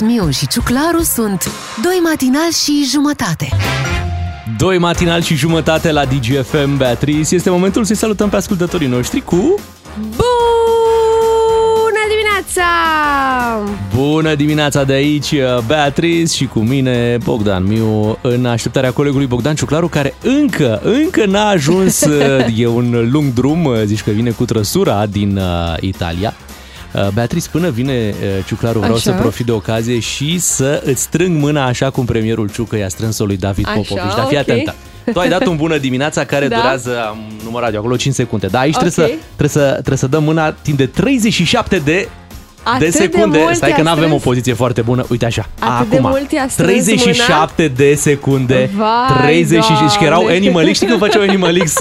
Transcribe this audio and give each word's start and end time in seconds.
Miu 0.00 0.30
și 0.30 0.46
Ciuclaru 0.46 1.02
sunt 1.02 1.50
Doi 1.82 2.00
matinal 2.02 2.50
și 2.64 2.88
jumătate. 2.90 3.48
Doi 4.58 4.78
matinal 4.78 5.22
și 5.22 5.34
jumătate 5.34 5.92
la 5.92 6.04
DGFM, 6.04 6.76
Beatrice. 6.76 7.34
Este 7.34 7.50
momentul 7.50 7.84
să-i 7.84 7.96
salutăm 7.96 8.28
pe 8.28 8.36
ascultătorii 8.36 8.86
noștri 8.86 9.20
cu... 9.20 9.54
Bună 9.96 10.30
dimineața! 12.08 12.68
Bună 13.94 14.34
dimineața 14.34 14.84
de 14.84 14.92
aici, 14.92 15.34
Beatrice 15.66 16.34
și 16.34 16.46
cu 16.46 16.58
mine, 16.58 17.18
Bogdan 17.24 17.64
Miu, 17.64 18.18
în 18.22 18.46
așteptarea 18.46 18.92
colegului 18.92 19.26
Bogdan 19.26 19.54
Ciuclaru, 19.54 19.88
care 19.88 20.14
încă, 20.22 20.80
încă 20.82 21.26
n-a 21.26 21.48
ajuns, 21.48 22.06
e 22.56 22.66
un 22.66 23.08
lung 23.10 23.32
drum, 23.32 23.68
zici 23.84 24.02
că 24.02 24.10
vine 24.10 24.30
cu 24.30 24.44
trăsura 24.44 25.06
din 25.06 25.36
uh, 25.36 25.76
Italia. 25.80 26.34
Uh, 26.94 27.08
Beatrice, 27.14 27.48
până 27.50 27.70
vine 27.70 27.92
uh, 28.08 28.44
Ciuclaru, 28.46 28.78
vreau 28.78 28.94
Așa. 28.94 29.02
să 29.02 29.16
profit 29.20 29.46
de 29.46 29.52
ocazie 29.52 29.98
și 29.98 30.38
să 30.38 30.82
îți 30.84 31.02
strâng 31.02 31.40
mâna 31.40 31.66
așa 31.66 31.90
cum 31.90 32.04
premierul 32.04 32.48
Ciucă 32.48 32.76
i-a 32.76 32.88
strâns-o 32.88 33.24
lui 33.24 33.36
David 33.36 33.64
Așa, 33.66 33.74
Popovici. 33.74 34.14
Dar 34.16 34.24
fii 34.26 34.36
ok. 34.36 34.42
atentă. 34.48 34.74
Tu 35.12 35.18
ai 35.18 35.28
dat 35.28 35.46
un 35.46 35.56
bună 35.56 35.78
dimineața 35.78 36.24
care 36.24 36.48
Da. 36.48 36.56
durează, 36.56 37.00
am 37.08 37.18
numărat 37.44 37.72
eu 37.72 37.78
acolo 37.78 37.96
5 37.96 38.14
secunde. 38.14 38.46
Da, 38.46 38.58
aici 38.58 38.74
Ok. 38.76 38.80
trebuie, 38.82 39.08
să, 39.08 39.14
trebuie, 39.36 39.48
să, 39.48 39.70
trebuie 39.72 39.96
să 39.96 40.06
dăm 40.06 40.24
mâna 40.24 40.50
timp 40.52 40.76
de 40.76 40.86
37 40.86 41.76
de 41.78 42.08
Atât 42.62 42.78
de 42.80 42.84
de 42.84 42.90
secunde. 42.90 43.38
mult 43.42 43.54
Stai 43.54 43.68
că 43.70 43.74
i-a 43.76 43.82
nu 43.82 43.90
avem 43.90 44.02
o 44.04 44.06
strâns? 44.06 44.22
poziție 44.22 44.52
foarte 44.52 44.80
bună. 44.80 45.04
Uite 45.10 45.24
așa. 45.26 45.46
Atât 45.58 45.88
de 45.90 45.96
Acum. 45.96 46.08
mult 46.10 46.32
i-a 46.32 46.46
strâns 46.48 46.68
37 46.84 47.68
de 47.76 47.94
secunde. 47.94 48.70
Vai, 48.76 49.16
36 49.18 49.72
și 49.92 49.98
că 49.98 50.04
erau 50.04 50.20
Doamne. 50.20 50.36
Animal 50.38 50.64
X. 50.70 50.74
Știi 50.74 50.86
când 50.86 50.98
făceau 50.98 51.22
Animal 51.28 51.58
X 51.64 51.72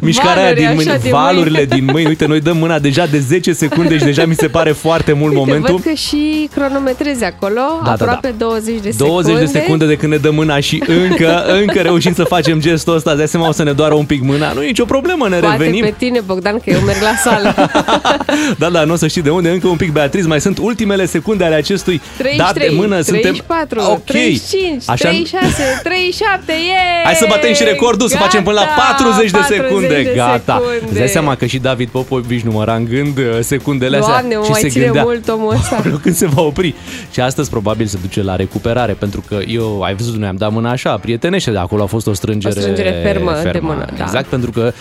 mișcarea 0.00 0.42
aia 0.42 0.52
Valuri 0.52 0.56
din 0.60 0.66
așa 0.66 0.74
mâini, 0.90 1.02
din 1.02 1.10
valurile 1.10 1.66
mâini. 1.68 1.68
din 1.82 1.84
mâini. 1.92 2.08
Uite, 2.08 2.26
noi 2.26 2.40
dăm 2.40 2.56
mâna 2.56 2.78
deja 2.78 3.06
de 3.06 3.18
10 3.18 3.52
secunde 3.52 3.98
și 3.98 4.04
deja 4.04 4.24
mi 4.26 4.34
se 4.34 4.46
pare 4.48 4.70
foarte 4.70 5.12
mult 5.12 5.32
Uite, 5.32 5.44
momentul. 5.46 5.74
văd 5.74 5.82
că 5.84 5.92
și 5.92 6.48
cronometrezi 6.54 7.24
acolo, 7.24 7.60
Da, 7.60 7.84
da, 7.84 7.90
aproape 7.90 8.28
da. 8.38 8.44
20 8.46 8.80
de 8.82 8.90
20 8.96 9.24
secunde. 9.32 9.52
de 9.52 9.58
secunde 9.58 9.86
de 9.86 9.96
când 9.96 10.12
ne 10.12 10.18
dăm 10.18 10.34
mâna 10.34 10.60
și 10.60 10.82
încă, 11.08 11.44
încă 11.60 11.78
reușim 11.80 12.14
să 12.14 12.24
facem 12.24 12.60
gestul 12.60 12.94
ăsta. 12.94 13.14
De 13.14 13.22
asemenea, 13.22 13.50
o 13.50 13.54
să 13.54 13.62
ne 13.62 13.72
doară 13.72 13.94
un 13.94 14.04
pic 14.04 14.22
mâna. 14.22 14.52
Nu 14.52 14.62
e 14.62 14.66
nicio 14.66 14.84
problemă, 14.84 15.28
ne 15.28 15.38
Poate 15.38 15.56
revenim. 15.56 15.84
pe 15.84 15.94
tine, 15.98 16.20
Bogdan, 16.26 16.54
că 16.64 16.70
eu 16.70 16.80
merg 16.80 17.00
la 17.02 17.14
sală. 17.30 17.54
Da, 18.58 18.68
da, 18.70 18.84
nu 18.84 18.92
o 18.92 18.96
să 18.96 19.06
știi 19.06 19.22
de 19.22 19.30
unde, 19.30 19.48
încă 19.50 19.68
un 19.68 19.76
pic, 19.76 19.92
Beatriz, 20.16 20.26
mai 20.26 20.40
sunt 20.40 20.58
ultimele 20.58 21.06
secunde 21.06 21.44
ale 21.44 21.54
acestui 21.54 22.00
33, 22.18 22.36
dat 22.36 22.54
de 22.54 22.68
mână. 22.74 23.02
34, 23.02 23.80
Suntem... 23.80 23.92
Ok. 23.94 24.04
35, 24.04 24.82
Așa... 24.86 25.08
36, 25.08 25.80
37, 25.82 26.52
yeah! 26.52 27.04
Hai 27.04 27.14
să 27.14 27.26
batem 27.28 27.52
și 27.52 27.64
recordul, 27.64 28.08
să 28.08 28.16
facem 28.16 28.42
până 28.42 28.54
la 28.60 28.66
Gata, 28.66 28.96
40 28.98 29.30
de 29.30 29.36
40 29.36 29.66
secunde. 29.66 29.86
de 30.02 30.12
Gata. 30.14 30.62
secunde. 30.62 30.84
Îți 30.90 30.98
dai 30.98 31.08
seama 31.08 31.34
că 31.36 31.46
și 31.46 31.58
David 31.58 31.88
Popovici 31.88 32.40
număra 32.40 32.74
în 32.74 32.84
gând 32.84 33.18
uh, 33.18 33.24
secundele 33.40 33.96
astea 33.96 34.12
Doamne, 34.12 34.36
mă 34.36 34.44
și 34.44 34.50
mai 34.50 34.60
se 34.60 34.68
ține 34.68 34.84
gândea 34.84 35.02
mult 35.02 35.28
omul 35.28 35.52
ăsta. 35.60 35.76
"Aoleu, 35.76 35.96
când 36.02 36.14
se 36.14 36.26
va 36.26 36.42
opri. 36.42 36.74
Și 37.12 37.20
astăzi 37.20 37.50
probabil 37.50 37.86
se 37.86 37.98
duce 38.00 38.22
la 38.22 38.36
recuperare, 38.36 38.92
pentru 38.92 39.22
că 39.28 39.38
eu, 39.46 39.80
ai 39.82 39.94
văzut, 39.94 40.14
noi 40.16 40.28
am 40.28 40.36
dat 40.36 40.52
mâna 40.52 40.70
așa, 40.70 40.96
prietenește, 40.96 41.50
de 41.50 41.58
acolo 41.58 41.82
a 41.82 41.86
fost 41.86 42.06
o 42.06 42.12
strângere, 42.12 42.54
O 42.56 42.60
strângere 42.60 43.00
fermă 43.02 43.32
de 43.52 43.58
mână, 43.58 43.86
da. 43.96 44.04
Exact, 44.04 44.26
pentru 44.26 44.50
că 44.50 44.60
uh, 44.60 44.72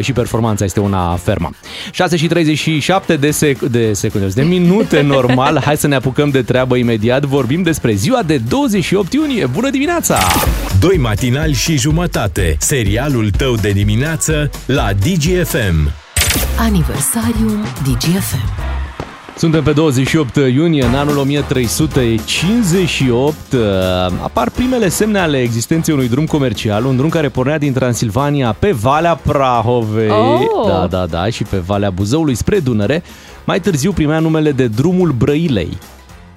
și 0.00 0.12
performanța 0.12 0.64
este 0.64 0.80
una 0.80 1.16
fermă. 1.22 1.50
6 1.90 2.16
și 2.16 2.26
37 2.26 3.16
de, 3.16 3.28
sec- 3.28 3.70
de 3.70 3.92
secunde, 3.92 4.26
de 4.26 4.42
minute 4.42 5.00
normal. 5.00 5.60
Hai 5.64 5.76
să 5.76 5.86
ne 5.86 5.94
apucăm 5.94 6.30
de 6.30 6.42
treabă 6.42 6.76
imediat. 6.76 7.24
Vorbim 7.24 7.62
despre 7.62 7.94
ziua 7.94 8.22
de 8.22 8.36
28 8.36 9.12
iunie. 9.12 9.46
Bună 9.46 9.70
dimineața! 9.70 10.18
Doi 10.80 10.96
matinali 10.96 11.52
și 11.52 11.78
jumătate. 11.78 12.56
Serialul 12.58 13.30
tău 13.30 13.54
de 13.54 13.70
dimineață 13.70 14.50
la 14.66 14.88
DGFM. 14.92 15.90
Aniversariul 16.58 17.58
DGFM. 17.84 18.73
Suntem 19.36 19.62
pe 19.62 19.72
28 19.72 20.36
iunie, 20.36 20.84
în 20.84 20.94
anul 20.94 21.16
1358. 21.16 23.34
uh, 23.52 23.60
Apar 24.22 24.50
primele 24.50 24.88
semne 24.88 25.18
ale 25.18 25.40
existenței 25.40 25.94
unui 25.94 26.08
drum 26.08 26.26
comercial, 26.26 26.84
un 26.84 26.96
drum 26.96 27.08
care 27.08 27.28
pornea 27.28 27.58
din 27.58 27.72
Transilvania 27.72 28.56
pe 28.58 28.72
Valea 28.72 29.14
Prahovei, 29.14 30.10
Oh! 30.10 30.66
da, 30.66 30.86
da, 30.90 31.06
da, 31.06 31.28
și 31.28 31.42
pe 31.42 31.56
Valea 31.56 31.90
Buzăului 31.90 32.34
spre 32.34 32.58
Dunăre. 32.58 33.02
Mai 33.44 33.60
târziu 33.60 33.92
primea 33.92 34.18
numele 34.18 34.52
de 34.52 34.66
Drumul 34.66 35.10
Brăilei. 35.10 35.78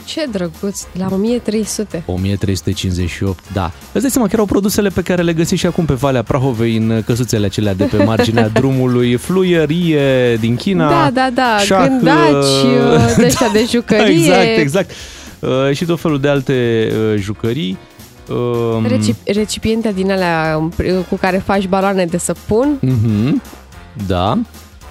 Ce 0.08 0.26
drăguț, 0.32 0.82
la 0.98 1.08
1300. 1.12 2.04
1358, 2.06 3.44
da. 3.54 3.72
Îți 3.92 4.02
dai 4.02 4.10
seama 4.12 4.28
că 4.28 4.34
erau 4.34 4.46
produsele 4.46 4.90
pe 4.90 5.02
care 5.02 5.22
le 5.22 5.34
găsești 5.34 5.56
și 5.56 5.66
acum 5.66 5.86
pe 5.86 5.94
Valea 5.94 6.24
Prahovei 6.24 6.76
în 6.78 7.04
căsuțele 7.06 7.46
acelea 7.46 7.74
de 7.74 7.84
pe 7.84 8.04
marginea 8.04 8.48
drumului, 8.60 9.16
fluierie 9.16 10.36
din 10.36 10.56
China. 10.56 10.90
Da, 10.90 11.10
da, 11.14 11.30
da, 11.34 11.58
șah, 11.58 11.88
gândaci, 11.88 12.34
uh, 12.34 13.16
de 13.18 13.26
ăștia 13.26 13.50
de 13.54 13.66
jucărie. 13.74 14.14
Exact, 14.16 14.58
exact. 14.58 14.92
Uh, 15.40 15.50
și 15.74 15.86
tot 15.86 16.00
felul 16.00 16.20
de 16.20 16.28
alte 16.28 16.88
uh, 17.14 17.20
jucării. 17.20 17.78
Uh, 18.30 18.86
Recip- 18.88 19.24
recipiente 19.34 19.92
din 19.96 20.12
alea 20.12 20.70
cu 21.10 21.16
care 21.16 21.38
faci 21.46 21.68
baloane 21.68 22.06
de 22.06 22.18
săpun. 22.18 22.78
mhm, 22.82 23.42
da. 24.08 24.38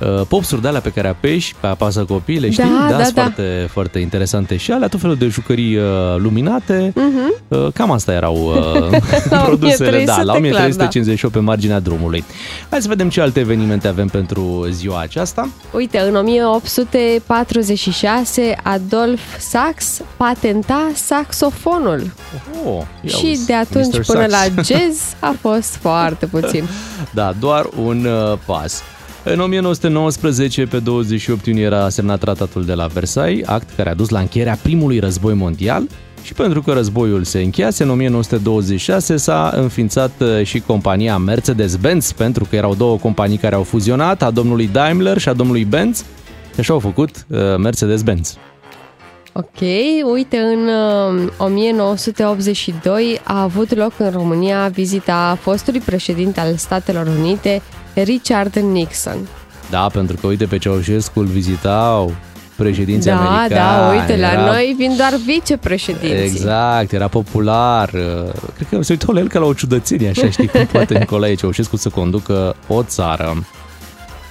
Uh, 0.00 0.20
popsuri 0.28 0.62
de 0.62 0.68
alea 0.68 0.80
pe 0.80 0.90
care 0.90 1.08
apeși, 1.08 1.54
pe 1.60 1.66
apasă 1.66 2.04
copiile, 2.04 2.50
știi? 2.50 2.64
Da, 2.64 2.86
da, 2.96 3.02
sunt 3.02 3.14
da. 3.14 3.22
foarte, 3.22 3.68
foarte 3.70 3.98
interesante 3.98 4.56
și 4.56 4.72
alea, 4.72 4.88
tot 4.88 5.00
felul 5.00 5.16
de 5.16 5.26
jucării 5.26 5.76
uh, 5.76 5.82
luminate. 6.16 6.92
Mhm. 6.94 7.34
Uh, 7.48 7.66
cam 7.74 7.90
asta 7.90 8.12
erau 8.12 8.36
uh, 8.36 8.90
La 9.30 9.38
produsele, 9.46 10.04
da, 10.04 10.12
1300, 10.12 10.24
la 10.24 10.32
clar, 10.32 10.36
1358 10.36 11.34
pe 11.34 11.40
marginea 11.40 11.80
drumului. 11.80 12.24
Hai 12.70 12.80
să 12.80 12.88
vedem 12.88 13.08
ce 13.08 13.20
alte 13.20 13.40
evenimente 13.40 13.88
avem 13.88 14.08
pentru 14.08 14.66
ziua 14.70 15.00
aceasta. 15.00 15.48
Uite, 15.72 15.98
în 15.98 16.14
1846 16.14 18.56
Adolf 18.62 19.20
Sax 19.38 20.00
patenta 20.16 20.90
saxofonul. 20.94 22.10
Oh, 22.64 22.82
ia 23.00 23.16
și 23.16 23.26
uzi, 23.30 23.46
de 23.46 23.54
atunci 23.54 23.96
Mr. 23.96 24.04
până 24.04 24.28
Sax. 24.28 24.32
la 24.32 24.44
jazz 24.62 25.00
a 25.20 25.34
fost 25.40 25.76
foarte 25.76 26.26
puțin. 26.26 26.64
Da, 27.10 27.32
doar 27.40 27.68
un 27.84 28.04
uh, 28.04 28.38
pas. 28.46 28.82
În 29.28 29.40
1919, 29.40 30.66
pe 30.66 30.78
28 30.78 31.46
iunie, 31.46 31.64
era 31.64 31.88
semnat 31.88 32.18
tratatul 32.18 32.64
de 32.64 32.72
la 32.72 32.86
Versailles, 32.86 33.46
act 33.48 33.68
care 33.76 33.90
a 33.90 33.94
dus 33.94 34.08
la 34.08 34.18
încheierea 34.18 34.58
primului 34.62 34.98
război 34.98 35.34
mondial 35.34 35.88
și 36.22 36.32
pentru 36.32 36.62
că 36.62 36.72
războiul 36.72 37.24
se 37.24 37.40
încheiase, 37.40 37.82
în 37.82 37.90
1926 37.90 39.16
s-a 39.16 39.52
înființat 39.56 40.10
uh, 40.20 40.44
și 40.44 40.60
compania 40.60 41.16
Mercedes-Benz, 41.16 42.12
pentru 42.12 42.46
că 42.50 42.56
erau 42.56 42.74
două 42.74 42.96
companii 42.96 43.36
care 43.36 43.54
au 43.54 43.62
fuzionat, 43.62 44.22
a 44.22 44.30
domnului 44.30 44.68
Daimler 44.72 45.18
și 45.18 45.28
a 45.28 45.32
domnului 45.32 45.64
Benz, 45.64 45.98
și 46.54 46.60
așa 46.60 46.72
au 46.72 46.78
făcut 46.78 47.26
uh, 47.28 47.38
Mercedes-Benz. 47.58 48.36
Ok, 49.32 49.60
uite, 50.12 50.36
în 50.36 50.68
uh, 51.16 51.30
1982 51.38 53.20
a 53.24 53.42
avut 53.42 53.74
loc 53.74 53.92
în 53.98 54.10
România 54.10 54.68
vizita 54.68 55.38
fostului 55.40 55.80
președinte 55.80 56.40
al 56.40 56.56
Statelor 56.56 57.06
Unite, 57.18 57.62
Richard 58.02 58.56
Nixon. 58.56 59.28
Da, 59.70 59.86
pentru 59.92 60.16
că 60.20 60.26
uite 60.26 60.44
pe 60.44 60.58
Ceaușescu 60.58 61.20
îl 61.20 61.26
vizitau 61.26 62.14
președinții 62.56 63.10
da, 63.10 63.16
americani. 63.18 63.48
da, 63.48 64.00
uite, 64.00 64.16
la 64.20 64.32
era- 64.32 64.44
noi 64.44 64.74
vin 64.78 64.96
doar 64.96 65.12
vicepreședinții. 65.26 66.22
Exact, 66.22 66.92
era 66.92 67.08
popular. 67.08 67.90
uh, 67.92 68.32
Cred 68.54 68.68
că 68.70 68.82
se 68.82 68.92
uitau 68.92 69.14
la 69.14 69.20
el 69.20 69.28
ca 69.28 69.38
la 69.38 69.44
o 69.46 69.52
ciudățenie, 69.52 70.08
așa 70.08 70.30
știi, 70.30 70.46
cum 70.48 70.66
poate 70.72 70.98
Nicolae 70.98 71.34
Ceaușescu 71.34 71.76
să 71.76 71.88
conducă 71.88 72.56
o 72.66 72.82
țară. 72.82 73.44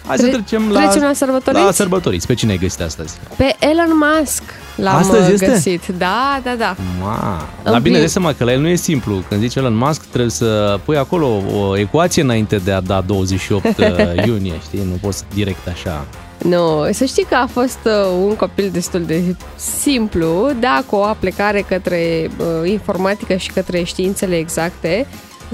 Hai 0.08 0.18
să 0.18 0.24
Tre- 0.24 0.32
trecem 0.32 0.70
la, 0.72 0.80
trecem 0.88 1.02
la 1.08 1.14
sărbătoriți? 1.14 1.64
La 1.64 1.72
sărbătoriți. 1.72 2.28
Pe 2.28 2.34
cine 2.34 2.52
ai 2.52 2.58
găsit 2.58 2.82
astăzi? 2.82 3.14
Pe 3.38 3.56
Elon 3.60 3.92
Musk 4.20 4.44
l-am 4.76 4.96
Astăzi 4.96 5.28
uh, 5.28 5.34
este? 5.34 5.46
găsit. 5.46 5.82
Da, 5.98 6.40
da, 6.44 6.56
da. 6.58 6.76
Ma, 7.02 7.48
În 7.64 7.72
la 7.72 7.80
bine 7.80 7.98
prim- 7.98 8.02
de 8.02 8.08
seama 8.08 8.34
că 8.34 8.44
la 8.44 8.52
el 8.52 8.60
nu 8.62 8.68
e 8.68 8.76
simplu. 8.76 9.24
Când 9.30 9.42
zice 9.42 9.60
Elon 9.60 9.76
Musk, 9.76 10.02
trebuie 10.06 10.32
să 10.32 10.80
pui 10.86 10.98
acolo 10.98 11.42
o 11.58 11.78
ecuație 11.78 12.22
înainte 12.22 12.58
de 12.58 12.72
a 12.72 12.82
da 12.82 13.02
28 13.02 13.66
uh, 13.78 13.86
iunie, 14.28 14.54
știi? 14.64 14.80
Nu 14.84 14.98
poți 15.02 15.24
direct 15.34 15.68
așa. 15.68 16.06
Nu, 16.38 16.88
să 16.92 17.06
știi 17.06 17.26
că 17.30 17.36
a 17.36 17.48
fost 17.52 17.80
uh, 17.84 17.92
un 18.28 18.36
copil 18.36 18.70
destul 18.74 19.04
de 19.06 19.36
simplu, 19.80 20.52
da, 20.60 20.84
cu 20.90 20.96
o 20.96 21.04
aplecare 21.04 21.62
către 21.68 22.30
uh, 22.38 22.70
informatică 22.70 23.36
și 23.36 23.52
către 23.52 23.84
științele 23.84 24.38
exacte. 24.38 25.08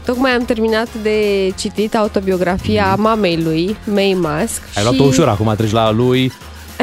Tocmai 0.05 0.31
am 0.31 0.45
terminat 0.45 0.88
de 1.01 1.17
citit 1.57 1.95
autobiografia 1.95 2.95
mamei 2.95 3.41
lui, 3.43 3.75
May 3.83 4.17
Musk. 4.21 4.61
Mhm. 4.61 4.71
Ai 4.75 4.83
și... 4.83 4.83
luat-o 4.83 5.03
ușor, 5.03 5.27
acum 5.27 5.53
treci 5.57 5.71
la 5.71 5.91
lui. 5.91 6.31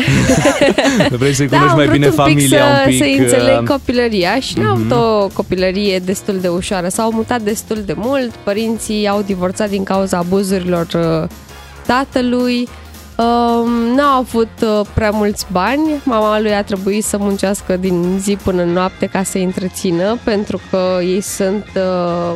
Vrei 1.19 1.33
să-i 1.33 1.49
Da, 1.49 1.57
cunoști 1.57 1.71
am 1.71 1.77
mai 1.77 1.87
vrut 1.87 1.99
bine 1.99 2.07
un 2.07 2.13
pic 2.13 2.21
familia 2.21 2.59
să, 2.59 2.83
un 2.85 2.91
pic. 2.91 2.99
să 2.99 3.23
înțeleg 3.23 3.61
uh, 3.61 3.69
copilăria 3.69 4.41
și 4.41 4.59
n-au 4.59 4.71
avut 4.71 4.91
o 4.91 5.29
copilărie 5.33 5.99
destul 5.99 6.39
de 6.41 6.49
ușoară. 6.49 6.89
S-au 6.89 7.13
mutat 7.13 7.41
destul 7.41 7.83
de 7.87 7.93
mult, 7.97 8.31
părinții 8.31 9.09
au 9.09 9.23
divorțat 9.23 9.69
din 9.69 9.83
cauza 9.83 10.19
abuzurilor 10.19 10.87
uh, 10.95 11.29
tatălui, 11.87 12.69
um, 13.17 13.71
n-au 13.95 14.19
avut 14.19 14.51
uh, 14.63 14.87
prea 14.95 15.11
mulți 15.11 15.47
bani, 15.53 15.91
mama 16.05 16.41
lui 16.41 16.55
a 16.55 16.63
trebuit 16.63 17.05
să 17.05 17.17
muncească 17.19 17.77
din 17.77 18.19
zi 18.21 18.39
până 18.43 18.65
noapte 18.65 19.07
ca 19.07 19.23
să-i 19.23 19.45
întrețină, 19.45 20.19
pentru 20.25 20.61
că 20.71 20.99
ei 21.01 21.21
sunt 21.21 21.67
uh, 21.75 22.35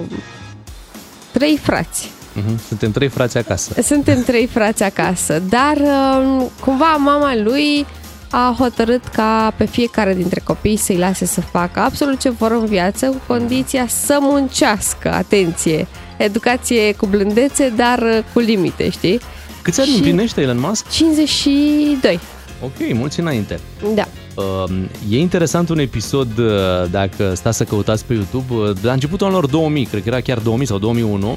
trei 1.43 1.57
frați. 1.57 2.11
mhm, 2.33 2.61
Suntem 2.69 2.91
trei 2.91 3.09
frați 3.09 3.39
acasă. 3.39 3.83
Suntem 3.83 4.23
trei 4.23 4.47
frați 4.47 4.83
acasă, 4.83 5.43
dar 5.49 5.77
um, 5.77 6.51
cumva 6.61 6.97
mama 6.99 7.35
lui 7.37 7.87
a 8.31 8.55
hotărât 8.59 9.05
ca 9.07 9.55
pe 9.57 9.65
fiecare 9.65 10.15
dintre 10.15 10.41
copii 10.45 10.77
să-i 10.77 10.97
lase 10.99 11.25
să 11.27 11.41
facă 11.41 11.81
absolut 11.81 12.21
ce 12.21 12.31
vor 12.31 12.51
în 12.53 12.65
viață, 12.65 13.07
cu 13.07 13.21
condiția 13.27 13.87
să 13.89 14.19
muncească, 14.21 15.13
atenție, 15.13 15.87
educație 16.17 16.95
cu 16.95 17.07
blândețe, 17.07 17.73
dar 17.77 17.99
uh, 17.99 18.19
cu 18.33 18.39
limite, 18.39 18.89
știi? 18.91 19.21
Câți 19.63 19.81
ani 19.81 19.89
Și- 19.89 19.95
împlinește 19.95 20.41
Elon 20.41 20.61
Musk? 20.61 20.89
52, 20.91 22.21
Ok, 22.65 22.95
mulți 22.95 23.21
înainte. 23.21 23.61
da. 23.95 24.05
Uh, 24.35 24.71
E 25.11 25.19
interesant 25.19 25.69
un 25.69 25.79
episod, 25.79 26.39
uh, 26.39 26.47
dacă 26.91 27.35
stați 27.35 27.57
să 27.57 27.65
căutați 27.65 28.05
pe 28.05 28.13
YouTube, 28.15 28.55
uh, 28.55 28.71
de 28.81 28.87
la 28.87 28.93
începutul 28.93 29.27
anilor 29.27 29.47
2000, 29.47 29.85
cred 29.85 30.03
că 30.03 30.09
era 30.09 30.21
chiar 30.21 30.39
2000 30.39 30.67
sau 30.67 30.79
2001. 30.79 31.37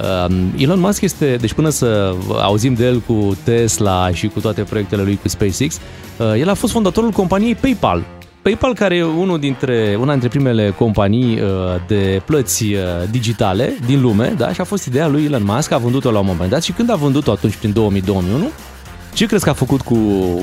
Uh, 0.00 0.34
Elon 0.56 0.80
Musk 0.80 1.00
este, 1.00 1.36
deci 1.40 1.52
până 1.52 1.68
să 1.68 2.14
auzim 2.40 2.74
de 2.74 2.84
el 2.84 3.00
cu 3.06 3.36
Tesla 3.44 4.10
și 4.12 4.26
cu 4.28 4.40
toate 4.40 4.62
proiectele 4.62 5.02
lui 5.02 5.18
cu 5.22 5.28
SpaceX, 5.28 5.78
uh, 6.16 6.40
el 6.40 6.48
a 6.48 6.54
fost 6.54 6.72
fondatorul 6.72 7.10
companiei 7.10 7.54
PayPal. 7.54 8.04
PayPal, 8.42 8.74
care 8.74 8.96
e 8.96 9.02
unul 9.04 9.38
dintre, 9.38 9.96
una 10.00 10.10
dintre 10.10 10.28
primele 10.28 10.74
companii 10.78 11.40
uh, 11.40 11.48
de 11.86 12.22
plăți 12.24 12.64
uh, 12.64 12.78
digitale 13.10 13.76
din 13.86 14.00
lume, 14.00 14.34
da? 14.36 14.52
și 14.52 14.60
a 14.60 14.64
fost 14.64 14.86
ideea 14.86 15.06
lui 15.06 15.24
Elon 15.24 15.44
Musk, 15.44 15.72
a 15.72 15.78
vândut-o 15.78 16.10
la 16.10 16.18
un 16.18 16.26
moment 16.26 16.50
dat 16.50 16.62
și 16.62 16.72
când 16.72 16.90
a 16.90 16.94
vândut-o 16.94 17.30
atunci 17.30 17.56
prin 17.56 17.74
2000-2001, 18.02 18.71
ce 19.12 19.26
crezi 19.26 19.44
că 19.44 19.50
a 19.50 19.52
făcut 19.52 19.80
cu, 19.80 19.94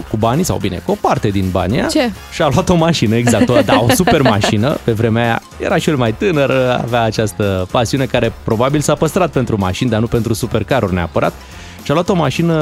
cu 0.10 0.18
banii, 0.18 0.44
sau 0.44 0.58
bine, 0.58 0.82
cu 0.86 0.92
o 0.92 0.98
parte 1.02 1.28
din 1.28 1.50
banii 1.52 1.78
aia? 1.78 1.88
Ce? 1.88 2.12
Și-a 2.32 2.50
luat 2.54 2.70
o 2.70 2.76
mașină, 2.76 3.16
exact, 3.16 3.50
o, 3.50 3.60
da, 3.66 3.80
o 3.80 3.90
super 3.94 4.22
mașină. 4.22 4.78
Pe 4.84 4.92
vremea 4.92 5.24
aia 5.24 5.42
era 5.58 5.78
și 5.78 5.90
el 5.90 5.96
mai 5.96 6.14
tânăr, 6.14 6.52
avea 6.84 7.02
această 7.02 7.68
pasiune 7.72 8.06
care 8.06 8.34
probabil 8.44 8.80
s-a 8.80 8.96
păstrat 8.96 9.32
pentru 9.32 9.58
mașini, 9.58 9.90
dar 9.90 10.00
nu 10.00 10.08
pentru 10.08 10.34
supercaruri 10.34 10.94
neapărat. 10.94 11.34
Și-a 11.90 11.98
luat 11.98 12.10
o 12.10 12.16
mașină 12.22 12.56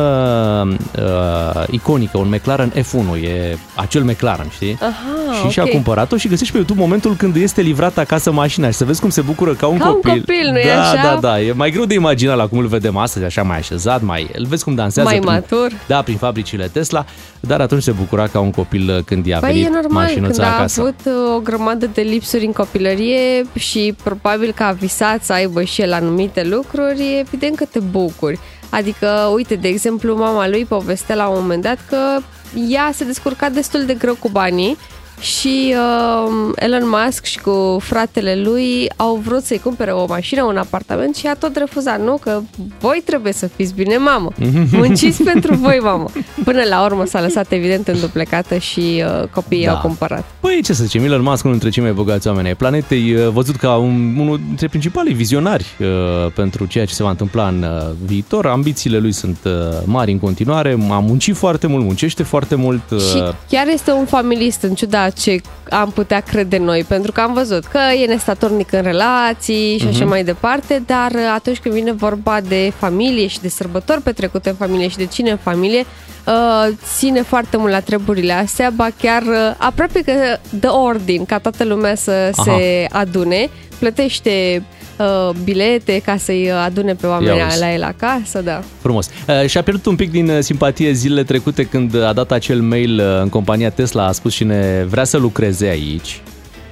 uh, 0.99 1.63
iconică, 1.69 2.17
un 2.17 2.29
McLaren 2.29 2.71
F1, 2.71 3.23
e 3.23 3.57
acel 3.75 4.03
McLaren, 4.03 4.49
știi? 4.49 4.77
Aha, 4.81 5.33
și 5.43 5.49
și-a 5.51 5.63
ok. 5.63 5.69
cumpărat-o 5.69 6.17
și 6.17 6.27
găsești 6.27 6.51
pe 6.51 6.57
YouTube 6.57 6.79
momentul 6.79 7.15
când 7.15 7.35
este 7.35 7.61
livrată 7.61 7.99
acasă 7.99 8.31
mașina 8.31 8.67
și 8.67 8.73
să 8.73 8.85
vezi 8.85 9.01
cum 9.01 9.09
se 9.09 9.21
bucură 9.21 9.53
ca 9.53 9.67
un 9.67 9.77
Ca 9.77 9.87
un 9.87 9.93
copil. 9.93 10.11
copil, 10.19 10.49
nu-i 10.51 10.63
da, 10.65 10.81
așa? 10.81 11.01
Da, 11.01 11.17
da, 11.21 11.41
e 11.41 11.51
mai 11.51 11.71
greu 11.71 11.85
de 11.85 11.93
imaginat 11.93 12.37
la 12.37 12.47
cum 12.47 12.57
îl 12.57 12.67
vedem 12.67 12.97
astăzi, 12.97 13.25
așa 13.25 13.43
mai 13.43 13.57
așezat, 13.57 14.01
mai, 14.01 14.29
îl 14.33 14.45
vezi 14.45 14.63
cum 14.63 14.75
dansează. 14.75 15.09
Mai 15.09 15.19
prin, 15.19 15.31
matur. 15.31 15.71
Da, 15.87 16.01
prin 16.01 16.17
fabricile 16.17 16.67
Tesla, 16.67 17.05
dar 17.39 17.61
atunci 17.61 17.83
se 17.83 17.91
bucura 17.91 18.27
ca 18.27 18.39
un 18.39 18.51
copil 18.51 18.89
uh, 18.97 19.03
când 19.03 19.25
i-a 19.25 19.39
Păi 19.39 19.49
venit 19.51 19.65
e 19.65 19.69
normal, 19.69 20.03
mașinuța 20.03 20.33
când 20.43 20.47
a 20.47 20.55
acasă. 20.55 20.81
avut 20.81 20.99
uh, 21.05 21.35
o 21.35 21.39
grămadă 21.39 21.89
de 21.93 22.01
lipsuri 22.01 22.45
în 22.45 22.51
copilărie 22.51 23.45
și 23.53 23.95
probabil 24.03 24.51
că 24.55 24.63
a 24.63 24.71
visat 24.71 25.23
să 25.23 25.33
aibă 25.33 25.63
și 25.63 25.81
el 25.81 25.93
anumite 25.93 26.43
lucruri, 26.43 26.99
e 26.99 27.19
evident 27.19 27.55
că 27.55 27.65
te 27.71 27.79
bucuri. 27.79 28.39
Adică, 28.69 29.29
uite, 29.33 29.55
de 29.55 29.67
exemplu, 29.67 30.15
mama 30.15 30.47
lui 30.47 30.65
povestea 30.65 31.15
la 31.15 31.27
un 31.27 31.41
moment 31.41 31.63
dat 31.63 31.79
că 31.89 32.19
ea 32.67 32.91
se 32.93 33.03
descurca 33.03 33.49
destul 33.49 33.85
de 33.85 33.93
greu 33.93 34.15
cu 34.15 34.29
banii 34.29 34.77
și 35.21 35.73
uh, 35.75 36.51
Elon 36.55 36.83
Musk 36.89 37.23
și 37.23 37.39
cu 37.39 37.77
fratele 37.81 38.35
lui 38.35 38.89
au 38.95 39.15
vrut 39.15 39.43
să-i 39.43 39.59
cumpere 39.59 39.91
o 39.91 40.05
mașină, 40.07 40.43
un 40.43 40.57
apartament 40.57 41.15
și 41.15 41.27
a 41.27 41.33
tot 41.33 41.55
refuzat. 41.55 42.01
Nu, 42.01 42.17
că 42.21 42.39
voi 42.79 43.01
trebuie 43.05 43.33
să 43.33 43.47
fiți 43.55 43.73
bine, 43.73 43.97
mamă. 43.97 44.31
Munciți 44.71 45.23
pentru 45.23 45.55
voi, 45.55 45.79
mamă. 45.83 46.05
Până 46.43 46.61
la 46.69 46.83
urmă 46.85 47.05
s-a 47.05 47.21
lăsat 47.21 47.51
evident 47.51 47.87
înduplecată 47.87 48.57
și 48.57 49.03
uh, 49.21 49.27
copiii 49.27 49.65
Da. 49.65 49.71
au 49.71 49.79
cumpărat. 49.81 50.23
Păi, 50.39 50.61
ce 50.63 50.73
să 50.73 50.83
zicem, 50.83 51.03
Elon 51.03 51.21
Musk, 51.21 51.43
unul 51.43 51.57
dintre 51.57 51.69
cei 51.69 51.83
mai 51.83 51.93
bogați 51.93 52.27
oameni 52.27 52.47
ai 52.47 52.55
planetei, 52.55 53.13
uh, 53.13 53.27
văzut 53.27 53.55
ca 53.55 53.75
un, 53.75 54.15
unul 54.19 54.39
dintre 54.47 54.67
principalii 54.67 55.13
vizionari 55.13 55.65
uh, 55.79 55.87
pentru 56.35 56.65
ceea 56.65 56.85
ce 56.85 56.93
se 56.93 57.03
va 57.03 57.09
întâmpla 57.09 57.47
în 57.47 57.63
uh, 57.63 57.95
viitor. 58.05 58.45
Ambițiile 58.45 58.97
lui 58.97 59.11
sunt 59.11 59.37
uh, 59.45 59.51
mari 59.85 60.11
în 60.11 60.19
continuare, 60.19 60.71
a 60.89 60.99
muncit 60.99 61.35
foarte 61.35 61.67
mult, 61.67 61.83
muncește 61.83 62.23
foarte 62.23 62.55
mult. 62.55 62.81
Uh, 62.91 62.99
Și 62.99 63.23
chiar 63.49 63.67
este 63.67 63.91
un 63.91 64.05
familist, 64.05 64.61
în 64.61 64.73
ciuda 64.73 65.06
ce 65.09 65.41
am 65.69 65.91
putea 65.91 66.19
crede 66.19 66.57
noi, 66.57 66.83
pentru 66.83 67.11
că 67.11 67.21
am 67.21 67.33
văzut 67.33 67.65
că 67.65 67.79
e 68.01 68.05
nestatornic 68.05 68.71
în 68.71 68.81
relații 68.81 69.77
și 69.79 69.87
așa 69.87 70.05
mai 70.05 70.23
departe, 70.23 70.83
dar 70.85 71.11
atunci 71.35 71.57
când 71.57 71.75
vine 71.75 71.91
vorba 71.91 72.41
de 72.41 72.71
familie 72.77 73.27
și 73.27 73.39
de 73.39 73.49
sărbători 73.49 74.01
petrecute 74.01 74.49
în 74.49 74.55
familie 74.55 74.87
și 74.87 74.97
de 74.97 75.05
cine 75.05 75.31
în 75.31 75.37
familie, 75.37 75.85
uh, 76.25 76.67
ține 76.97 77.21
foarte 77.21 77.57
mult 77.57 77.71
la 77.71 77.79
treburile 77.79 78.33
astea, 78.33 78.69
ba 78.69 78.87
chiar 79.01 79.21
uh, 79.21 79.55
aproape 79.57 80.01
că 80.01 80.13
dă 80.49 80.71
ordin 80.71 81.25
ca 81.25 81.39
toată 81.39 81.63
lumea 81.63 81.95
să 81.95 82.11
Aha. 82.11 82.43
se 82.43 82.87
adune, 82.91 83.49
plătește 83.79 84.63
uh, 84.97 85.29
bilete 85.43 86.01
ca 86.05 86.17
să-i 86.17 86.51
adune 86.51 86.93
pe 86.93 87.05
oamenii 87.07 87.37
Ia 87.37 87.45
uzi. 87.47 87.59
la 87.59 87.73
el 87.73 87.83
acasă, 87.83 88.41
da. 88.41 88.61
Frumos. 88.81 89.09
Uh, 89.27 89.45
și-a 89.49 89.61
pierdut 89.63 89.85
un 89.85 89.95
pic 89.95 90.11
din 90.11 90.29
uh, 90.29 90.37
simpatie 90.39 90.91
zilele 90.91 91.23
trecute 91.23 91.63
când 91.63 92.01
a 92.03 92.13
dat 92.13 92.31
acel 92.31 92.61
mail 92.61 92.99
uh, 92.99 93.21
în 93.21 93.29
compania 93.29 93.69
Tesla, 93.69 94.05
a 94.07 94.11
spus 94.11 94.33
cine 94.33 94.85
vrea 94.89 95.03
să 95.03 95.17
lucreze 95.17 95.65
aici, 95.67 96.21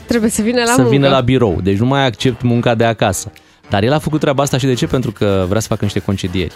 Trebuie 0.07 0.30
să 0.30 0.42
vină 0.42 0.60
la 0.60 0.66
să 0.66 0.74
muncă. 0.77 0.89
vină 0.89 1.07
la 1.07 1.19
birou. 1.22 1.60
Deci 1.63 1.77
nu 1.77 1.86
mai 1.86 2.06
accept 2.06 2.42
munca 2.42 2.75
de 2.75 2.83
acasă. 2.83 3.31
Dar 3.69 3.83
el 3.83 3.94
a 3.94 4.00
făcut 4.00 4.19
treaba 4.19 4.44
asta 4.44 4.57
și 4.57 4.66
de 4.66 4.74
ce? 4.74 4.86
Pentru 4.88 5.12
că 5.12 5.45
vrea 5.48 5.60
să 5.60 5.68
facă 5.68 5.83
niște 5.83 6.00
concedieri. 6.00 6.51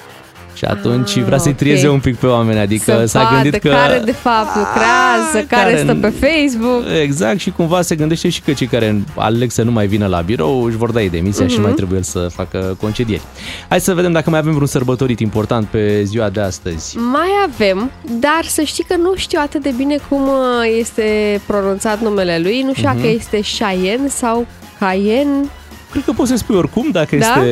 Și 0.59 0.65
atunci 0.65 1.17
Ah, 1.17 1.23
vrea 1.23 1.37
să-i 1.37 1.51
ok. 1.51 1.57
trieze 1.57 1.87
un 1.87 1.99
pic 1.99 2.15
pe 2.17 2.25
oameni, 2.25 2.59
adică 2.59 2.83
să 2.99 3.05
s-a 3.05 3.23
vadă 3.23 3.41
gândit 3.41 3.61
că... 3.61 3.69
care 3.69 4.01
de 4.05 4.11
fapt 4.11 4.55
lucrează, 4.55 5.47
care, 5.47 5.71
care 5.71 5.77
stă 5.77 5.97
n- 5.97 6.01
pe 6.01 6.09
Facebook. 6.27 6.83
Exact 7.03 7.39
și 7.39 7.49
cumva 7.51 7.81
se 7.81 7.95
gândește 7.95 8.29
și 8.29 8.41
că 8.41 8.53
cei 8.53 8.67
care 8.67 9.03
aleg 9.15 9.51
să 9.51 9.61
nu 9.63 9.71
mai 9.71 9.87
vină 9.87 10.05
la 10.07 10.21
birou 10.21 10.63
își 10.63 10.77
vor 10.77 10.91
da 10.91 11.01
ei 11.01 11.09
demisia 11.09 11.45
și 11.47 11.51
nu 11.51 11.57
Mhm. 11.57 11.65
mai 11.67 11.73
trebuie 11.75 11.97
el 11.97 12.03
să 12.03 12.27
facă 12.33 12.77
concedieri. 12.81 13.21
Hai 13.69 13.79
să 13.81 13.93
vedem 13.93 14.11
dacă 14.11 14.29
mai 14.29 14.39
avem 14.39 14.51
vreun 14.51 14.67
sărbătorit 14.67 15.19
important 15.19 15.67
pe 15.67 16.03
ziua 16.03 16.29
de 16.29 16.39
astăzi. 16.41 16.97
Mai 16.97 17.29
avem, 17.53 17.91
dar 18.19 18.41
să 18.47 18.61
știi 18.61 18.83
că 18.83 18.95
nu 18.95 19.13
știu 19.15 19.39
atât 19.43 19.61
de 19.61 19.73
bine 19.77 19.97
cum 20.09 20.21
uh, 20.21 20.77
este 20.79 21.41
pronunțat 21.47 22.01
numele 22.01 22.39
lui. 22.41 22.61
Nu 22.65 22.73
știu 22.73 22.87
Mhm. 22.87 22.95
dacă 22.95 23.07
este 23.07 23.39
Cheyenne 23.57 24.07
sau 24.07 24.45
Cayenne. 24.79 25.45
Cred 25.91 26.03
că 26.03 26.11
poți 26.11 26.29
să 26.29 26.35
spui 26.37 26.55
oricum 26.55 26.89
dacă 26.91 27.15
Da? 27.15 27.25
este 27.25 27.49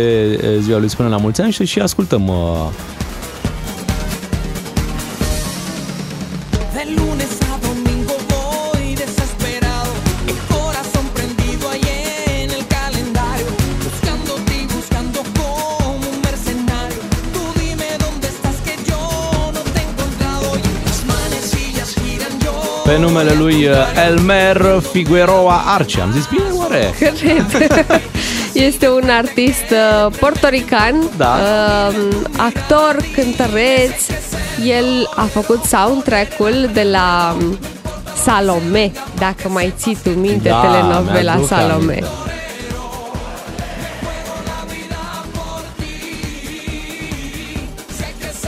e, 0.48 0.59
ziua 0.59 0.77
lui 0.80 0.89
spune 0.89 1.09
la 1.09 1.18
mulți 1.18 1.42
ani 1.42 1.51
și, 1.51 1.65
și 1.65 1.80
ascultăm 1.80 2.27
uh, 2.27 2.36
pe 22.88 22.98
numele 22.98 23.34
lui 23.34 23.66
uh, 23.66 23.76
Elmer 24.06 24.81
Figueroa 24.92 25.64
Arce. 25.66 26.02
Am 26.02 26.12
zis 26.12 26.26
bine, 26.26 26.44
oare? 26.54 26.94
Cred. 27.00 28.02
Este 28.66 28.90
un 28.90 29.09
artist 29.09 29.64
uh, 29.71 30.14
portorican, 30.19 31.09
Da. 31.18 31.35
uh, 31.87 32.16
actor, 32.37 32.95
cântăreț. 33.14 34.06
El 34.66 35.09
a 35.16 35.21
făcut 35.23 35.64
soundtrack-ul 35.64 36.69
de 36.73 36.83
la 36.92 37.35
um, 37.42 37.57
Salome, 38.23 38.92
dacă 39.18 39.49
mai 39.49 39.73
ții 39.78 39.97
tu 40.04 40.09
minte 40.09 40.49
Da, 40.49 40.59
telenovela 40.59 41.31
mi-aduc 41.33 41.47
Salome. 41.47 41.73
aminte. 41.73 42.04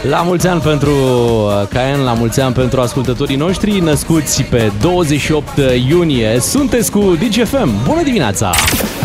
La 0.01 0.21
mulți 0.21 0.47
ani 0.47 0.61
pentru 0.61 0.91
uh, 0.91 1.67
Caen, 1.69 1.99
la 1.99 2.13
mulți 2.13 2.41
ani 2.41 2.53
pentru 2.53 2.81
ascultătorii 2.81 3.35
noștri 3.35 3.79
născuți 3.79 4.43
pe 4.43 4.71
28 4.81 5.49
iunie. 5.87 6.39
Sunteți 6.39 6.91
cu 6.91 6.99
DGFM. 6.99 7.83
Bună 7.83 8.03
dimineața! 8.03 8.51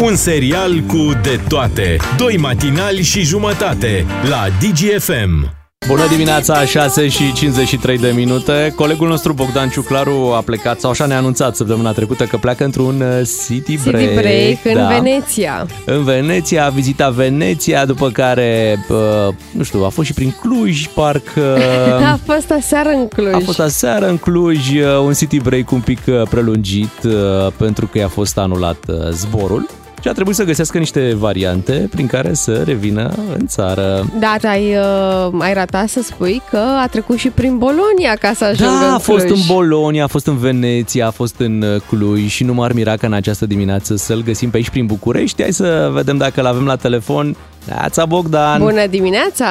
Un 0.00 0.16
serial 0.16 0.80
cu 0.86 1.10
de 1.22 1.40
toate. 1.48 1.96
Doi 2.16 2.36
matinali 2.36 3.02
și 3.02 3.20
jumătate 3.22 4.06
la 4.28 4.46
DGFM. 4.60 5.63
Bună 5.87 6.07
dimineața, 6.09 6.64
6 6.64 7.09
și 7.09 7.33
53 7.33 7.99
de 7.99 8.12
minute. 8.14 8.73
Colegul 8.75 9.09
nostru 9.09 9.33
Bogdan 9.33 9.69
Ciuclaru 9.69 10.33
a 10.37 10.41
plecat, 10.41 10.81
sau 10.81 10.91
așa 10.91 11.07
ne-a 11.07 11.17
anunțat 11.17 11.57
săptămâna 11.57 11.93
trecută, 11.93 12.25
că 12.25 12.37
pleacă 12.37 12.64
într-un 12.64 13.00
uh, 13.00 13.29
city 13.47 13.79
break. 13.85 14.03
City 14.03 14.14
Break 14.14 14.64
în 14.64 14.75
da. 14.75 14.87
Veneția. 14.87 15.67
În 15.85 16.05
Veneția, 16.05 16.64
a 16.64 16.69
vizitat 16.69 17.12
Veneția, 17.12 17.85
după 17.85 18.11
care, 18.11 18.79
uh, 18.88 19.35
nu 19.50 19.62
știu, 19.62 19.85
a 19.85 19.88
fost 19.88 20.07
și 20.07 20.14
prin 20.14 20.37
Cluj, 20.41 20.87
parcă... 20.87 21.59
A 22.12 22.19
fost 22.25 22.50
aseară 22.50 22.88
în 22.88 23.09
Cluj. 23.09 23.33
A 23.33 23.41
fost 23.45 23.61
aseară 23.61 24.09
în 24.09 24.17
Cluj, 24.17 24.69
uh, 24.69 24.99
un 25.05 25.12
city 25.12 25.41
break 25.41 25.71
un 25.71 25.81
pic 25.81 26.00
uh, 26.07 26.23
prelungit 26.31 27.03
uh, 27.03 27.12
pentru 27.57 27.87
că 27.87 27.99
i-a 27.99 28.09
fost 28.09 28.38
anulat 28.38 28.79
uh, 28.88 29.09
zborul 29.11 29.67
și 30.04 30.11
a 30.11 30.12
trebuit 30.12 30.37
să 30.37 30.44
găsească 30.44 30.78
niște 30.78 31.14
variante 31.14 31.88
prin 31.90 32.06
care 32.06 32.34
să 32.34 32.62
revină 32.66 33.11
în 33.38 33.46
țară. 33.46 34.04
Dar 34.20 34.38
ai, 34.50 34.76
uh, 34.76 35.32
ai 35.38 35.54
ratat 35.54 35.88
să 35.88 36.00
spui 36.02 36.42
că 36.50 36.61
a 36.82 36.87
trecut 36.87 37.18
și 37.18 37.28
prin 37.28 37.58
Bolonia 37.58 38.14
ca 38.20 38.32
să 38.34 38.44
ajungă 38.44 38.78
Da, 38.80 38.87
în 38.87 38.92
a 38.92 38.99
fost 38.99 39.25
Cluj. 39.26 39.38
în 39.49 39.54
Bolonia, 39.54 40.04
a 40.04 40.06
fost 40.06 40.26
în 40.26 40.37
Veneția, 40.37 41.06
a 41.06 41.11
fost 41.11 41.34
în 41.38 41.62
uh, 41.62 41.80
Cluj 41.88 42.26
și 42.30 42.44
nu 42.44 42.54
m-ar 42.54 42.73
mira 42.73 42.96
ca 42.96 43.06
în 43.06 43.12
această 43.12 43.46
dimineață 43.46 43.96
să-l 43.96 44.23
găsim 44.23 44.50
pe 44.50 44.56
aici 44.56 44.70
prin 44.70 44.87
București. 44.87 45.42
Hai 45.42 45.52
să 45.52 45.90
vedem 45.92 46.16
dacă 46.16 46.40
l 46.42 46.46
avem 46.46 46.64
la 46.66 46.76
telefon. 46.76 47.37
Neața 47.68 48.04
Bogdan! 48.04 48.58
Bună 48.61 48.87
dimineața! 48.87 49.46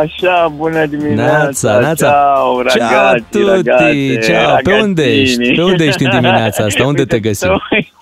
Așa, 0.00 0.52
bună 0.56 0.86
dimineața, 0.86 1.32
Neața, 1.42 1.78
neața. 1.78 2.06
ciao, 2.08 2.62
ragazzi, 2.62 3.24
Ciao 3.30 3.54
tutti, 3.54 3.68
ragazze, 3.68 4.18
ciao. 4.32 4.56
Pe 4.62 4.72
unde 4.82 5.02
ragazzini. 5.02 5.22
ești? 5.22 5.54
Pe 5.54 5.62
unde 5.62 5.84
ești 5.84 6.04
în 6.04 6.10
dimineața 6.10 6.64
asta? 6.64 6.84
Unde 6.86 7.04
te 7.04 7.14
Uite, 7.14 7.18
găsim? 7.28 7.48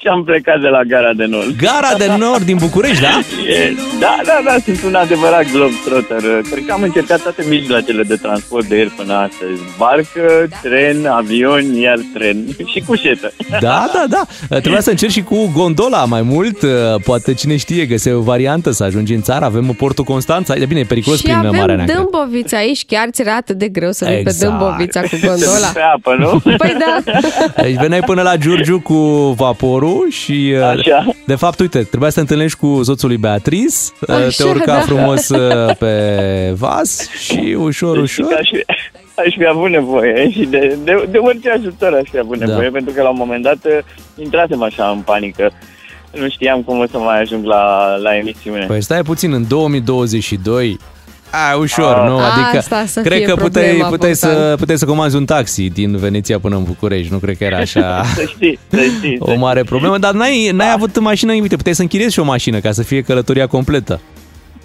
Și 0.06 0.12
am 0.12 0.24
plecat 0.24 0.60
de 0.60 0.68
la 0.68 0.82
gara 0.82 1.12
de 1.12 1.24
nord. 1.24 1.56
Gara 1.56 1.92
de 1.98 2.06
Nord 2.18 2.42
din 2.42 2.56
București, 2.56 3.02
da? 3.02 3.18
E, 3.48 3.74
Da, 4.00 4.16
da, 4.24 4.40
da, 4.44 4.54
sunt 4.64 4.82
un 4.82 4.94
adevărat 4.94 5.44
globetrotter. 5.52 6.40
Cred 6.50 6.64
că 6.66 6.72
am 6.72 6.82
încercat 6.82 7.22
toate 7.22 7.44
mijloacele 7.48 8.02
de 8.02 8.14
transport 8.14 8.66
de 8.66 8.76
ieri 8.76 8.90
până 8.90 9.14
astăzi. 9.14 9.60
Barcă, 9.78 10.48
tren, 10.62 11.06
avion, 11.06 11.74
iar 11.74 11.98
tren 12.14 12.36
și 12.72 12.82
cușetă. 12.86 13.32
Da, 13.60 13.90
da, 13.94 14.04
da. 14.08 14.22
Trebuia 14.58 14.80
să 14.80 14.90
încerci 14.90 15.12
și 15.12 15.22
cu 15.22 15.50
gondola 15.54 16.04
mai 16.04 16.22
mult. 16.22 16.58
Poate 17.04 17.34
cine 17.34 17.56
știe, 17.56 17.84
găseai 17.84 18.14
o 18.14 18.20
variantă 18.20 18.70
să 18.70 18.84
ajungi 18.84 19.14
în 19.14 19.22
țară. 19.22 19.44
Avem 19.44 19.64
Portul 19.66 20.04
Constanța. 20.04 20.54
E 20.54 20.66
bine, 20.66 20.80
e 20.80 20.84
periculos 20.84 21.18
și 21.18 21.24
prin 21.24 21.36
avem 21.36 21.54
Marea 21.58 21.74
Neagră. 21.76 21.94
Dâmbovița 21.94 22.56
aici, 22.56 22.84
chiar 22.86 23.08
ți 23.10 23.20
era 23.20 23.34
atât 23.34 23.56
de 23.58 23.68
greu 23.68 23.90
să 23.90 24.04
vii 24.04 24.14
pe 24.14 24.20
Exact. 24.20 24.58
Dâmbovița 24.58 25.00
cu 25.00 25.16
gondola. 25.26 25.68
Pe 25.80 25.80
apă, 25.94 26.16
nu? 26.18 26.56
Păi 26.56 26.76
da. 26.78 27.12
Deci 27.62 27.74
veneai 27.74 28.00
până 28.00 28.22
la 28.22 28.36
Giurgiu 28.36 28.80
cu 28.80 28.94
vaporul 29.36 29.94
și, 30.10 30.52
uh, 30.56 30.62
Așa. 30.62 31.06
de 31.26 31.34
fapt, 31.34 31.60
uite, 31.60 31.82
trebuia 31.82 32.08
să 32.08 32.14
te 32.14 32.20
întâlnești 32.20 32.58
cu 32.58 32.82
soțul 32.82 33.08
lui 33.08 33.16
Beatriz, 33.16 33.92
uh, 34.00 34.06
te 34.06 34.12
Așa, 34.12 34.46
urca 34.46 34.74
da. 34.74 34.80
frumos 34.80 35.28
uh, 35.28 35.76
pe 35.78 35.94
vas 36.56 37.10
și 37.10 37.56
ușor, 37.58 37.94
Deci, 37.94 38.02
ușor. 38.02 38.32
Aș 38.32 38.48
fi, 38.48 38.64
aș 39.20 39.34
fi 39.38 39.46
avut 39.46 39.70
nevoie 39.70 40.30
și 40.30 40.44
de, 40.44 40.78
de, 40.84 41.08
de 41.10 41.18
orice 41.18 41.50
ajutor 41.50 41.92
aș 41.92 42.08
fi 42.10 42.18
avut 42.18 42.38
Da. 42.38 42.46
nevoie, 42.46 42.70
pentru 42.70 42.94
că 42.94 43.02
la 43.02 43.08
un 43.08 43.16
moment 43.18 43.42
dat 43.42 43.64
uh, 43.64 43.78
intrasem 44.16 44.62
așa 44.62 44.90
în 44.90 45.00
panică. 45.00 45.52
Nu 46.12 46.28
știam 46.28 46.62
cum 46.62 46.78
o 46.78 46.86
să 46.86 46.98
mai 46.98 47.20
ajung 47.20 47.44
la, 47.44 47.96
la 47.96 48.16
emisiune. 48.16 48.64
Păi 48.66 48.82
stai 48.82 49.02
puțin, 49.02 49.32
în 49.32 49.48
2022 49.48 50.78
a, 51.30 51.56
ușor, 51.56 51.94
Ah. 51.94 52.08
nu? 52.08 52.16
Adică 52.18 52.56
Asta 52.56 52.84
să 52.86 53.00
cred 53.00 53.16
fie 53.16 53.26
că 53.26 53.34
puteai, 53.34 53.64
problema, 53.64 53.88
puteai, 53.88 54.14
să, 54.14 54.26
Bogdan. 54.26 54.56
puteai 54.56 54.78
să 54.78 54.86
comanzi 54.86 55.16
un 55.16 55.24
taxi 55.24 55.70
din 55.70 55.96
Veneția 55.96 56.38
până 56.38 56.56
în 56.56 56.62
București. 56.64 57.12
Nu 57.12 57.18
cred 57.18 57.36
că 57.36 57.44
era 57.44 57.56
așa 57.58 58.02
Să 58.14 58.24
știi, 58.26 58.58
să 58.68 58.80
știi. 58.96 59.16
o 59.18 59.34
mare 59.34 59.62
problemă, 59.62 59.98
dar 59.98 60.12
n-ai, 60.14 60.50
n-ai 60.52 60.72
avut 60.72 60.98
mașină, 61.00 61.32
uite, 61.32 61.56
puteai 61.56 61.74
să 61.74 61.82
închiriezi 61.82 62.12
și 62.12 62.20
o 62.20 62.24
mașină 62.24 62.58
ca 62.58 62.70
să 62.72 62.82
fie 62.82 63.00
călătoria 63.02 63.46
completă. 63.46 64.00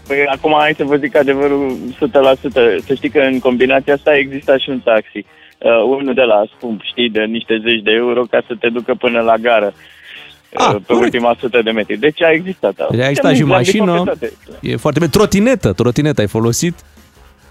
Păi 0.07 0.17
acum 0.35 0.55
hai 0.59 0.73
să 0.77 0.83
vă 0.83 0.95
zic 0.95 1.15
adevărul 1.17 1.77
100%. 1.99 2.81
Să 2.85 2.93
știi 2.93 3.09
că 3.09 3.19
în 3.19 3.39
combinația 3.39 3.93
asta 3.93 4.15
exista 4.15 4.57
și 4.57 4.69
un 4.69 4.79
taxi. 4.79 5.17
Uh, 5.17 5.97
unul 5.99 6.13
de 6.13 6.21
la 6.21 6.43
scump, 6.57 6.81
știi, 6.83 7.09
de 7.09 7.19
niște 7.23 7.59
zeci 7.63 7.81
de 7.83 7.91
euro 7.91 8.21
ca 8.31 8.41
să 8.47 8.53
te 8.59 8.69
ducă 8.69 8.93
până 8.99 9.19
la 9.19 9.35
gară. 9.37 9.73
Ah, 10.53 10.67
uh, 10.67 10.81
pe 10.85 10.93
corect. 10.93 11.03
ultima 11.13 11.35
sută 11.39 11.61
de 11.63 11.71
metri. 11.71 11.97
Deci 11.97 12.21
a 12.21 12.29
existat. 12.31 12.75
da. 12.75 12.87
Deci 12.91 12.99
a 12.99 13.07
existat 13.07 13.29
Am 13.31 13.35
și 13.35 13.41
intrat 13.41 13.63
de 13.63 13.71
mașină, 13.71 13.97
pe 13.97 14.03
toate. 14.03 14.33
e 14.61 14.75
foarte 14.75 14.99
bine. 14.99 15.11
Trotinetă, 15.11 15.73
trotinetă 15.73 16.21
ai 16.21 16.27
folosit? 16.27 16.75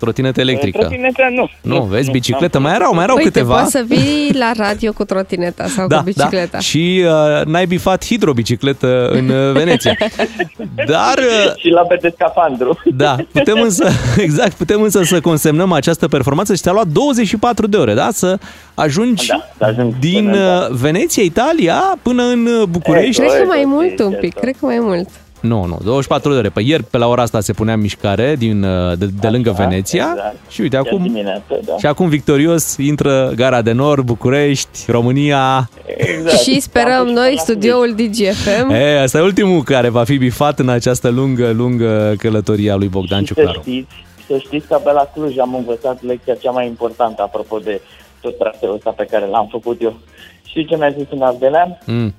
Trotinetă 0.00 0.40
electrică. 0.40 0.78
Trotineta, 0.78 1.28
nu. 1.34 1.50
Nu, 1.74 1.82
vezi, 1.82 2.10
bicicletă, 2.10 2.58
n-am 2.58 2.66
mai 2.66 2.74
erau, 2.74 2.94
mai 2.94 3.02
erau 3.04 3.16
Uite, 3.16 3.28
câteva. 3.30 3.58
poți 3.60 3.70
să 3.70 3.84
vii 3.86 4.30
la 4.38 4.52
radio 4.56 4.92
cu 4.92 5.04
trotineta 5.04 5.66
sau 5.66 5.86
da, 5.86 5.96
cu 5.96 6.02
bicicleta. 6.02 6.48
Da. 6.50 6.58
Și 6.58 7.02
uh, 7.04 7.44
n-ai 7.46 7.66
bifat 7.66 8.04
hidrobicicletă 8.04 9.08
în 9.08 9.28
uh, 9.28 9.52
Veneția. 9.52 9.96
Dar, 10.92 11.18
uh, 11.18 11.52
Și 11.56 11.68
la 11.68 11.80
pe 11.80 12.12
scafandru. 12.14 12.78
da, 12.94 13.16
putem 13.32 13.60
însă, 13.60 13.88
exact, 14.26 14.52
putem 14.52 14.82
însă 14.82 15.02
să 15.02 15.20
consemnăm 15.20 15.72
această 15.72 16.08
performanță 16.08 16.54
și 16.54 16.60
ți-a 16.60 16.72
luat 16.72 16.86
24 16.86 17.66
de 17.66 17.76
ore, 17.76 17.94
da? 17.94 18.08
Să 18.12 18.38
ajungi 18.74 19.26
Da, 19.26 19.48
să 19.58 19.64
ajung 19.64 19.98
din 19.98 20.24
până, 20.24 20.36
da. 20.36 20.66
uh, 20.70 20.76
Veneția, 20.80 21.22
Italia, 21.22 21.82
până 22.02 22.22
în 22.22 22.46
uh, 22.46 22.62
București. 22.68 23.20
Cred 23.20 23.32
că 23.32 23.44
Băi, 23.46 23.46
mai 23.48 23.62
bă, 23.62 23.68
mult 23.74 23.98
e 23.98 24.02
un 24.02 24.10
pic, 24.10 24.20
certă. 24.20 24.40
cred 24.40 24.54
că 24.60 24.66
mai 24.66 24.78
mult. 24.80 25.08
Nu, 25.40 25.64
nu, 25.64 25.78
24 25.84 26.32
de 26.32 26.38
ore. 26.38 26.48
Pe 26.48 26.60
ieri, 26.64 26.82
pe 26.82 26.98
la 26.98 27.06
ora 27.06 27.22
asta, 27.22 27.40
se 27.40 27.52
punea 27.52 27.74
în 27.74 27.80
mișcare 27.80 28.36
din, 28.36 28.62
uh, 28.62 28.98
de, 28.98 29.06
de 29.20 29.28
lângă 29.28 29.50
Așa, 29.50 29.64
Veneția 29.64 30.08
exact. 30.12 30.36
și 30.50 30.60
uite, 30.60 30.76
Chiar 30.76 30.86
acum... 30.86 31.02
Dimineața, 31.02 31.56
da. 31.64 31.76
Și 31.78 31.86
acum 31.86 32.08
victorios 32.08 32.76
intră 32.76 33.32
Gara 33.34 33.62
de 33.62 33.72
Nord, 33.72 34.04
București, 34.04 34.84
România. 34.88 35.70
Exact. 35.96 36.38
Și 36.38 36.60
sperăm 36.60 36.92
Am 36.92 37.04
fost 37.04 37.14
noi, 37.14 37.24
până 37.24 37.34
la 37.36 37.42
studioul 37.42 37.94
DGFM. 37.94 38.70
E, 38.70 39.00
asta 39.00 39.18
e 39.18 39.20
ultimul 39.20 39.62
care 39.62 39.88
va 39.88 40.04
fi 40.04 40.16
bifat 40.16 40.58
în 40.58 40.68
această 40.68 41.08
lungă, 41.08 41.50
lungă 41.50 42.14
călătorie 42.18 42.70
a 42.70 42.76
lui 42.76 42.88
Bogdan 42.88 43.24
Și 43.24 43.26
să 43.26 43.34
Ciuclaru. 43.34 43.60
știți, 43.60 43.92
să 44.26 44.38
știți 44.38 44.66
că 44.66 44.80
pe 44.84 44.92
la 44.92 45.10
Cluj 45.14 45.38
am 45.38 45.54
învățat 45.54 46.02
lecția 46.02 46.34
cea 46.34 46.50
mai 46.50 46.66
importantă 46.66 47.22
apropo 47.22 47.58
de 47.58 47.80
tot 48.20 48.38
traseul 48.38 48.74
ăsta 48.74 48.90
pe 48.90 49.06
care 49.10 49.26
l-am 49.26 49.48
făcut 49.50 49.82
eu. 49.82 49.98
Și 50.44 50.66
ce 50.66 50.76
mi-a 50.76 50.90
zis 50.90 51.06
un 51.10 51.22
Ardelean? 51.22 51.78
Mm. 51.86 52.14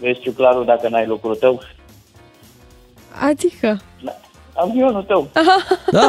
Vezi, 0.00 0.20
Ciuclaru, 0.20 0.64
dacă 0.64 0.88
n-ai 0.88 1.06
lucrul 1.06 1.34
tău, 1.36 1.60
Adică, 3.28 3.80
avionul 4.54 5.02
tău. 5.02 5.30
Da, 5.92 6.08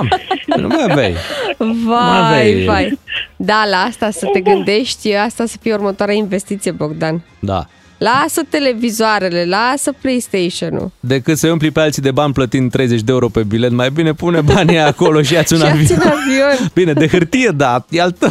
nu 0.57 0.67
mai 0.67 0.83
aveai. 0.89 1.15
vai, 1.57 2.19
aveai- 2.27 2.63
vai. 2.65 2.99
Da, 3.35 3.63
la 3.69 3.77
asta 3.77 4.09
să 4.11 4.25
te 4.33 4.39
gândești, 4.39 5.13
asta 5.13 5.45
să 5.45 5.57
fie 5.61 5.73
următoarea 5.73 6.15
investiție, 6.15 6.71
Bogdan. 6.71 7.21
Da. 7.39 7.65
Lasă 7.97 8.41
televizoarele, 8.49 9.45
lasă 9.45 9.91
PlayStation-ul. 10.01 10.91
Decât 10.99 11.37
să 11.37 11.47
umpli 11.51 11.71
pe 11.71 11.79
alții 11.79 12.01
de 12.01 12.11
bani 12.11 12.33
plătind 12.33 12.71
30 12.71 13.01
de 13.01 13.11
euro 13.11 13.27
pe 13.29 13.43
bilet, 13.43 13.71
mai 13.71 13.89
bine 13.89 14.13
pune 14.13 14.41
banii 14.41 14.77
acolo 14.79 15.21
și 15.21 15.33
ia-ți 15.33 15.53
un 15.53 15.59
Și 15.59 15.65
ia-ți 15.65 15.93
avion. 15.93 15.99
un 16.05 16.11
avion. 16.11 16.69
Bine, 16.73 16.93
de 16.93 17.07
hârtie, 17.07 17.49
da, 17.55 17.85
e 17.89 18.01
al 18.01 18.11
tău. 18.11 18.29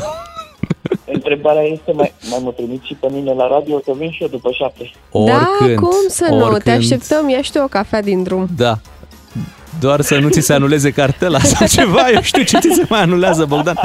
Întrebarea 1.21 1.63
este, 1.63 1.93
mai, 1.93 2.13
mai 2.31 2.39
mă 2.43 2.51
trimit 2.51 2.83
și 2.83 2.95
pe 3.01 3.07
mine 3.13 3.33
la 3.33 3.47
radio, 3.49 3.77
că 3.77 3.93
vin 3.99 4.11
și 4.11 4.23
eu 4.23 4.29
după 4.29 4.51
șapte. 4.53 4.91
Oricând, 5.11 5.75
da, 5.75 5.75
cum 5.81 5.91
să 6.09 6.27
nu? 6.31 6.37
oricând. 6.37 6.63
Te 6.63 6.71
așteptăm, 6.71 7.29
ia 7.29 7.43
și 7.43 7.53
tu 7.53 7.59
o 7.59 7.67
cafea 7.69 8.03
din 8.03 8.23
drum. 8.23 8.47
Da. 8.57 8.79
Doar 9.81 10.01
să 10.01 10.19
nu 10.19 10.29
ți 10.29 10.41
se 10.41 10.53
anuleze 10.53 10.91
cartela 10.91 11.39
sau 11.39 11.67
ceva, 11.79 12.11
eu 12.15 12.21
știu 12.23 12.43
ce 12.43 12.59
ți 12.59 12.75
se 12.75 12.85
mai 12.89 13.01
anulează, 13.03 13.45
Bogdan. 13.45 13.77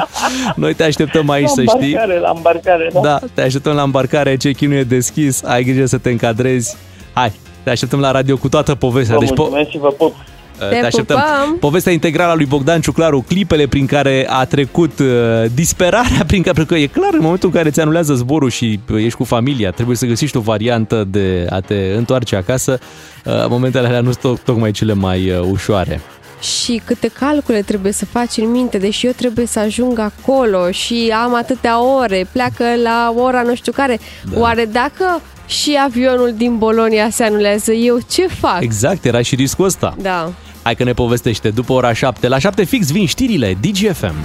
Noi 0.55 0.73
te 0.73 0.83
așteptăm 0.83 1.29
aici, 1.29 1.47
la 1.47 1.53
să 1.53 1.61
știi. 1.61 1.91
îmbarcare, 1.91 2.19
la 2.19 2.31
îmbarcare, 2.35 2.89
da? 2.93 2.99
Da, 2.99 3.19
te 3.33 3.41
așteptăm 3.41 3.73
la 3.75 3.81
îmbarcare, 3.81 4.35
check-in 4.35 4.71
e 4.71 4.83
deschis, 4.83 5.43
ai 5.43 5.63
grijă 5.63 5.85
să 5.85 5.97
te 5.97 6.09
încadrezi. 6.09 6.77
Hai, 7.13 7.31
te 7.63 7.69
așteptăm 7.69 7.99
la 7.99 8.11
radio 8.11 8.37
cu 8.37 8.49
toată 8.49 8.75
povestea. 8.75 9.15
Vă 9.15 9.19
Deci, 9.21 9.33
po- 9.33 9.35
mulțumesc 9.37 9.69
și 9.69 9.77
vă 9.77 9.89
pup. 9.89 10.15
Te 10.59 10.65
te 10.65 10.85
așteptăm. 10.85 11.17
pupăm. 11.17 11.57
Povestea 11.59 11.91
integrală 11.91 12.31
a 12.31 12.35
lui 12.35 12.45
Bogdan 12.45 12.81
Ciuclaru, 12.81 13.21
clipele 13.27 13.67
prin 13.67 13.85
care 13.85 14.27
a 14.29 14.45
trecut 14.45 14.99
uh, 14.99 15.05
disperarea 15.53 16.23
prin 16.27 16.41
care, 16.41 16.53
pentru 16.53 16.73
că 16.73 16.79
e 16.81 16.87
clar, 16.87 17.13
în 17.13 17.19
momentul 17.21 17.49
în 17.49 17.55
care 17.55 17.69
ți 17.69 17.79
anulează 17.79 18.13
zborul 18.13 18.49
și 18.49 18.79
uh, 18.91 19.03
ești 19.03 19.17
cu 19.17 19.23
familia, 19.23 19.71
trebuie 19.71 19.95
să 19.95 20.05
găsești 20.05 20.37
o 20.37 20.39
variantă 20.39 21.07
de 21.07 21.47
a 21.49 21.59
te 21.59 21.93
întoarce 21.95 22.35
acasă. 22.35 22.79
Uh, 23.25 23.45
momentele 23.49 23.87
alea 23.87 24.01
nu 24.01 24.11
sunt 24.11 24.39
to- 24.39 24.43
tocmai 24.43 24.71
cele 24.71 24.93
mai 24.93 25.29
uh, 25.29 25.47
ușoare. 25.51 26.01
Și 26.41 26.81
câte 26.85 27.07
calcule 27.07 27.61
trebuie 27.61 27.91
să 27.91 28.05
faci 28.05 28.37
în 28.37 28.51
minte, 28.51 28.77
deși 28.77 29.05
eu 29.05 29.11
trebuie 29.11 29.45
să 29.45 29.59
ajung 29.59 29.99
acolo 29.99 30.71
și 30.71 31.13
am 31.23 31.35
atâtea 31.35 31.83
ore, 31.83 32.27
pleacă 32.31 32.63
la 32.83 33.13
ora 33.17 33.41
nu 33.41 33.55
știu 33.55 33.71
care. 33.71 33.99
Da. 34.31 34.39
Oare 34.39 34.65
dacă 34.65 35.21
și 35.45 35.77
avionul 35.85 36.33
din 36.37 36.57
Bolonia 36.57 37.09
se 37.09 37.23
anulează, 37.23 37.71
eu 37.71 37.97
ce 38.09 38.27
fac? 38.27 38.61
Exact, 38.61 39.05
era 39.05 39.21
și 39.21 39.35
riscul 39.35 39.65
ăsta. 39.65 39.95
Da. 40.01 40.31
Hai 40.63 40.75
că 40.75 40.83
ne 40.83 40.93
povestește 40.93 41.49
după 41.49 41.73
ora 41.73 41.93
7. 41.93 42.27
La 42.27 42.37
7 42.37 42.63
fix 42.63 42.91
vin 42.91 43.05
știrile 43.05 43.57
DGFM. 43.61 44.15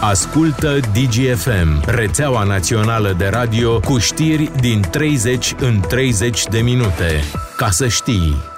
Ascultă 0.00 0.76
DGFM, 0.92 1.82
rețeaua 1.86 2.42
națională 2.42 3.14
de 3.18 3.28
radio 3.32 3.80
cu 3.80 3.98
știri 3.98 4.50
din 4.60 4.84
30 4.90 5.54
în 5.60 5.80
30 5.88 6.42
de 6.50 6.58
minute. 6.58 7.24
Ca 7.56 7.70
să 7.70 7.88
știi. 7.88 8.57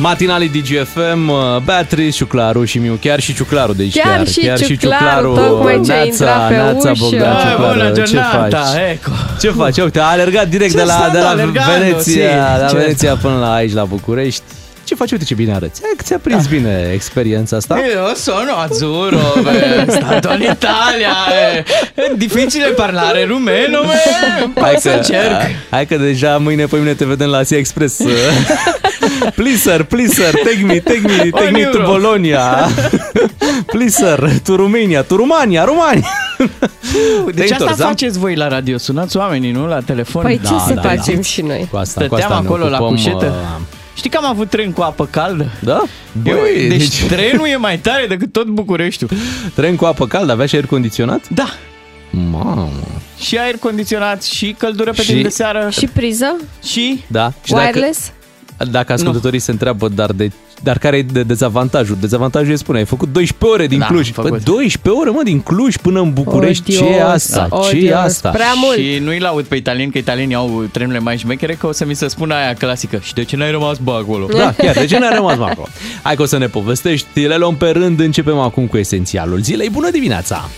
Matinalii 0.00 0.48
DGFM, 0.48 1.28
uh, 1.28 1.36
Beatrice, 1.64 2.10
Ciuclaru 2.10 2.64
și 2.64 2.78
Miu, 2.78 2.98
chiar 3.00 3.20
și 3.20 3.34
Ciuclaru, 3.34 3.72
deci 3.72 3.98
Chiar 4.00 4.26
și 4.26 4.50
Ciuclaru, 4.64 5.34
tocmai 5.34 5.80
ce 5.84 5.92
a 5.92 6.04
intrat 6.04 6.48
pe 6.48 6.54
Neața, 6.54 6.90
ușă. 6.90 7.04
Bogdan 7.04 7.34
Hai, 7.34 7.52
Ciuclaru, 7.52 8.02
ce 8.02 8.16
faci? 8.16 8.52
ecco. 8.90 9.10
Ce 9.40 9.48
faci? 9.50 9.76
Uite, 9.78 9.98
a 10.00 10.04
alergat 10.04 10.48
direct 10.48 10.70
Ce 10.70 10.76
de 10.76 10.82
la, 10.82 10.92
stanno 10.92 11.12
de 11.12 11.18
la 11.18 11.28
allergando, 11.28 11.72
Veneția, 11.78 12.30
sì, 12.30 12.58
la 12.60 12.66
certo. 12.66 12.76
Veneția 12.76 13.16
până 13.16 13.38
la 13.38 13.52
aici, 13.52 13.72
la 13.72 13.84
București. 13.84 14.42
Ce 14.84 14.94
faci? 14.94 15.10
Uite 15.12 15.24
ce 15.24 15.34
bine 15.34 15.54
arăți. 15.54 15.80
Hai 15.82 15.92
că 15.96 16.02
ți-a 16.02 16.18
prins 16.18 16.46
bine 16.46 16.90
experiența 16.92 17.56
asta. 17.56 17.78
Io 17.78 18.14
sono 18.14 18.52
azzurro, 18.58 19.32
beh, 19.42 19.84
stato 19.88 20.32
in 20.32 20.40
Italia, 20.40 21.14
eh. 21.54 21.64
è 21.94 22.12
difficile 22.16 22.66
parlare 22.66 23.24
rumeno, 23.24 23.80
beh, 23.80 24.62
Hai 24.62 24.70
poi 24.70 24.80
să 24.80 24.88
că, 24.88 24.94
încerc. 24.96 25.40
hai 25.70 25.86
că 25.86 25.96
deja 25.96 26.36
mâine 26.38 26.64
pe 26.66 26.76
mine 26.76 26.94
te 26.94 27.04
vedem 27.04 27.28
la 27.28 27.36
Asia 27.36 27.56
Express. 27.56 28.00
please 29.36 29.56
sir, 29.56 29.82
please 29.82 30.14
sir, 30.14 30.34
take 30.44 30.60
me, 30.64 30.78
take 30.80 31.00
me, 31.00 31.30
take 31.30 31.50
me 31.50 31.62
to 31.62 31.78
euro. 31.78 31.86
Bologna. 31.90 32.68
please 33.72 33.96
sir, 34.04 34.30
to 34.44 34.56
Romania, 34.56 35.02
to 35.02 35.16
Romania, 35.16 35.64
Romania. 35.64 36.08
Deci 37.24 37.34
Te-ai 37.34 37.48
asta 37.50 37.56
întors, 37.58 37.76
da? 37.76 37.86
faceți 37.86 38.18
voi 38.18 38.34
la 38.34 38.48
radio, 38.48 38.78
sunați 38.78 39.16
oamenii, 39.16 39.50
nu? 39.50 39.66
La 39.66 39.80
telefon? 39.80 40.22
Păi 40.22 40.40
ce 40.44 40.50
Da, 40.50 40.64
să 40.66 40.74
da, 40.74 40.80
facem 40.80 41.14
da. 41.14 41.22
și 41.22 41.42
noi? 41.42 41.68
Cu 41.70 41.76
asta, 41.76 42.00
cu 42.00 42.06
Stăteam 42.06 42.30
asta 42.30 42.42
ne 42.42 42.46
acolo 42.46 42.68
la 42.68 42.76
ocupăm, 42.76 42.94
cușetă 42.94 43.26
uh, 43.26 43.78
Știi 44.00 44.10
că 44.12 44.16
am 44.16 44.24
avut 44.26 44.48
tren 44.50 44.72
cu 44.72 44.80
apă 44.82 45.06
caldă? 45.06 45.46
Da? 45.62 45.82
Băi, 46.22 46.66
deci, 46.68 46.78
deci 46.78 47.04
trenul 47.12 47.46
e 47.46 47.56
mai 47.56 47.78
tare 47.78 48.06
decât 48.06 48.32
tot 48.32 48.46
Bucureștiul. 48.46 49.10
Tren 49.54 49.76
cu 49.76 49.84
apă 49.84 50.06
caldă, 50.06 50.32
avea 50.32 50.46
și 50.46 50.54
aer 50.54 50.66
condiționat? 50.66 51.28
Da, 51.28 51.48
Mamă. 52.10 52.68
și 53.18 53.38
aer 53.38 53.54
condiționat, 53.56 54.22
și 54.22 54.54
căldură 54.58 54.90
pe 54.92 55.02
Și- 55.02 55.10
timp 55.10 55.22
de 55.22 55.28
seară, 55.28 55.68
Și 55.70 55.86
priză? 55.86 56.36
și... 56.62 57.02
Da. 57.06 57.32
Și 57.44 57.52
dacă, 57.52 57.64
Wireless? 57.66 58.12
dacă 58.70 58.92
ascultătorii 58.92 59.38
se 59.38 59.50
întreabă, 59.50 59.88
dar 59.88 60.12
de 60.12 60.30
dar 60.62 60.78
care 60.78 60.96
e 60.96 61.02
de 61.02 61.22
dezavantajul? 61.22 61.96
Dezavantajul 62.00 62.52
e 62.52 62.56
spune, 62.56 62.78
ai 62.78 62.84
făcut 62.84 63.12
12 63.12 63.54
ore 63.54 63.66
din 63.66 63.78
Da, 63.78 63.86
Cluj. 63.86 64.06
am 64.06 64.12
Bă, 64.16 64.22
făcut. 64.22 64.44
12 64.44 65.00
ore, 65.02 65.10
mă, 65.10 65.22
din 65.24 65.40
Cluj 65.40 65.76
până 65.76 66.00
în 66.00 66.12
București. 66.12 66.72
ce 66.76 66.84
e 66.84 66.88
Odios, 66.88 67.08
asta? 67.08 67.48
ce 67.70 67.76
e 67.76 67.78
odios. 67.78 67.96
asta? 67.98 68.28
Prea 68.28 68.52
mult. 68.62 68.76
Și 68.76 68.98
nu-i 69.02 69.18
laud 69.18 69.44
pe 69.44 69.56
italieni, 69.56 69.92
că 69.92 69.98
italienii 69.98 70.34
au 70.34 70.64
trenurile 70.72 71.02
mai 71.02 71.16
șmechere, 71.18 71.54
că 71.54 71.66
o 71.66 71.72
să 71.72 71.84
mi 71.84 71.94
se 71.94 72.08
spună 72.08 72.34
aia 72.34 72.54
clasică. 72.54 72.98
Și 73.02 73.14
de 73.14 73.24
ce 73.24 73.36
n-ai 73.36 73.50
rămas 73.50 73.76
bă 73.78 73.92
acolo? 74.02 74.26
Da, 74.36 74.54
chiar, 74.56 74.74
de 74.74 74.84
ce 74.86 74.98
n-a 74.98 75.14
rămas 75.14 75.36
mai 75.36 75.50
acolo? 75.50 75.68
Hai 76.02 76.14
că 76.16 76.22
o 76.22 76.26
să 76.26 76.38
ne 76.38 76.46
povestești, 76.46 77.20
le 77.26 77.36
luăm 77.36 77.54
pe 77.56 77.68
rând, 77.68 78.00
începem 78.00 78.38
acum 78.38 78.66
cu 78.66 78.76
esențialul 78.76 79.40
zilei. 79.40 79.70
Bună 79.70 79.90
dimineața! 79.90 80.48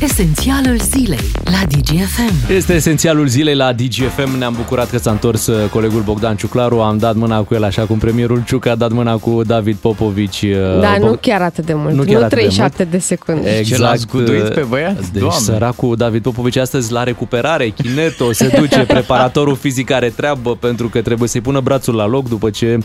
Esențialul 0.00 0.78
zilei 0.78 1.18
la 1.44 1.60
DGFM. 1.68 2.52
Este 2.52 2.72
esențialul 2.74 3.26
zilei 3.26 3.54
la 3.54 3.72
DGFM. 3.72 4.38
Ne-am 4.38 4.52
bucurat 4.56 4.90
că 4.90 4.98
s-a 4.98 5.10
întors 5.10 5.46
uh, 5.46 5.68
colegul 5.70 6.00
Bogdan 6.02 6.36
Ciuclaru. 6.36 6.80
Am 6.80 6.98
dat 6.98 7.14
mâna 7.14 7.42
cu 7.42 7.54
el 7.54 7.64
așa 7.64 7.82
cum 7.82 7.98
premierul 7.98 8.42
Ciuc 8.46 8.66
a 8.66 8.74
dat 8.74 8.90
mâna 8.92 9.16
cu 9.16 9.42
David 9.46 9.76
Popovici. 9.76 10.42
uh, 10.42 10.80
Da, 10.80 10.94
Bog- 10.98 11.02
nu 11.08 11.18
chiar 11.20 11.42
atât 11.42 11.66
de 11.66 11.74
mult. 11.74 11.90
Nu 11.90 11.96
Nu, 11.96 12.02
chiar 12.04 12.18
nu 12.18 12.24
atât 12.24 12.28
de 12.30 12.36
37 12.36 12.84
de, 12.84 12.98
secunde. 12.98 13.62
Ce 13.62 13.78
l-a 13.78 13.94
zguduit 13.94 14.48
pe 14.48 14.64
băiat? 14.68 15.06
Deci 15.08 15.20
Doamne. 15.20 15.38
săracul 15.40 15.96
David 15.96 16.22
Popovici 16.22 16.56
astăzi 16.56 16.92
la 16.92 17.02
recuperare, 17.02 17.68
Chineto, 17.68 18.32
se 18.32 18.52
duce, 18.58 18.78
preparatorul 18.94 19.56
fizic 19.56 19.90
are 19.90 20.08
treabă 20.08 20.56
pentru 20.56 20.88
că 20.88 21.00
trebuie 21.02 21.28
să-i 21.28 21.40
pună 21.40 21.60
brațul 21.60 21.94
la 21.94 22.06
loc 22.06 22.28
după 22.28 22.50
ce 22.50 22.74
uh, 22.78 22.84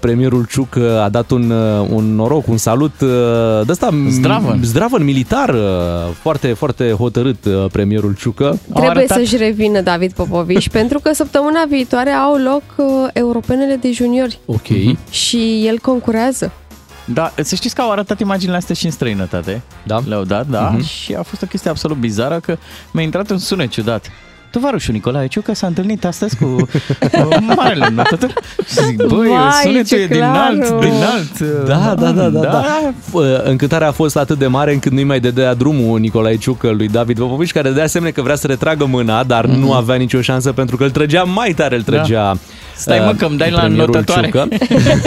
premierul 0.00 0.44
Ciuc 0.50 0.74
uh, 0.74 0.82
a 1.02 1.08
dat 1.08 1.30
un, 1.30 1.50
uh, 1.50 1.86
un 1.90 2.14
noroc, 2.14 2.48
un 2.48 2.56
salut 2.56 3.00
uh, 3.00 3.08
de 3.66 3.72
ăsta 3.72 3.88
Zdravăn. 4.08 4.60
zdravăn 4.62 5.04
militar, 5.04 5.48
uh, 5.48 5.60
foarte, 6.20 6.52
foarte 6.52 6.90
hotărât 6.90 7.44
uh, 7.44 7.64
premierul 7.72 8.14
Ciucă. 8.14 8.58
Trebuie 8.72 8.90
arătat- 8.90 9.16
să-și 9.18 9.36
revină 9.36 9.80
David 9.80 10.12
Popovici 10.12 10.68
pentru 10.78 10.98
că 10.98 11.12
săptămâna 11.14 11.64
viitoare 11.68 12.10
au 12.10 12.34
loc 12.36 12.62
uh, 12.76 12.86
europenele 13.12 13.74
de 13.80 13.92
juniori 13.92 14.38
Ok. 14.46 14.66
și 15.10 15.66
el 15.66 15.78
concurează. 15.78 16.52
Da, 17.06 17.32
să 17.42 17.54
știți 17.54 17.74
că 17.74 17.80
au 17.80 17.90
arătat 17.90 18.20
imaginile 18.20 18.56
astea 18.56 18.74
și 18.74 18.84
în 18.84 18.90
străinătate. 18.90 19.62
Da. 19.86 20.00
Le-au 20.08 20.24
dat, 20.24 20.46
da, 20.46 20.76
și 20.78 21.14
a 21.14 21.22
fost 21.22 21.42
o 21.42 21.46
chestie 21.46 21.70
absolut 21.70 21.96
bizară 21.96 22.40
că 22.40 22.56
mi-a 22.92 23.02
intrat 23.02 23.30
un 23.30 23.38
sunet 23.38 23.70
ciudat. 23.70 24.10
Tovarășul 24.54 24.94
Nicolae 24.94 25.26
Ciucă 25.26 25.54
s-a 25.54 25.66
întâlnit 25.66 26.04
astăzi 26.04 26.36
cu 26.36 26.44
uh, 26.44 27.36
marele 27.56 27.88
notător 27.94 28.32
și 28.66 28.84
zic, 28.84 28.96
băi, 29.06 29.28
Vai, 29.28 29.50
sunetul 29.62 29.84
ce 29.84 29.94
e 30.02 30.06
din 30.06 30.16
clar, 30.16 30.36
alt, 30.36 30.70
oh. 30.70 30.78
din 30.80 30.92
alt. 30.92 31.40
uh, 31.40 31.66
Da, 31.66 31.94
da, 31.98 32.10
da, 32.10 32.28
da, 32.28 32.40
da. 32.40 32.64
F- 33.08 33.44
Încântarea 33.44 33.88
a 33.88 33.92
fost 33.92 34.16
atât 34.16 34.38
de 34.38 34.46
mare 34.46 34.72
încât 34.72 34.92
nu-i 34.92 35.04
mai 35.04 35.20
dădea 35.20 35.54
drumul 35.54 35.98
Nicolae 36.00 36.36
Ciucă 36.36 36.70
lui 36.70 36.88
David 36.88 37.18
Popovici, 37.18 37.52
care 37.52 37.70
de 37.70 37.80
asemenea 37.80 38.12
că 38.12 38.22
vrea 38.22 38.34
să 38.36 38.46
retragă 38.46 38.84
mâna, 38.84 39.22
dar 39.22 39.44
nu 39.46 39.72
avea 39.72 39.94
nicio 39.96 40.20
șansă 40.20 40.52
pentru 40.52 40.76
că 40.76 40.84
îl 40.84 40.90
trăgea 40.90 41.22
mai 41.22 41.52
tare, 41.52 41.76
îl 41.76 41.82
trăgea 41.82 42.30
Mhm. 42.30 42.40
Stai, 42.76 42.98
mă, 42.98 43.10
uh, 43.10 43.16
că 43.16 43.24
îmi 43.24 43.36
dai 43.38 43.50
la 43.50 43.58
premierul 43.58 43.94
înnotătoare. 43.94 44.26
Ciucă. 44.26 44.48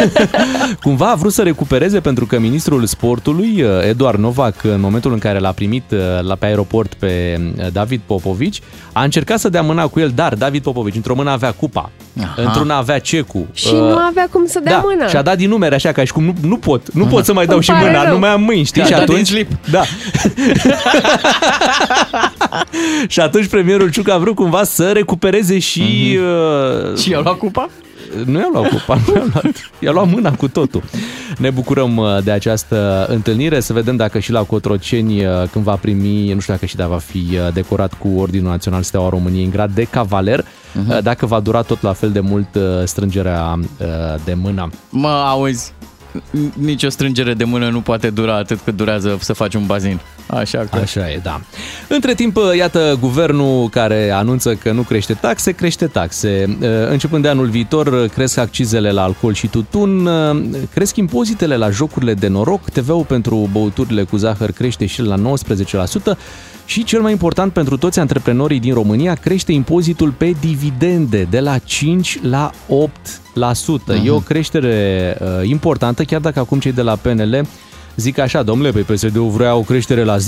Cumva 0.83 1.09
a 1.11 1.15
vrut 1.15 1.33
să 1.33 1.43
recupereze 1.43 1.99
pentru 1.99 2.25
că 2.25 2.39
ministrul 2.39 2.85
sportului, 2.85 3.61
uh, 3.61 3.69
Eduard 3.87 4.19
Novac, 4.19 4.63
în 4.63 4.79
momentul 4.79 5.13
în 5.13 5.19
care 5.19 5.39
l-a 5.39 5.51
primit 5.51 5.83
uh, 5.91 5.99
la 6.21 6.35
pe 6.35 6.45
aeroport 6.45 6.93
pe 6.93 7.39
uh, 7.57 7.65
David 7.71 8.01
Popovici, 8.05 8.61
a 8.91 9.03
încercat 9.03 9.39
să 9.39 9.49
dea 9.49 9.61
mâna 9.61 9.87
cu 9.87 9.99
el, 9.99 10.11
dar 10.15 10.33
David 10.33 10.63
Popovici, 10.63 10.95
într-o 10.95 11.15
mână 11.15 11.29
avea 11.29 11.51
cupa, 11.51 11.89
Aha. 12.21 12.33
într-una 12.35 12.75
avea 12.75 12.99
cecul. 12.99 13.47
Și 13.53 13.73
nu 13.73 13.97
avea 14.09 14.27
cum 14.31 14.45
să 14.45 14.59
dea 14.63 14.71
da, 14.73 14.83
mână. 14.85 15.07
și 15.09 15.15
a 15.15 15.21
dat 15.21 15.37
din 15.37 15.49
numere 15.49 15.75
așa 15.75 15.91
ca 15.91 16.03
și 16.03 16.11
cum 16.11 16.23
nu, 16.23 16.33
nu 16.41 16.57
pot, 16.57 16.93
nu 16.93 17.05
pot 17.05 17.25
să 17.25 17.33
mai 17.33 17.45
dau 17.45 17.55
Îmi 17.55 17.63
și 17.63 17.71
pare 17.71 17.85
mâna, 17.85 18.03
rău. 18.03 18.13
nu 18.13 18.19
mai 18.19 18.29
am 18.29 18.41
mâini, 18.41 18.65
știi? 18.65 18.81
Da, 18.81 18.87
și 18.87 18.93
a 18.93 18.97
dat 18.97 19.09
atunci, 19.09 19.31
din 19.31 19.35
slip. 19.35 19.51
Da. 19.71 19.81
și 23.07 23.19
atunci 23.19 23.47
premierul 23.47 23.91
Ciucă 23.91 24.13
a 24.13 24.17
vrut 24.17 24.35
cumva 24.35 24.63
să 24.63 24.91
recupereze 24.91 25.59
și... 25.59 26.17
Uh, 26.91 26.97
Și 26.97 27.09
i-au 27.11 27.21
luat 27.21 27.37
cupa? 27.37 27.69
nu 28.25 28.39
i-a 28.39 28.49
luat 28.53 28.69
cupa, 28.69 28.99
nu 29.07 29.13
i-a 29.13 29.25
luat, 29.33 29.71
i-a 29.79 29.91
luat 29.91 30.09
mâna 30.09 30.31
cu 30.35 30.47
totul. 30.47 30.83
Ne 31.37 31.49
bucurăm 31.49 31.97
uh, 31.97 32.17
de 32.23 32.31
această 32.31 33.05
întâlnire, 33.09 33.59
să 33.59 33.73
vedem 33.73 33.95
dacă 33.95 34.19
și 34.19 34.31
la 34.31 34.43
Cotroceni 34.43 35.25
uh, 35.25 35.31
când 35.51 35.63
va 35.63 35.75
primi, 35.75 36.33
nu 36.33 36.39
știu 36.39 36.53
dacă 36.53 36.65
și 36.65 36.75
da 36.75 36.87
va 36.87 36.97
fi 36.97 37.17
uh, 37.31 37.53
decorat 37.53 37.93
cu 37.93 38.07
Ordinul 38.17 38.49
Național 38.49 38.81
Steaua 38.83 39.09
României 39.09 39.43
în 39.43 39.49
grad 39.49 39.71
de 39.71 39.83
cavaler, 39.83 40.45
uh, 40.89 40.97
dacă 41.01 41.25
va 41.25 41.39
dura 41.39 41.61
tot 41.61 41.81
la 41.81 41.93
fel 41.93 42.11
de 42.11 42.19
mult 42.19 42.55
uh, 42.55 42.61
strângerea 42.85 43.59
uh, 43.79 43.85
de 44.25 44.33
mână. 44.33 44.69
Mă, 44.89 45.07
auzi, 45.07 45.71
n- 45.71 45.96
nicio 46.53 46.89
strângere 46.89 47.33
de 47.33 47.43
mână 47.43 47.69
nu 47.69 47.81
poate 47.81 48.09
dura 48.09 48.37
atât 48.37 48.59
cât 48.63 48.75
durează 48.75 49.17
să 49.21 49.33
faci 49.33 49.53
un 49.53 49.65
bazin. 49.65 49.99
Așa 50.27 50.67
că... 50.71 50.77
Așa 50.77 51.11
e, 51.11 51.19
da. 51.23 51.41
Între 51.87 52.13
timp, 52.13 52.37
iată, 52.57 52.97
guvernul 52.99 53.69
care 53.69 54.09
anunță 54.09 54.55
că 54.55 54.71
nu 54.71 54.81
crește 54.81 55.13
taxe, 55.13 55.51
crește 55.51 55.87
taxe. 55.87 56.57
Începând 56.89 57.23
de 57.23 57.29
anul 57.29 57.47
viitor, 57.47 58.07
cresc 58.07 58.37
accizele 58.37 58.91
la 58.91 59.03
alcool 59.03 59.33
și 59.33 59.47
tutun, 59.47 60.09
cresc 60.73 60.95
impozitele 60.95 61.55
la 61.55 61.69
jocurile 61.69 62.13
de 62.13 62.27
noroc, 62.27 62.69
TV-ul 62.69 63.03
pentru 63.03 63.49
băuturile 63.51 64.03
cu 64.03 64.17
zahăr 64.17 64.51
crește 64.51 64.85
și 64.85 65.01
la 65.01 65.15
19%, 65.17 66.17
și 66.67 66.83
cel 66.83 67.01
mai 67.01 67.11
important 67.11 67.53
pentru 67.53 67.77
toți 67.77 67.99
antreprenorii 67.99 68.59
din 68.59 68.73
România, 68.73 69.13
crește 69.13 69.51
impozitul 69.51 70.11
pe 70.11 70.35
dividende 70.39 71.27
de 71.29 71.39
la 71.39 71.57
5 71.57 72.19
la 72.21 72.51
8%. 72.51 74.05
E 74.05 74.09
o 74.09 74.19
creștere 74.19 75.17
uh, 75.21 75.49
importantă, 75.49 76.03
chiar 76.03 76.21
dacă 76.21 76.39
acum 76.39 76.59
cei 76.59 76.71
de 76.71 76.81
la 76.81 76.95
PNL 76.95 77.47
zic 77.97 78.19
așa, 78.19 78.43
domnule, 78.43 78.71
pe 78.71 78.93
PSD-ul 78.93 79.29
vrea 79.29 79.55
o 79.55 79.61
creștere 79.61 80.03
la 80.03 80.15
10-15%. 80.17 80.19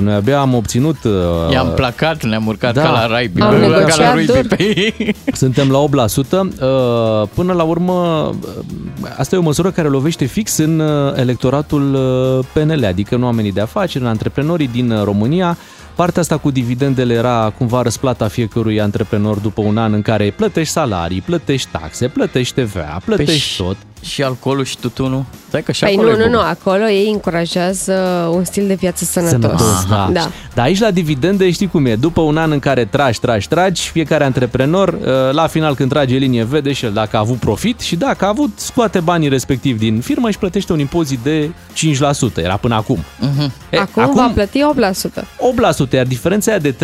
Noi 0.00 0.14
abia 0.14 0.40
am 0.40 0.54
obținut... 0.54 0.96
Uh, 1.04 1.52
I-am 1.52 1.72
placat, 1.74 2.24
ne-am 2.24 2.46
urcat 2.46 2.74
da. 2.74 2.82
ca 2.82 2.90
la 2.90 3.06
rai, 3.06 3.30
Am 3.40 3.50
ca 3.50 3.56
la 3.56 3.58
negociat 3.58 4.14
lui 4.14 4.26
dur. 4.26 4.38
Pipei. 4.38 5.14
Suntem 5.32 5.70
la 5.70 6.06
8%. 6.06 6.30
Uh, 6.30 7.28
Până 7.34 7.52
la 7.52 7.62
urmă, 7.62 7.94
uh, 8.40 9.08
asta 9.18 9.34
e 9.34 9.38
o 9.38 9.42
măsură 9.42 9.70
care 9.70 9.88
lovește 9.88 10.24
fix 10.24 10.56
în 10.56 10.78
uh, 10.78 11.12
electoratul 11.16 11.94
uh, 11.94 12.46
PNL, 12.52 12.84
adică 12.84 13.14
în 13.14 13.22
oamenii 13.22 13.52
de 13.52 13.60
afaceri, 13.60 14.04
în 14.04 14.10
antreprenorii 14.10 14.68
din 14.68 14.90
uh, 14.90 15.02
România. 15.02 15.56
Partea 15.94 16.22
asta 16.22 16.36
cu 16.36 16.50
dividendele 16.50 17.14
era 17.14 17.52
cumva 17.58 17.82
răsplata 17.82 18.28
fiecărui 18.28 18.80
antreprenor 18.80 19.38
după 19.38 19.60
un 19.60 19.76
an 19.76 19.92
în 19.92 20.02
care 20.02 20.30
plătești 20.36 20.72
salarii, 20.72 21.20
plătești 21.20 21.68
taxe, 21.72 22.08
plătești 22.08 22.60
TVA, 22.60 23.00
plătești 23.04 23.38
și, 23.38 23.62
tot. 23.62 23.76
și 24.02 24.22
alcoolul 24.22 24.64
și 24.64 24.78
tutunul? 24.78 25.24
Stai 25.50 25.62
că 25.62 25.72
și 25.72 25.84
Păi 25.84 25.92
acolo 25.92 26.08
nu, 26.08 26.14
e 26.14 26.18
nu, 26.18 26.24
bun. 26.24 26.32
nu, 26.32 26.40
acolo 26.40 26.88
ei 26.88 27.10
încurajează 27.10 27.92
un 28.32 28.44
stil 28.44 28.66
de 28.66 28.74
viață 28.74 29.04
sănătos. 29.04 29.40
Sănătos, 29.40 29.86
da. 29.88 30.10
da. 30.12 30.30
Dar 30.54 30.64
aici 30.64 30.78
la 30.78 30.90
dividende 30.90 31.50
știi 31.50 31.68
cum 31.68 31.86
e. 31.86 31.94
După 31.94 32.20
un 32.20 32.36
an 32.36 32.50
în 32.50 32.58
care 32.58 32.84
tragi, 32.84 33.20
tragi, 33.20 33.48
tragi, 33.48 33.90
fiecare 33.90 34.24
antreprenor, 34.24 34.88
uh, 34.88 35.32
la 35.32 35.46
final 35.46 35.74
când 35.74 35.90
trage 35.90 36.16
linie, 36.16 36.44
vede 36.44 36.72
și 36.72 36.84
el 36.84 36.92
dacă 36.92 37.16
a 37.16 37.18
avut 37.18 37.36
profit 37.36 37.80
și 37.80 37.96
dacă 37.96 38.24
a 38.24 38.28
avut, 38.28 38.50
scoate 38.54 39.00
banii 39.00 39.28
respectiv 39.28 39.78
din 39.78 40.00
firmă 40.00 40.30
și 40.30 40.38
plătește 40.38 40.72
un 40.72 40.78
impozit 40.78 41.18
de 41.18 41.50
5%. 41.72 42.42
Era 42.42 42.56
până 42.56 42.74
acum. 42.74 42.98
E, 43.70 43.78
Acum, 43.78 44.02
acum 44.02 44.14
va 44.14 44.30
plăti 44.34 44.60
8%. 45.18 45.24
8%, 45.88 45.92
iar 45.92 46.06
diferența 46.06 46.50
aia 46.50 46.60
de 46.60 46.72
3%, 46.72 46.76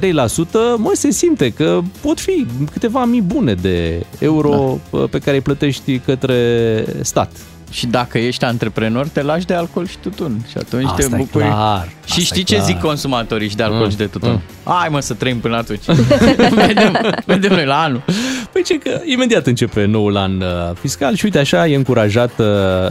mă, 0.77 0.91
se 0.95 1.11
simte 1.11 1.51
că 1.51 1.81
pot 2.01 2.21
fi 2.21 2.47
câteva 2.73 3.05
mii 3.05 3.23
bune 3.23 3.55
de 3.55 4.07
euro 4.19 4.79
da. 4.91 4.99
pe 5.11 5.19
care 5.19 5.37
îi 5.37 5.43
plătești 5.43 5.99
către 5.99 6.85
stat. 7.03 7.31
Și 7.71 7.87
dacă 7.87 8.19
ești 8.19 8.45
antreprenor, 8.45 9.09
te 9.09 9.23
lași 9.23 9.47
de 9.47 9.55
alcool 9.55 9.87
și 9.87 9.97
tutun. 10.03 10.45
Și 10.49 10.57
atunci 10.59 10.85
Asta 10.85 10.97
te 10.97 11.03
e 11.03 11.17
bucuri. 11.17 11.45
clar, 11.45 11.89
Și 12.05 12.11
asta 12.11 12.21
știi 12.21 12.41
e 12.41 12.45
ce 12.45 12.55
clar. 12.55 12.67
zic 12.67 12.81
consumatorii 12.81 13.49
și 13.49 13.57
de 13.57 13.63
alcool 13.63 13.83
Mm, 13.85 13.91
și 13.91 13.97
de 13.97 14.07
tutun? 14.07 14.31
mm. 14.31 14.41
Hai 14.75 14.89
mă 14.91 15.01
să 15.01 15.15
trăim 15.15 15.39
până 15.39 15.57
atunci. 15.57 15.85
vedem, 16.67 16.99
vedem 17.25 17.53
noi 17.53 17.65
la 17.65 17.83
anul. 17.83 18.03
Păi 18.53 18.63
ce 18.63 18.79
că 18.79 19.01
imediat 19.05 19.47
începe 19.47 19.85
noul 19.85 20.17
an 20.17 20.41
uh, 20.41 20.47
fiscal 20.81 21.15
și 21.15 21.25
uite 21.25 21.39
așa 21.39 21.67
e 21.67 21.77
încurajat 21.77 22.31
uh, 22.39 22.47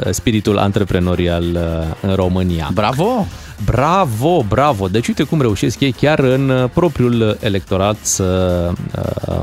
spiritul 0.10 0.58
antreprenorial 0.58 1.44
uh, 1.44 1.62
în 2.10 2.16
România. 2.16 2.70
Bravo! 2.74 3.26
Bravo, 3.66 4.46
bravo! 4.48 4.88
Deci 4.88 5.08
uite 5.08 5.24
cum 5.24 5.42
reușesc 5.42 5.80
ei 5.80 5.92
chiar 5.92 6.20
în 6.20 6.50
uh, 6.50 6.70
propriul 6.74 7.38
electorat 7.42 7.96
să 8.02 8.24
uh, 9.28 9.36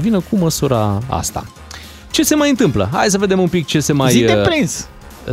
vină 0.00 0.20
cu 0.30 0.36
măsura 0.36 0.98
asta. 1.08 1.44
Ce 2.12 2.22
se 2.22 2.34
mai 2.34 2.48
întâmplă? 2.50 2.88
Hai 2.92 3.06
să 3.08 3.18
vedem 3.18 3.40
un 3.40 3.48
pic 3.48 3.66
ce 3.66 3.80
se 3.80 3.92
mai... 3.92 4.10
Zi 4.12 4.20
de 4.20 4.34
uh, 4.38 4.42
prins! 4.42 4.86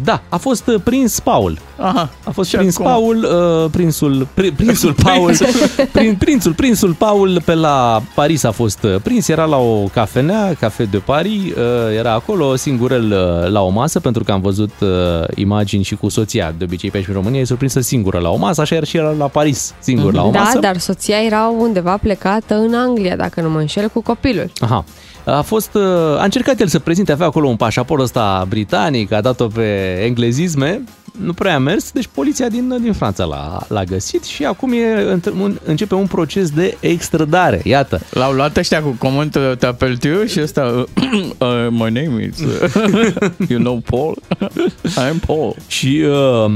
Da, 0.03 0.21
a 0.29 0.37
fost 0.37 0.67
uh, 0.67 0.75
prins 0.83 1.19
Paul. 1.19 1.57
Aha. 1.77 2.09
A 2.23 2.31
fost 2.31 2.49
Și 2.49 2.55
prins 2.55 2.75
acum? 2.79 2.85
Paul, 2.91 3.23
uh, 3.63 3.69
prinsul, 3.71 4.27
pri, 4.33 4.51
prințul 4.51 4.93
Paul, 5.03 5.31
prin, 5.91 6.15
prințul, 6.15 6.53
prințul 6.53 6.93
Paul 6.93 7.41
pe 7.45 7.53
la 7.53 8.01
Paris 8.15 8.43
a 8.43 8.51
fost 8.51 8.83
uh, 8.83 8.95
prins, 9.03 9.27
era 9.27 9.45
la 9.45 9.57
o 9.57 9.83
cafenea, 9.93 10.53
Café 10.59 10.83
de 10.83 10.97
Paris, 10.97 11.41
uh, 11.43 11.97
era 11.97 12.13
acolo 12.13 12.55
singurel 12.55 13.11
uh, 13.11 13.51
la 13.51 13.61
o 13.61 13.69
masă, 13.69 13.99
pentru 13.99 14.23
că 14.23 14.31
am 14.31 14.41
văzut 14.41 14.71
uh, 14.79 14.89
imagini 15.35 15.83
și 15.83 15.95
cu 15.95 16.09
soția, 16.09 16.53
de 16.57 16.63
obicei 16.63 16.91
pe 16.91 16.97
aici 16.97 17.07
în 17.07 17.13
România 17.13 17.39
e 17.39 17.43
surprinsă 17.43 17.79
singură 17.79 18.19
la 18.19 18.29
o 18.29 18.35
masă, 18.35 18.61
așa 18.61 18.75
era 18.75 18.85
și 18.85 18.97
era 18.97 19.09
la 19.11 19.27
Paris, 19.27 19.73
singur 19.79 20.13
la 20.13 20.23
o 20.23 20.31
Da, 20.31 20.39
masă. 20.39 20.59
dar 20.59 20.77
soția 20.77 21.17
era 21.25 21.53
undeva 21.59 21.97
plecată 21.97 22.55
în 22.55 22.73
Anglia, 22.73 23.15
dacă 23.15 23.41
nu 23.41 23.49
mă 23.49 23.59
înșel, 23.59 23.89
cu 23.93 24.01
copilul. 24.01 24.51
Aha. 24.59 24.83
A 25.37 25.41
fost, 25.41 25.73
uh, 25.73 25.83
a 26.19 26.23
încercat 26.23 26.59
el 26.59 26.67
să 26.67 26.79
prezinte, 26.79 27.11
avea 27.11 27.25
acolo 27.25 27.47
un 27.47 27.55
pașaport 27.55 28.01
ăsta 28.01 28.45
britanic, 28.49 29.11
a 29.11 29.21
dat-o 29.21 29.47
pe 29.47 29.99
englezisme, 30.05 30.81
nu 31.23 31.33
prea 31.33 31.55
a 31.55 31.57
mers, 31.57 31.91
deci 31.91 32.07
poliția 32.13 32.47
din, 32.49 32.77
din 32.81 32.93
Franța 32.93 33.23
l-a, 33.23 33.65
l-a 33.67 33.83
găsit 33.83 34.23
și 34.23 34.45
acum 34.45 34.71
e, 34.71 35.15
într- 35.17 35.41
un- 35.41 35.59
începe 35.65 35.95
un 35.95 36.07
proces 36.07 36.49
de 36.49 36.77
extradare, 36.79 37.61
iată. 37.63 37.99
L-au 38.09 38.31
luat 38.31 38.57
ăștia 38.57 38.81
cu 38.81 38.95
comment 38.99 39.35
uh, 39.35 39.51
te 39.57 39.65
apel 39.65 39.97
tu 39.97 40.25
și 40.25 40.41
ăsta 40.41 40.61
uh, 41.37 41.67
My 41.69 41.91
name 41.91 42.29
is 42.31 42.39
uh, 42.39 43.31
You 43.49 43.59
know 43.59 43.81
Paul? 43.85 44.17
I'm 45.09 45.25
Paul 45.25 45.55
Și 45.67 46.03
uh, 46.07 46.51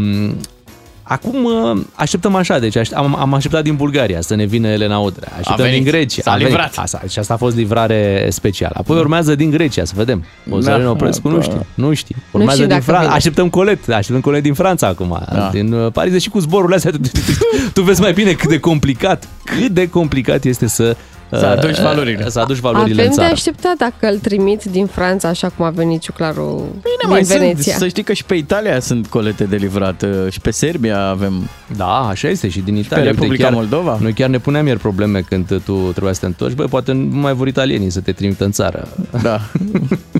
acum 1.04 1.44
uh, 1.44 1.82
așteptăm 1.96 2.36
așa, 2.36 2.60
deci 2.60 2.76
aș- 2.76 2.92
am, 2.92 3.16
am 3.20 3.34
așteptat 3.34 3.64
din 3.64 3.76
Bulgaria 3.76 4.22
să 4.22 4.36
ne 4.36 4.46
vină 4.46 4.68
Elena 4.68 4.98
Udrea, 4.98 5.30
așteptăm 5.40 5.66
venit, 5.66 5.82
din 5.84 5.92
Grecia. 5.92 6.22
s-a 6.22 6.32
a 6.32 6.36
venit. 6.36 6.48
livrat. 6.52 6.74
Asta, 6.78 7.02
și 7.10 7.20
asta 7.20 7.34
a 7.34 7.38
fost 7.38 7.56
livrare 7.56 8.28
specială. 8.30 8.74
Apoi 8.78 8.98
urmează 8.98 9.36
din 9.36 9.50
Grecia, 9.50 9.86
să 9.86 9.94
vedem. 9.96 10.24
Ozarin 10.50 10.84
Da, 10.84 10.90
Oprescu 10.90 11.30
nu 11.30 11.36
da. 11.38 11.42
știu, 11.42 11.66
nu 11.74 11.94
știu. 11.94 12.16
Urmează 12.32 12.56
știm 12.56 12.68
din 12.68 12.74
dacă 12.78 12.84
Franța, 12.84 13.04
vine. 13.04 13.16
așteptăm 13.16 13.50
colet, 13.50 13.90
așteptăm 13.90 14.22
colet 14.22 14.44
din 14.44 14.54
Franța 14.54 14.88
acum, 14.88 15.20
Da. 15.34 15.50
din 15.54 15.74
uh, 15.74 15.92
Paris, 15.92 16.12
deși 16.12 16.30
cu 16.30 16.40
zborurile 16.40 16.76
astea, 16.76 16.92
tu, 16.92 16.98
tu, 16.98 17.08
tu, 17.10 17.70
tu 17.74 17.82
vezi 17.82 18.02
mai 18.02 18.14
bine 18.14 18.32
cât 18.32 18.50
de 18.50 18.60
complicat, 18.60 19.28
cât 19.44 19.68
de 19.68 19.90
complicat 19.90 20.44
este 20.44 20.68
să 20.68 20.96
Să 21.30 21.56
uh, 21.56 21.58
aduci 21.64 21.80
valorile. 21.80 22.30
Să 22.30 22.40
aduci 22.40 22.58
valorile 22.58 22.94
Avem 22.94 23.06
în 23.06 23.10
de 23.10 23.16
țară. 23.16 23.32
așteptat 23.32 23.78
dacă 23.78 24.08
îl 24.14 24.20
trimit 24.20 24.64
din 24.64 24.86
Franța, 24.86 25.28
așa 25.28 25.50
cum 25.50 25.66
a 25.66 25.70
venit 25.70 26.02
ciuclarul 26.02 26.58
Bine, 26.58 26.96
din 27.02 27.10
mai 27.10 27.24
sunt, 27.26 27.40
Veneția. 27.40 27.76
să 27.78 27.88
știi 27.88 28.04
că 28.04 28.14
și 28.14 28.24
pe 28.26 28.36
Italia 28.36 28.80
sunt 28.80 29.08
colete 29.08 29.44
de 29.44 29.56
livrat 29.56 30.02
uh, 30.02 30.10
și 30.30 30.40
pe 30.40 30.52
Serbia 30.52 31.00
avem 31.08 31.50
Da, 31.78 32.08
așa 32.08 32.28
este 32.28 32.50
și 32.50 32.60
din 32.60 32.76
Italia. 32.76 33.04
Uite, 33.04 33.14
Republica 33.20 33.44
chiar, 33.44 33.54
Moldova. 33.54 33.98
Noi 34.02 34.14
chiar 34.14 34.30
ne 34.30 34.38
puneam 34.40 34.66
ieri 34.68 34.80
probleme 34.80 35.20
când 35.22 35.62
tu 35.64 35.90
trebuia 35.92 36.14
să 36.14 36.20
te 36.20 36.26
întorci. 36.26 36.54
Băi, 36.56 36.66
poate 36.68 36.92
nu 36.92 37.16
mai 37.16 37.34
vor 37.34 37.48
italienii 37.48 37.90
să 37.90 38.00
te 38.00 38.12
trimită 38.12 38.44
în 38.44 38.52
țară. 38.52 38.88
Da. 39.22 39.40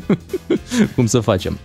Cum 0.96 1.06
să 1.06 1.20
facem? 1.20 1.58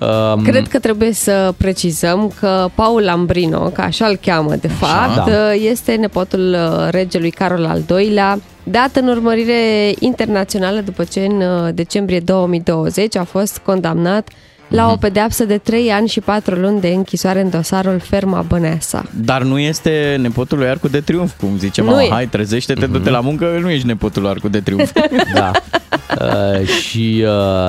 Um, 0.00 0.42
Cred 0.42 0.68
că 0.68 0.78
trebuie 0.78 1.12
să 1.12 1.54
precizăm 1.56 2.32
că 2.40 2.68
Paul 2.74 3.02
Lambrino, 3.02 3.58
că 3.58 3.80
așa 3.80 4.06
îl 4.06 4.16
cheamă 4.16 4.54
de 4.54 4.68
fapt, 4.68 5.30
da. 5.30 5.52
este 5.54 5.94
nepotul 5.94 6.56
uh, 6.58 6.88
regelui 6.90 7.30
Carol 7.30 7.64
al 7.64 8.00
II-lea, 8.00 8.38
dat 8.62 8.96
în 8.96 9.08
urmărire 9.08 9.92
internațională 9.98 10.80
după 10.80 11.04
ce 11.04 11.20
în 11.20 11.40
uh, 11.40 11.68
decembrie 11.74 12.20
2020 12.20 13.16
a 13.16 13.24
fost 13.24 13.58
condamnat 13.58 14.28
la 14.68 14.82
Mhm. 14.84 14.92
o 14.92 14.96
pedeapsă 14.96 15.44
de 15.44 15.58
3 15.58 15.90
ani 15.90 16.08
și 16.08 16.20
4 16.20 16.54
luni 16.54 16.80
de 16.80 16.88
închisoare 16.88 17.40
în 17.40 17.50
dosarul 17.50 17.98
Ferma 18.00 18.40
Băneasa. 18.48 19.04
Dar 19.14 19.42
nu 19.42 19.58
este 19.58 20.16
nepotul 20.20 20.58
lui 20.58 20.66
Arcu 20.68 20.88
de 20.88 21.00
Triunf, 21.00 21.32
cum 21.40 21.58
zice 21.58 21.80
Nu 21.80 21.86
mama. 21.86 22.02
e. 22.02 22.08
Hai, 22.10 22.26
trezește-te, 22.28 22.86
du-te 22.86 23.10
la 23.10 23.20
muncă, 23.20 23.58
nu 23.60 23.70
ești 23.70 23.86
nepotul 23.86 24.22
lui 24.22 24.30
Arcu 24.30 24.48
de 24.48 24.60
Triunf. 24.60 24.92
Da. 25.34 25.50
Uh, 26.20 26.66
și 26.66 27.24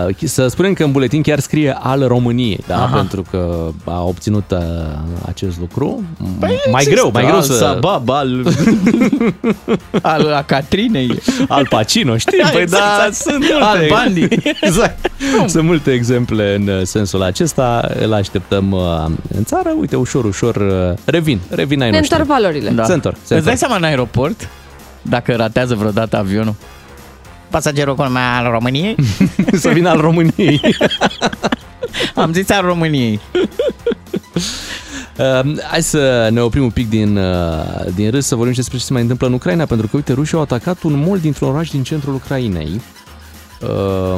uh, 0.07 0.15
să 0.23 0.47
spunem 0.47 0.73
că 0.73 0.83
în 0.83 0.91
buletin 0.91 1.21
chiar 1.21 1.39
scrie 1.39 1.77
al 1.79 2.07
României, 2.07 2.59
da? 2.67 2.83
Aha. 2.83 2.95
Pentru 2.97 3.25
că 3.31 3.67
a 3.83 4.03
obținut 4.03 4.51
uh, 4.51 4.57
acest 5.27 5.59
lucru. 5.59 6.03
mai 6.39 6.59
Există 6.65 6.91
greu, 6.93 7.09
mai 7.13 7.23
greu 7.23 7.35
al 7.35 7.41
să... 7.41 7.53
Sabab, 7.53 8.09
al, 8.09 8.45
al 10.01 10.33
a 10.33 10.43
Catrinei. 10.43 11.19
Al 11.47 11.67
Pacino, 11.69 12.17
știi? 12.17 12.39
Da, 12.43 12.49
Păi 12.49 12.61
exact, 12.61 12.83
da, 12.83 13.05
exact. 13.05 13.15
sunt 13.15 13.37
multe. 13.49 13.63
Al 13.63 13.85
Bandi. 13.89 14.27
exact. 14.61 15.11
Sunt 15.47 15.63
multe 15.63 15.91
exemple 15.91 16.55
în 16.55 16.67
uh, 16.67 16.81
sensul 16.89 17.21
acesta. 17.23 17.91
Îl 17.99 18.13
așteptăm 18.13 18.71
uh, 18.71 19.05
în 19.35 19.43
țară. 19.43 19.69
Uite, 19.79 19.95
ușor, 19.95 20.25
ușor 20.25 20.55
uh, 20.55 20.97
revin. 21.05 21.39
Revin 21.49 21.81
ai 21.81 21.89
Ne 21.89 21.97
noștri. 21.97 22.19
întorc 22.19 22.39
valorile. 22.39 22.69
Da. 22.69 22.83
Se 22.85 22.93
întorc, 22.93 23.15
se 23.15 23.21
Îți 23.21 23.29
dai 23.29 23.37
întorc. 23.37 23.57
seama 23.57 23.75
în 23.75 23.83
aeroport, 23.83 24.47
dacă 25.01 25.35
ratează 25.35 25.75
vreodată 25.75 26.17
avionul? 26.17 26.55
Pasagerul 27.49 27.95
cu 27.95 28.03
numele 28.03 28.25
al 28.25 28.51
României? 28.51 28.95
să 29.63 29.69
vină 29.69 29.89
al 29.89 29.99
României. 29.99 30.61
Am 32.15 32.33
zis 32.33 32.49
al 32.49 32.61
României. 32.65 33.19
Uh, 35.19 35.59
hai 35.69 35.83
să 35.83 36.27
ne 36.31 36.41
oprim 36.41 36.63
un 36.63 36.69
pic 36.69 36.89
din, 36.89 37.17
uh, 37.17 37.85
din 37.95 38.09
râs 38.11 38.25
să 38.25 38.35
vorbim 38.35 38.53
și 38.53 38.59
despre 38.59 38.77
ce 38.77 38.83
se 38.83 38.93
mai 38.93 39.01
întâmplă 39.01 39.27
în 39.27 39.33
Ucraina, 39.33 39.65
pentru 39.65 39.87
că, 39.87 39.95
uite, 39.95 40.13
rușii 40.13 40.35
au 40.35 40.41
atacat 40.41 40.83
un 40.83 41.03
mall 41.05 41.19
dintr-un 41.19 41.47
oraș 41.49 41.69
din 41.69 41.83
centrul 41.83 42.13
Ucrainei. 42.13 42.81
Uh, 43.61 44.15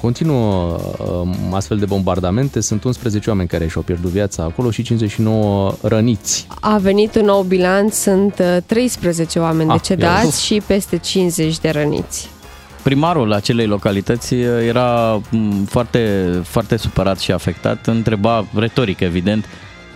continuă 0.00 0.78
uh, 0.98 1.28
astfel 1.52 1.78
de 1.78 1.84
bombardamente, 1.84 2.60
sunt 2.60 2.84
11 2.84 3.30
oameni 3.30 3.48
care 3.48 3.66
și-au 3.68 3.82
pierdut 3.82 4.10
viața 4.10 4.42
acolo 4.42 4.70
și 4.70 4.82
59 4.82 5.74
răniți. 5.82 6.46
A 6.60 6.78
venit 6.78 7.14
un 7.14 7.24
nou 7.24 7.42
bilanț, 7.42 7.96
sunt 7.96 8.38
uh, 8.38 8.56
13 8.66 9.38
oameni 9.38 9.70
Ah, 9.70 9.76
decedați 9.76 10.14
iarăși. 10.16 10.44
și 10.44 10.62
peste 10.66 10.96
50 10.98 11.58
de 11.58 11.70
răniți. 11.70 12.28
Primarul 12.82 13.32
acelei 13.32 13.66
localități 13.66 14.34
era 14.66 15.20
m, 15.30 15.64
foarte, 15.64 16.24
foarte 16.44 16.76
supărat 16.76 17.18
și 17.18 17.32
afectat. 17.32 17.86
Întreba, 17.86 18.46
retoric 18.54 19.00
evident, 19.00 19.44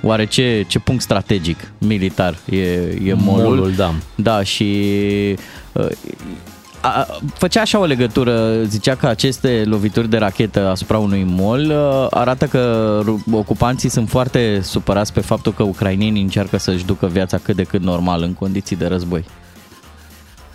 oare 0.02 0.26
ce, 0.26 0.64
ce 0.68 0.78
punct 0.78 1.02
strategic 1.02 1.72
militar 1.78 2.36
e, 2.50 2.60
e 3.04 3.14
molul? 3.14 3.48
Mall-ul, 3.48 3.72
da. 3.76 3.94
Da, 4.14 4.42
și 4.42 4.64
uh, 5.72 5.86
a, 6.80 7.06
făcea 7.34 7.60
așa 7.60 7.78
o 7.78 7.84
legătură, 7.84 8.62
zicea 8.62 8.94
că 8.94 9.06
aceste 9.06 9.62
lovituri 9.66 10.08
de 10.08 10.16
rachetă 10.16 10.68
asupra 10.68 10.98
unui 10.98 11.24
mol 11.26 11.60
uh, 11.60 12.06
arată 12.10 12.46
că 12.46 13.00
ru- 13.04 13.24
ocupanții 13.32 13.88
sunt 13.88 14.08
foarte 14.08 14.60
supărați 14.62 15.12
pe 15.12 15.20
faptul 15.20 15.52
că 15.52 15.62
ucrainienii 15.62 16.22
încearcă 16.22 16.56
să-și 16.56 16.84
ducă 16.84 17.06
viața 17.06 17.38
cât 17.38 17.56
de 17.56 17.62
cât 17.62 17.82
normal 17.82 18.22
în 18.22 18.34
condiții 18.34 18.76
de 18.76 18.86
război. 18.86 19.24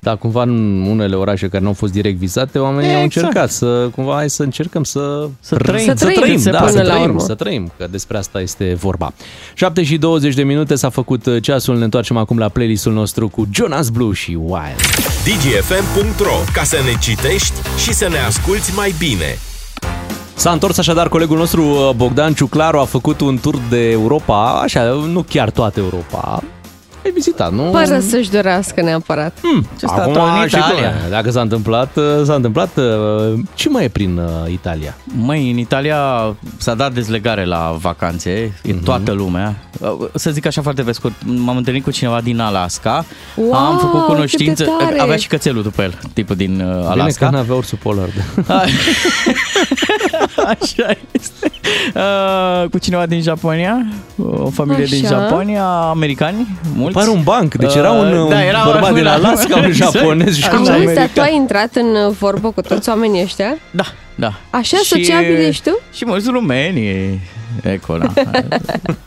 Da, 0.05 0.15
cumva 0.15 0.41
în 0.41 0.81
unele 0.89 1.15
orașe 1.15 1.47
care 1.47 1.61
nu 1.61 1.67
au 1.67 1.73
fost 1.73 1.91
direct 1.91 2.17
vizate, 2.17 2.59
oamenii 2.59 2.95
au 2.95 3.01
Exact. 3.03 3.15
încercat 3.15 3.51
să, 3.51 3.89
cumva, 3.95 4.13
hai 4.13 4.29
să 4.29 4.43
încercăm 4.43 4.83
să, 4.83 5.27
Să 5.39 5.55
trăim. 5.55 5.85
Să 5.85 5.93
trăim, 5.93 6.41
da, 6.43 6.57
până 6.57 6.69
să 6.71 6.81
la 6.81 6.83
trăim, 6.83 7.03
urmă. 7.03 7.19
să 7.19 7.33
trăim, 7.35 7.71
că 7.77 7.87
despre 7.91 8.17
asta 8.17 8.41
este 8.41 8.73
vorba. 8.73 9.13
7 9.53 9.83
și 9.83 9.97
20 9.97 10.33
de 10.33 10.43
minute 10.43 10.75
s-a 10.75 10.89
făcut 10.89 11.25
uh, 11.25 11.41
ceasul, 11.41 11.77
ne 11.77 11.83
întoarcem 11.83 12.17
acum 12.17 12.37
la 12.37 12.49
playlistul 12.49 12.93
nostru 12.93 13.27
cu 13.27 13.47
Jonas 13.53 13.89
Blue 13.89 14.13
și 14.13 14.31
Wild. 14.31 14.79
dgfm.ro 15.23 16.35
Ca 16.53 16.63
să 16.63 16.77
ne 16.85 16.99
citești 17.01 17.53
și 17.83 17.93
să 17.93 18.07
ne 18.09 18.17
asculti 18.27 18.73
mai 18.75 18.93
bine. 18.97 19.37
S-a 20.35 20.51
întors 20.51 20.77
așadar 20.77 21.09
colegul 21.09 21.37
nostru 21.37 21.61
uh, 21.63 21.89
Bogdan 21.95 22.33
Ciuclaru, 22.33 22.77
a 22.79 22.83
făcut 22.85 23.21
un 23.21 23.37
tur 23.37 23.55
de 23.69 23.89
Europa, 23.89 24.59
așa, 24.61 24.83
nu 25.11 25.21
chiar 25.29 25.49
toată 25.49 25.79
Europa. 25.79 26.43
Ai 27.05 27.11
vizitat, 27.11 27.51
nu? 27.51 27.71
Fără 27.71 27.99
să-și 27.99 28.29
dorească 28.31 28.81
neapărat. 28.81 29.37
Hmm, 29.41 29.61
Ce 29.79 29.85
stat 29.85 29.99
acum 29.99 30.21
în 30.41 30.47
și 30.47 30.55
Italia. 30.55 30.73
cum 30.73 31.05
e? 31.05 31.09
Dacă 31.09 31.31
s-a 31.31 31.41
întâmplat, 31.41 31.95
uh, 31.97 32.03
s-a 32.23 32.33
întâmplat. 32.33 32.77
uh, 32.77 33.39
Ce 33.53 33.69
mai 33.69 33.83
e 33.83 33.87
prin 33.87 34.17
uh, 34.17 34.51
Italia? 34.51 34.95
Măi, 35.03 35.51
în 35.51 35.57
Italia 35.57 35.97
s-a 36.57 36.73
dat 36.73 36.93
dezlegare 36.93 37.45
la 37.45 37.75
vacanțe, 37.79 38.29
e 38.63 38.73
Mhm. 38.73 38.83
toată 38.83 39.11
lumea. 39.11 39.55
Să 40.13 40.31
zic 40.31 40.45
așa 40.45 40.61
foarte 40.61 40.81
pe 40.81 40.91
scurt, 40.91 41.13
m-am 41.25 41.57
întâlnit 41.57 41.83
cu 41.83 41.91
cineva 41.91 42.21
din 42.21 42.39
Alaska, 42.39 43.05
Wow, 43.35 43.53
am 43.53 43.77
făcut 43.77 43.99
cât 43.99 44.07
de 44.07 44.13
cunoștință, 44.13 44.65
tare! 44.79 44.99
avea 44.99 45.15
și 45.15 45.27
cățelul 45.27 45.63
după 45.63 45.81
el, 45.81 45.99
tipul 46.13 46.35
din 46.35 46.51
uh, 46.61 46.75
Bine 46.75 46.85
Alaska. 46.89 47.25
că 47.25 47.31
nu 47.31 47.37
avea 47.37 47.55
ursul 47.55 47.77
polar. 47.81 48.07
Așa 50.62 50.95
este. 51.12 51.51
Uh, 51.95 52.69
cu 52.69 52.78
cineva 52.78 53.06
din 53.06 53.21
Japonia, 53.21 53.86
o 54.32 54.49
familie 54.49 54.86
din 54.86 55.06
Așa. 55.06 55.15
Japonia, 55.19 55.65
americani, 55.67 56.47
mulți. 56.75 56.97
Pare 56.97 57.10
un 57.10 57.23
banc, 57.23 57.54
deci 57.56 57.75
era 57.75 57.91
un, 57.91 58.08
Uh, 58.13 58.30
da, 58.30 58.36
un 58.36 58.41
era 58.41 58.62
bărbat 58.65 58.89
un- 58.89 58.95
din 58.95 59.06
Alaska, 59.06 59.58
un 59.58 59.63
Exact. 59.69 59.91
japonez 59.93 60.36
și 60.38 60.43
Așa. 60.45 60.51
un 60.54 60.58
Auzi, 60.58 60.69
dar 60.71 60.80
american. 60.80 61.10
tu 61.13 61.21
ai 61.21 61.36
intrat 61.36 61.75
în 61.75 61.86
uh, 62.08 62.15
vorbă 62.19 62.51
cu 62.51 62.62
toți 62.62 62.89
oamenii 62.89 63.21
ăștia? 63.23 63.58
Da, 63.71 63.84
da. 64.15 64.34
Așa 64.49 64.78
sociabil 64.84 65.36
ești 65.36 65.69
tu? 65.69 65.80
Și 65.93 66.06
mulți 66.06 66.30
rumeni. 66.30 66.80
Ecco, 67.63 67.97
da. 67.97 68.13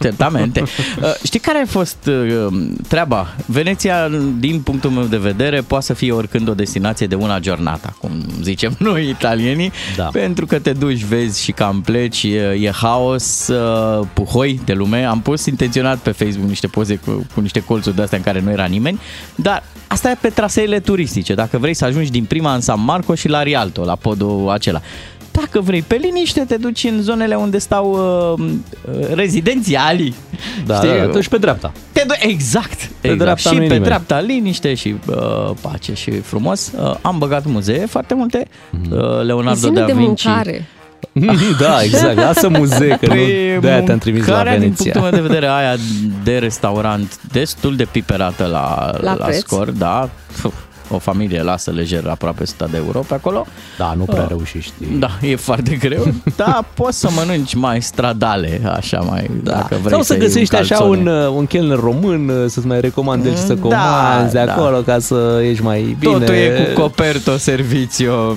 Certamente. 0.00 0.60
Uh, 0.60 1.14
Știi 1.24 1.40
care 1.40 1.58
a 1.58 1.66
fost 1.66 1.96
uh, 2.06 2.46
treaba? 2.88 3.34
Veneția, 3.46 4.08
din 4.38 4.60
punctul 4.60 4.90
meu 4.90 5.04
de 5.04 5.16
vedere, 5.16 5.60
poate 5.60 5.84
să 5.84 5.94
fie 5.94 6.12
oricând 6.12 6.48
o 6.48 6.54
destinație 6.54 7.06
de 7.06 7.14
una 7.14 7.38
giornata, 7.38 7.94
cum 8.00 8.10
zicem 8.42 8.74
noi 8.88 9.08
italienii, 9.08 9.72
Da. 9.96 10.04
pentru 10.04 10.46
că 10.46 10.58
te 10.58 10.72
duci, 10.72 11.02
vezi 11.04 11.42
și 11.42 11.52
cam 11.52 11.80
pleci, 11.80 12.22
e, 12.22 12.58
e 12.60 12.70
haos, 12.70 13.48
uh, 13.48 14.06
puhoi 14.12 14.60
de 14.64 14.72
lume. 14.72 15.04
Am 15.04 15.20
pus 15.20 15.46
intenționat 15.46 15.98
pe 15.98 16.10
Facebook 16.10 16.48
niște 16.48 16.66
poze 16.66 16.96
cu, 16.96 17.26
cu 17.34 17.40
niște 17.40 17.62
colțuri 17.62 17.96
de 17.96 18.02
astea 18.02 18.18
în 18.18 18.24
care 18.24 18.40
nu 18.40 18.50
era 18.50 18.64
nimeni, 18.64 19.00
dar 19.34 19.62
asta 19.86 20.10
e 20.10 20.16
pe 20.20 20.28
traseele 20.28 20.80
turistice. 20.80 21.34
Dacă 21.34 21.58
vrei 21.58 21.74
să 21.74 21.84
ajungi 21.84 22.10
din 22.10 22.24
prima 22.24 22.54
în 22.54 22.60
San 22.60 22.84
Marco 22.84 23.14
și 23.14 23.28
la 23.28 23.42
Rialto, 23.42 23.84
la 23.84 23.94
podul 23.96 24.48
acela. 24.50 24.80
Dacă 25.40 25.60
vrei, 25.60 25.82
pe 25.82 25.94
liniște 25.94 26.40
te 26.40 26.56
duci 26.56 26.84
în 26.84 27.02
zonele 27.02 27.34
unde 27.34 27.58
stau 27.58 27.90
uh, 27.92 28.44
uh, 29.00 29.14
rezidențialii. 29.14 30.14
Da, 30.66 30.74
Știi? 30.74 30.88
da, 30.88 31.06
tu 31.06 31.20
și 31.20 31.28
pe 31.28 31.38
dreapta. 31.38 31.72
Te 31.92 32.04
du- 32.06 32.14
exact, 32.18 32.74
Pe 32.78 32.86
exact. 33.00 33.18
dreapta 33.18 33.48
și 33.48 33.54
nu-i 33.54 33.56
pe 33.58 33.62
nimeni. 33.64 33.84
dreapta 33.84 34.20
liniște 34.20 34.74
și 34.74 34.94
uh, 35.06 35.50
pace 35.60 35.94
și 35.94 36.10
frumos. 36.10 36.72
Uh, 36.82 36.94
am 37.00 37.18
băgat 37.18 37.44
muzee 37.44 37.86
foarte 37.86 38.14
multe. 38.14 38.48
Mhm. 38.70 38.92
Uh, 38.92 39.22
Leonardo 39.24 39.58
Zine 39.66 39.80
da 39.80 39.86
de 39.86 39.92
Vinci. 39.92 40.24
mâncare. 40.24 40.66
da, 41.60 41.82
exact. 41.82 42.16
Lasă 42.16 42.48
muzee, 42.48 42.88
că 43.00 43.06
nu, 43.06 43.12
Păi, 43.14 43.58
de-aia 43.60 43.82
te-am 43.82 43.98
trimis 43.98 44.26
la 44.26 44.34
mâncarea, 44.34 44.52
din 44.58 44.60
Veneția. 44.60 44.92
punctul 44.92 45.10
meu 45.12 45.20
de 45.22 45.28
vedere, 45.34 45.46
aia 45.52 45.76
de 46.24 46.38
restaurant 46.38 47.20
destul 47.32 47.76
de 47.76 47.84
piperată 47.90 48.44
la, 48.44 48.90
La 49.00 49.14
la, 49.16 49.24
preț. 49.24 49.38
scor, 49.38 49.70
da. 49.70 50.08
Pf, 50.32 50.46
O 50.90 50.98
familie 50.98 51.42
lasă 51.42 51.70
lejer 51.70 52.06
aproape 52.06 52.42
100 52.42 52.68
de 52.70 52.76
euro 52.86 52.98
pe 52.98 53.14
acolo. 53.14 53.46
Da, 53.78 53.94
nu 53.96 54.04
prea 54.04 54.22
Uh, 54.22 54.28
reușești. 54.28 54.72
Da, 54.98 55.10
e 55.20 55.36
foarte 55.36 55.74
greu. 55.74 56.12
Da, 56.36 56.64
poți 56.74 56.98
să 57.00 57.08
mănânci 57.16 57.54
mai 57.54 57.82
stradale, 57.82 58.60
așa 58.76 58.98
mai, 58.98 59.30
da. 59.42 59.50
dacă 59.52 59.76
vrei 59.80 59.92
Sau 59.92 60.02
să 60.02 60.12
iei 60.12 60.22
găsești 60.22 60.54
un 60.54 60.60
așa 60.60 60.74
calzone. 60.74 61.00
un, 61.00 61.06
uh, 61.06 61.28
un 61.36 61.46
chelner 61.46 61.78
român 61.78 62.28
uh, 62.28 62.34
să-ți 62.46 62.66
mai 62.66 62.80
recomande 62.80 63.30
ce 63.30 63.36
să 63.36 63.54
Da, 63.54 63.60
comanzi 63.60 64.32
de 64.32 64.42
da. 64.44 64.52
acolo 64.52 64.76
ca 64.76 64.98
să 64.98 65.40
ieși 65.42 65.62
mai 65.62 65.96
bine. 65.98 66.12
Totul 66.12 66.34
e 66.34 66.72
cu 66.74 66.80
coperto, 66.80 67.36
servicio 67.36 68.36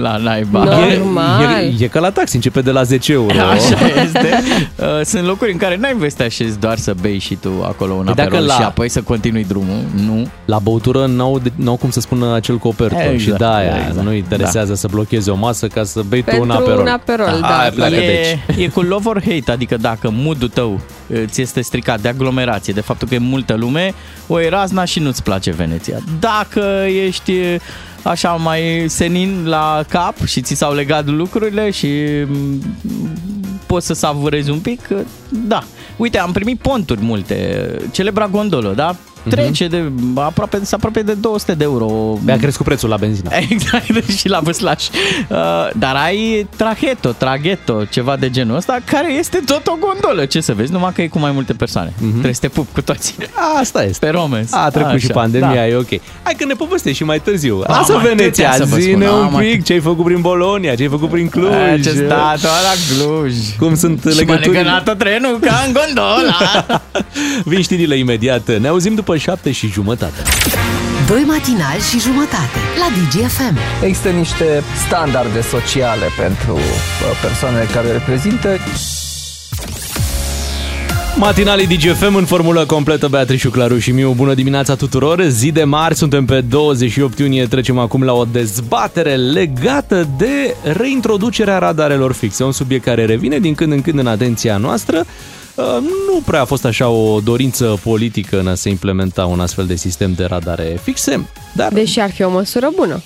la 0.00 0.16
naiba. 0.16 0.64
No. 0.64 0.70
E, 0.70 0.96
Normal. 0.98 1.42
e, 1.80 1.84
e 1.84 1.86
ca 1.86 2.00
la 2.00 2.10
taxi, 2.10 2.34
începe 2.34 2.60
de 2.60 2.70
la 2.70 2.82
10 2.82 3.12
euro. 3.12 3.34
Așa 3.52 3.78
este. 4.04 4.42
Uh, 4.76 4.84
Sunt 5.04 5.26
locuri 5.26 5.52
în 5.52 5.58
care 5.58 5.76
n-ai 5.76 5.94
voie 5.94 6.10
să 6.10 6.16
te 6.16 6.22
așezi 6.24 6.58
doar 6.58 6.78
să 6.78 6.94
bei 7.00 7.18
și 7.18 7.34
tu 7.34 7.48
acolo 7.64 7.92
un 7.92 8.04
Păi 8.04 8.14
dacă 8.14 8.28
aperol 8.28 8.46
la- 8.46 8.54
și 8.54 8.62
apoi 8.62 8.88
să 8.88 9.00
continui 9.02 9.44
drumul. 9.44 9.80
Nu. 10.06 10.26
La 10.44 10.58
băutură 10.58 11.06
n-au, 11.06 11.38
de- 11.42 11.52
n-au 11.56 11.76
cum 11.76 11.90
să 11.90 12.00
spună 12.00 12.34
acel 12.34 12.56
coperto 12.58 12.98
Exact, 13.00 13.18
și 13.20 13.30
de 13.30 13.44
aia 13.44 13.86
exact. 13.88 14.06
nu 14.06 14.12
interesează 14.12 14.74
să 14.74 14.88
blocheze 14.90 15.30
o 15.30 15.34
masă 15.34 15.66
ca 15.66 15.84
să 15.84 16.00
bei 16.08 16.20
tu 16.22 16.24
Pentru 16.30 16.44
un 16.44 16.50
aperol. 16.50 16.80
un 16.80 16.86
aperol, 16.86 17.38
da. 17.40 17.46
Hai, 17.46 17.70
pleacă 17.70 17.94
de 17.94 18.02
E, 18.02 18.38
aici. 18.48 18.58
e 18.64 18.68
cu 18.68 18.80
love 18.80 19.08
or 19.08 19.22
hate, 19.22 19.50
adică 19.50 19.76
dacă 19.76 20.10
mood-ul 20.12 20.48
tău 20.48 20.80
uh, 21.06 21.22
ți 21.26 21.40
este 21.40 21.60
stricat 21.60 22.00
de 22.00 22.08
aglomerație, 22.08 22.72
de 22.72 22.80
faptul 22.80 23.08
că 23.08 23.14
e 23.14 23.18
multă 23.18 23.54
lume, 23.54 23.94
o 24.26 24.40
e 24.40 24.48
razna 24.48 24.84
și 24.84 24.98
nu-ți 25.00 25.22
place 25.22 25.50
Veneția. 25.50 25.98
Dacă 26.20 26.60
ești 27.06 27.30
uh, 27.30 27.54
așa 28.02 28.30
mai 28.32 28.84
senin 28.88 29.42
la 29.46 29.82
cap 29.88 30.24
și 30.24 30.40
ți 30.40 30.54
s-au 30.54 30.74
legat 30.74 31.06
lucrurile 31.06 31.70
și 31.70 31.88
mm, 32.26 32.62
poți 33.66 33.86
să 33.86 33.94
savurezi 33.94 34.50
un 34.50 34.58
pic, 34.58 34.80
uh, 34.90 34.98
da. 35.46 35.62
Uite, 35.96 36.18
am 36.18 36.32
primit 36.32 36.58
ponturi 36.58 37.00
multe. 37.02 37.66
Celebra 37.90 38.26
gondolă, 38.26 38.72
da? 38.76 38.96
Trece 39.28 39.66
de 39.66 39.90
aproape, 40.14 40.58
se 40.62 40.74
apropie 40.74 41.02
de 41.02 41.12
200 41.12 41.54
de 41.54 41.64
euro. 41.64 42.18
Mi-a 42.24 42.36
crescut 42.36 42.64
prețul 42.66 42.88
la 42.88 42.96
benzină. 42.96 43.30
Exact, 43.50 44.08
și 44.16 44.28
la 44.28 44.40
vâslaș. 44.40 44.84
Uh, 44.88 45.36
dar 45.76 45.94
ai 46.04 46.46
traheto, 46.56 47.08
traghetto, 47.12 47.84
ceva 47.84 48.16
de 48.16 48.30
genul 48.30 48.56
ăsta, 48.56 48.78
care 48.84 49.12
este 49.12 49.42
tot 49.46 49.66
o 49.66 49.76
gondolă. 49.80 50.24
Ce 50.24 50.40
să 50.40 50.54
vezi, 50.54 50.72
numai 50.72 50.92
că 50.92 51.02
e 51.02 51.06
cu 51.06 51.18
mai 51.18 51.30
multe 51.30 51.52
persoane. 51.52 51.92
Mhm. 51.98 52.10
Trebuie 52.10 52.34
să 52.34 52.40
te 52.40 52.48
pup 52.48 52.66
cu 52.72 52.82
toți. 52.82 53.14
Asta 53.60 53.84
este. 53.84 54.06
Pe 54.06 54.12
Romens. 54.12 54.52
A 54.52 54.68
trecut 54.68 54.88
Așa, 54.90 54.98
și 54.98 55.06
pandemia, 55.06 55.54
da. 55.54 55.66
e 55.66 55.74
ok. 55.74 55.88
Hai 56.22 56.34
că 56.38 56.44
ne 56.44 56.54
povestești 56.54 56.96
și 56.96 57.04
mai 57.04 57.20
târziu. 57.20 57.54
Am 57.56 57.62
Lasă 57.68 57.92
atâtea 57.92 58.14
Veneția, 58.14 58.52
să 58.52 58.64
vă 58.64 58.76
zine 58.76 59.04
spun, 59.06 59.18
un 59.18 59.24
am 59.24 59.40
pic 59.40 59.64
ce 59.64 59.72
ai 59.72 59.80
făcut 59.80 60.04
prin 60.04 60.20
Bolonia, 60.20 60.74
ce 60.74 60.82
ai 60.82 60.88
făcut 60.88 61.08
prin 61.08 61.28
Cluj. 61.28 61.52
A, 61.52 61.78
Ce 61.82 61.90
stat 61.90 62.42
la 62.42 62.50
Cluj. 62.94 63.34
Cum 63.58 63.74
sunt 63.76 63.98
Și 64.00 64.06
m-a 64.06 64.12
legăturile. 64.14 64.58
legănat 64.58 64.96
trenul 64.96 65.38
ca 65.40 65.62
în 65.66 65.72
gondola. 65.72 66.66
Vin 67.44 67.62
știrile 67.62 67.96
imediat. 67.98 68.58
Ne 68.58 68.68
auzim 68.68 68.94
după 68.94 69.15
șapte 69.18 69.52
și 69.52 69.68
jumătate. 69.68 70.22
Doi 71.08 71.22
matinali 71.26 71.80
și 71.90 72.00
jumătate 72.00 72.58
la 72.78 72.88
DGFM. 72.96 73.58
Există 73.84 74.08
niște 74.08 74.62
standarde 74.86 75.40
sociale 75.40 76.06
pentru 76.18 76.54
uh, 76.54 76.62
persoanele 77.22 77.64
care 77.64 77.92
reprezintă. 77.92 78.48
Matinalii 81.18 81.66
DGFM 81.66 82.14
în 82.14 82.24
formulă 82.24 82.66
completă 82.66 83.08
Beatrice 83.08 83.48
Claru 83.48 83.78
și 83.78 83.90
Miu. 83.90 84.12
Bună 84.12 84.34
dimineața 84.34 84.74
tuturor! 84.74 85.22
Zi 85.22 85.52
de 85.52 85.64
marți, 85.64 85.98
suntem 85.98 86.24
pe 86.24 86.40
28 86.40 87.18
iunie, 87.18 87.46
trecem 87.46 87.78
acum 87.78 88.02
la 88.02 88.12
o 88.12 88.24
dezbatere 88.24 89.14
legată 89.14 90.08
de 90.18 90.56
reintroducerea 90.62 91.58
radarelor 91.58 92.12
fixe. 92.12 92.44
Un 92.44 92.52
subiect 92.52 92.84
care 92.84 93.04
revine 93.04 93.38
din 93.38 93.54
când 93.54 93.72
în 93.72 93.82
când 93.82 93.98
în 93.98 94.06
atenția 94.06 94.56
noastră. 94.56 95.04
Uh, 95.56 95.64
Nu 95.80 96.20
prea 96.26 96.40
a 96.40 96.44
fost 96.44 96.64
așa 96.64 96.88
o 96.88 97.20
dorință 97.20 97.78
politică 97.82 98.38
în 98.38 98.46
a 98.46 98.54
se 98.54 98.68
implementa 98.68 99.24
un 99.26 99.40
astfel 99.40 99.66
de 99.66 99.74
sistem 99.76 100.12
de 100.12 100.24
radare 100.24 100.80
fixe, 100.82 101.28
dar 101.54 101.72
Deși 101.72 102.00
ar 102.00 102.10
fi 102.10 102.22
o 102.22 102.30
măsură 102.30 102.68
bună. 102.76 103.02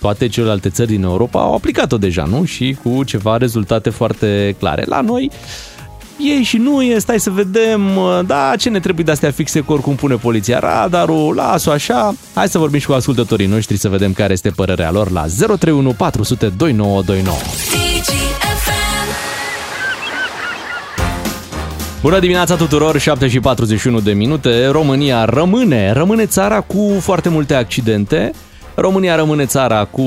toate 0.00 0.28
celelalte 0.28 0.70
țări 0.70 0.88
din 0.88 1.02
Europa 1.02 1.40
au 1.40 1.54
aplicat-o 1.54 1.96
deja, 1.98 2.24
nu? 2.24 2.44
Și 2.44 2.76
cu 2.82 3.04
ceva 3.04 3.36
rezultate 3.36 3.90
foarte 3.90 4.56
clare. 4.58 4.84
La 4.86 5.00
noi 5.00 5.30
e 6.18 6.42
și 6.42 6.56
nu 6.56 6.82
e, 6.82 6.98
stai 6.98 7.20
să 7.20 7.30
vedem, 7.30 7.80
da, 8.26 8.52
ce 8.58 8.68
ne 8.68 8.80
trebuie 8.80 9.04
de 9.04 9.10
astea 9.10 9.30
fixe, 9.30 9.60
că 9.60 9.72
oricum 9.72 9.94
pune 9.94 10.14
poliția 10.14 10.58
radarul, 10.58 11.34
las-o 11.34 11.70
așa. 11.70 12.14
Hai 12.34 12.48
să 12.48 12.58
vorbim 12.58 12.78
și 12.80 12.86
cu 12.86 12.92
ascultătorii 12.92 13.46
noștri 13.46 13.76
să 13.76 13.88
vedem 13.88 14.12
care 14.12 14.32
este 14.32 14.50
părerea 14.50 14.90
lor 14.90 15.10
la 15.10 15.24
031 15.26 15.92
400 15.92 16.48
2929. 16.56 17.38
Bună 22.08 22.20
dimineața 22.20 22.56
tuturor, 22.56 22.98
7 22.98 23.28
și 23.28 23.40
41 23.40 24.00
de 24.00 24.12
minute. 24.12 24.66
România 24.66 25.24
rămâne, 25.24 25.92
rămâne 25.92 26.26
țara 26.26 26.60
cu 26.60 26.96
foarte 27.00 27.28
multe 27.28 27.54
accidente. 27.54 28.32
România 28.74 29.16
rămâne 29.16 29.44
țara 29.44 29.84
cu 29.84 30.02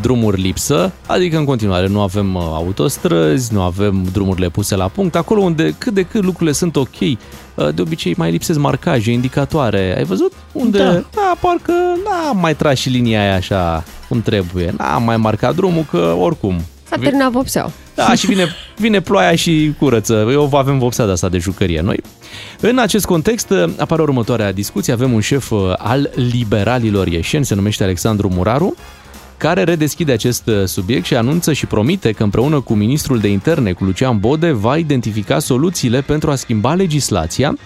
drumuri 0.00 0.40
lipsă, 0.40 0.92
adică 1.06 1.36
în 1.36 1.44
continuare 1.44 1.86
nu 1.86 2.00
avem 2.00 2.34
uh, 2.34 2.42
autostrăzi, 2.42 3.52
nu 3.52 3.62
avem 3.62 4.04
drumurile 4.12 4.48
puse 4.48 4.76
la 4.76 4.88
punct. 4.88 5.16
Acolo 5.16 5.40
unde 5.40 5.74
cât 5.78 5.94
de 5.94 6.02
cât 6.02 6.22
lucrurile 6.22 6.52
sunt 6.52 6.76
ok, 6.76 7.00
uh, 7.00 7.74
de 7.74 7.80
obicei 7.80 8.14
mai 8.16 8.30
lipsesc 8.30 8.58
marcaje, 8.58 9.10
indicatoare. 9.12 9.94
Ai 9.96 10.04
văzut? 10.04 10.32
Unde, 10.52 10.78
Da. 10.78 10.92
da 10.92 11.34
parcă 11.40 11.72
n-am 12.04 12.38
mai 12.40 12.56
tras 12.56 12.78
și 12.78 12.88
linia 12.88 13.20
aia 13.20 13.34
așa 13.34 13.84
cum 14.08 14.22
trebuie. 14.22 14.74
N-am 14.78 15.02
mai 15.02 15.16
marcat 15.16 15.54
drumul, 15.54 15.86
că 15.90 16.14
oricum 16.18 16.60
S-a 16.88 16.96
terminat 16.96 17.30
vopseaua. 17.30 17.70
da, 17.94 18.14
și 18.14 18.26
vine, 18.26 18.48
vine 18.76 19.00
ploaia 19.00 19.34
și 19.34 19.74
curăță. 19.78 20.28
Eu 20.30 20.50
avem 20.52 20.78
vopsea 20.78 21.06
de 21.06 21.10
asta 21.10 21.28
de 21.28 21.38
jucărie 21.38 21.80
noi. 21.80 22.00
În 22.60 22.78
acest 22.78 23.04
context 23.04 23.52
apare 23.78 24.02
următoarea 24.02 24.52
discuție. 24.52 24.92
Avem 24.92 25.12
un 25.12 25.20
șef 25.20 25.50
uh, 25.50 25.72
al 25.78 26.10
liberalilor 26.14 27.06
ieșeni, 27.06 27.44
se 27.44 27.54
numește 27.54 27.82
Alexandru 27.82 28.28
Muraru, 28.28 28.74
care 29.36 29.62
redeschide 29.62 30.12
acest 30.12 30.46
uh, 30.46 30.64
subiect 30.64 31.04
și 31.04 31.14
anunță 31.16 31.52
și 31.52 31.66
promite 31.66 32.12
că 32.12 32.22
împreună 32.22 32.60
cu 32.60 32.74
ministrul 32.74 33.18
de 33.18 33.28
interne, 33.28 33.72
cu 33.72 33.84
Lucian 33.84 34.18
Bode, 34.18 34.50
va 34.50 34.76
identifica 34.76 35.38
soluțiile 35.38 36.00
pentru 36.00 36.30
a 36.30 36.34
schimba 36.34 36.74
legislația, 36.74 37.56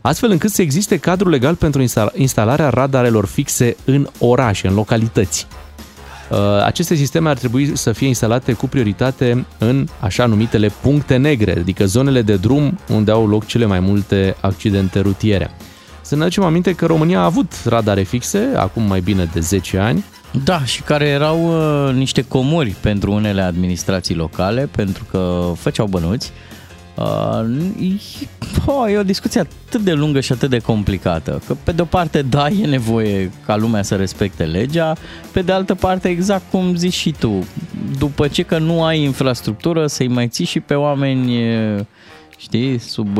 astfel 0.00 0.30
încât 0.30 0.50
să 0.50 0.62
existe 0.62 0.98
cadru 0.98 1.28
legal 1.28 1.54
pentru 1.54 1.82
instala- 1.82 2.14
instalarea 2.14 2.68
radarelor 2.68 3.26
fixe 3.26 3.76
în 3.84 4.08
orașe, 4.18 4.66
în 4.68 4.74
localități. 4.74 5.46
Uh, 6.30 6.38
Aceste 6.64 6.94
sisteme 6.94 7.28
ar 7.28 7.38
trebui 7.38 7.76
să 7.76 7.92
fie 7.92 8.06
instalate 8.06 8.52
cu 8.52 8.68
prioritate 8.68 9.46
în 9.58 9.88
așa 10.00 10.26
numitele 10.26 10.70
puncte 10.80 11.16
negre, 11.16 11.58
adică 11.58 11.86
zonele 11.86 12.22
de 12.22 12.36
drum 12.36 12.78
unde 12.88 13.10
au 13.10 13.28
loc 13.28 13.46
cele 13.46 13.64
mai 13.64 13.80
multe 13.80 14.36
accidente 14.40 15.00
rutiere. 15.00 15.50
Să 16.00 16.16
ne 16.16 16.22
aducem 16.22 16.42
aminte 16.42 16.72
că 16.72 16.86
România 16.86 17.20
a 17.20 17.24
avut 17.24 17.52
radare 17.64 18.02
fixe 18.02 18.52
acum 18.56 18.82
mai 18.82 19.00
bine 19.00 19.28
de 19.32 19.40
10 19.40 19.78
ani. 19.78 20.04
Da, 20.44 20.64
și 20.64 20.82
care 20.82 21.06
erau 21.06 21.38
uh, 21.88 21.94
niște 21.94 22.22
comori 22.22 22.76
pentru 22.80 23.12
unele 23.12 23.42
administrații 23.42 24.14
locale, 24.14 24.68
pentru 24.70 25.04
că 25.10 25.52
făceau 25.56 25.86
bănuți. 25.86 26.32
Uh, 26.96 27.44
po, 28.64 28.88
e 28.88 28.98
o 28.98 29.02
discuție 29.02 29.40
atât 29.40 29.80
de 29.80 29.92
lungă 29.92 30.20
și 30.20 30.32
atât 30.32 30.50
de 30.50 30.58
complicată, 30.58 31.42
că 31.46 31.56
pe 31.62 31.72
de 31.72 31.82
o 31.82 31.84
parte, 31.84 32.22
da, 32.22 32.48
e 32.48 32.66
nevoie 32.66 33.30
ca 33.46 33.56
lumea 33.56 33.82
să 33.82 33.96
respecte 33.96 34.44
legea, 34.44 34.96
pe 35.32 35.42
de 35.42 35.52
altă 35.52 35.74
parte, 35.74 36.08
exact 36.08 36.50
cum 36.50 36.74
zici 36.74 36.94
și 36.94 37.14
tu, 37.18 37.46
după 37.98 38.28
ce 38.28 38.42
că 38.42 38.58
nu 38.58 38.84
ai 38.84 39.00
infrastructură, 39.00 39.86
să-i 39.86 40.08
mai 40.08 40.28
ții 40.28 40.44
și 40.44 40.60
pe 40.60 40.74
oameni, 40.74 41.54
uh, 41.74 41.80
știi, 42.36 42.78
sub 42.78 43.18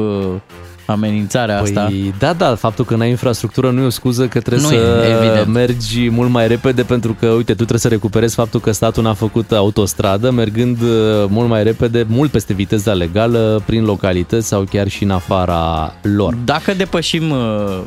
uh, 0.87 0.95
amenințarea 0.95 1.61
asta. 1.61 1.85
Păi, 1.85 2.15
da, 2.19 2.33
da, 2.33 2.55
faptul 2.55 2.85
că 2.85 2.97
n-ai 2.97 3.11
infrastructură 3.11 3.71
nu 3.71 3.81
e 3.83 3.85
o 3.85 3.91
scuză 3.91 4.27
că 4.27 4.41
trebuie 4.41 4.69
Nu 4.69 4.75
e, 4.75 4.79
să 4.79 5.19
evident. 5.21 5.53
mergi 5.53 6.09
mult 6.11 6.31
mai 6.31 6.49
repede 6.49 6.83
pentru 6.83 7.17
că, 7.21 7.27
uite, 7.27 7.51
tu 7.51 7.55
trebuie 7.55 7.79
să 7.79 7.89
recuperezi 7.89 8.35
faptul 8.35 8.61
că 8.61 8.73
statul 8.73 9.03
n-a 9.03 9.15
făcut 9.15 9.53
autostradă, 9.53 10.31
mergând 10.31 10.81
uh, 10.83 10.89
mult 11.29 11.49
mai 11.49 11.63
repede, 11.63 12.07
mult 12.09 12.31
peste 12.31 12.53
viteza 12.53 12.93
legală, 12.93 13.63
prin 13.67 13.85
localități 13.85 14.47
sau 14.47 14.63
chiar 14.71 14.89
și 14.89 15.03
în 15.03 15.11
afara 15.11 15.95
lor. 16.03 16.35
Dacă 16.45 16.75
depășim 16.75 17.31
uh, 17.31 17.81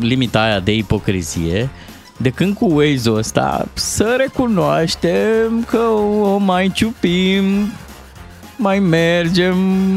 limita 0.00 0.42
aia 0.42 0.60
de 0.60 0.74
ipocrizie, 0.74 1.70
de 2.16 2.30
când 2.30 2.54
cu 2.54 2.72
Waze-ul 2.72 3.16
ăsta 3.16 3.66
să 3.72 4.14
recunoaștem 4.18 5.64
că 5.70 5.78
o 6.22 6.36
mai 6.36 6.70
ciupim 6.74 7.44
mai 8.56 8.78
mergem. 8.78 9.56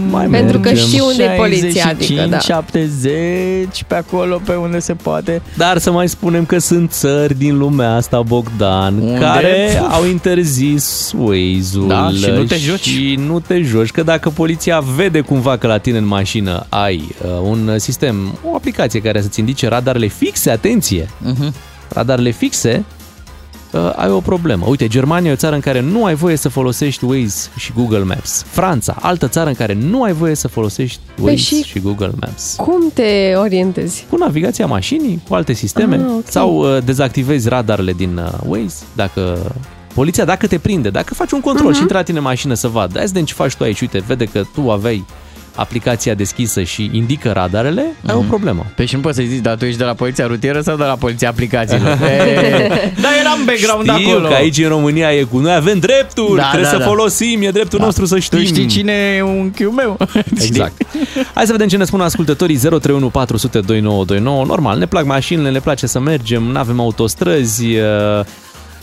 Mai 0.10 0.26
Pentru 0.28 0.60
că 0.60 0.68
mergem. 0.68 0.86
știu 0.88 1.06
unde 1.06 1.24
e 1.24 1.28
poliția, 1.38 1.82
65, 1.82 2.20
adică 2.20 2.30
da. 2.36 2.40
70, 2.40 3.84
pe 3.88 3.96
acolo, 3.96 4.42
pe 4.46 4.54
unde 4.56 4.80
se 4.80 4.94
poate. 4.94 5.42
Dar 5.56 5.78
să 5.78 5.92
mai 5.92 6.10
spunem 6.10 6.46
că 6.46 6.58
sunt 6.58 6.92
țări 6.92 7.38
din 7.38 7.58
lumea 7.58 7.96
asta, 7.96 8.22
Bogdan, 8.22 8.98
Unde? 9.00 9.20
care 9.20 9.82
au 9.92 10.06
interzis 10.06 11.12
Waze-ul 11.18 11.88
Da, 11.88 12.10
și 12.10 12.30
nu 12.30 12.44
te 12.44 12.56
joci. 12.58 12.80
Și 12.88 13.20
nu 13.28 13.40
te 13.40 13.62
joci, 13.62 13.92
că 13.92 14.04
dacă 14.04 14.30
poliția 14.30 14.80
vede 14.96 15.20
cumva 15.20 15.58
că 15.58 15.68
la 15.68 15.78
tine 15.78 15.98
în 15.98 16.06
mașină 16.08 16.66
ai 16.70 17.08
uh, 17.24 17.30
un 17.44 17.80
sistem, 17.80 18.38
o 18.52 18.56
aplicație 18.56 19.02
care 19.02 19.22
să-ți 19.22 19.40
indice 19.40 19.68
radarele 19.68 20.08
fixe, 20.08 20.50
atenție, 20.50 21.10
Mhm. 21.20 21.54
radarele 21.94 22.32
fixe, 22.32 22.84
uh, 23.72 23.92
ai 23.96 24.10
o 24.10 24.20
problemă. 24.20 24.66
Uite, 24.68 24.88
Germania 24.88 25.30
e 25.30 25.34
o 25.34 25.36
țară 25.36 25.56
în 25.56 25.62
care 25.62 25.80
nu 25.80 26.06
ai 26.06 26.16
voie 26.16 26.36
să 26.36 26.50
folosești 26.50 27.06
Waze 27.06 27.50
și 27.58 27.72
Google 27.76 28.04
Maps. 28.04 28.44
Franța, 28.50 28.98
altă 29.02 29.28
țară 29.28 29.48
în 29.50 29.56
care 29.56 29.74
nu 29.74 30.04
ai 30.04 30.14
voie 30.14 30.36
să 30.36 30.48
folosești 30.48 31.00
Waze 31.22 31.36
și- 31.36 31.64
și 31.64 31.80
Google 31.80 32.12
Maps 32.20 32.54
Cum 32.58 32.92
te 32.94 33.34
orientezi? 33.36 34.06
cu 34.10 34.18
navigația 34.18 34.66
mașinii, 34.66 35.22
cu 35.28 35.34
alte 35.34 35.54
sisteme, 35.54 35.96
Ah, 35.96 36.02
ok. 36.16 36.24
sau 36.30 36.56
uh, 36.76 36.84
dezactivezi 36.84 37.50
radarele 37.50 37.94
din 37.94 38.18
uh, 38.18 38.32
Waze, 38.48 38.84
dacă 38.96 39.52
poliția, 39.94 40.26
dacă 40.26 40.48
te 40.48 40.58
prinde, 40.58 40.90
dacă 40.90 41.14
faci 41.14 41.32
un 41.32 41.40
control 41.42 41.66
Mhm. 41.68 41.76
și 41.76 41.82
intră 41.82 41.98
la 41.98 42.04
tine 42.04 42.18
în 42.18 42.24
mașină 42.24 42.54
să 42.54 42.68
vadă, 42.68 42.92
hai 42.98 43.02
să 43.08 43.12
vedem 43.12 43.26
ce 43.26 43.34
faci 43.34 43.56
tu 43.56 43.64
aici, 43.64 43.82
uite, 43.82 44.04
vede 44.08 44.26
că 44.26 44.44
tu 44.54 44.72
aveai 44.72 45.06
aplicația 45.58 46.14
deschisă 46.14 46.64
și 46.64 46.90
indică 46.94 47.32
radarele, 47.32 47.82
ai 47.82 47.92
Mhm. 48.16 48.18
o 48.18 48.22
problemă. 48.28 48.66
Păi 48.76 48.86
și 48.86 48.96
nu 48.96 49.02
poți 49.02 49.16
să 49.18 49.24
zici, 49.28 49.42
dar 49.42 49.56
tu 49.56 49.66
ești 49.66 49.78
de 49.78 49.84
la 49.84 49.94
poliția 49.94 50.28
rutieră 50.28 50.62
sau 50.62 50.76
de 50.78 50.84
la 50.84 50.96
poliția 50.96 51.30
aplicațiilor? 51.30 51.92
E, 51.92 52.92
da, 53.02 53.08
eram 53.20 53.40
background 53.46 53.90
Știu 54.00 54.12
acolo. 54.12 54.28
că 54.28 54.34
aici 54.34 54.58
în 54.58 54.68
România 54.68 55.14
e 55.14 55.22
cu 55.24 55.38
noi 55.38 55.54
avem 55.56 55.80
drepturi, 55.80 56.36
Da, 56.36 56.42
trebuie 56.44 56.64
da, 56.64 56.70
să 56.70 56.78
da. 56.78 56.86
folosim, 56.86 57.42
e 57.42 57.50
dreptul 57.50 57.80
nostru 57.80 58.06
să 58.06 58.20
știm. 58.20 58.38
Tu 58.38 58.44
știi 58.46 58.66
cine 58.66 58.94
e 59.18 59.22
unchiul 59.22 59.72
meu? 59.72 59.98
Exact. 60.42 60.82
Hai 61.34 61.46
să 61.46 61.52
vedem 61.52 61.68
ce 61.68 61.78
ne 61.78 61.84
spun 61.84 62.02
ascultătorii 62.02 62.58
031 62.58 63.10
400 63.10 63.60
2929. 63.60 64.46
Normal, 64.46 64.78
ne 64.78 64.86
plac 64.86 65.06
mașinile, 65.06 65.50
ne 65.50 65.60
place 65.60 65.88
să 65.88 66.00
mergem, 66.00 66.44
nu 66.44 66.60
avem 66.60 66.80
autostrăzi, 66.80 67.66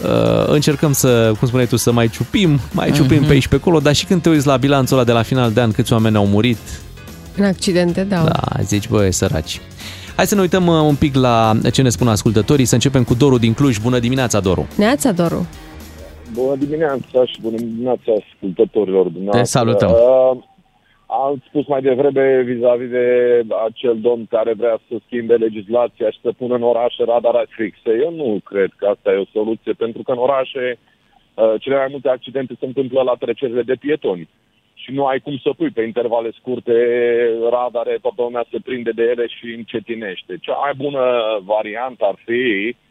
uh, 0.02 0.08
uh, 0.08 0.46
încercăm 0.48 0.92
să, 0.92 1.32
cum 1.38 1.46
spuneai 1.46 1.68
tu, 1.68 1.76
să 1.76 1.92
mai 1.92 2.08
ciupim, 2.08 2.60
mai 2.72 2.92
ciupim 2.92 3.16
Mhm. 3.18 3.26
pe 3.26 3.32
aici 3.32 3.46
pe 3.48 3.54
acolo, 3.54 3.78
dar 3.80 3.94
și 3.94 4.06
când 4.06 4.22
te 4.22 4.28
uiți 4.28 4.46
la 4.46 4.56
bilanțul 4.56 4.96
ăla 4.96 5.06
de 5.06 5.12
la 5.12 5.22
final 5.22 5.52
de 5.52 5.60
an, 5.60 5.70
câți 5.72 5.92
oameni 5.92 6.16
au 6.16 6.26
murit, 6.26 6.58
În 7.36 7.44
accidente, 7.44 8.02
da. 8.04 8.22
da, 8.24 8.62
zici, 8.62 8.88
băi, 8.88 9.12
săraci. 9.12 9.60
Hai 10.16 10.26
să 10.26 10.34
ne 10.34 10.40
uităm 10.40 10.66
uh, 10.66 10.74
un 10.74 10.94
pic 10.94 11.14
la 11.14 11.58
ce 11.72 11.82
ne 11.82 11.88
spun 11.88 12.08
ascultătorii, 12.08 12.64
să 12.64 12.74
începem 12.74 13.04
cu 13.04 13.14
Doru 13.14 13.38
din 13.38 13.52
Cluj. 13.54 13.78
Bună 13.78 13.98
dimineața, 13.98 14.40
Doru! 14.40 14.66
Neața, 14.76 15.12
Doru. 15.12 15.46
Bună 16.32 16.56
dimineața 16.58 17.24
și 17.26 17.38
bună 17.42 17.56
dimineața 17.56 18.12
ascultătorilor 18.34 19.06
dumneavoastră. 19.06 19.58
salutăm. 19.58 19.90
Uh, 19.90 20.42
am 21.22 21.42
spus 21.48 21.66
mai 21.66 21.80
devreme 21.80 22.42
vis-a-vis 22.42 22.88
de 22.88 23.06
acel 23.66 24.00
domn 24.00 24.26
care 24.26 24.52
vrea 24.52 24.80
să 24.88 24.94
schimbe 25.06 25.34
legislația 25.34 26.10
și 26.10 26.18
să 26.22 26.32
pună 26.32 26.54
în 26.54 26.62
orașe 26.62 27.04
radare 27.04 27.46
fixe. 27.48 27.90
Eu 28.02 28.14
nu 28.14 28.40
cred 28.44 28.70
că 28.76 28.86
asta 28.86 29.12
e 29.12 29.24
o 29.26 29.32
soluție, 29.32 29.72
pentru 29.72 30.02
că 30.02 30.12
în 30.12 30.18
orașe 30.18 30.78
uh, 31.34 31.54
cele 31.60 31.76
mai 31.76 31.88
multe 31.90 32.08
accidente 32.08 32.54
se 32.58 32.66
întâmplă 32.66 33.02
la 33.02 33.14
trecerile 33.18 33.62
de 33.62 33.74
pietoni. 33.74 34.28
Și 34.74 34.92
nu 34.92 35.04
ai 35.06 35.20
cum 35.20 35.36
să 35.38 35.50
pui 35.56 35.70
pe 35.70 35.82
intervale 35.82 36.30
scurte 36.30 36.76
radare, 37.50 37.98
toată 38.00 38.22
lumea 38.22 38.46
se 38.50 38.58
prinde 38.64 38.90
de 38.90 39.02
ele 39.02 39.26
și 39.26 39.54
încetinește. 39.56 40.36
Cea 40.40 40.56
mai 40.64 40.72
bună 40.76 41.02
variantă 41.44 42.04
ar 42.04 42.16
fi 42.24 42.74
Uh, 42.74 42.83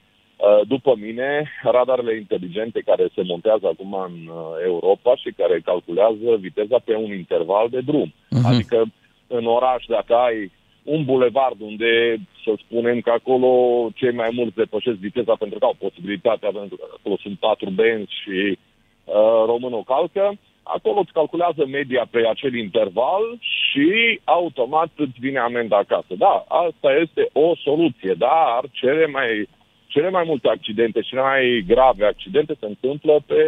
după 0.68 0.96
mine, 1.00 1.50
radarele 1.62 2.16
inteligente 2.16 2.80
care 2.86 3.06
se 3.16 3.22
montează 3.26 3.68
acum 3.68 3.94
în 3.94 4.16
uh, 4.28 4.36
Europa 4.66 5.16
și 5.16 5.30
care 5.38 5.60
calculează 5.60 6.36
viteza 6.40 6.78
pe 6.84 6.96
un 6.96 7.12
interval 7.14 7.68
de 7.70 7.80
drum. 7.80 8.14
Mhm. 8.30 8.46
Adică 8.46 8.86
în 9.28 9.46
oraș, 9.46 9.86
dacă 9.86 10.16
ai 10.16 10.52
un 10.84 11.04
bulevard 11.04 11.62
unde, 11.62 12.18
să 12.44 12.52
spunem 12.58 13.00
că 13.02 13.10
acolo 13.10 13.52
cei 13.96 14.12
mai 14.12 14.30
mulți 14.34 14.56
depășesc 14.56 14.98
viteza 14.98 15.36
pentru 15.40 15.60
că 15.60 15.66
au 15.66 15.76
posibilitatea, 15.80 16.50
pentru 16.52 16.76
că 16.76 16.86
acolo 16.98 17.16
sunt 17.22 17.40
patru 17.40 17.70
benzi 17.70 18.12
și 18.22 18.58
uh, 19.04 19.44
românul 19.46 19.84
calcă, 19.84 20.38
acolo 20.64 21.00
îți 21.00 21.12
calculează 21.12 21.66
media 21.66 22.08
pe 22.12 22.28
acel 22.28 22.54
interval 22.56 23.24
și 23.40 24.20
automat 24.24 24.90
îți 24.96 25.20
vine 25.20 25.40
amenda 25.40 25.78
acasă. 25.78 26.14
Da, 26.18 26.46
asta 26.48 26.90
este 27.02 27.30
o 27.34 27.56
soluție, 27.56 28.14
dar 28.18 28.62
cele 28.72 29.06
mai 29.08 29.48
cele 29.94 30.10
mai 30.10 30.24
multe 30.26 30.48
accidente, 30.50 31.02
cele 31.02 31.22
mai 31.22 31.64
grave 31.68 32.06
accidente 32.06 32.54
se 32.60 32.66
întâmplă 32.66 33.24
pe, 33.26 33.42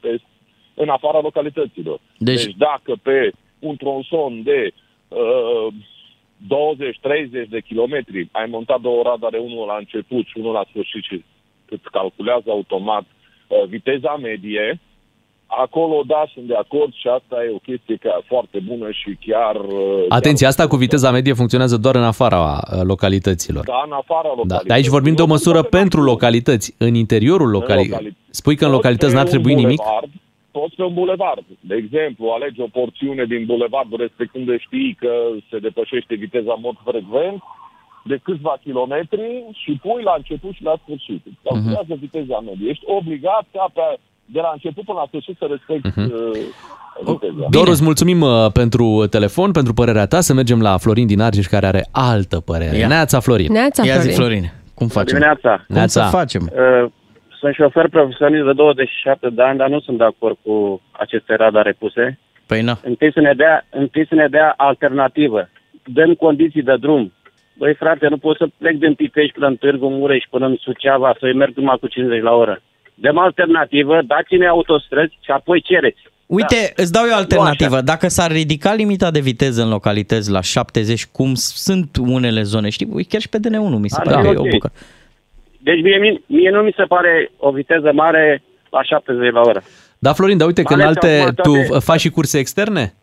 pe, 0.00 0.20
în 0.74 0.88
afara 0.88 1.20
localităților. 1.20 1.98
Deci- 2.18 2.34
Deci, 2.36 2.44
deci 2.44 2.54
dacă 2.56 2.92
pe 3.02 3.32
un 3.58 3.76
tronson 3.76 4.42
de 4.42 4.70
uh, 5.08 5.66
20-30 7.44 7.48
de 7.48 7.60
kilometri 7.60 8.28
ai 8.32 8.46
montat 8.46 8.80
două 8.80 9.02
radare, 9.02 9.38
unul 9.38 9.66
la 9.66 9.76
început 9.76 10.26
și 10.26 10.38
unul 10.38 10.52
la 10.52 10.64
sfârșit 10.68 11.02
și 11.04 11.24
îți 11.68 11.90
calculează 11.90 12.50
automat 12.50 13.04
uh, 13.04 13.64
viteza 13.68 14.16
medie, 14.16 14.80
acolo, 15.60 16.02
da, 16.06 16.24
sunt 16.32 16.46
de 16.46 16.54
acord 16.54 16.92
și 16.94 17.08
asta 17.08 17.36
e 17.44 17.50
o 17.54 17.58
chestie 17.58 17.96
ca 17.96 18.20
foarte 18.26 18.58
bună 18.58 18.90
și 18.90 19.18
chiar... 19.26 19.56
uh, 19.56 20.04
Atenție, 20.08 20.46
chiar 20.46 20.54
asta 20.54 20.66
cu 20.66 20.76
viteza 20.76 21.10
medie 21.10 21.32
funcționează 21.32 21.76
doar 21.76 21.94
în 21.94 22.02
afara 22.02 22.40
uh, 22.42 22.80
localităților. 22.82 23.64
Da, 23.64 23.82
în 23.86 23.92
afara 23.92 24.22
Da, 24.22 24.28
localității. 24.28 24.66
dar 24.68 24.76
aici 24.76 24.86
vorbim 24.96 25.14
de 25.14 25.22
o 25.22 25.26
măsură 25.26 25.62
pentru 25.62 26.02
localități. 26.02 26.74
În 26.78 26.94
interiorul 26.94 27.50
localității. 27.50 27.90
localități. 27.90 28.36
Spui 28.40 28.56
că 28.56 28.64
în 28.64 28.70
Poți 28.70 28.78
localități 28.80 29.10
pe 29.12 29.16
n-ar 29.16 29.24
un 29.24 29.30
trebui 29.30 29.54
nimic? 29.54 29.80
bulevard, 29.82 30.10
Poți 30.50 30.74
pe 30.74 30.82
un 30.82 30.94
bulevard. 30.94 31.44
De 31.70 31.74
exemplu, 31.82 32.24
alegi 32.28 32.60
o 32.60 32.66
porțiune 32.78 33.24
din 33.24 33.42
bulevardul 33.46 33.98
respectiv 33.98 34.46
de 34.46 34.56
știi 34.66 34.96
că 35.02 35.12
se 35.50 35.58
depășește 35.58 36.14
viteza 36.14 36.52
în 36.56 36.62
mod 36.68 36.76
frecvent 36.88 37.42
de 38.10 38.16
câțiva 38.26 38.54
kilometri 38.66 39.26
și 39.62 39.72
pui 39.84 40.02
la 40.02 40.14
început 40.16 40.52
și 40.54 40.62
la 40.70 40.74
sfârșit. 40.82 41.22
Îți 41.26 41.40
Calculează 41.46 41.94
Mhm. 41.94 41.98
viteza 42.06 42.38
medie. 42.48 42.70
Ești 42.70 42.84
obligat 42.98 43.44
ca 43.56 43.64
pe, 43.76 43.86
de 44.32 44.40
la 44.40 44.50
început 44.52 44.84
până 44.84 44.98
la 44.98 45.04
sfârșit 45.08 45.36
să 45.38 45.46
respecti 45.50 45.88
Mhm. 46.00 46.12
uh, 46.14 46.38
viteza. 47.04 47.46
Doru, 47.50 47.70
îți 47.70 47.82
mulțumim 47.82 48.20
uh, 48.20 48.46
pentru 48.52 49.06
telefon, 49.10 49.50
pentru 49.52 49.72
părerea 49.74 50.06
ta. 50.06 50.20
Să 50.20 50.34
mergem 50.34 50.60
la 50.60 50.76
Florin 50.78 51.06
din 51.06 51.20
Argeș, 51.20 51.46
care 51.46 51.66
are 51.66 51.86
altă 51.90 52.40
părere. 52.40 52.76
Ia. 52.76 52.86
Neața, 52.86 53.20
Florin. 53.20 53.52
Neața, 53.52 53.84
Ia 53.84 53.94
zi, 53.98 54.14
Florin. 54.14 54.16
Florin, 54.40 54.52
cum 54.74 54.86
facem? 54.88 55.06
Dimineața. 55.18 55.52
Cum 55.66 55.74
Neața. 55.76 56.04
să 56.04 56.16
facem? 56.16 56.42
Uh, 56.54 56.90
Sunt 57.40 57.54
șofer 57.54 57.88
profesionist 57.88 58.44
de 58.44 58.52
27 58.52 59.28
de 59.30 59.42
ani, 59.42 59.58
dar 59.58 59.68
nu 59.68 59.80
sunt 59.80 59.98
de 59.98 60.04
acord 60.04 60.36
cu 60.42 60.80
aceste 60.90 61.34
radare 61.34 61.72
puse. 61.78 62.18
Păi 62.46 62.62
na. 62.62 62.78
Întâi 62.84 63.12
să 63.12 63.20
ne 63.20 63.32
dea, 63.36 63.66
întâi 63.70 64.06
să 64.08 64.14
ne 64.14 64.26
dea 64.30 64.54
alternativă. 64.56 65.48
Dăm 65.84 66.14
condiții 66.14 66.62
de 66.62 66.76
drum. 66.80 67.12
Băi, 67.58 67.74
frate, 67.74 68.06
nu 68.08 68.16
pot 68.16 68.36
să 68.36 68.46
plec 68.58 68.76
din 68.76 68.94
Pitești 68.94 69.32
până 69.32 69.46
în 69.46 69.56
Târgu 69.56 69.88
Mureș, 69.88 70.24
până 70.30 70.46
în 70.46 70.56
Suceava, 70.60 71.16
să-i 71.20 71.34
merg 71.34 71.56
numai 71.56 71.76
cu 71.80 71.86
50 71.86 72.22
la 72.22 72.32
oră. 72.32 72.62
Dăm 73.04 73.18
alternativă, 73.18 74.00
dați-ne 74.06 74.46
autostrăzi 74.46 75.18
și 75.24 75.30
apoi 75.30 75.60
cereți. 75.62 76.00
Uite, 76.26 76.72
Da. 76.76 76.82
îți 76.82 76.92
dau 76.92 77.02
eu 77.02 77.08
o 77.08 77.12
Nu 77.14 77.18
alternativă. 77.20 77.74
așa. 77.74 77.84
Dacă 77.84 78.08
s-ar 78.08 78.30
ridica 78.30 78.72
limita 78.74 79.10
de 79.10 79.20
viteză 79.20 79.62
în 79.62 79.68
localități 79.68 80.30
la 80.30 80.40
70, 80.40 81.06
cum 81.06 81.34
sunt 81.34 81.96
unele 82.00 82.42
zone, 82.42 82.68
știi, 82.68 82.88
Ui, 82.92 83.04
chiar 83.04 83.20
și 83.20 83.28
pe 83.28 83.38
DN1 83.38 83.78
mi 83.78 83.88
se 83.90 83.96
Ar 84.00 84.04
pare 84.06 84.16
fi 84.16 84.22
că 84.22 84.28
e 84.32 84.36
o 84.36 84.40
ok. 84.42 84.50
bucă. 84.50 84.72
Deci 85.58 85.82
mie, 85.82 85.98
mie, 85.98 86.22
mie 86.26 86.50
nu 86.50 86.60
mi 86.60 86.74
se 86.76 86.82
pare 86.82 87.30
o 87.38 87.50
viteză 87.50 87.90
mare 87.94 88.42
la 88.70 88.82
70 88.82 89.32
la 89.32 89.40
oră. 89.40 89.62
Da, 89.98 90.12
Florin, 90.12 90.36
dar 90.38 90.46
uite 90.46 90.62
că 90.62 90.72
în 90.72 90.78
Mai 90.78 90.86
ales 90.86 90.96
alte 91.02 91.18
acum 91.20 91.34
tu 91.52 91.66
toate- 91.68 91.84
faci 91.84 92.00
și 92.00 92.10
curse 92.10 92.38
externe? 92.38 92.94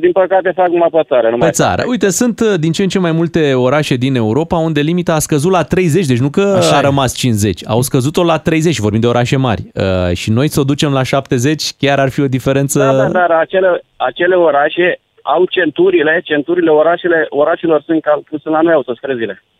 Din 0.00 0.12
păcate 0.12 0.52
fac 0.56 0.68
numai 0.68 0.88
pe 0.92 1.00
țară. 1.08 1.30
Numai 1.30 1.48
Pe 1.48 1.54
țară. 1.54 1.82
Uite, 1.86 2.10
sunt 2.10 2.40
uh, 2.40 2.54
din 2.58 2.72
ce 2.72 2.82
în 2.82 2.88
ce 2.88 2.98
mai 2.98 3.12
multe 3.12 3.54
orașe 3.54 3.94
din 3.94 4.14
Europa 4.14 4.56
unde 4.56 4.80
limita 4.80 5.14
a 5.14 5.18
scăzut 5.18 5.50
la 5.50 5.62
30, 5.62 6.06
deci 6.06 6.18
nu 6.18 6.30
că 6.30 6.54
Așa 6.58 6.76
a 6.76 6.78
e. 6.78 6.82
rămas 6.82 7.16
50, 7.16 7.60
au 7.66 7.80
scăzut-o 7.80 8.24
la 8.24 8.38
30 8.38 8.74
și 8.74 8.80
vorbim 8.80 9.00
de 9.00 9.06
orașe 9.06 9.36
mari. 9.36 9.62
Uh, 9.74 10.16
și 10.16 10.30
noi 10.30 10.48
să 10.48 10.60
o 10.60 10.64
ducem 10.64 10.92
la 10.92 11.02
70, 11.02 11.72
chiar 11.78 11.98
ar 11.98 12.08
fi 12.08 12.20
o 12.20 12.28
diferență... 12.28 12.78
Da, 12.78 12.92
da, 12.92 13.08
dar 13.08 13.30
acele, 13.30 13.82
acele 13.96 14.34
orașe 14.34 14.98
au 15.22 15.44
centurile, 15.44 16.20
centurile 16.24 16.70
orașele, 16.70 17.26
orașelor 17.28 17.82
sunt, 17.86 18.02
ca, 18.02 18.20
sunt 18.28 18.54
la 18.54 18.60
noi 18.60 18.72
autostrăzile. 18.72 19.42
Mhm. 19.42 19.53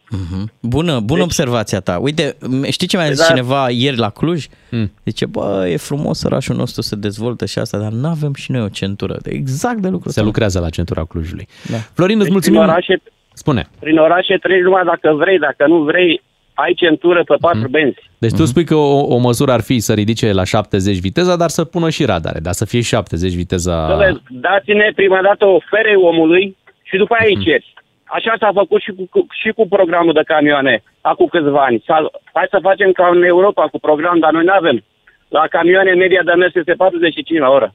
Bună, 0.61 1.01
bună 1.01 1.23
observația 1.23 1.81
ta. 1.81 1.99
Uite, 1.99 2.37
m- 2.37 2.69
știi 2.71 2.87
ce 2.87 2.97
mi-a 2.97 3.07
zis 3.07 3.19
Da. 3.19 3.25
cineva 3.25 3.71
ieri 3.71 3.97
la 3.97 4.11
Cluj? 4.11 4.47
Hmm. 4.69 4.93
Zice, 5.05 5.27
bă, 5.27 5.67
e 5.69 5.77
frumos 5.77 6.23
orașul 6.23 6.57
nostru 6.57 6.83
se 6.83 6.97
dezvoltă 6.97 7.47
și 7.47 7.59
asta, 7.59 7.79
dar 7.79 7.91
nu 7.93 8.09
avem 8.09 8.35
și 8.35 8.51
noi 8.51 8.61
o 8.63 8.69
centură. 8.69 9.17
Exact 9.25 9.79
de 9.79 9.89
lucru 9.89 10.09
Se 10.11 10.23
lucrează 10.23 10.61
la 10.61 10.69
centura 10.71 11.05
Clujului. 11.05 11.47
Da. 11.71 11.77
Florin, 11.77 12.15
îți 12.17 12.25
Deci 12.25 12.33
mulțumim. 12.33 12.59
Prin 12.61 12.71
orașe, 12.71 13.03
Spune. 13.33 13.67
prin 13.81 13.99
orașe 13.99 14.37
treci 14.37 14.63
numai 14.63 14.83
dacă 14.85 15.15
vrei, 15.17 15.39
dacă 15.39 15.67
nu 15.67 15.79
vrei, 15.83 16.23
ai 16.55 16.75
centură 16.77 17.25
pe 17.25 17.35
patru 17.41 17.69
benzi. 17.69 17.99
Deci 18.19 18.33
tu 18.33 18.45
spui 18.45 18.65
că 18.65 18.75
o, 18.75 19.15
o 19.15 19.17
măsură 19.19 19.53
ar 19.53 19.61
fi 19.61 19.79
să 19.79 19.93
ridice 19.93 20.33
la 20.33 20.45
70 20.45 20.99
viteza, 20.99 21.37
dar 21.37 21.49
să 21.49 21.65
pună 21.65 21.91
și 21.91 22.05
radare, 22.05 22.39
dar 22.39 22.53
să 22.53 22.65
fie 22.65 22.81
70 22.81 23.33
viteza... 23.33 23.97
Dom'le, 23.97 24.23
Dați-ne 24.29 24.93
prima 24.95 25.19
dată 25.23 25.45
ofere 25.47 25.95
omului 25.97 26.57
și 26.83 26.97
după 26.97 27.15
aia 27.19 27.29
îi 27.37 27.45
ceri. 27.45 27.73
Așa 28.05 28.35
s-a 28.41 28.51
făcut 28.55 28.81
și 28.81 28.93
cu, 28.97 29.07
cu, 29.11 29.27
și 29.41 29.51
cu 29.57 29.69
programul 29.69 30.13
de 30.13 30.23
camioane 30.27 30.83
acum 31.01 31.27
câțiva 31.27 31.65
ani. 31.65 31.83
S-a, 31.87 32.11
hai 32.33 32.47
să 32.51 32.59
facem 32.63 32.93
ca 32.93 33.09
în 33.13 33.23
Europa 33.23 33.69
cu 33.69 33.79
program, 33.79 34.19
dar 34.19 34.33
noi 34.33 34.45
nu 34.45 34.53
avem. 34.53 34.85
La 35.29 35.47
camioane 35.51 35.93
media 35.95 36.23
de 36.25 36.33
mers 36.33 36.55
este 36.55 36.73
45 36.73 37.39
la 37.39 37.49
oră. 37.49 37.75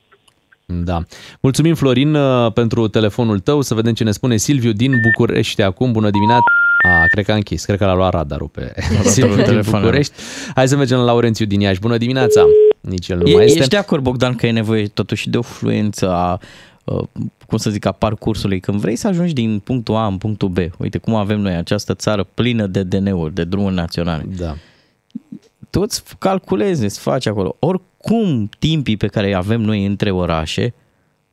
Da. 0.66 0.98
Mulțumim, 1.42 1.76
Florin, 1.76 2.14
uh, 2.16 2.52
pentru 2.54 2.88
telefonul 2.88 3.40
tău. 3.40 3.62
Să 3.62 3.74
vedem 3.74 3.94
ce 3.94 4.04
ne 4.04 4.12
spune 4.12 4.38
Silviu 4.38 4.72
din 4.72 4.94
București 5.02 5.62
acum. 5.62 5.92
Bună 5.92 6.10
dimineața! 6.10 6.44
A, 6.84 7.06
cred 7.12 7.26
că 7.26 7.32
a 7.32 7.36
închis. 7.36 7.66
Cred 7.66 7.78
că 7.78 7.86
l-a 7.86 7.94
luat 7.96 8.14
radarul 8.14 8.48
pe 8.48 8.74
Silviu 9.14 9.36
din 9.36 9.44
telefonul. 9.44 9.80
București. 9.82 10.14
Hai 10.56 10.68
să 10.68 10.76
mergem 10.76 10.98
la 10.98 11.04
Laurențiu 11.04 11.46
din 11.46 11.60
Iași. 11.60 11.80
Bună 11.80 11.98
dimineața! 11.98 12.42
Nici 12.82 13.08
el 13.08 13.18
nu 13.18 13.28
E, 13.28 13.34
mai 13.34 13.46
este. 13.46 13.58
ești 13.58 13.70
de 13.70 13.78
acord, 13.78 14.04
Bogdan, 14.04 14.36
că 14.36 14.48
e 14.48 14.52
nevoie 14.52 14.88
totuși 14.88 15.30
de 15.30 15.38
o 15.38 15.42
fluență 15.42 16.10
a, 16.12 16.32
uh, 16.34 16.40
cum 17.48 17.58
să 17.58 17.70
zic, 17.70 17.86
a 17.86 17.92
parcursului. 17.92 18.60
Când 18.60 18.80
vrei 18.80 18.96
să 18.96 19.08
ajungi 19.08 19.34
din 19.34 19.60
punctul 19.60 19.96
A 19.96 20.06
în 20.06 20.18
punctul 20.18 20.50
B, 20.50 20.58
uite 20.78 20.98
cum 20.98 21.16
avem 21.16 21.40
noi 21.40 21.54
această 21.54 21.94
țară 21.94 22.24
plină 22.34 22.68
de 22.68 22.84
DN-uri, 22.84 23.34
de 23.34 23.44
drumuri 23.44 23.76
naționale. 23.76 24.26
Da. 24.38 24.56
Tu 25.70 25.82
îți 25.82 26.04
calculezi, 26.20 26.84
îți 26.84 27.00
faci 27.00 27.26
acolo. 27.26 27.56
Oricum, 27.60 28.50
timpii 28.60 28.98
pe 28.98 29.08
care 29.08 29.28
îi 29.28 29.36
avem 29.36 29.62
noi 29.62 29.86
între 29.86 30.12
orașe 30.12 30.74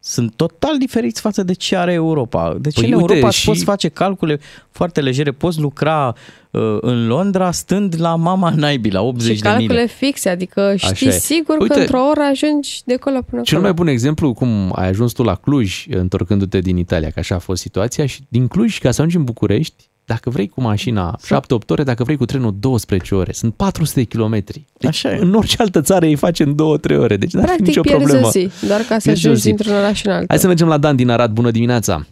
sunt 0.09 0.33
total 0.37 0.79
diferiți 0.79 1.21
față 1.21 1.43
de 1.43 1.53
ce 1.53 1.77
are 1.77 1.93
Europa. 1.93 2.57
Deci 2.61 2.75
Păi 2.75 2.91
în 2.91 2.93
uite, 3.01 3.13
Europa 3.13 3.31
și- 3.31 3.41
și... 3.41 3.47
poți 3.47 3.65
face 3.65 3.89
calcule 3.89 4.41
foarte 4.71 5.01
legere, 5.01 5.31
poți 5.33 5.61
lucra 5.61 6.15
uh, 6.51 6.77
în 6.81 7.07
Londra 7.07 7.51
stând 7.51 7.95
la 7.99 8.15
mama 8.17 8.51
naibii, 8.57 8.91
la 8.93 9.03
80 9.03 9.37
Și 9.37 9.43
de 9.43 9.49
calcule 9.49 9.67
mile. 9.73 9.87
fixe, 9.87 10.29
adică 10.29 10.75
știi 10.77 11.07
e. 11.07 11.11
sigur 11.11 11.57
Uite, 11.61 11.75
că 11.75 11.81
într-o 11.81 12.07
oră 12.11 12.21
ajungi 12.21 12.81
de 12.85 12.95
acolo 12.95 13.23
până 13.23 13.43
Cel 13.43 13.57
acolo. 13.57 13.61
mai 13.63 13.73
bun 13.73 13.87
exemplu, 13.87 14.33
cum 14.35 14.73
ai 14.75 14.89
ajuns 14.89 15.13
tu 15.13 15.23
la 15.23 15.35
Cluj, 15.35 15.85
întorcându-te 15.91 16.59
din 16.61 16.77
Italia, 16.77 17.11
că 17.11 17.19
așa 17.19 17.35
a 17.35 17.39
fost 17.39 17.61
situația, 17.63 18.07
și 18.07 18.21
din 18.29 18.47
Cluj, 18.47 18.79
ca 18.79 18.91
să 18.91 19.01
ajungi 19.01 19.17
în 19.17 19.25
București, 19.25 19.85
dacă 20.07 20.31
vrei 20.31 20.49
cu 20.49 20.61
mașina 20.61 21.15
7-8 21.17 21.69
ore, 21.69 21.83
dacă 21.83 22.05
vrei 22.05 22.17
cu 22.17 22.25
trenul 22.25 22.55
12 22.61 23.15
ore, 23.15 23.33
sunt 23.33 23.55
400 23.55 24.01
de 24.01 24.07
kilometri. 24.07 24.65
Deci 24.79 24.89
Așa 24.91 25.11
e. 25.15 25.19
în 25.21 25.35
orice 25.35 25.57
altă 25.59 25.81
țară 25.81 26.05
îi 26.07 26.15
faci 26.17 26.39
în 26.41 26.55
2-3 26.55 26.57
ore, 26.99 27.17
deci 27.17 27.33
n-ar 27.33 27.43
fi 27.43 27.47
Practic 27.49 27.67
nicio 27.67 27.81
pierzi 27.81 28.03
problemă. 28.03 28.27
o 28.27 28.31
zi, 28.31 28.67
doar 28.67 28.81
ca 28.81 28.99
să 28.99 29.05
Pierzi 29.09 29.27
o 29.27 29.31
ajungi 29.31 29.41
zi. 29.41 29.47
dintr-un 29.47 29.75
oraș 29.75 30.05
în 30.05 30.11
altul. 30.11 30.27
Hai 30.29 30.39
să 30.39 30.47
mergem 30.47 30.69
la 30.69 30.79
Dan 30.79 30.97
din 30.97 31.11
Arad, 31.11 31.31
bună 31.31 31.51
dimineața! 31.51 32.07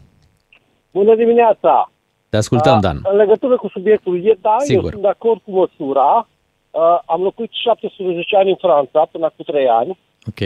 Bună 0.93 1.15
dimineața! 1.17 1.91
Te 2.29 2.37
ascultăm, 2.37 2.75
Uh, 2.75 2.81
Dan. 2.81 2.99
În 3.13 3.17
legătură 3.17 3.57
cu 3.57 3.69
subiectul, 3.69 4.25
e 4.27 4.39
da, 4.41 4.57
Sigur. 4.59 4.83
eu 4.85 4.91
sunt 4.91 5.03
de 5.03 5.09
acord 5.09 5.41
cu 5.45 5.51
măsura. 5.61 6.29
Uh, 6.71 6.81
am 7.07 7.21
locuit 7.23 7.51
17 7.53 8.37
ani 8.37 8.51
în 8.51 8.57
Franța, 8.61 9.09
până 9.13 9.33
cu 9.37 9.43
3 9.43 9.67
ani. 9.81 9.99
Ok. 10.31 10.43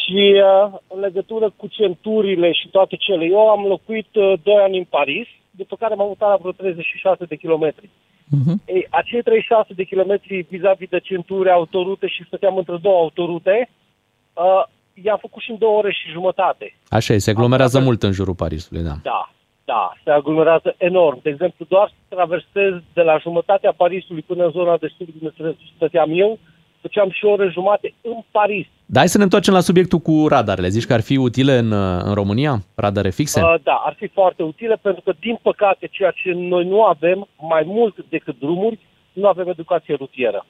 Și 0.00 0.22
uh, 0.50 0.78
în 0.94 1.00
legătură 1.00 1.52
cu 1.56 1.66
centurile 1.66 2.52
și 2.52 2.68
toate 2.68 2.96
cele, 2.96 3.24
eu 3.24 3.48
am 3.56 3.62
locuit 3.74 4.08
uh, 4.14 4.32
2 4.42 4.54
ani 4.66 4.78
în 4.78 4.86
Paris, 4.98 5.26
după 5.50 5.76
care 5.76 5.94
m-am 5.94 6.06
mutat 6.06 6.28
la 6.28 6.36
vreo 6.36 6.52
36 6.52 7.24
de 7.24 7.36
kilometri. 7.36 7.88
Uh-huh. 8.36 8.56
Ei, 8.64 8.86
acei 8.90 9.22
36 9.22 9.72
de 9.74 9.84
kilometri 9.84 10.46
vis-a-vis 10.48 10.88
de 10.88 10.98
centuri, 10.98 11.50
autorute 11.50 12.06
și 12.06 12.24
stăteam 12.26 12.56
între 12.56 12.76
două 12.76 12.96
autorute, 12.96 13.70
uh, 14.32 14.64
i-am 15.04 15.18
făcut 15.20 15.42
și 15.42 15.50
în 15.50 15.58
două 15.58 15.76
ore 15.78 15.92
și 15.92 16.10
jumătate. 16.10 16.76
Așa 16.88 17.14
e, 17.14 17.18
se 17.18 17.30
aglomerează 17.30 17.80
mult 17.80 18.02
în 18.02 18.12
jurul 18.12 18.34
Parisului, 18.34 18.82
da. 18.82 18.94
Da, 19.02 19.30
da, 19.64 19.92
se 20.04 20.10
aglomerează 20.10 20.74
enorm. 20.78 21.18
De 21.22 21.30
exemplu, 21.30 21.64
doar 21.68 21.88
să 21.88 22.14
traversez 22.14 22.72
de 22.92 23.02
la 23.02 23.18
jumătatea 23.18 23.72
Parisului 23.76 24.22
până 24.22 24.44
în 24.44 24.50
zona 24.50 24.76
de 24.76 24.92
sud 24.96 25.08
unde 25.20 25.56
stăteam 25.76 26.10
eu, 26.12 26.38
făceam 26.80 27.10
și 27.10 27.24
o 27.24 27.30
oră 27.30 27.48
jumate 27.48 27.94
în 28.00 28.18
Paris. 28.30 28.66
Dar 28.86 28.98
hai 28.98 29.08
să 29.08 29.18
ne 29.18 29.22
întoarcem 29.22 29.54
la 29.54 29.60
subiectul 29.60 29.98
cu 29.98 30.26
radarele. 30.28 30.68
Zici 30.68 30.86
că 30.86 30.92
ar 30.92 31.00
fi 31.00 31.16
utile 31.16 31.58
în, 31.58 31.72
în 32.04 32.14
România? 32.14 32.62
Radare 32.74 33.10
fixe? 33.10 33.40
Uh, 33.42 33.54
da, 33.62 33.82
ar 33.84 33.94
fi 33.98 34.06
foarte 34.06 34.42
utile 34.42 34.76
pentru 34.82 35.02
că, 35.02 35.12
din 35.20 35.38
păcate, 35.42 35.88
ceea 35.90 36.10
ce 36.10 36.32
noi 36.32 36.64
nu 36.64 36.82
avem, 36.82 37.28
mai 37.40 37.62
mult 37.66 37.96
decât 38.08 38.38
drumuri, 38.38 38.78
nu 39.12 39.26
avem 39.28 39.48
educație 39.48 39.94
rutieră. 39.94 40.46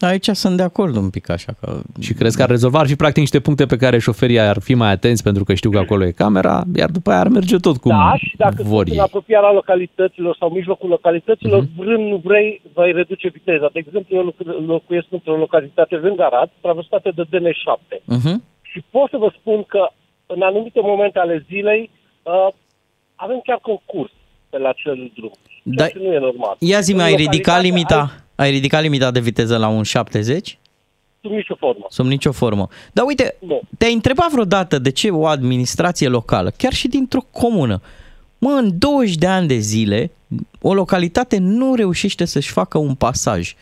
Aici 0.00 0.28
sunt 0.28 0.56
de 0.56 0.62
acord 0.62 0.96
un 0.96 1.10
pic 1.10 1.28
așa 1.30 1.52
că... 1.60 1.80
Și 2.00 2.12
crezi 2.14 2.36
că 2.36 2.42
ar 2.42 2.48
rezolva? 2.48 2.78
Ar 2.78 2.86
fi 2.86 2.96
practic 2.96 3.18
niște 3.20 3.40
puncte 3.40 3.66
pe 3.66 3.76
care 3.76 3.98
șoferii 3.98 4.38
ar 4.40 4.60
fi 4.60 4.74
mai 4.74 4.90
atenți 4.90 5.22
pentru 5.22 5.44
că 5.44 5.54
știu 5.54 5.70
că 5.70 5.78
acolo 5.78 6.04
e 6.06 6.10
camera, 6.10 6.62
iar 6.74 6.90
după 6.90 7.10
aia 7.10 7.20
ar 7.20 7.28
merge 7.28 7.56
tot 7.56 7.76
cum 7.76 7.90
da, 7.90 8.14
și 8.16 8.36
dacă 8.36 8.62
vor 8.62 8.76
sunt 8.76 8.88
în 8.88 8.92
ei. 8.94 9.00
apropierea 9.00 9.52
localităților 9.52 10.36
sau 10.38 10.48
în 10.48 10.54
mijlocul 10.54 10.88
localităților, 10.88 11.60
Mhm. 11.60 11.68
uh-huh. 11.70 11.76
vrând 11.84 12.08
nu 12.10 12.16
vrei, 12.24 12.62
vei 12.74 12.92
reduce 12.92 13.28
viteza. 13.28 13.68
De 13.72 13.78
exemplu, 13.86 14.16
eu 14.16 14.22
locu- 14.24 14.64
locuiesc 14.66 15.06
într-o 15.10 15.36
localitate 15.36 15.94
lângă 15.96 16.22
Arad, 16.22 16.50
traversată 16.60 17.12
de 17.14 17.22
DN7. 17.30 17.96
Uh-huh. 18.16 18.36
Și 18.62 18.82
pot 18.90 19.08
să 19.10 19.16
vă 19.16 19.32
spun 19.40 19.62
că 19.62 19.82
în 20.26 20.42
anumite 20.42 20.80
momente 20.82 21.18
ale 21.18 21.44
zilei 21.48 21.90
uh, 22.22 22.48
avem 23.14 23.40
chiar 23.44 23.58
concurs 23.62 24.12
pe 24.50 24.58
la 24.58 24.68
acel 24.68 25.10
drum. 25.16 25.32
Da. 25.62 25.86
Ceea 25.86 25.88
ce 25.88 25.98
nu 26.08 26.12
e 26.14 26.18
normal. 26.18 26.56
Ia 26.58 26.80
zi 26.80 26.92
În 26.92 27.00
ai 27.00 27.14
ridicat 27.14 27.30
localitate 27.36 27.66
limita, 27.66 28.00
ai 28.00 28.24
ridicat 28.36 28.82
limita 28.82 29.10
de 29.10 29.20
viteză 29.20 29.56
la 29.56 29.68
un 29.68 29.82
70? 29.82 30.58
Sub 31.22 31.30
nicio 31.34 31.54
formă. 31.58 31.86
Sub 31.90 32.06
nicio 32.06 32.32
formă. 32.32 32.68
Dar 32.92 33.04
uite, 33.06 33.36
Nu. 33.46 33.60
te-ai 33.78 33.92
întrebat 33.92 34.30
vreodată 34.30 34.78
de 34.78 34.90
ce 34.90 35.10
o 35.10 35.26
administrație 35.26 36.08
locală, 36.08 36.50
chiar 36.56 36.72
și 36.72 36.88
dintr-o 36.88 37.20
comună, 37.30 37.80
mă, 38.38 38.50
în 38.50 38.78
20 38.78 39.14
de 39.16 39.26
ani 39.26 39.46
de 39.48 39.56
zile, 39.58 40.10
o 40.60 40.74
localitate 40.74 41.38
nu 41.38 41.74
reușește 41.74 42.24
să-și 42.24 42.50
facă 42.50 42.78
un 42.78 42.94
pasaj. 42.94 43.54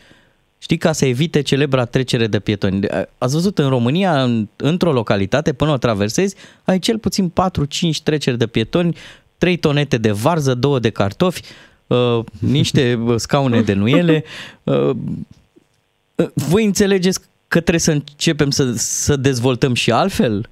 Știi, 0.57 0.77
ca 0.77 0.91
să 0.91 1.05
evite 1.05 1.41
celebra 1.41 1.85
trecere 1.85 2.27
de 2.27 2.39
pietoni. 2.39 2.79
De- 2.79 3.07
Ați 3.17 3.33
văzut 3.33 3.57
în 3.57 3.69
România, 3.69 4.23
în, 4.23 4.47
într-o 4.55 4.91
localitate, 4.91 5.53
până 5.53 5.71
o 5.71 5.77
traversezi, 5.77 6.35
ai 6.63 6.79
cel 6.79 6.97
puțin 6.99 7.29
4-5 7.29 8.01
treceri 8.03 8.37
de 8.37 8.47
pietoni, 8.47 8.95
3 9.37 9.57
tonete 9.57 9.97
de 9.97 10.11
varză, 10.11 10.53
2 10.53 10.79
de 10.79 10.89
cartofi, 10.89 11.41
uh, 11.87 12.19
niște 12.39 12.99
uh, 13.05 13.15
scaune 13.15 13.61
de 13.61 13.73
nuiele. 13.73 14.23
Uh, 14.63 14.89
uh, 16.15 16.27
voi 16.33 16.65
înțelegeți 16.65 17.19
că 17.47 17.59
trebuie 17.59 17.79
să 17.79 17.91
începem 17.91 18.49
să, 18.49 18.71
să 18.75 19.15
dezvoltăm 19.15 19.73
și 19.73 19.91
altfel 19.91 20.49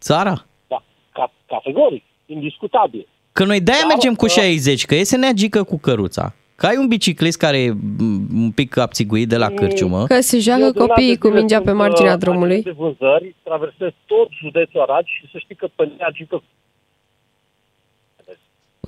țara? 0.00 0.46
Da, 0.66 0.82
ca, 1.12 1.32
categoric, 1.46 2.02
indiscutabil. 2.26 3.08
Că 3.32 3.44
noi 3.44 3.60
de-aia 3.60 3.80
Da, 3.80 3.86
mergem 3.86 4.14
cu 4.14 4.26
da. 4.26 4.32
60, 4.32 4.86
că 4.86 4.94
iese 4.94 5.16
neagică 5.16 5.62
cu 5.62 5.78
căruța. 5.78 6.34
Că 6.56 6.66
ai 6.66 6.76
un 6.76 6.88
biciclist 6.88 7.38
care 7.38 7.58
e 7.58 7.70
m, 7.70 8.42
un 8.42 8.50
pic 8.50 8.76
abțiguit 8.76 9.28
de 9.28 9.36
la 9.36 9.48
cârciumă. 9.50 10.04
Că 10.04 10.20
se 10.20 10.38
joacă 10.38 10.60
Eu 10.60 10.70
de 10.70 10.78
un 10.78 10.82
an 10.82 10.88
copiii 10.88 11.12
de 11.12 11.18
cu 11.18 11.26
zile 11.26 11.38
mingea 11.38 11.54
sunt, 11.54 11.66
pe 11.66 11.72
marginea 11.72 12.12
uh, 12.12 12.18
drumului. 12.18 12.56
agent 12.56 12.64
de 12.64 12.82
vânzări, 12.82 13.34
traversez 13.42 13.90
tot 14.06 14.28
județul 14.42 14.80
Arad 14.80 15.04
și 15.06 15.28
să 15.32 15.38
știi 15.38 15.54
că 15.54 15.68
pe 15.74 15.90
neagică 15.98 16.42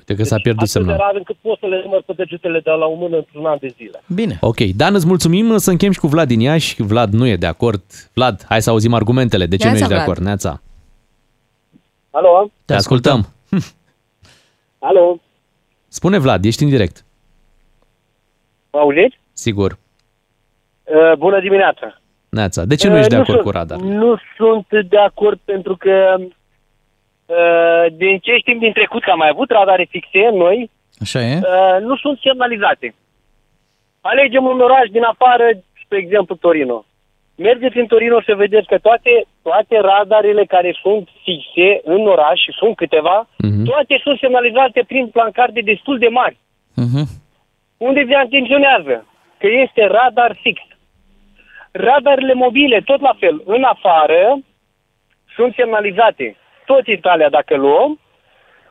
Uite 0.08 0.22
că 0.22 0.28
s-a 0.28 0.36
pierdut 0.42 0.62
atât 0.62 0.72
de 0.72 0.78
semnal. 0.78 0.96
rar 0.96 1.14
încât 1.14 1.36
poți 1.40 1.60
să 1.60 1.66
le 1.66 1.80
număr 1.84 2.02
pe 2.06 2.12
degetele 2.12 2.60
de 2.60 2.70
la 2.70 2.86
o 2.86 2.94
mână 2.94 3.16
într-un 3.16 3.44
an 3.46 3.56
de 3.60 3.68
zile. 3.76 4.02
Bine. 4.14 4.38
Ok, 4.40 4.56
Dan, 4.60 4.94
îți 4.94 5.06
mulțumim 5.06 5.56
să 5.56 5.70
închem 5.70 5.92
și 5.92 5.98
cu 5.98 6.06
Vlad 6.06 6.28
din 6.28 6.40
Iași. 6.40 6.82
Vlad 6.82 7.12
nu 7.12 7.26
e 7.26 7.36
de 7.36 7.46
acord. 7.46 7.82
Vlad, 8.14 8.44
hai 8.48 8.62
să 8.62 8.70
auzim 8.70 8.94
argumentele. 8.94 9.46
De 9.46 9.56
ce 9.56 9.64
Neața, 9.64 9.78
nu 9.78 9.84
ești 9.84 9.88
de 9.88 9.94
Vlad. 9.94 10.08
acord? 10.08 10.26
Neața. 10.26 10.60
Alo? 12.10 12.50
Te 12.64 12.74
ascultăm. 12.74 13.26
Alo? 14.88 15.20
Spune 15.88 16.18
Vlad, 16.18 16.44
ești 16.44 16.62
în 16.62 16.68
direct. 16.68 17.04
Mă 18.72 18.78
auziți? 18.78 19.20
Sigur. 19.32 19.78
Uh, 20.84 21.16
bună 21.18 21.40
dimineața! 21.40 22.00
Neața. 22.28 22.64
De 22.64 22.74
ce 22.74 22.88
nu 22.88 22.96
ești 22.96 23.08
de 23.08 23.14
Uh, 23.16 23.20
acord 23.20 23.38
sunt, 23.38 23.50
cu 23.50 23.56
radar? 23.58 23.78
Nu 23.78 24.16
sunt 24.36 24.88
de 24.88 24.98
acord 24.98 25.38
pentru 25.44 25.76
că 25.76 26.14
uh, 26.18 26.26
din 27.92 28.18
ce 28.18 28.36
știm 28.36 28.58
din 28.58 28.72
trecut 28.72 29.02
că 29.02 29.10
am 29.10 29.18
mai 29.18 29.28
avut 29.28 29.50
radare 29.50 29.86
fixe 29.90 30.28
noi, 30.32 30.70
Așa 31.00 31.20
e? 31.20 31.34
uh, 31.36 31.76
nu 31.80 31.96
sunt 31.96 32.18
semnalizate. 32.22 32.94
Alegem 34.00 34.44
un 34.44 34.60
oraș 34.60 34.88
din 34.90 35.02
afară, 35.02 35.44
spre 35.84 35.98
exemplu 35.98 36.34
Torino. 36.34 36.84
Mergeți 37.36 37.76
în 37.78 37.86
Torino 37.86 38.20
să 38.22 38.34
vedeți 38.34 38.66
că 38.66 38.78
toate, 38.78 39.10
toate 39.42 39.78
radarele 39.80 40.44
care 40.44 40.74
sunt 40.82 41.08
fixe 41.22 41.80
în 41.84 42.06
oraș, 42.06 42.40
și 42.40 42.52
sunt 42.52 42.76
câteva, 42.76 43.28
Mhm. 43.38 43.64
toate 43.64 44.00
sunt 44.02 44.18
semnalizate 44.18 44.84
prin 44.86 45.06
plancarde 45.08 45.60
destul 45.60 45.98
de 45.98 46.08
mari. 46.08 46.36
Uh-huh. 46.84 47.06
unde 47.76 48.02
vi 48.02 48.14
atenționează 48.14 49.06
că 49.38 49.46
este 49.64 49.86
radar 49.86 50.36
fix. 50.42 50.60
Radarele 51.72 52.32
mobile, 52.34 52.80
tot 52.80 53.00
la 53.00 53.14
fel, 53.18 53.42
în 53.44 53.62
afară, 53.62 54.38
sunt 55.34 55.54
semnalizate. 55.54 56.36
Tot 56.70 56.86
Italia, 56.98 57.28
dacă 57.38 57.56
luăm. 57.56 57.90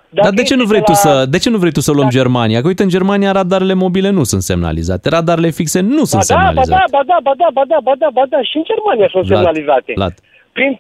Dar 0.09 0.31
de 0.39 0.43
ce, 0.43 0.53
nu 0.55 0.61
ești 0.61 0.71
vrei 0.73 0.83
de 0.85 0.91
tu 0.91 0.91
la- 0.91 0.97
să, 1.05 1.25
de 1.25 1.37
ce 1.37 1.49
nu 1.49 1.57
vrei 1.57 1.71
tu 1.71 1.79
să 1.79 1.91
luăm 1.91 2.09
Germania? 2.09 2.61
Că 2.61 2.67
uite, 2.67 2.83
în 2.83 2.89
Germania 2.89 3.31
radarele 3.31 3.73
mobile 3.73 4.09
nu 4.09 4.23
sunt 4.23 4.41
semnalizate, 4.41 5.09
radarele 5.09 5.49
fixe 5.49 5.79
nu 5.79 5.97
Ba 5.97 6.03
sunt 6.05 6.25
da, 6.27 6.35
ba 6.35 6.43
da, 6.43 6.61
semnalizate. 6.61 6.91
ba 6.91 7.01
da, 7.11 7.17
ba 7.23 7.33
da, 7.37 7.47
ba 7.53 7.63
da, 7.67 7.77
ba 7.87 7.93
da, 7.97 8.07
ba 8.17 8.23
da, 8.29 8.41
și 8.49 8.57
în 8.57 8.63
Germania 8.71 9.07
sunt 9.11 9.25
Vlad, 9.25 9.37
semnalizate. 9.43 9.91
Vlad, 9.95 10.13
Prin, 10.51 10.79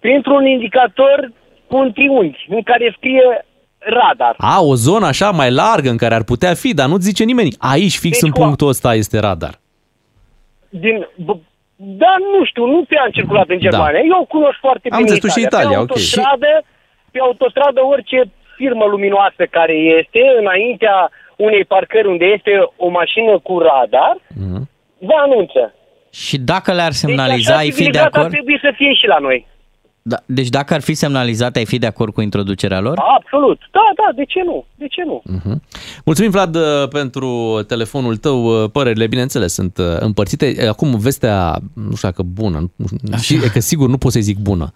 printr-un 0.00 0.46
indicator 0.46 1.32
cu 1.68 1.76
un 1.76 1.92
triunghi, 1.92 2.46
în 2.48 2.62
care 2.62 2.94
scrie 2.96 3.46
radar. 3.78 4.34
A, 4.38 4.62
o 4.62 4.74
zonă 4.74 5.06
așa 5.06 5.30
mai 5.30 5.50
largă 5.50 5.90
în 5.90 5.96
care 5.96 6.14
ar 6.14 6.22
putea 6.22 6.54
fi, 6.54 6.74
dar 6.74 6.88
nu-ți 6.88 7.04
zice 7.10 7.24
nimeni. 7.24 7.54
Aici, 7.58 7.98
fix 7.98 8.12
Deci, 8.18 8.22
în 8.22 8.30
cu- 8.30 8.40
punctul 8.40 8.68
ăsta, 8.68 8.94
este 8.94 9.18
radar. 9.18 9.54
Din, 10.68 11.06
b- 11.24 11.40
da, 12.02 12.12
nu 12.32 12.44
știu, 12.50 12.64
nu 12.74 12.84
pe 12.88 12.96
am 13.04 13.10
circulat 13.18 13.48
în 13.48 13.58
Da. 13.60 13.64
Germania. 13.66 14.00
Eu 14.14 14.24
cunosc 14.34 14.58
foarte 14.66 14.86
Am 14.90 14.98
bine 14.98 15.10
înțeles, 15.10 15.22
tu 15.34 15.38
și 15.40 15.46
Italia, 15.46 15.68
pe 15.68 15.82
ok. 15.82 15.90
autostradă, 15.90 16.52
pe 17.12 17.18
autostradă, 17.28 17.80
orice 17.94 18.18
firmă 18.56 18.84
luminoasă 18.84 19.42
care 19.56 19.72
este, 19.98 20.20
înaintea 20.40 20.96
unei 21.36 21.64
parcări 21.64 22.08
unde 22.14 22.24
este 22.36 22.52
o 22.76 22.88
mașină 22.88 23.32
cu 23.46 23.54
radar, 23.58 24.16
Mhm. 24.44 24.60
vă 25.08 25.14
anunță. 25.26 25.62
Și 26.12 26.36
dacă 26.38 26.72
le-ar 26.72 26.92
Deci 26.94 27.02
semnaliza, 27.04 27.52
așa 27.52 27.60
ai 27.62 27.70
fi 27.70 27.76
de 27.76 27.76
civilizat 27.82 28.06
ar 28.14 28.18
acord? 28.18 28.32
trebui 28.32 28.58
să 28.66 28.70
fie 28.76 28.92
și 29.00 29.06
la 29.06 29.18
noi. 29.26 29.46
Da, 30.06 30.16
deci 30.26 30.48
dacă 30.48 30.74
ar 30.74 30.80
fi 30.80 30.94
semnalizate, 30.94 31.58
ai 31.58 31.64
fi 31.66 31.78
de 31.78 31.86
acord 31.86 32.12
cu 32.12 32.20
introducerea 32.20 32.80
lor? 32.80 32.98
Absolut. 33.18 33.58
Da, 33.72 33.80
da, 33.96 34.12
de 34.16 34.24
ce 34.24 34.40
nu? 34.44 34.64
De 34.74 34.86
ce 34.86 35.02
nu? 35.06 35.22
Mhm. 35.24 35.62
Mulțumim, 36.04 36.30
Vlad, 36.30 36.54
uh, 36.56 36.88
pentru 36.88 37.60
telefonul 37.66 38.16
tău. 38.16 38.62
Uh, 38.62 38.70
Părerile, 38.70 39.06
bineînțeles, 39.06 39.52
sunt 39.52 39.78
uh, 39.78 39.84
împărțite. 39.98 40.54
Uh, 40.62 40.68
Acum, 40.68 40.98
vestea, 40.98 41.58
nu 41.74 41.94
știu 41.94 42.08
dacă 42.08 42.22
bună, 42.22 42.70
nu 42.76 43.16
știu, 43.18 43.38
și, 43.38 43.44
e 43.44 43.48
că 43.48 43.60
sigur 43.60 43.88
nu 43.88 43.98
pot 43.98 44.12
să 44.12 44.20
zic 44.20 44.38
bună, 44.38 44.72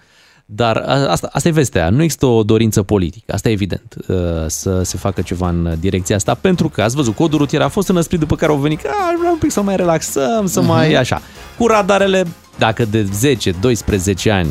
dar 0.47 0.77
a- 0.77 1.07
asta, 1.11 1.29
asta 1.33 1.49
e 1.49 1.53
vestea. 1.53 1.91
Nu 1.91 2.03
există 2.03 2.27
o 2.27 2.43
dorință 2.43 2.83
politică, 2.83 3.33
asta 3.33 3.49
e 3.49 3.53
evident, 3.53 3.95
uh, 4.09 4.17
să 4.47 4.83
se 4.83 4.97
facă 4.97 5.21
ceva 5.21 5.49
în 5.49 5.75
direcția 5.81 6.17
asta, 6.17 6.35
pentru 6.35 6.69
că, 6.69 6.83
ați 6.83 6.97
văzut, 6.97 7.15
codul 7.15 7.39
rutier 7.39 7.61
a 7.63 7.69
fost 7.69 7.89
înăsprit 7.89 8.19
după 8.21 8.37
care 8.37 8.53
au 8.53 8.59
venit 8.59 8.81
că 8.81 8.89
"A, 8.93 9.15
vreau 9.19 9.33
un 9.33 9.39
pic 9.39 9.51
să 9.51 9.63
mai 9.63 9.77
relaxăm, 9.77 10.47
să 10.47 10.61
mai 10.63 10.95
așa. 10.95 11.21
Cu 11.59 11.67
radarele, 11.67 12.25
dacă 12.59 12.85
de 12.85 13.03
10-12 13.03 14.31
ani 14.31 14.49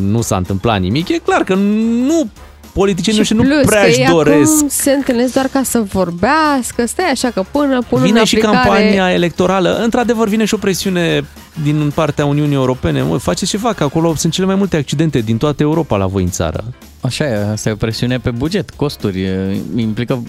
nu 0.00 0.20
s-a 0.20 0.36
întâmplat 0.36 0.80
nimic, 0.80 1.08
e 1.08 1.18
clar 1.18 1.44
că 1.44 1.54
nu 1.54 2.28
politicienii 2.72 3.18
noștri 3.18 3.36
nu 3.36 3.42
plus 3.42 3.66
prea 3.66 3.80
că 3.80 3.88
își 3.88 4.00
ei 4.00 4.06
doresc 4.06 4.56
acum 4.56 4.68
se 4.68 4.90
întâlnesc 4.90 5.32
doar 5.32 5.46
ca 5.52 5.62
să 5.62 5.80
vorbească, 5.92 6.86
stai 6.86 7.10
așa 7.10 7.30
că 7.30 7.44
până 7.50 7.78
pun 7.88 8.02
Vine 8.02 8.18
în 8.18 8.24
și 8.24 8.36
aplicare... 8.36 8.56
campania 8.56 9.12
electorală. 9.12 9.80
Într-adevăr, 9.82 10.28
vine 10.28 10.44
și 10.44 10.54
o 10.54 10.56
presiune 10.56 11.24
din 11.62 11.92
partea 11.94 12.24
Uniunii 12.24 12.54
Europene. 12.54 13.02
Mă, 13.02 13.16
faceți 13.16 13.50
ceva, 13.50 13.72
că 13.72 13.84
acolo 13.84 14.14
sunt 14.14 14.32
cele 14.32 14.46
mai 14.46 14.54
multe 14.54 14.76
accidente 14.76 15.18
din 15.18 15.36
toată 15.36 15.62
Europa 15.62 15.96
la 15.96 16.06
voi 16.06 16.22
în 16.22 16.30
țară. 16.30 16.64
Așa 17.00 17.24
e, 17.24 17.36
asta 17.50 17.68
e 17.68 17.72
o 17.72 17.76
presiune 17.76 18.18
pe 18.18 18.30
buget, 18.30 18.70
costuri. 18.70 19.20
e, 19.22 19.56
Implică 19.76 20.14
m, 20.14 20.24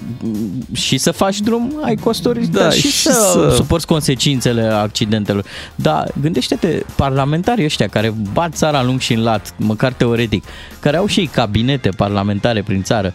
și 0.75 0.97
să 0.97 1.11
faci 1.11 1.39
drum, 1.39 1.73
ai 1.83 1.95
costuri, 1.95 2.47
Da, 2.47 2.59
dar 2.59 2.73
și, 2.73 2.87
și 2.87 3.01
să, 3.01 3.11
să- 3.11 3.53
suporți 3.55 3.87
consecințele 3.87 4.61
accidentelor. 4.63 5.45
Da, 5.75 6.03
gândește-te, 6.21 6.83
parlamentarii 6.95 7.65
ăștia 7.65 7.87
care 7.87 8.13
bat 8.33 8.53
țara 8.55 8.79
în 8.79 8.85
lung 8.85 8.99
și 8.99 9.13
în 9.13 9.23
lat, 9.23 9.53
măcar 9.57 9.93
teoretic, 9.93 10.43
care 10.79 10.97
au 10.97 11.05
și 11.05 11.19
ei 11.19 11.27
cabinete 11.27 11.89
parlamentare 11.89 12.61
prin 12.63 12.83
țară, 12.83 13.13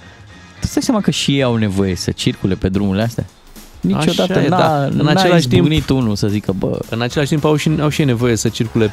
tu 0.61 0.67
stai 0.67 0.83
seama 0.83 1.01
că 1.01 1.11
și 1.11 1.35
ei 1.35 1.43
au 1.43 1.57
nevoie 1.57 1.95
să 1.97 2.11
circule 2.11 2.55
pe 2.55 2.69
drumurile 2.69 3.03
astea? 3.05 3.25
Niciodată 3.81 4.33
Așa 4.33 4.43
e, 4.43 4.49
n-a, 4.49 4.59
da. 4.59 4.85
În 4.85 4.97
n-a 4.97 5.11
același 5.11 5.47
timp- 5.49 5.53
izbucnit 5.53 5.89
unul 5.89 6.17
să 6.17 6.29
zică, 6.29 6.53
bă, 6.59 6.79
În 6.91 7.01
același 7.01 7.29
timp 7.31 7.45
au 7.45 7.57
și, 7.57 7.71
au 7.81 7.89
și 7.89 8.01
ei 8.01 8.07
nevoie 8.07 8.37
să 8.37 8.49
circule 8.49 8.93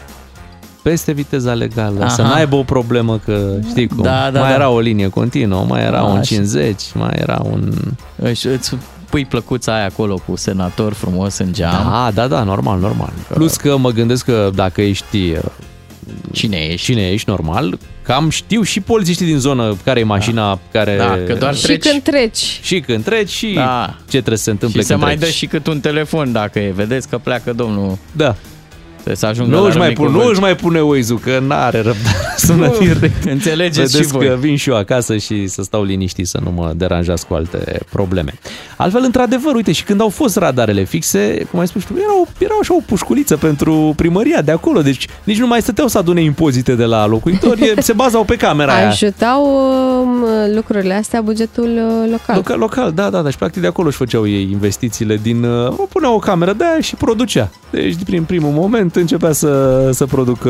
peste 0.84 1.12
viteza 1.12 1.54
legală, 1.54 2.00
Aha. 2.00 2.10
să 2.10 2.22
n-aibă 2.22 2.56
o 2.56 2.64
problemă 2.64 3.20
că, 3.26 3.56
știi 3.70 3.88
cum, 3.88 4.04
Da, 4.04 4.30
da, 4.32 4.40
mai 4.40 4.50
da. 4.50 4.56
era 4.56 4.70
o 4.70 4.80
linie 4.80 5.08
continuă, 5.10 5.66
mai 5.68 5.84
era 5.84 6.04
un 6.04 6.12
Așa. 6.18 6.22
50, 6.24 6.82
mai 6.94 7.14
era 7.16 7.42
un... 7.44 7.74
își, 8.16 8.48
îți 8.48 8.76
pui 9.10 9.26
plăcuța 9.26 9.76
aia 9.76 9.86
acolo 9.86 10.20
cu 10.28 10.36
senator 10.36 10.94
frumos 10.94 11.38
în 11.38 11.54
geam. 11.54 11.72
Da, 11.90 12.12
da, 12.14 12.28
da, 12.28 12.44
normal, 12.44 12.80
normal. 12.80 13.14
Plus 13.34 13.56
că 13.56 13.78
mă 13.78 13.90
gândesc 13.90 14.26
că 14.26 14.50
dacă 14.56 14.82
ești 14.82 15.18
uh, 15.32 15.38
Cine 16.32 16.58
ești? 16.58 16.86
Cine 16.86 17.10
ești, 17.10 17.30
normal. 17.30 17.78
Cam 18.02 18.30
știu 18.30 18.62
și 18.62 18.80
polițiștii 18.80 19.26
din 19.26 19.38
zonă 19.40 19.76
care 19.84 20.00
e 20.00 20.04
mașina 20.04 20.60
care... 20.72 20.96
Da, 20.98 21.18
că 21.28 21.34
doar 21.34 21.56
Și 21.56 21.64
treci. 21.64 21.88
când 21.90 22.02
treci. 22.02 22.60
Și 22.62 22.80
când 22.80 23.04
treci 23.04 23.30
și 23.30 23.54
Da. 23.56 23.96
ce 24.04 24.18
trebuie 24.18 24.38
să 24.38 24.44
se 24.44 24.50
întâmple 24.52 24.80
Și 24.82 24.86
se 24.88 24.92
când 24.94 25.06
mai 25.06 25.16
treci. 25.16 25.30
dă 25.30 25.36
și 25.36 25.46
cât 25.46 25.68
un 25.68 25.80
telefon 25.80 26.32
dacă 26.32 26.60
e. 26.60 26.72
Vedeți 26.76 27.08
că 27.10 27.18
pleacă 27.18 27.54
domnul. 27.54 27.98
Da. 28.12 28.36
Trebuie 29.04 29.16
să 29.16 29.26
ajungă 29.26 29.56
Nu 29.56 29.62
la 29.62 29.68
își, 29.68 29.78
mai 29.78 29.86
Râmnicu 29.88 30.02
pun, 30.04 30.12
nu 30.12 30.18
Vâlcea. 30.18 30.32
își 30.32 30.42
mai 30.42 30.56
pune 30.56 30.82
waze 30.82 31.16
că 31.20 31.40
n-are 31.48 31.78
răbdare. 31.78 32.18
Sună 32.38 32.66
Nu, 32.66 32.78
direct. 32.80 33.24
înțelegeți 33.26 33.78
Vedeți 33.92 33.98
și 33.98 34.18
voi. 34.18 34.28
că 34.28 34.36
vin 34.40 34.56
și 34.56 34.70
eu 34.70 34.76
acasă 34.76 35.18
și 35.18 35.48
să 35.48 35.62
stau 35.64 35.84
liniștit 35.84 36.28
să 36.28 36.40
nu 36.44 36.52
mă 36.52 36.74
deranjați 36.76 37.28
cu 37.28 37.34
alte 37.34 37.80
probleme. 37.92 38.34
Altfel, 38.78 39.02
într-adevăr, 39.04 39.56
uite, 39.56 39.72
și 39.72 39.84
când 39.84 40.02
au 40.02 40.10
fost 40.10 40.36
radarele 40.36 40.84
fixe, 40.84 41.48
cum 41.52 41.60
ai 41.60 41.68
spus, 41.68 41.84
tu, 41.84 41.94
era, 41.98 42.20
o, 42.22 42.26
era 42.38 42.54
așa 42.62 42.76
o 42.76 42.80
pușculiță 42.86 43.38
pentru 43.38 43.94
primăria 43.96 44.42
de 44.42 44.52
acolo, 44.52 44.82
deci 44.82 45.08
nici 45.24 45.38
nu 45.40 45.48
mai 45.48 45.62
stăteau 45.62 45.88
să 45.88 45.98
adune 45.98 46.22
impozite 46.22 46.76
de 46.76 46.86
la 46.86 47.06
locuitori, 47.06 47.62
e- 47.78 47.82
se 47.82 47.94
bazau 47.94 48.24
pe 48.24 48.36
camera 48.36 48.74
aia. 48.76 48.88
Ajutau 48.90 49.44
um, 50.02 50.24
lucrurile 50.56 50.94
astea 50.94 51.22
bugetul 51.22 51.64
uh, 52.04 52.12
local. 52.12 52.36
Local, 52.36 52.60
local, 52.60 52.92
da, 52.92 53.10
da, 53.10 53.22
da, 53.22 53.30
și 53.30 53.38
practic 53.38 53.62
de 53.62 53.68
acolo 53.68 53.88
își 53.88 53.98
făceau 53.98 54.28
ei 54.28 54.48
investițiile 54.52 55.20
din... 55.22 55.44
uh, 55.44 55.68
O 55.68 55.86
puneau 55.90 56.16
o 56.16 56.20
cameră 56.20 56.54
de 56.54 56.64
aia 56.64 56.82
și 56.82 56.96
producea. 56.96 57.50
Deci 57.70 57.96
prin 58.06 58.24
primul 58.24 58.52
moment 58.52 58.93
începea 59.00 59.32
să, 59.32 59.90
să 59.92 60.06
producă 60.06 60.50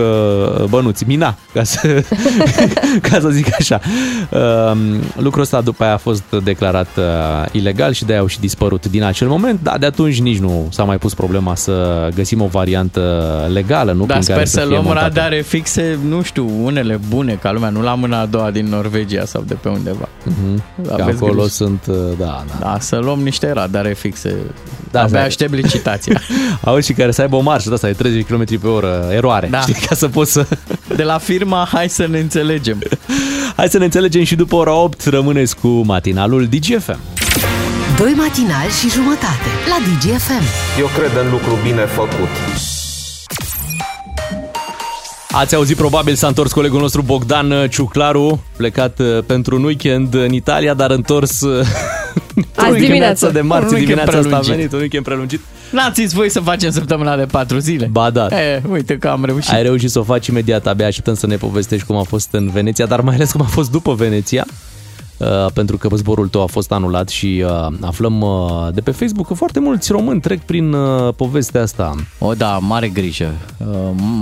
bănuți, 0.70 1.04
mina, 1.08 1.36
ca 1.54 1.64
să, 1.64 2.04
ca 3.10 3.20
să 3.20 3.30
zic 3.30 3.48
așa. 3.60 3.80
Um, 4.32 4.78
Lucrul 5.18 5.42
ăsta 5.42 5.62
după 5.62 5.84
aia 5.84 5.94
a 5.94 5.98
fost 5.98 6.24
declarat 6.44 6.88
uh, 6.98 7.04
ilegal 7.52 7.92
și 7.94 8.06
de 8.06 8.12
aia 8.12 8.22
au 8.22 8.28
și 8.28 8.40
dispărut 8.40 8.88
din 8.88 9.04
acel 9.04 9.28
moment, 9.28 9.60
dar 9.64 9.78
de 9.78 9.86
atunci 9.86 10.22
nici 10.22 10.38
nu 10.40 10.68
s-a 10.70 10.84
mai 10.84 10.98
pus 10.98 11.14
problema 11.14 11.56
să 11.56 12.08
găsim 12.16 12.42
o 12.42 12.46
variantă 12.48 13.02
legală, 13.54 13.92
nu 13.92 14.06
Da, 14.06 14.06
prin 14.06 14.22
sper 14.22 14.36
care 14.36 14.48
să 14.48 14.60
fie 14.60 14.70
luăm 14.70 14.84
montată. 14.84 15.06
radare 15.08 15.42
fixe, 15.42 16.00
nu 16.08 16.22
știu, 16.22 16.50
unele 16.64 17.00
bune 17.10 17.34
ca 17.42 17.52
lumea, 17.52 17.70
nu 17.70 17.82
la 17.82 17.94
mâna 17.96 18.20
a 18.20 18.26
doua 18.26 18.52
din 18.52 18.66
Norvegia 18.66 19.26
sau 19.26 19.44
de 19.48 19.54
pe 19.54 19.70
undeva. 19.70 20.10
Mhm. 20.24 20.64
Că 20.88 20.94
Aveți 21.02 21.18
acolo 21.18 21.34
grijă. 21.34 21.48
sunt, 21.48 21.86
uh, 21.90 21.96
da, 22.20 22.44
da. 22.48 22.58
Da, 22.60 22.78
să 22.80 22.98
luăm 22.98 23.20
niște 23.20 23.52
radare 23.52 23.94
fixe. 23.94 24.36
Da, 24.94 25.00
Da, 25.00 25.06
Abia 25.06 25.20
să- 25.20 25.26
aștept 25.26 25.54
licitația. 25.54 26.22
Auzi 26.64 26.88
și 26.88 26.94
care 26.94 27.12
să 27.12 27.22
aibă 27.22 27.36
o 27.36 27.40
marșă 27.42 27.68
de 27.70 27.74
asta 27.76 27.88
de 27.88 27.94
30 27.94 28.26
km 28.26 28.60
pe 28.60 28.68
oră, 28.68 29.08
eroare, 29.12 29.48
Da. 29.48 29.60
știi, 29.60 29.74
ca 29.88 29.96
să 29.96 30.08
poți 30.08 30.32
să... 30.32 30.46
De 30.96 31.04
la 31.04 31.18
firma, 31.18 31.68
hai 31.72 31.90
să 31.90 32.08
ne 32.08 32.20
înțelegem. 32.20 32.82
Hai 33.58 33.68
să 33.70 33.78
ne 33.78 33.84
înțelegem 33.84 34.24
și 34.24 34.36
după 34.36 34.56
ora 34.56 34.74
8 34.74 35.06
rămâneți 35.06 35.56
cu 35.58 35.68
matinalul 35.68 36.48
DGFM. 36.48 37.00
Doi 37.98 38.14
matinali 38.18 38.72
și 38.82 38.90
jumătate 38.90 39.50
la 39.70 39.78
DGFM. 39.86 40.44
Eu 40.80 40.90
cred 40.98 41.24
în 41.26 41.32
lucru 41.32 41.58
bine 41.64 41.82
făcut. 41.86 42.30
Ați 45.32 45.56
auzit 45.56 45.78
probabil 45.78 46.16
s-a 46.16 46.28
întors 46.28 46.52
colegul 46.52 46.80
nostru 46.80 47.02
Bogdan 47.02 47.68
Ciuclaru, 47.70 48.44
plecat 48.58 49.00
uh, 49.00 49.24
pentru 49.26 49.56
un 49.56 49.64
weekend 49.64 50.14
în 50.14 50.34
Italia, 50.34 50.74
dar 50.74 50.92
întors 50.92 51.42
uh, 51.42 51.66
Azi 52.56 52.80
dimineață. 52.80 53.30
de 53.34 53.40
Un 53.40 53.48
marți 53.48 53.74
weekend 53.74 53.86
dimineața 53.88 54.18
asta 54.18 54.20
a 54.36 54.40
prelungit. 54.40 54.54
venit, 54.56 54.72
un 54.74 54.80
weekend 54.80 55.04
prelungit. 55.06 55.40
N-ați 55.72 56.02
zis 56.02 56.12
voi 56.12 56.30
să 56.30 56.40
facem 56.40 56.72
săptămâna 56.72 57.16
de 57.18 57.26
patru 57.26 57.58
zile? 57.58 57.86
Ba 57.92 58.10
da, 58.10 58.28
E, 58.42 58.62
uite 58.72 58.98
că 58.98 59.08
am 59.08 59.26
reușit. 59.26 59.52
ai 59.54 59.62
reușit 59.64 59.90
să 59.90 60.00
o 60.00 60.04
faci 60.04 60.28
imediat, 60.28 60.68
abia 60.68 60.86
așteptăm 60.88 61.16
să 61.16 61.28
ne 61.28 61.36
povestești 61.36 61.86
cum 61.86 61.96
a 61.96 62.04
fost 62.04 62.28
în 62.32 62.50
Veneția, 62.50 62.86
dar 62.86 63.02
mai 63.02 63.16
ales 63.16 63.32
cum 63.32 63.42
a 63.42 63.48
fost 63.48 63.72
după 63.72 63.94
Veneția. 63.94 64.46
Uh, 65.24 65.52
pentru 65.54 65.78
că 65.78 65.90
zborul 65.96 66.28
tău 66.28 66.42
a 66.42 66.46
fost 66.46 66.72
anulat 66.72 67.10
și 67.10 67.44
uh, 67.46 67.68
aflăm 67.82 68.22
uh, 68.22 68.68
de 68.74 68.82
pe 68.82 68.92
Facebook 68.92 69.28
că 69.28 69.34
foarte 69.34 69.60
mulți 69.60 69.92
români 69.92 70.20
trec 70.22 70.40
prin 70.42 70.74
uh, 70.74 71.14
povestea 71.16 71.62
asta. 71.62 71.96
O, 72.20 72.34
da, 72.34 72.58
mare 72.58 72.88
grijă. 72.90 73.32
Uh, 73.58 73.68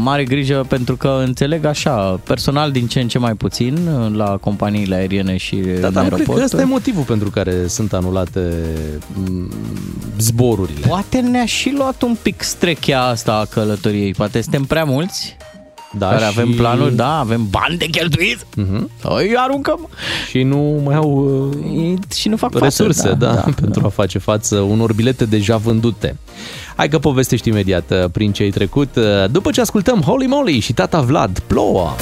Mare 0.02 0.24
grijă 0.24 0.66
pentru 0.68 0.96
că 0.96 1.22
înțeleg 1.26 1.66
așa, 1.66 2.20
personal 2.24 2.72
din 2.72 2.88
ce 2.88 3.00
în 3.00 3.08
ce 3.08 3.18
mai 3.18 3.34
puțin 3.34 3.78
uh, 3.88 4.14
la 4.16 4.38
companiile 4.38 4.96
aeriene 4.96 5.38
și 5.38 5.56
Da, 5.56 5.88
în 5.88 5.94
dar 5.94 6.04
nu 6.04 6.10
cred 6.10 6.10
că 6.10 6.14
aeroport. 6.14 6.44
ăsta 6.44 6.62
e 6.62 6.64
motivul 6.64 7.04
pentru 7.04 7.30
care 7.30 7.68
sunt 7.68 7.94
anulate 7.94 8.54
mm, 9.14 9.52
zborurile. 10.20 10.88
Poate 10.88 11.20
ne-a 11.20 11.46
și 11.46 11.74
luat 11.78 12.02
un 12.02 12.16
pic 12.22 12.42
strechea 12.42 13.02
asta 13.08 13.34
a 13.34 13.46
călătoriei. 13.46 14.14
Poate 14.14 14.42
suntem 14.42 14.64
prea 14.64 14.84
mulți 14.84 15.38
Da, 15.98 16.08
care 16.08 16.20
și- 16.20 16.26
avem 16.40 16.52
planuri, 16.52 16.96
da, 16.96 17.20
avem 17.20 17.48
bani 17.50 17.78
de 17.78 17.86
cheltuit. 17.86 18.46
Mhm. 18.56 18.90
Îi 19.04 19.34
aruncăm. 19.38 19.90
Și 20.30 20.44
nu 20.44 20.82
mai 20.86 20.96
au 20.96 21.50
uh, 21.52 21.98
Și 22.16 22.30
nu 22.30 22.38
fac 22.38 22.52
față, 22.52 22.64
resurse, 22.64 23.08
da, 23.08 23.14
da, 23.14 23.34
da, 23.34 23.46
pentru 23.62 23.82
a 23.86 23.90
face 23.90 24.18
față 24.18 24.60
unor 24.60 24.94
bilete 24.94 25.26
deja 25.26 25.58
vândute. 25.58 26.18
Hai 26.76 26.90
că 26.90 27.00
povestești 27.00 27.50
imediat 27.50 27.92
uh, 27.92 28.10
prin 28.12 28.32
ce 28.32 28.44
ai 28.44 28.50
trecut. 28.50 28.96
uh, 28.96 29.04
După 29.32 29.52
ce 29.52 29.62
ascultăm 29.62 30.02
Holy 30.02 30.28
Moly 30.28 30.60
și 30.60 30.74
tata 30.74 31.02
Vlad, 31.02 31.40
plouă. 31.48 31.96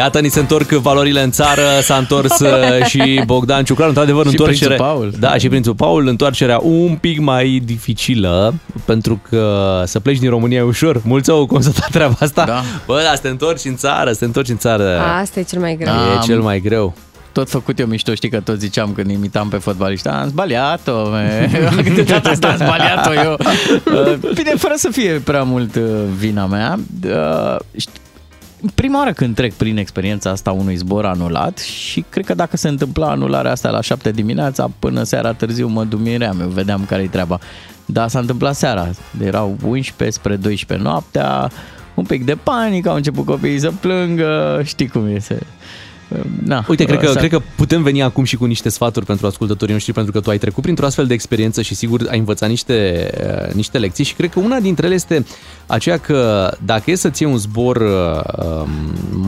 Iată, 0.00 0.20
ni 0.20 0.28
se 0.28 0.40
întorc 0.40 0.68
valorile 0.68 1.22
în 1.22 1.30
țară, 1.30 1.62
s-a 1.82 1.96
întors 1.96 2.38
uh, 2.40 2.84
și 2.84 3.22
Bogdan 3.26 3.64
Ciuclar, 3.64 3.88
într-adevăr, 3.88 4.24
Și 4.24 4.30
întoarcerea... 4.30 4.76
Prințul 4.76 4.94
Paul. 4.94 5.12
Da, 5.18 5.36
și 5.36 5.48
Prințul 5.48 5.74
Paul, 5.74 6.06
întoarcerea 6.06 6.58
un 6.62 6.96
pic 7.00 7.18
mai 7.18 7.62
dificilă, 7.64 8.54
pentru 8.84 9.20
că 9.28 9.82
să 9.86 10.00
pleci 10.00 10.18
din 10.18 10.30
România 10.30 10.58
e 10.58 10.62
ușor. 10.62 11.00
Mulți 11.04 11.30
au 11.30 11.46
constatat 11.46 11.90
treaba 11.90 12.14
asta. 12.18 12.44
Da. 12.44 12.62
Bă, 12.86 13.00
dar 13.04 13.14
să 13.14 13.20
te 13.22 13.28
întorci 13.28 13.64
în 13.64 13.76
țară, 13.76 14.12
să 14.12 14.18
te 14.18 14.24
întorci 14.24 14.48
în 14.48 14.58
țară. 14.58 14.98
Asta 15.20 15.40
e 15.40 15.42
cel 15.42 15.60
mai 15.60 15.76
greu. 15.76 15.92
Da. 15.94 16.00
E 16.00 16.14
Am- 16.14 16.20
cel 16.20 16.40
mai 16.40 16.60
greu. 16.60 16.94
Tot 17.32 17.50
făcut 17.50 17.78
eu 17.78 17.86
mișto, 17.86 18.14
știi 18.14 18.30
că 18.30 18.40
tot 18.40 18.58
ziceam 18.58 18.92
când 18.92 19.10
imitam 19.10 19.48
pe 19.48 19.56
fotbaliști, 19.56 20.08
am 20.08 20.28
zbaliat-o, 20.28 21.08
me. 21.08 21.50
de 21.94 22.02
data 22.02 22.30
asta 22.30 22.48
am 22.48 22.56
zbaliat-o 22.56 23.12
eu. 23.12 23.32
Uh, 23.32 24.30
Bine, 24.38 24.50
fără 24.56 24.74
să 24.76 24.88
fie 24.92 25.20
prea 25.24 25.42
mult 25.42 25.74
uh, 25.74 25.82
vina 26.18 26.46
mea, 26.46 26.78
uh, 27.04 27.56
știi, 27.76 28.00
prima 28.74 28.98
oară 28.98 29.12
când 29.12 29.34
trec 29.34 29.52
prin 29.52 29.76
experiența 29.76 30.30
asta 30.30 30.50
unui 30.50 30.76
zbor 30.76 31.04
anulat 31.04 31.58
și 31.58 32.04
cred 32.08 32.24
că 32.24 32.34
dacă 32.34 32.56
se 32.56 32.68
întâmpla 32.68 33.10
anularea 33.10 33.50
asta 33.50 33.70
la 33.70 33.80
7 33.80 34.10
dimineața 34.10 34.70
până 34.78 35.02
seara 35.02 35.32
târziu 35.32 35.68
mă 35.68 35.84
dumiream, 35.84 36.40
eu 36.40 36.48
vedeam 36.48 36.84
care-i 36.88 37.08
treaba. 37.08 37.38
Dar 37.84 38.08
s-a 38.08 38.18
întâmplat 38.18 38.54
seara, 38.54 38.88
erau 39.24 39.56
11 39.64 40.18
spre 40.18 40.36
12 40.36 40.88
noaptea, 40.88 41.50
un 41.94 42.04
pic 42.04 42.24
de 42.24 42.34
panică, 42.34 42.88
au 42.88 42.96
început 42.96 43.24
copiii 43.24 43.58
să 43.58 43.72
plângă, 43.80 44.60
știi 44.64 44.88
cum 44.88 45.06
e, 45.06 45.18
se, 45.18 45.38
Na, 46.44 46.64
Uite, 46.68 46.84
cred 46.84 46.98
că, 46.98 47.06
asta- 47.06 47.18
cred 47.18 47.30
că 47.30 47.40
putem 47.56 47.82
veni 47.82 48.02
acum 48.02 48.24
și 48.24 48.36
cu 48.36 48.44
niște 48.44 48.68
sfaturi 48.68 49.06
pentru 49.06 49.26
ascultătorii 49.26 49.74
noștri, 49.74 49.92
pentru 49.92 50.12
că 50.12 50.20
tu 50.20 50.30
ai 50.30 50.38
trecut 50.38 50.62
printr-o 50.62 50.86
astfel 50.86 51.06
de 51.06 51.14
experiență 51.14 51.62
și 51.62 51.74
sigur 51.74 52.06
ai 52.10 52.18
învățat 52.18 52.48
niște, 52.48 53.10
uh, 53.46 53.52
niște 53.54 53.78
lecții 53.78 54.04
și 54.04 54.14
cred 54.14 54.30
că 54.30 54.40
una 54.40 54.60
dintre 54.60 54.86
ele 54.86 54.94
este 54.94 55.24
aceea 55.66 55.96
că 55.96 56.50
dacă 56.64 56.90
e 56.90 56.94
să-ți 56.94 57.22
iei 57.22 57.32
un 57.32 57.38
zbor 57.38 57.76
uh, 57.76 58.44
um, 58.44 58.68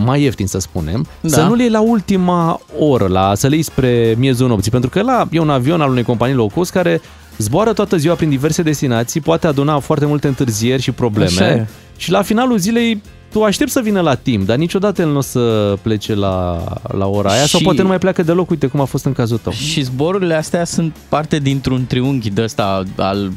mai 0.04 0.22
ieftin, 0.22 0.46
să 0.46 0.58
spunem, 0.58 1.06
Da. 1.20 1.28
să 1.28 1.42
nu-l 1.42 1.58
iei 1.60 1.70
la 1.70 1.80
ultima 1.80 2.60
oră, 2.78 3.06
la, 3.06 3.34
să 3.34 3.46
le 3.46 3.54
iei 3.54 3.64
spre 3.64 4.14
miezul 4.18 4.48
nopții, 4.48 4.70
pentru 4.70 4.90
că 4.90 5.02
la 5.02 5.28
e 5.30 5.38
un 5.38 5.50
avion 5.50 5.80
al 5.80 5.90
unei 5.90 6.02
companii 6.02 6.34
low 6.34 6.50
cost 6.54 6.70
care 6.72 7.00
zboară 7.38 7.72
toată 7.72 7.96
ziua 7.96 8.14
prin 8.14 8.28
diverse 8.28 8.62
destinații, 8.62 9.20
poate 9.20 9.46
aduna 9.46 9.78
foarte 9.78 10.06
multe 10.06 10.26
întârzieri 10.26 10.82
și 10.82 10.88
Așa 10.90 10.98
probleme 11.00 11.46
e. 11.46 11.66
și 11.96 12.10
la 12.10 12.22
finalul 12.22 12.58
zilei 12.58 13.02
tu 13.32 13.42
aștepți 13.42 13.72
să 13.72 13.80
vină 13.80 14.00
la 14.00 14.14
timp, 14.14 14.46
dar 14.46 14.56
niciodată 14.56 15.02
el 15.02 15.08
nu 15.08 15.16
o 15.16 15.20
să 15.20 15.74
plece 15.82 16.14
la, 16.14 16.64
la 16.82 17.06
ora 17.06 17.30
aia 17.30 17.46
sau 17.46 17.58
Și- 17.58 17.64
poate 17.64 17.82
nu 17.82 17.88
mai 17.88 17.98
pleacă 17.98 18.22
deloc, 18.22 18.50
uite 18.50 18.66
cum 18.66 18.80
a 18.80 18.84
fost 18.84 19.04
în 19.04 19.12
cazul 19.12 19.38
tău. 19.38 19.52
Și 19.52 19.80
zborurile 19.82 20.34
astea 20.34 20.64
sunt 20.64 20.96
parte 21.08 21.38
dintr-un 21.38 21.84
triunghi 21.86 22.30
de 22.30 22.42
ăsta 22.42 22.82
al 22.96 23.32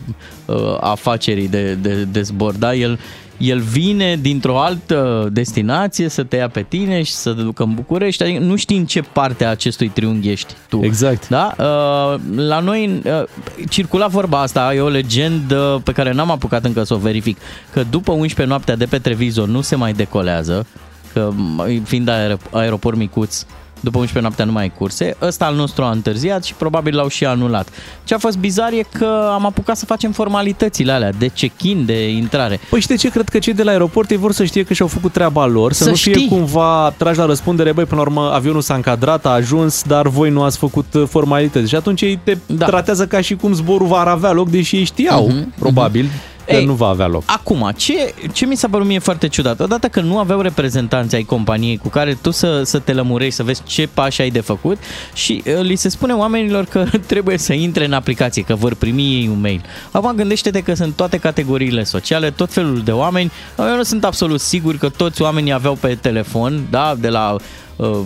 uh, 0.46 0.56
afacerii 0.80 1.48
de, 1.48 1.74
de, 1.74 2.04
de 2.12 2.22
zbor, 2.22 2.54
da? 2.54 2.76
El, 2.76 3.00
el 3.38 3.60
vine 3.60 4.18
dintr-o 4.22 4.60
altă 4.60 5.30
destinație 5.32 6.10
să 6.10 6.24
te 6.24 6.36
ia 6.36 6.50
pe 6.50 6.66
tine 6.68 7.02
și 7.02 7.12
să 7.12 7.34
te 7.34 7.42
ducă 7.42 7.64
în 7.64 7.74
București, 7.74 8.24
adică 8.24 8.40
nu 8.40 8.56
știi 8.56 8.78
în 8.78 8.86
ce 8.86 9.02
parte 9.02 9.46
a 9.46 9.50
acestui 9.50 9.88
triunghi 9.90 10.30
ești 10.30 10.54
tu. 10.70 10.80
Exact. 10.84 11.30
Da? 11.30 11.54
Uh, 11.58 12.20
la 12.36 12.60
noi 12.60 13.02
uh, 13.06 13.24
circula 13.70 14.08
vorba 14.08 14.42
asta, 14.42 14.74
e 14.76 14.80
o 14.80 14.88
legendă 14.88 15.82
pe 15.84 15.92
care 15.92 16.12
n-am 16.14 16.32
apucat 16.32 16.66
încă 16.66 16.84
să 16.84 16.94
o 16.94 16.98
verific, 16.98 17.38
că 17.74 17.84
după 17.90 18.12
11 18.12 18.46
noaptea 18.46 18.76
de 18.76 18.86
pe 18.86 18.98
Treviso 19.00 19.46
nu 19.46 19.62
se 19.62 19.76
mai 19.76 19.94
decolează, 19.94 20.66
că 21.14 21.32
m- 21.34 21.84
fiind 21.84 22.10
aer- 22.10 22.52
aeroport 22.52 22.98
micuț, 22.98 23.46
după 23.86 23.98
11 23.98 24.20
noaptea 24.20 24.46
nu 24.46 24.52
mai 24.52 24.62
ai 24.64 24.72
curse. 24.78 25.16
Ăsta 25.22 25.46
al 25.46 25.56
nostru 25.56 25.84
a 25.84 25.90
întârziat 25.92 26.44
și 26.44 26.54
probabil 26.54 26.96
l-au 26.96 27.08
și 27.08 27.26
anulat. 27.26 27.68
Ce 28.04 28.14
a 28.14 28.18
fost 28.18 28.38
bizar 28.38 28.72
e 28.72 28.82
că 28.94 29.30
am 29.34 29.46
apucat 29.46 29.78
să 29.78 29.86
facem 29.86 30.12
formalitățile 30.12 30.92
alea 30.92 31.12
de 31.12 31.28
check-in, 31.28 31.86
de 31.86 32.10
intrare. 32.10 32.60
Păi 32.70 32.80
știi 32.80 32.96
de 32.96 33.02
ce? 33.02 33.10
Cred 33.10 33.30
că 33.30 33.40
cei 33.40 33.54
de 33.54 33.64
la 33.64 33.72
aeroport 33.72 34.10
ei 34.10 34.18
vor 34.18 34.32
să 34.32 34.44
știe 34.44 34.64
că 34.64 34.74
și-au 34.74 34.88
făcut 34.88 35.12
treaba 35.12 35.46
lor, 35.46 35.74
să, 35.74 35.84
Să 35.84 35.90
nu 35.90 35.96
fie 35.96 36.14
știi. 36.14 36.28
cumva 36.28 36.94
trași 36.98 37.18
la 37.18 37.26
răspundere, 37.26 37.72
băi, 37.72 37.84
până 37.86 38.02
la 38.02 38.08
urmă 38.08 38.32
avionul 38.34 38.62
s-a 38.62 38.74
încadrat, 38.74 39.26
a 39.26 39.30
ajuns, 39.30 39.84
dar 39.84 40.08
voi 40.08 40.30
nu 40.30 40.44
ați 40.44 40.58
făcut 40.58 40.94
uh, 40.94 41.04
formalități. 41.10 41.70
Și 41.70 41.76
atunci 41.76 42.02
ei 42.02 42.20
te 42.24 42.38
da. 42.46 42.66
tratează 42.66 43.08
ca 43.08 43.22
și 43.22 43.36
cum 43.36 43.54
zborul 43.54 43.88
va 43.88 44.00
avea 44.00 44.32
loc, 44.32 44.50
deși 44.50 44.76
ei 44.76 44.84
știau, 44.84 45.28
Mhm, 45.28 45.54
probabil, 45.60 46.06
că 46.06 46.12
Ei, 46.48 46.66
nu 46.66 46.74
va 46.74 46.88
avea 46.88 47.08
loc. 47.08 47.24
Acum, 47.26 47.72
ce, 47.76 48.14
ce 48.32 48.46
mi 48.46 48.56
s-a 48.56 48.68
părut 48.68 48.88
mie 48.88 49.00
foarte 49.00 49.28
ciudat? 49.28 49.60
Odată 49.60 49.88
că 49.88 50.02
nu 50.02 50.18
aveau 50.18 50.42
reprezentanți 50.42 51.16
ai 51.16 51.24
companiei 51.24 51.78
cu 51.78 51.88
care 51.88 52.18
tu 52.22 52.32
să, 52.32 52.64
să 52.64 52.80
te 52.80 52.94
lămurești, 52.94 53.36
să 53.36 53.44
vezi 53.44 53.62
ce 53.64 53.90
pași 53.94 54.22
ai 54.22 54.30
de 54.30 54.40
făcut 54.40 54.78
și 55.14 55.44
uh, 55.46 55.62
li 55.62 55.76
se 55.76 55.90
spune 55.90 56.14
oamenilor 56.14 56.66
că 56.66 56.86
trebuie 57.08 57.38
să 57.38 57.54
intre 57.54 57.86
în 57.86 57.94
aplicație, 57.94 58.44
că 58.44 58.56
vor 58.56 58.76
primi 58.76 59.16
ei 59.16 59.28
un 59.28 59.40
mail. 59.42 59.62
Acum 59.92 60.12
gândește-te 60.16 60.62
că 60.62 60.74
sunt 60.74 60.96
toate 60.96 61.18
categoriile 61.18 61.84
sociale, 61.84 62.32
tot 62.32 62.52
felul 62.52 62.82
de 62.82 62.92
oameni. 62.92 63.32
Eu 63.58 63.76
nu 63.76 63.84
sunt 63.84 64.04
absolut 64.04 64.40
sigur 64.40 64.78
că 64.78 64.90
toți 64.90 65.22
oamenii 65.22 65.52
aveau 65.52 65.74
pe 65.74 65.96
telefon, 66.02 66.68
da, 66.70 66.96
de 67.00 67.10
la 67.10 67.36
uh, 67.76 68.00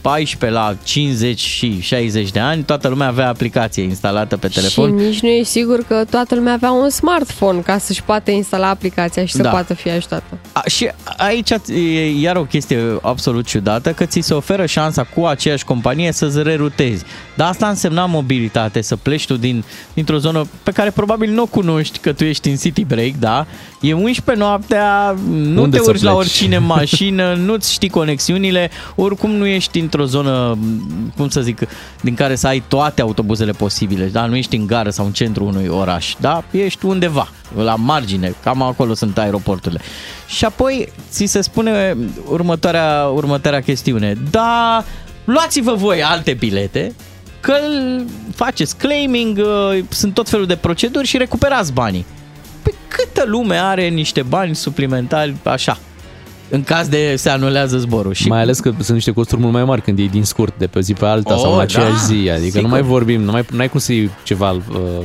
14 0.00 0.58
la 0.60 0.76
50 0.82 1.38
și 1.38 1.80
60 1.80 2.30
de 2.30 2.38
ani, 2.40 2.62
toată 2.62 2.88
lumea 2.88 3.06
avea 3.08 3.28
aplicație 3.28 3.82
instalată 3.82 4.36
pe 4.36 4.48
telefon. 4.48 4.98
Și 4.98 5.04
nici 5.06 5.20
nu 5.20 5.28
e 5.28 5.42
sigur 5.42 5.82
că 5.88 6.04
toată 6.10 6.34
lumea 6.34 6.52
avea 6.52 6.70
un 6.70 6.90
smartphone 6.90 7.58
ca 7.60 7.78
să-și 7.78 8.02
poată 8.02 8.30
instala 8.30 8.68
aplicația 8.68 9.24
și 9.24 9.32
să 9.34 9.42
Da. 9.42 9.50
poată 9.50 9.74
fi 9.74 9.90
ajutată. 9.90 10.38
A, 10.52 10.62
și 10.66 10.88
aici 11.16 11.50
e 11.50 12.20
iar 12.20 12.36
o 12.36 12.44
chestie 12.44 12.98
absolut 13.02 13.46
ciudată, 13.46 13.92
că 13.92 14.04
ți 14.04 14.20
se 14.20 14.34
oferă 14.34 14.66
șansa 14.66 15.02
cu 15.14 15.24
aceeași 15.24 15.64
companie 15.64 16.12
să-ți 16.12 16.42
rerutezi. 16.42 17.04
Dar 17.34 17.48
asta 17.48 17.68
însemna 17.68 18.06
mobilitate, 18.06 18.80
să 18.80 18.96
pleci 18.96 19.26
tu 19.26 19.36
din, 19.36 19.64
dintr-o 19.94 20.18
zonă 20.18 20.46
pe 20.62 20.70
care 20.70 20.90
probabil 20.90 21.30
nu 21.30 21.42
o 21.42 21.46
cunoști, 21.46 21.98
că 21.98 22.12
tu 22.12 22.24
ești 22.24 22.48
în 22.48 22.56
city 22.56 22.84
break, 22.84 23.12
da? 23.18 23.46
E 23.80 23.92
11 23.92 24.44
noaptea, 24.44 25.16
nu 25.30 25.62
Unde 25.62 25.76
te 25.76 25.82
să 25.82 25.90
urci 25.90 26.02
la 26.02 26.10
pleci? 26.10 26.20
oricine 26.26 26.56
în 26.56 26.64
mașină, 26.76 27.34
nu-ți 27.34 27.72
știi 27.72 27.88
conexiunile, 27.88 28.70
oricum 28.94 29.30
nu 29.30 29.46
ești 29.46 29.78
într-o 29.90 30.04
zonă, 30.04 30.58
cum 31.16 31.28
să 31.28 31.40
zic, 31.40 31.60
din 32.00 32.14
care 32.14 32.34
să 32.34 32.46
ai 32.46 32.62
toate 32.68 33.00
autobuzele 33.00 33.52
posibile, 33.52 34.04
da? 34.04 34.26
Nu 34.26 34.36
ești 34.36 34.56
în 34.56 34.66
gară 34.66 34.90
sau 34.90 35.06
în 35.06 35.12
centrul 35.12 35.46
unui 35.46 35.66
oraș, 35.66 36.14
da? 36.20 36.44
Ești 36.50 36.86
undeva, 36.86 37.28
la 37.56 37.74
margine, 37.74 38.34
cam 38.42 38.62
acolo 38.62 38.94
sunt 38.94 39.18
aeroporturile. 39.18 39.80
Și 40.26 40.44
apoi 40.44 40.92
ți 41.10 41.24
se 41.24 41.40
spune 41.40 41.96
următoarea, 42.28 43.10
următoarea 43.14 43.60
chestiune. 43.60 44.16
Da, 44.30 44.84
luați-vă 45.24 45.74
voi 45.74 46.02
alte 46.02 46.32
bilete, 46.32 46.94
că 47.40 47.52
îl 47.52 48.04
faceți 48.34 48.76
claiming, 48.76 49.38
uh, 49.38 49.84
sunt 49.88 50.14
tot 50.14 50.28
felul 50.28 50.46
de 50.46 50.56
proceduri 50.56 51.06
și 51.06 51.16
recuperați 51.16 51.72
banii. 51.72 52.06
Păi 52.62 52.74
câtă 52.88 53.24
lume 53.26 53.56
are 53.56 53.88
niște 53.88 54.22
bani 54.22 54.54
suplimentari 54.54 55.34
așa, 55.42 55.78
în 56.50 56.62
caz 56.62 56.88
de 56.88 57.14
se 57.16 57.28
anulează 57.28 57.78
zborul. 57.78 58.12
Și 58.12 58.28
Mai 58.28 58.40
ales 58.40 58.60
că 58.60 58.70
sunt 58.78 58.94
niște 58.94 59.12
costuri 59.12 59.40
mult 59.40 59.52
mai 59.52 59.64
mari 59.64 59.82
când 59.82 59.98
iei 59.98 60.08
din 60.08 60.24
scurt 60.24 60.54
de 60.58 60.66
pe 60.66 60.78
o 60.78 60.80
zi 60.80 60.92
pe 60.92 61.06
alta 61.06 61.34
Oh, 61.34 61.40
sau 61.40 61.54
în 61.54 61.60
aceeași 61.60 61.90
da, 61.90 61.98
zi. 61.98 62.30
Adică 62.30 62.46
sigur. 62.46 62.62
nu 62.62 62.68
mai 62.68 62.82
vorbim, 62.82 63.20
nu 63.20 63.30
mai, 63.30 63.46
n-ai 63.50 63.68
cum 63.68 63.80
să 63.80 63.92
iei 63.92 64.10
ceva 64.22 64.50
uh, 64.50 64.60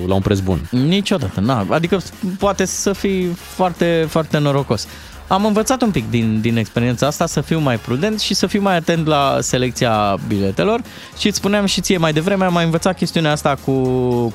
la 0.07 0.13
un 0.13 0.21
preț 0.21 0.39
bun. 0.39 0.59
Niciodată, 0.69 1.39
na. 1.39 1.65
Adică 1.69 2.01
poate 2.39 2.65
să 2.65 2.93
fii 2.93 3.25
foarte, 3.35 4.05
foarte 4.09 4.37
norocos. 4.37 4.87
Am 5.27 5.45
învățat 5.45 5.81
un 5.81 5.91
pic 5.91 6.09
din, 6.09 6.41
din 6.41 6.57
experiența 6.57 7.07
asta 7.07 7.25
să 7.25 7.41
fiu 7.41 7.59
mai 7.59 7.77
prudent 7.77 8.19
și 8.19 8.33
să 8.33 8.47
fiu 8.47 8.61
mai 8.61 8.75
atent 8.75 9.07
la 9.07 9.37
selecția 9.39 10.17
biletelor 10.27 10.81
și 11.17 11.27
îți 11.27 11.37
spuneam 11.37 11.65
și 11.65 11.81
ție 11.81 11.97
mai 11.97 12.13
devreme, 12.13 12.45
am 12.45 12.53
mai 12.53 12.63
învățat 12.63 12.97
chestiunea 12.97 13.31
asta 13.31 13.57
cu, 13.65 13.71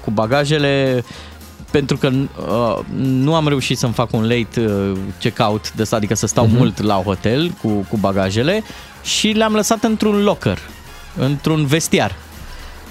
cu 0.04 0.10
bagajele 0.10 1.04
pentru 1.70 1.96
că 1.96 2.10
uh, 2.48 2.78
nu 2.96 3.34
am 3.34 3.48
reușit 3.48 3.78
să-mi 3.78 3.92
fac 3.92 4.12
un 4.12 4.22
late 4.22 4.60
uh, 4.66 4.92
check-out 5.20 5.72
de 5.72 5.82
asta, 5.82 5.96
adică 5.96 6.14
să 6.14 6.26
stau 6.26 6.44
Mhm. 6.44 6.54
uh-huh. 6.54 6.58
mult 6.58 6.82
la 6.82 6.94
hotel 6.94 7.50
cu, 7.62 7.68
cu 7.68 7.96
bagajele 7.96 8.62
și 9.02 9.28
le-am 9.28 9.52
lăsat 9.52 9.82
într-un 9.84 10.22
locker, 10.22 10.58
într-un 11.16 11.66
vestiar. 11.66 12.14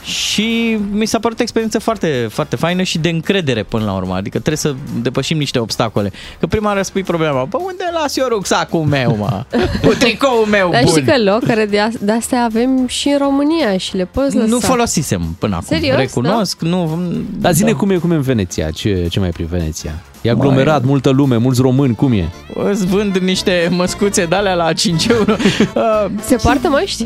Și 0.10 0.78
mi 0.92 1.06
s-a 1.06 1.20
părut 1.20 1.40
o 1.40 1.42
experiență 1.42 1.80
foarte, 1.80 2.28
foarte 2.32 2.56
faină 2.56 2.84
și 2.84 2.98
de 2.98 3.10
încredere 3.10 3.64
până 3.64 3.86
la 3.86 3.94
urmă. 3.94 4.14
Adică 4.14 4.38
trebuie 4.38 4.58
să 4.58 4.74
depășim 5.02 5.38
niște 5.38 5.60
obstacole. 5.60 6.12
Că 6.40 6.48
prima 6.48 6.68
oară 6.68 6.82
spui 6.82 7.04
problema, 7.04 7.44
bă, 7.44 7.58
unde 7.58 7.84
las 7.94 8.18
eu 8.18 8.26
rucsacul 8.28 8.80
meu, 8.82 9.16
mă? 9.18 9.44
Cu 9.88 9.94
tricoul 9.94 10.46
meu 10.46 10.70
Dar 10.72 10.82
bun. 10.84 10.92
știi 10.92 11.04
că 11.04 11.14
locăre 11.32 11.66
de, 11.66 11.80
as- 11.80 11.98
de 12.02 12.12
astea 12.12 12.44
avem 12.44 12.88
și 12.88 13.08
în 13.08 13.18
România 13.18 13.78
și 13.78 13.96
le 13.96 14.06
poți 14.06 14.36
lăsa. 14.36 14.48
Nu 14.48 14.60
folosisem 14.60 15.36
până 15.40 15.56
acum. 15.56 15.78
Serios, 15.78 15.96
Recunosc, 15.98 16.62
nu... 16.62 17.00
Dar 17.40 17.52
zine 17.54 17.72
da. 17.72 17.78
cum 17.78 17.90
e, 17.90 17.96
cum 17.98 18.12
e 18.12 18.16
în 18.16 18.22
Veneția? 18.22 18.70
Ce, 18.70 19.08
ce 19.10 19.20
mai 19.20 19.30
prin 19.30 19.46
Veneția? 19.46 19.92
E 20.22 20.30
aglomerat, 20.30 20.84
multă 20.84 21.10
lume, 21.10 21.38
mulți 21.38 21.62
români, 21.62 21.96
cum 21.96 22.12
e? 22.12 22.30
Îți 22.54 22.86
vând 22.86 23.18
niște 23.18 23.68
măscuțe 23.72 24.26
de 24.26 24.36
alea 24.36 24.54
la 24.54 24.74
5 24.74 25.06
euro. 25.08 25.34
Uh, 25.76 26.06
Se 26.26 26.36
poartă 26.36 26.68
măști? 26.70 27.06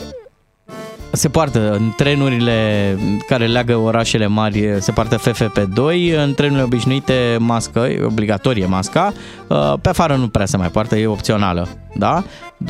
Se 1.15 1.29
poartă 1.29 1.71
în 1.71 1.93
trenurile 1.95 2.97
care 3.27 3.47
leagă 3.47 3.75
orașele 3.75 4.27
mari, 4.27 4.75
se 4.79 4.91
poartă 4.91 5.17
FFP2, 5.17 6.15
în 6.23 6.33
trenurile 6.33 6.63
obișnuite 6.63 7.37
mască, 7.39 7.79
e 7.79 8.03
obligatorie 8.03 8.65
masca, 8.65 9.13
Uh, 9.47 9.73
pe 9.81 9.89
afară 9.89 10.15
nu 10.15 10.27
prea 10.27 10.45
se 10.45 10.57
mai 10.57 10.69
poartă, 10.69 10.95
e 10.95 11.07
opțională, 11.07 11.67
da? 11.95 12.23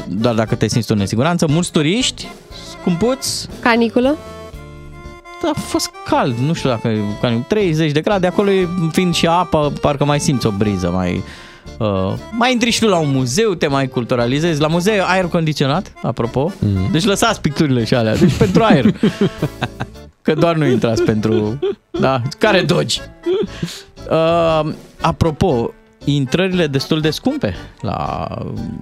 Doar 0.07 0.35
dacă 0.35 0.55
te 0.55 0.67
simți 0.67 0.87
tu 0.87 0.93
în 0.93 0.99
nesiguranță. 0.99 1.45
Mulți 1.49 1.71
turiști, 1.71 2.27
scumpuți, 2.79 3.47
Caniculă? 3.59 4.17
da, 5.41 5.49
a 5.55 5.59
fost 5.59 5.91
cald, 6.05 6.37
nu 6.37 6.53
știu 6.53 6.69
dacă 6.69 6.87
e 6.87 6.99
cam 7.21 7.45
30 7.47 7.91
de 7.91 8.01
grade, 8.01 8.27
acolo 8.27 8.51
e, 8.51 8.67
fiind 8.91 9.13
și 9.13 9.27
apă, 9.27 9.73
parcă 9.81 10.05
mai 10.05 10.19
simți 10.19 10.45
o 10.45 10.51
briză, 10.51 10.91
mai... 10.91 11.23
Uh, 11.77 12.13
mai 12.31 12.51
intri 12.51 12.69
și 12.69 12.79
tu 12.79 12.87
la 12.87 12.97
un 12.97 13.11
muzeu, 13.11 13.53
te 13.53 13.67
mai 13.67 13.87
culturalizezi. 13.87 14.61
La 14.61 14.67
muzeu 14.67 15.03
aer 15.05 15.25
condiționat, 15.25 15.93
apropo. 16.01 16.51
Mm. 16.59 16.91
Deci 16.91 17.03
lăsați 17.03 17.41
picturile 17.41 17.83
și 17.83 17.93
alea. 17.93 18.15
Deci 18.15 18.33
pentru 18.33 18.63
aer. 18.63 18.85
Că 20.21 20.33
doar 20.33 20.55
nu 20.55 20.65
intrați 20.65 21.01
pentru... 21.01 21.59
Da, 21.99 22.21
care 22.37 22.61
dogi? 22.61 23.01
Uh, 24.09 24.73
apropo, 25.01 25.73
intrările 26.05 26.67
destul 26.67 27.01
de 27.01 27.09
scumpe 27.09 27.55
la 27.81 28.27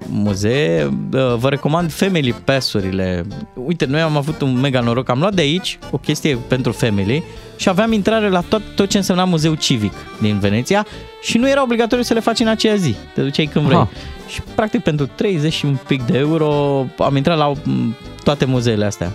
muzee. 0.08 0.84
Uh, 0.84 1.34
Vă 1.36 1.48
recomand 1.48 1.92
Family 1.92 2.32
Pass-urile. 2.32 3.24
Uite, 3.54 3.84
noi 3.84 4.00
am 4.00 4.16
avut 4.16 4.40
un 4.40 4.60
mega 4.60 4.80
noroc. 4.80 5.08
Am 5.08 5.18
luat 5.18 5.34
de 5.34 5.40
aici 5.40 5.78
o 5.90 5.98
chestie 5.98 6.38
pentru 6.48 6.72
family 6.72 7.22
și 7.56 7.68
aveam 7.68 7.92
intrare 7.92 8.28
la 8.28 8.40
tot, 8.40 8.62
tot 8.74 8.88
ce 8.88 8.96
însemna 8.96 9.24
muzeu 9.24 9.54
civic 9.54 9.92
din 10.20 10.38
Veneția 10.38 10.86
și 11.22 11.38
nu 11.38 11.48
era 11.48 11.62
obligatoriu 11.62 12.04
să 12.04 12.14
le 12.14 12.20
faci 12.20 12.40
în 12.40 12.48
aceea 12.48 12.74
zi. 12.74 12.94
Te 13.14 13.22
duceai 13.22 13.46
când 13.46 13.64
vrei. 13.64 13.76
Aha. 13.76 13.88
Și 14.28 14.42
practic 14.54 14.82
pentru 14.82 15.06
30 15.06 15.52
și 15.52 15.64
un 15.64 15.78
pic 15.86 16.02
de 16.02 16.18
euro 16.18 16.50
am 16.98 17.16
intrat 17.16 17.36
la 17.36 17.52
m, 17.64 17.96
toate 18.24 18.44
muzeele 18.44 18.84
astea. 18.84 19.12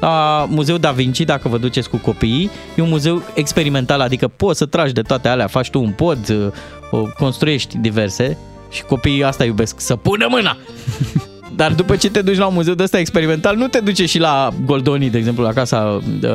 La 0.00 0.46
Muzeul 0.48 0.78
Da 0.78 0.90
Vinci, 0.90 1.20
dacă 1.20 1.48
vă 1.48 1.58
duceți 1.58 1.88
cu 1.88 1.96
copiii, 1.96 2.50
e 2.76 2.82
un 2.82 2.88
muzeu 2.88 3.22
experimental, 3.34 4.00
adică 4.00 4.28
poți 4.28 4.58
să 4.58 4.66
tragi 4.66 4.92
de 4.92 5.00
toate 5.02 5.28
alea, 5.28 5.46
faci 5.46 5.70
tu 5.70 5.80
un 5.80 5.90
pod, 5.90 6.28
uh, 6.28 6.46
o 6.90 7.06
construiești 7.18 7.76
diverse 7.78 8.36
și 8.70 8.82
copiii 8.84 9.24
asta 9.24 9.44
iubesc, 9.44 9.80
să 9.80 9.96
pună 9.96 10.26
mâna! 10.30 10.56
Dar 11.56 11.72
după 11.72 11.96
ce 11.96 12.10
te 12.10 12.22
duci 12.22 12.36
la 12.36 12.46
un 12.46 12.54
muzeu 12.54 12.74
de 12.74 12.82
ăsta 12.82 12.98
experimental, 12.98 13.56
nu 13.56 13.66
te 13.68 13.78
duce 13.80 14.06
și 14.06 14.18
la 14.18 14.48
Goldoni, 14.64 15.10
de 15.10 15.18
exemplu, 15.18 15.42
la 15.44 15.52
casa 15.52 16.00
uh, 16.22 16.30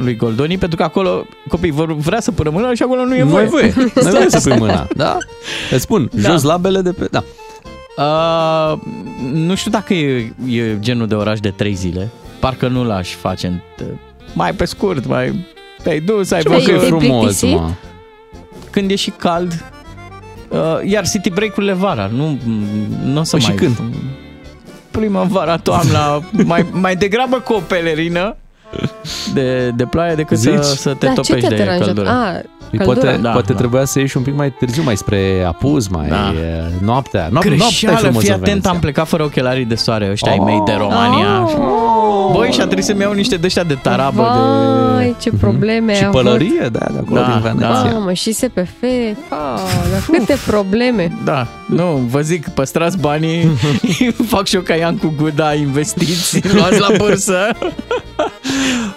lui 0.00 0.16
Goldoni, 0.16 0.58
pentru 0.58 0.76
că 0.76 0.82
acolo 0.82 1.24
copiii 1.48 1.72
vor 1.72 1.94
vrea 1.96 2.20
să 2.20 2.30
pună 2.32 2.50
mâna 2.50 2.74
și 2.74 2.82
acolo 2.82 3.04
nu 3.04 3.14
e 3.14 3.22
Nu 3.22 3.28
voie. 3.28 3.42
ai 3.44 3.48
voie. 3.50 3.74
Nu 3.94 4.02
ai 4.04 4.10
voie 4.10 4.28
să 4.30 4.40
pui 4.48 4.58
mâna. 4.58 4.86
Da? 4.96 5.16
Îți 5.70 5.82
spun, 5.82 6.10
Da. 6.12 6.30
jos 6.30 6.42
labele 6.42 6.80
de 6.80 6.92
pe... 6.92 7.08
Da. 7.10 7.24
Uh, 7.96 8.78
nu 9.32 9.54
știu 9.54 9.70
dacă 9.70 9.94
e, 9.94 10.32
e 10.48 10.76
genul 10.80 11.06
de 11.06 11.14
oraș 11.14 11.40
de 11.40 11.50
trei 11.50 11.74
zile. 11.74 12.10
Parcă 12.42 12.68
nu 12.68 12.84
l-aș 12.84 13.14
face 13.14 13.46
în, 13.46 13.60
mai 14.34 14.52
pe 14.52 14.64
scurt, 14.64 15.06
mai 15.06 15.46
te-ai 15.82 16.00
dus, 16.00 16.30
ai 16.30 16.42
Ce 16.42 16.48
mă, 16.48 16.56
că 16.56 16.70
e 16.70 16.74
văzut. 16.74 16.86
frumos, 16.86 17.42
mă. 17.42 17.70
Când 18.70 18.90
e 18.90 18.94
și 18.94 19.10
cald. 19.10 19.64
Uh, 20.48 20.58
iar 20.84 21.08
city 21.08 21.30
break-urile 21.30 21.72
vara, 21.72 22.06
nu, 22.06 22.38
nu 23.04 23.20
o 23.20 23.22
să 23.22 23.30
Păi 23.36 23.40
și 23.40 23.46
mai... 23.48 23.56
când? 23.56 23.76
Primăvara, 24.90 25.56
toamna, 25.56 26.22
mai, 26.44 26.66
mai 26.72 26.96
degrabă 26.96 27.36
cu 27.40 27.52
o 27.52 27.58
pelerină 27.58 28.36
de, 29.34 29.70
de 29.76 29.84
ploaie 29.84 30.14
decât 30.14 30.38
să, 30.38 30.50
Zici? 30.50 30.62
să 30.64 30.94
te 30.94 31.06
Dar 31.06 31.14
ce 31.14 31.20
topești 31.20 31.48
te-a 31.48 31.48
de 31.48 31.62
deranjat? 31.62 31.84
căldură. 31.86 32.08
Ah, 32.08 32.40
Păi 32.70 32.78
căldura. 32.78 33.00
poate, 33.06 33.22
Da, 33.22 33.30
poate 33.30 33.52
da. 33.52 33.58
trebuia 33.58 33.84
să 33.84 33.98
ieși 33.98 34.16
un 34.16 34.22
pic 34.22 34.34
mai 34.36 34.50
târziu, 34.52 34.82
mai 34.82 34.96
spre 34.96 35.44
apus, 35.46 35.88
mai 35.88 36.08
Da. 36.08 36.14
da. 36.14 36.30
noaptea. 36.84 37.20
Noap, 37.20 37.44
noaptea 37.44 37.52
e 37.52 37.56
Greșeală, 37.56 37.96
frumos 37.98 38.20
fii 38.22 38.28
în 38.28 38.34
atent, 38.34 38.48
Veneția. 38.48 38.70
am 38.70 38.78
plecat 38.78 39.08
fără 39.08 39.22
ochelarii 39.22 39.64
de 39.64 39.74
soare 39.74 40.08
ăștia 40.10 40.30
ai 40.32 40.38
mei 40.38 40.62
de 40.66 40.72
Oh. 40.72 40.78
România. 40.78 41.42
Oh. 41.42 42.30
Băi, 42.36 42.50
și 42.52 42.60
a 42.60 42.64
trebuit 42.64 42.84
să-mi 42.84 43.00
iau 43.00 43.12
niște 43.12 43.36
de 43.36 43.46
ăștia 43.46 43.62
de 43.62 43.74
tarabă 43.74 44.22
Vai, 44.94 45.04
de... 45.06 45.14
ce 45.18 45.30
probleme 45.30 45.94
Și 45.94 46.02
ai 46.02 46.06
avut. 46.08 46.22
pălărie, 46.22 46.68
da, 46.72 46.86
de 46.92 46.98
acolo 47.06 47.20
Da, 47.20 47.26
din 47.26 47.40
Veneția. 47.40 47.92
Mamă, 47.92 48.12
și 48.12 48.32
SPF. 48.32 48.80
Pa, 49.28 49.58
dar 49.90 50.00
câte 50.18 50.36
probleme. 50.46 51.12
Da, 51.24 51.46
nu, 51.66 51.84
vă 52.10 52.20
zic, 52.20 52.48
păstrați 52.48 52.98
banii, 52.98 53.46
fac 54.34 54.46
și 54.46 54.54
eu 54.54 54.60
ca 54.60 54.74
Ian 54.74 54.96
cu 54.96 55.12
Guda, 55.16 55.54
investiți, 55.54 56.54
luați 56.54 56.80
la 56.80 56.88
bursă. 57.02 57.48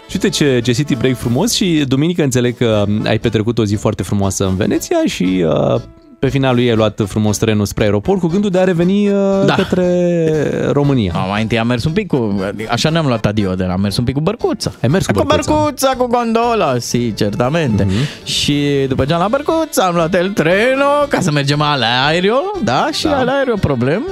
Și 0.07 0.13
uite 0.13 0.29
ce, 0.29 0.59
ce 0.63 0.71
city 0.71 0.95
break 0.95 1.15
frumos 1.17 1.53
și 1.53 1.83
duminică 1.87 2.23
înțeleg 2.23 2.57
că 2.57 2.85
ai 3.05 3.19
petrecut 3.19 3.57
o 3.57 3.65
zi 3.65 3.75
foarte 3.75 4.03
frumoasă 4.03 4.45
în 4.45 4.55
Veneția 4.55 4.97
și 5.05 5.45
uh, 5.73 5.81
pe 6.19 6.29
finalul 6.29 6.59
ei 6.59 6.69
ai 6.69 6.75
luat 6.75 7.01
frumos 7.07 7.37
trenul 7.37 7.65
spre 7.65 7.83
aeroport 7.83 8.19
cu 8.19 8.27
gândul 8.27 8.49
de 8.49 8.59
a 8.59 8.63
reveni 8.63 9.07
uh, 9.09 9.15
Da. 9.45 9.53
către 9.53 10.69
România. 10.71 11.11
A, 11.15 11.19
mai 11.25 11.41
întâi 11.41 11.59
am 11.59 11.67
mers 11.67 11.83
un 11.83 11.91
pic 11.91 12.07
cu, 12.07 12.39
așa 12.69 12.89
ne-am 12.89 13.05
luat 13.05 13.25
adio 13.25 13.53
de 13.55 13.63
am 13.63 13.81
mers 13.81 13.97
un 13.97 14.03
pic 14.03 14.13
cu 14.13 14.21
bărcuța. 14.21 14.71
Ai 14.81 14.89
mers 14.89 15.05
cu 15.05 15.11
Cu 15.13 15.23
bărcuța. 15.23 15.51
bărcuța, 15.53 15.93
cu 15.97 16.05
gondola, 16.07 16.77
si, 16.79 17.13
certamente. 17.13 17.83
Mhm. 17.83 18.25
Și 18.25 18.85
după 18.87 19.05
ce 19.05 19.13
am 19.13 19.17
luat 19.17 19.29
bărcuța, 19.31 19.85
am 19.85 19.95
luat 19.95 20.13
el 20.15 20.29
trenul 20.29 21.05
ca 21.09 21.19
să 21.19 21.31
mergem 21.31 21.59
la 21.59 22.05
aereo, 22.07 22.37
da? 22.63 22.87
Și 22.93 23.03
Da. 23.03 23.23
la 23.23 23.31
aereo 23.31 23.55
problem. 23.55 24.03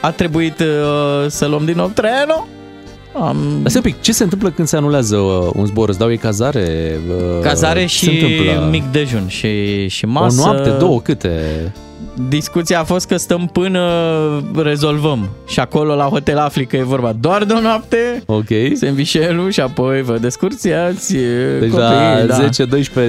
A 0.00 0.10
trebuit 0.10 0.60
uh, 0.60 0.66
să 1.28 1.46
luăm 1.46 1.64
din 1.64 1.76
nou 1.76 1.90
trenul. 1.94 2.46
Am 3.14 3.36
Dar 3.62 3.70
stai 3.70 3.82
un 3.84 3.90
pic, 3.92 4.00
ce 4.00 4.12
se 4.12 4.22
întâmplă 4.22 4.50
când 4.50 4.68
se 4.68 4.76
anulează 4.76 5.16
uh, 5.16 5.50
un 5.54 5.66
zbor? 5.66 5.88
Îți 5.88 5.98
dau 5.98 6.10
ei 6.10 6.16
cazare? 6.18 6.98
Uh, 7.08 7.40
cazare 7.42 7.80
ce 7.80 7.86
și 7.86 8.04
se 8.04 8.10
întâmplă? 8.10 8.68
mic 8.70 8.84
dejun 8.92 9.24
și, 9.28 9.88
și 9.88 10.04
O 10.04 10.08
masă. 10.08 10.40
noapte, 10.44 10.70
două, 10.70 11.00
câte? 11.00 11.72
Discuția 12.28 12.80
a 12.80 12.84
fost 12.84 13.06
că 13.06 13.16
stăm 13.16 13.48
până 13.52 13.80
rezolvăm. 14.56 15.28
Și 15.46 15.60
acolo 15.60 15.94
la 15.94 16.04
Hotel 16.04 16.38
Africa 16.38 16.76
e 16.76 16.82
vorba 16.82 17.12
doar 17.20 17.44
de 17.44 17.52
o 17.52 17.60
noapte, 17.60 18.22
Ok. 18.26 18.46
sandvișelul 18.74 19.50
și 19.50 19.60
apoi 19.60 20.02
vă 20.02 20.18
descurțiați 20.18 21.12
Deci 21.60 21.70
copii, 21.70 22.26
la 22.26 22.26
da. 22.26 22.48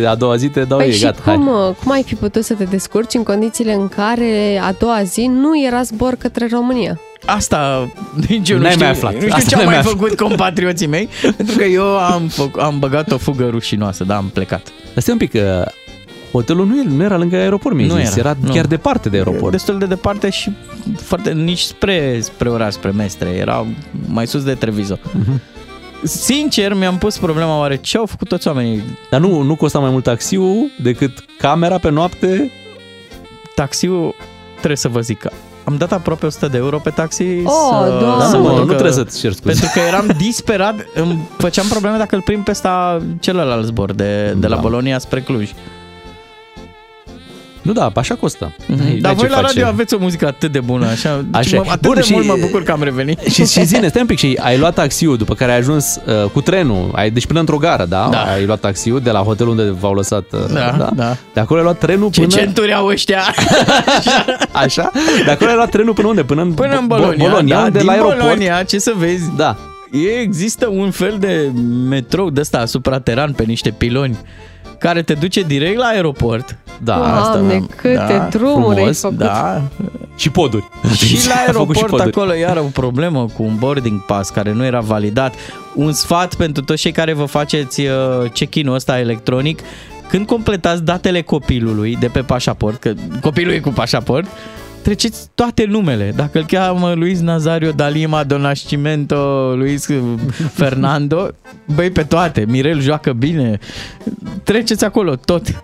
10-12 0.03 0.05
a 0.07 0.15
doua 0.15 0.35
zi 0.35 0.47
te 0.47 0.61
dau 0.63 0.77
Păi 0.77 0.87
ei, 0.87 0.93
și 0.93 1.03
gata, 1.03 1.31
cum, 1.31 1.43
hai. 1.45 1.67
uh, 1.69 1.75
cum 1.83 1.91
ai 1.91 2.03
fi 2.03 2.15
putut 2.15 2.43
să 2.43 2.53
te 2.53 2.63
descurci 2.63 3.13
în 3.13 3.23
condițiile 3.23 3.73
în 3.73 3.87
care 3.87 4.61
a 4.63 4.71
doua 4.79 5.01
zi 5.03 5.25
nu 5.41 5.65
era 5.65 5.81
zbor 5.81 6.15
către 6.15 6.47
România? 6.51 6.99
Asta 7.25 7.91
nici 8.27 8.49
eu 8.49 8.57
nu 8.57 8.61
N-ai 8.63 8.71
știu, 8.71 8.83
mai 8.83 8.93
aflat. 8.93 9.13
nu 9.13 9.19
știu 9.19 9.33
Asta 9.33 9.49
ce 9.49 9.55
au 9.55 9.61
n-ai 9.63 9.73
mai 9.73 9.83
mai 9.83 9.93
făcut 9.93 10.15
compatrioții 10.17 10.87
mei, 10.87 11.09
pentru 11.37 11.57
că 11.57 11.63
eu 11.63 11.83
am, 11.97 12.27
făc, 12.27 12.61
am 12.61 12.79
băgat 12.79 13.11
o 13.11 13.17
fugă 13.17 13.47
rușinoasă, 13.49 14.03
da, 14.03 14.15
am 14.15 14.29
plecat. 14.33 14.61
Dar 14.93 15.01
stai 15.01 15.13
un 15.13 15.19
pic, 15.19 15.31
că 15.31 15.71
hotelul 16.31 16.65
nu, 16.65 16.79
e- 16.79 16.83
nu 16.95 17.03
era 17.03 17.17
lângă 17.17 17.35
aeroport, 17.35 17.75
mi 17.75 17.85
Nu 17.85 17.95
zis. 17.97 18.15
era, 18.15 18.29
era 18.29 18.37
nu. 18.43 18.51
chiar 18.53 18.65
departe 18.65 19.09
de 19.09 19.17
aeroport. 19.17 19.51
Destul 19.51 19.77
de 19.79 19.85
departe 19.85 20.29
și 20.29 20.51
foarte, 21.01 21.31
nici 21.31 21.59
spre, 21.59 22.19
spre 22.21 22.49
oraș, 22.49 22.73
spre 22.73 22.91
Mestre, 22.91 23.29
era 23.29 23.65
mai 24.07 24.27
sus 24.27 24.43
de 24.43 24.53
Treviso. 24.53 24.99
Mhm. 25.13 25.41
Sincer, 26.03 26.73
mi-am 26.73 26.97
pus 26.97 27.17
problema 27.17 27.57
oare 27.59 27.75
ce 27.75 27.97
au 27.97 28.05
făcut 28.05 28.27
toți 28.27 28.47
oamenii 28.47 28.83
Dar 29.09 29.19
nu, 29.19 29.41
nu 29.41 29.55
costa 29.55 29.79
mai 29.79 29.89
mult 29.89 30.03
taxiul 30.03 30.71
decât 30.81 31.25
camera 31.37 31.77
pe 31.77 31.89
noapte? 31.89 32.51
taxiul, 33.55 34.15
trebuie 34.55 34.77
să 34.77 34.87
vă 34.87 34.99
zic 35.01 35.19
că 35.19 35.31
am 35.63 35.75
dat 35.77 35.91
aproape 35.91 36.25
100 36.25 36.47
de 36.47 36.57
euro 36.57 36.77
pe 36.77 36.89
taxi 36.89 37.23
Oh, 37.43 37.51
să, 37.85 37.97
Doamne! 37.99 38.25
să 38.25 38.31
Da, 38.31 38.37
mă 38.37 38.43
mă, 38.43 38.49
ducă- 38.49 38.61
nu 38.65 38.71
trebuie 38.71 38.91
să-ți 38.91 39.19
cer 39.19 39.31
scuze. 39.31 39.47
Pentru 39.59 39.69
că 39.73 39.79
eram 39.87 40.05
disperat, 40.17 40.75
îmi 40.93 41.27
făceam 41.37 41.65
probleme 41.67 41.97
dacă 41.97 42.15
îl 42.15 42.21
prind 42.21 42.43
pe 42.43 42.51
ăsta 42.51 43.01
celălalt 43.19 43.65
zbor 43.65 43.91
de, 43.93 44.35
de 44.37 44.47
la 44.47 44.55
Da. 44.55 44.61
Bolonia 44.61 44.99
spre 44.99 45.21
Cluj. 45.21 45.49
Nu, 47.61 47.71
da, 47.71 47.91
așa 47.95 48.15
costă. 48.15 48.53
Mm-hmm. 48.55 48.97
Dar 48.99 49.13
voi 49.13 49.29
la 49.29 49.41
radio 49.41 49.65
aveți 49.65 49.93
o 49.93 49.97
muzică 49.99 50.27
atât 50.27 50.51
de 50.51 50.59
bună, 50.59 50.85
așa, 50.87 51.25
Așa 51.31 51.57
mă, 51.57 51.63
e. 51.65 51.69
atât 51.69 51.81
Bun, 51.81 51.93
de 51.95 52.01
și- 52.01 52.13
mult 52.13 52.25
mă 52.25 52.35
bucur 52.39 52.63
că 52.63 52.71
am 52.71 52.83
revenit. 52.83 53.19
Și, 53.33 53.45
și 53.45 53.63
zine, 53.65 53.87
stai 53.87 54.01
un 54.01 54.07
pic, 54.07 54.17
și 54.17 54.39
ai 54.41 54.57
luat 54.57 54.73
taxiul 54.73 55.17
după 55.17 55.33
care 55.33 55.51
ai 55.51 55.57
ajuns 55.57 55.99
uh, 56.23 56.29
cu 56.29 56.41
trenul, 56.41 56.91
ai, 56.95 57.09
deci 57.11 57.25
până 57.25 57.39
într-o 57.39 57.57
gară, 57.57 57.85
da? 57.85 58.07
Da. 58.11 58.21
Ai 58.21 58.45
luat 58.45 58.59
taxiul 58.59 58.99
de 58.99 59.11
la 59.11 59.19
hotelul 59.19 59.51
unde 59.51 59.75
v-au 59.79 59.93
lăsat, 59.93 60.23
uh, 60.31 60.39
Da, 60.53 60.89
da. 60.95 61.15
De 61.33 61.39
acolo 61.39 61.59
ai 61.59 61.65
luat 61.65 61.77
trenul 61.77 62.09
Ce 62.11 62.21
până... 62.21 62.33
centuri 62.33 62.73
au 62.73 62.85
ăștia? 62.87 63.21
Așa? 64.51 64.91
De 65.25 65.31
acolo 65.31 65.49
ai 65.49 65.55
luat 65.55 65.69
trenul 65.69 65.93
până 65.93 66.07
unde? 66.07 66.23
Până 66.23 66.41
în, 66.41 66.51
Până 66.53 66.75
în 66.77 66.85
Bo- 66.85 66.87
Bolonia, 66.87 67.29
Bolonia 67.29 67.61
da, 67.61 67.69
de 67.69 67.77
din 67.77 67.87
la 67.87 67.91
aeroport. 67.91 68.19
Bolonia, 68.19 68.63
ce 68.63 68.79
să 68.79 68.93
vezi, 68.97 69.23
Da. 69.37 69.55
există 70.21 70.67
un 70.67 70.91
fel 70.91 71.15
de 71.19 71.51
metrou 71.89 72.29
de 72.29 72.39
ăsta 72.39 72.65
suprateran 72.65 73.31
pe 73.33 73.43
niște 73.43 73.69
piloni 73.69 74.17
care 74.81 75.01
te 75.01 75.13
duce 75.13 75.41
direct 75.41 75.77
la 75.77 75.85
aeroport. 75.85 76.55
Da, 76.83 76.95
Doamne, 77.33 77.47
mi-am- 77.53 77.69
câte 77.75 78.27
drumuri 78.29 78.67
ai 78.67 78.93
frumos, 78.93 78.99
făcut. 78.99 79.17
Da, 79.17 79.61
Și 80.15 80.29
poduri. 80.29 80.69
Și 80.95 81.27
la 81.27 81.33
Ai 81.47 81.53
făcut 81.53 81.75
și 81.75 81.81
aeroport 81.81 81.89
poduri. 81.89 82.09
acolo 82.09 82.33
iar 82.33 82.57
o 82.57 82.61
problemă 82.73 83.25
cu 83.35 83.43
un 83.43 83.55
boarding 83.59 83.99
pass 84.05 84.29
care 84.29 84.53
nu 84.53 84.65
era 84.65 84.79
validat. 84.79 85.33
Un 85.75 85.91
sfat 85.93 86.35
pentru 86.35 86.63
toți 86.63 86.81
cei 86.81 86.91
care 86.91 87.13
vă 87.13 87.25
faceți 87.25 87.81
uh, 87.81 88.29
check-in-ul 88.33 88.75
ăsta 88.75 88.99
electronic, 88.99 89.59
când 90.09 90.25
completați 90.25 90.83
datele 90.83 91.21
copilului 91.21 91.97
de 91.99 92.07
pe 92.07 92.19
pașaport, 92.21 92.79
că 92.79 92.93
copilul 93.21 93.53
e 93.53 93.59
cu 93.59 93.69
pașaport, 93.69 94.27
treceți 94.81 95.29
toate 95.35 95.65
numele. 95.65 96.13
Dacă 96.15 96.37
îl 96.37 96.45
cheamă 96.45 96.93
Luis 96.95 97.19
Nazario 97.19 97.71
Dalima 97.71 98.23
do 98.23 98.37
Nascimento, 98.37 99.53
Luis 99.55 99.87
Fernando, 100.53 101.29
băi 101.75 101.89
pe 101.89 102.03
toate. 102.03 102.45
Mirel 102.47 102.81
joacă 102.81 103.13
bine. 103.13 103.59
Treceți 104.43 104.85
acolo 104.85 105.15
tot. 105.15 105.63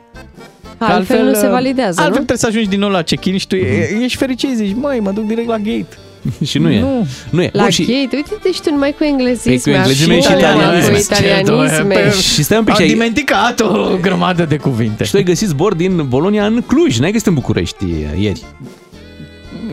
Altfel, 0.78 1.26
nu 1.26 1.34
se 1.34 1.47
validează, 1.47 2.01
altfel 2.01 2.07
nu? 2.07 2.13
trebuie 2.13 2.38
să 2.38 2.47
ajungi 2.47 2.70
din 2.70 2.80
nou 2.80 2.89
la 2.89 3.01
check-in 3.01 3.38
și 3.38 3.47
tu 3.47 3.55
e, 3.55 3.99
ești 4.03 4.18
fericit, 4.18 4.55
zici, 4.55 4.76
măi, 4.76 4.99
mă 4.99 5.11
duc 5.11 5.26
direct 5.26 5.47
la 5.47 5.57
gate. 5.57 5.88
Și 6.49 6.57
nu 6.57 6.70
e. 6.70 6.80
Nu. 6.80 7.07
Nu 7.30 7.41
e. 7.41 7.49
La 7.53 7.61
Bun, 7.61 7.72
și, 7.72 7.82
gate, 7.82 8.15
uite, 8.15 8.30
deci 8.43 8.59
tu 8.59 8.70
numai 8.70 8.95
cu 8.97 9.03
englezisme. 9.03 9.51
Păi 9.51 9.61
cu 9.61 9.70
englezisme 9.70 10.20
și 10.20 10.28
acum, 10.28 10.39
italianisme. 10.39 10.91
Cu 10.91 10.97
italianisme. 10.97 12.11
și 12.34 12.43
stai 12.43 12.57
un 12.57 12.63
pic 12.63 12.74
Am 12.74 12.80
și 12.80 12.86
ai, 12.86 12.93
dimenticat 12.93 13.59
o 13.59 13.97
grămadă 14.01 14.45
de 14.45 14.57
cuvinte. 14.57 15.03
și 15.03 15.11
tu 15.11 15.18
ai 15.18 15.24
găsit 15.24 15.47
zbor 15.47 15.74
din 15.74 16.05
Bolonia 16.07 16.45
în 16.45 16.61
Cluj, 16.61 16.99
n-ai 16.99 17.11
găsit 17.11 17.28
în 17.28 17.34
București 17.34 17.84
uh, 17.84 18.22
ieri. 18.22 18.43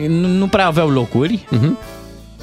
Nu, 0.07 0.27
nu 0.27 0.47
prea 0.47 0.65
aveau 0.67 0.89
locuri, 0.89 1.45
Mhm. 1.49 1.77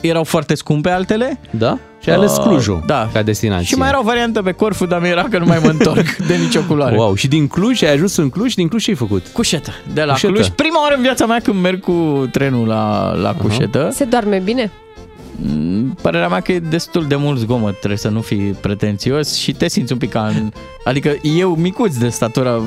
erau 0.00 0.24
foarte 0.24 0.54
scumpe 0.54 0.90
altele. 0.90 1.40
Da? 1.50 1.78
Și 2.02 2.08
ai 2.10 2.16
ales 2.16 2.36
Uh, 2.36 2.42
Clujul 2.46 2.82
da. 2.86 3.08
ca 3.12 3.22
destinație. 3.22 3.66
Și 3.66 3.74
mai 3.74 3.88
era 3.88 3.98
o 4.00 4.02
variantă 4.02 4.42
pe 4.42 4.52
Corfu, 4.52 4.86
dar 4.86 5.00
mi-era 5.00 5.22
că 5.30 5.38
nu 5.38 5.44
mai 5.44 5.58
mă 5.62 5.68
întorc 5.68 6.16
de 6.28 6.34
nicio 6.34 6.60
culoare. 6.62 6.96
Wow, 6.96 7.14
și 7.14 7.28
din 7.28 7.46
Cluj 7.46 7.82
ai 7.82 7.92
ajuns 7.92 8.16
în 8.16 8.28
Cluj, 8.30 8.54
din 8.54 8.68
Cluj 8.68 8.84
ce 8.84 8.90
ai 8.90 8.96
făcut? 8.96 9.26
Cușetă. 9.32 9.70
De 9.94 10.02
la 10.02 10.12
Cușetă. 10.12 10.32
Cluj. 10.32 10.48
Prima 10.48 10.82
oară 10.82 10.94
în 10.94 11.02
viața 11.02 11.26
mea 11.26 11.38
când 11.42 11.60
merg 11.60 11.80
cu 11.80 12.28
trenul 12.30 12.66
la, 12.66 13.12
la 13.14 13.34
Cușetă. 13.34 13.88
Se 13.92 14.04
doarme 14.04 14.40
bine? 14.44 14.70
Mm, 15.36 15.98
Părerea 16.02 16.28
mea 16.28 16.40
că 16.40 16.52
e 16.52 16.58
destul 16.58 17.06
de 17.06 17.16
mult 17.16 17.38
zgomot, 17.38 17.76
trebuie 17.78 17.98
să 17.98 18.08
nu 18.08 18.20
fii 18.20 18.38
pretențios 18.60 19.34
și 19.34 19.52
te 19.52 19.68
simți 19.68 19.92
un 19.92 19.98
pic 19.98 20.10
ca 20.10 20.26
în... 20.26 20.52
Adică 20.84 21.14
eu, 21.38 21.54
micuț 21.54 21.96
de 21.96 22.08
statură, 22.08 22.62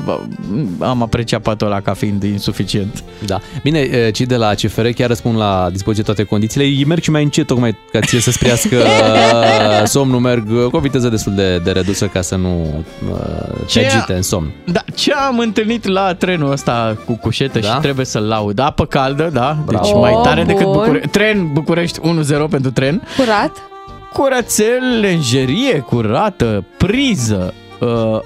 am 0.78 1.02
apreciat 1.02 1.42
patul 1.42 1.66
ăla 1.66 1.80
ca 1.80 1.92
fiind 1.92 2.22
insuficient. 2.22 3.04
Da. 3.26 3.38
Bine, 3.62 3.78
eh, 3.78 4.12
cei 4.12 4.26
de 4.26 4.36
la 4.36 4.54
CFR 4.54 4.86
chiar 4.86 5.08
răspund 5.08 5.36
la 5.38 5.68
dispoziție 5.72 6.04
toate 6.04 6.22
condițiile. 6.22 6.66
Ei 6.66 6.84
merg 6.84 7.02
și 7.02 7.10
mai 7.10 7.22
încet, 7.22 7.46
tocmai 7.46 7.76
ca 7.92 8.00
ție 8.00 8.20
să 8.20 8.30
sprească 8.30 8.76
somnul, 9.84 10.20
merg 10.20 10.68
cu 10.70 10.76
o 10.76 10.80
viteză 10.80 11.08
destul 11.08 11.34
de, 11.34 11.58
de 11.58 11.70
redusă 11.70 12.06
ca 12.06 12.20
să 12.20 12.36
nu 12.36 12.84
uh, 13.10 13.16
te 13.58 13.64
Ce- 13.66 13.86
agite 13.86 14.12
în 14.12 14.22
somn. 14.22 14.50
Da, 14.64 14.80
ce 14.94 15.12
am 15.12 15.38
întâlnit 15.38 15.86
la 15.86 16.14
trenul 16.14 16.50
ăsta 16.50 16.96
cu 17.06 17.12
cușetă 17.16 17.58
Da? 17.58 17.68
și 17.68 17.78
trebuie 17.80 18.06
să-l 18.06 18.22
laud. 18.24 18.58
Apă 18.58 18.86
caldă, 18.86 19.30
da? 19.32 19.56
Bravo. 19.66 19.84
Deci 19.84 19.94
mai 19.94 20.18
tare 20.22 20.40
Oh, 20.40 20.46
decât 20.46 20.62
bun. 20.64 20.72
București. 20.72 21.08
Tren 21.08 21.50
București 21.52 21.98
1-0 22.00 22.02
pentru 22.50 22.70
tren. 22.70 23.02
Curat? 23.16 23.52
Curățel, 24.12 24.98
lenjerie 25.00 25.78
curată, 25.78 26.64
priză, 26.78 27.54
uh, 27.80 28.18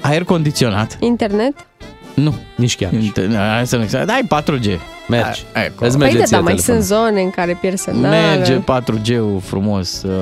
aer 0.00 0.24
condiționat. 0.24 0.96
Internet? 1.00 1.66
Nu. 2.14 2.34
Nici 2.56 2.76
chiar. 2.76 2.90
Hai 3.34 3.66
să 3.66 3.76
nu 3.76 3.82
exagerez. 3.82 4.06
Dai 4.28 4.42
4G. 4.42 4.78
Mergi. 5.08 5.44
Hai, 5.52 5.72
Îți 5.78 5.98
Păi 5.98 6.06
merge 6.06 6.18
da, 6.18 6.24
ție 6.24 6.36
dar 6.36 6.40
mai 6.40 6.54
telefonul. 6.54 6.82
sunt 6.82 6.98
zone 7.00 7.20
în 7.20 7.30
care 7.30 7.58
pierd 7.60 7.78
semnal. 7.78 8.10
Merge 8.10 8.58
4G-ul 8.60 9.40
frumos. 9.42 10.02
uh, 10.02 10.12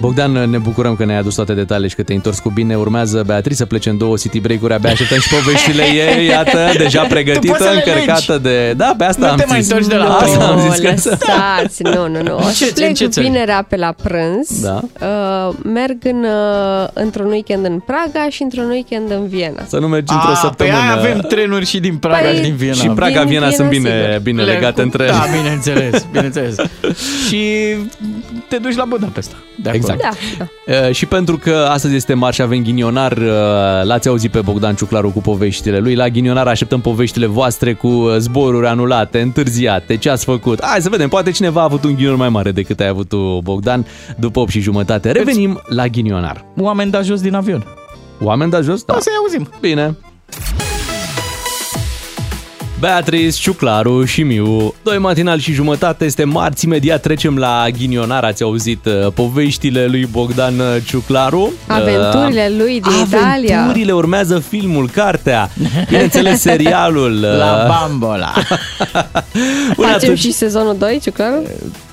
Bogdan, 0.00 0.32
ne 0.50 0.58
bucurăm 0.58 0.96
că 0.96 1.04
ne-ai 1.04 1.18
adus 1.18 1.34
toate 1.34 1.52
detaliile 1.52 1.88
și 1.88 1.94
că 1.94 2.02
te-ai 2.02 2.16
întors 2.16 2.38
cu 2.38 2.50
bine. 2.50 2.76
Urmează 2.76 3.22
Beatrice 3.26 3.56
să 3.56 3.64
plece 3.66 3.88
în 3.88 3.98
două 3.98 4.16
city 4.16 4.40
break-uri. 4.40 4.72
Abia 4.74 4.90
așteptăm 4.90 5.18
și 5.18 5.28
poveștile 5.28 5.82
ei. 6.16 6.26
Iată, 6.26 6.58
deja 6.78 6.98
poți 7.00 7.12
pregătită, 7.12 7.56
să 7.58 7.64
le 7.74 7.82
încărcată 7.86 8.32
legi. 8.32 8.42
de... 8.42 8.72
Da, 8.76 8.94
pe 8.98 9.04
asta 9.04 9.24
Nu 9.26 9.30
am 9.32 9.36
te 9.38 9.44
mai 9.48 9.60
zis. 9.62 9.70
întorci 9.70 9.88
de 9.90 9.96
la 9.96 10.04
Asta 10.16 10.44
am 10.46 10.58
Nu, 10.58 10.70
zis 10.72 10.80
că... 10.80 10.88
lăsați, 10.88 11.82
nu, 11.82 12.08
nu, 12.08 12.22
nu. 12.22 12.34
O 12.36 12.40
Ce- 12.58 12.64
să 12.64 12.64
în 12.66 12.72
plec 12.74 12.94
ce 12.94 13.06
țări? 13.06 13.26
vinerea 13.26 13.66
pe 13.68 13.76
la 13.76 13.94
prânz. 14.02 14.60
Da. 14.62 14.80
Uh, 15.00 15.54
merg 15.64 15.96
în, 16.02 16.24
uh, 16.24 16.88
într-un 16.92 17.26
weekend 17.30 17.64
în 17.64 17.78
Praga 17.86 18.26
și 18.30 18.42
într-un 18.42 18.68
weekend 18.68 19.10
în 19.10 19.28
Viena. 19.28 19.62
Să 19.68 19.78
nu 19.78 19.88
mergi 19.88 20.12
într-o 20.12 20.30
A, 20.30 20.34
săptămână. 20.34 20.76
Pe 20.76 20.82
aia 20.82 20.92
avem 20.96 21.18
trenuri 21.28 21.66
și 21.66 21.78
din 21.80 21.96
Praga 21.96 22.18
Păi, 22.28 22.34
și 22.36 22.42
din 22.42 22.54
Viena. 22.56 22.74
Și 22.74 22.88
Praga, 22.88 23.18
Din 23.20 23.28
Viena 23.28 23.50
sunt 23.50 23.68
Viena, 23.68 23.88
bine, 23.88 24.04
sigur. 24.06 24.20
bine 24.22 24.42
Le- 24.42 24.52
legate 24.52 24.82
între 24.82 25.02
ele. 25.02 25.12
Da, 25.12 25.24
bineînțeles, 25.40 26.06
bineînțeles. 26.12 26.54
și 27.28 27.42
te 28.48 28.56
duci 28.56 28.74
la 28.74 28.84
Budapesta. 28.84 29.36
De 29.56 29.68
acolo. 29.68 29.92
Exact. 29.92 30.02
Da, 30.38 30.44
da. 30.66 30.86
Uh, 30.86 30.94
și 30.94 31.06
pentru 31.06 31.36
că 31.36 31.66
astăzi 31.68 31.94
este 31.94 32.14
marș, 32.14 32.38
avem 32.38 32.62
ghinionar, 32.62 33.12
uh, 33.12 33.26
l-ați 33.82 34.08
auzit 34.08 34.30
pe 34.30 34.40
Bogdan 34.40 34.74
Ciuclaru 34.74 35.10
cu 35.10 35.20
poveștile 35.20 35.78
lui. 35.78 35.94
La 35.94 36.08
ghinionar 36.08 36.46
așteptăm 36.46 36.80
poveștile 36.80 37.26
voastre 37.26 37.74
cu 37.74 37.86
uh, 37.86 38.16
zboruri 38.18 38.66
anulate, 38.66 39.20
întârziate, 39.20 39.96
ce 39.96 40.10
ați 40.10 40.24
făcut. 40.24 40.64
Hai 40.64 40.80
să 40.80 40.88
vedem, 40.88 41.08
poate 41.08 41.30
cineva 41.30 41.60
a 41.60 41.64
avut 41.64 41.84
un 41.84 41.94
ghinion 41.94 42.16
mai 42.16 42.28
mare 42.28 42.50
decât 42.50 42.80
ai 42.80 42.88
avut 42.88 43.08
tu, 43.08 43.40
Bogdan, 43.42 43.86
după 44.16 44.40
8 44.40 44.50
și 44.50 44.60
jumătate. 44.60 45.10
Revenim 45.10 45.60
la 45.66 45.86
ghinionar. 45.86 46.44
Oameni 46.60 46.90
da 46.90 47.02
jos 47.02 47.20
din 47.20 47.34
avion. 47.34 47.66
Oameni 48.20 48.50
da 48.50 48.60
jos? 48.60 48.84
Da. 48.84 48.94
O 48.96 49.00
să-i 49.00 49.12
auzim. 49.22 49.48
Bine. 49.60 49.96
Beatrice, 52.80 53.30
Ciuclaru 53.40 54.04
și 54.04 54.22
Miu. 54.22 54.74
Doi 54.82 54.98
matinal 54.98 55.38
și 55.38 55.52
jumătate 55.52 56.04
este 56.04 56.24
marți. 56.24 56.64
Imediat 56.64 57.00
trecem 57.00 57.36
la 57.36 57.64
ghinionar. 57.78 58.24
Ați 58.24 58.42
auzit 58.42 58.84
uh, 58.86 59.12
poveștile 59.14 59.86
lui 59.86 60.06
Bogdan 60.10 60.58
uh, 60.58 60.66
Ciuclaru. 60.86 61.52
Aventurile 61.66 62.52
lui 62.58 62.80
din 62.80 62.92
Uh, 62.92 63.02
Italia. 63.06 63.58
Aventurile 63.60 63.92
urmează 63.92 64.38
filmul, 64.38 64.88
cartea, 64.90 65.50
bineînțeles 65.88 66.40
serialul. 66.40 67.20
La 67.20 67.62
uh, 67.62 67.68
Bambola. 67.68 68.32
Până 69.74 69.86
Facem 69.86 69.94
atunci, 69.94 70.18
și 70.18 70.32
sezonul 70.32 70.76
2, 70.78 70.98
Ciuclaru? 71.02 71.42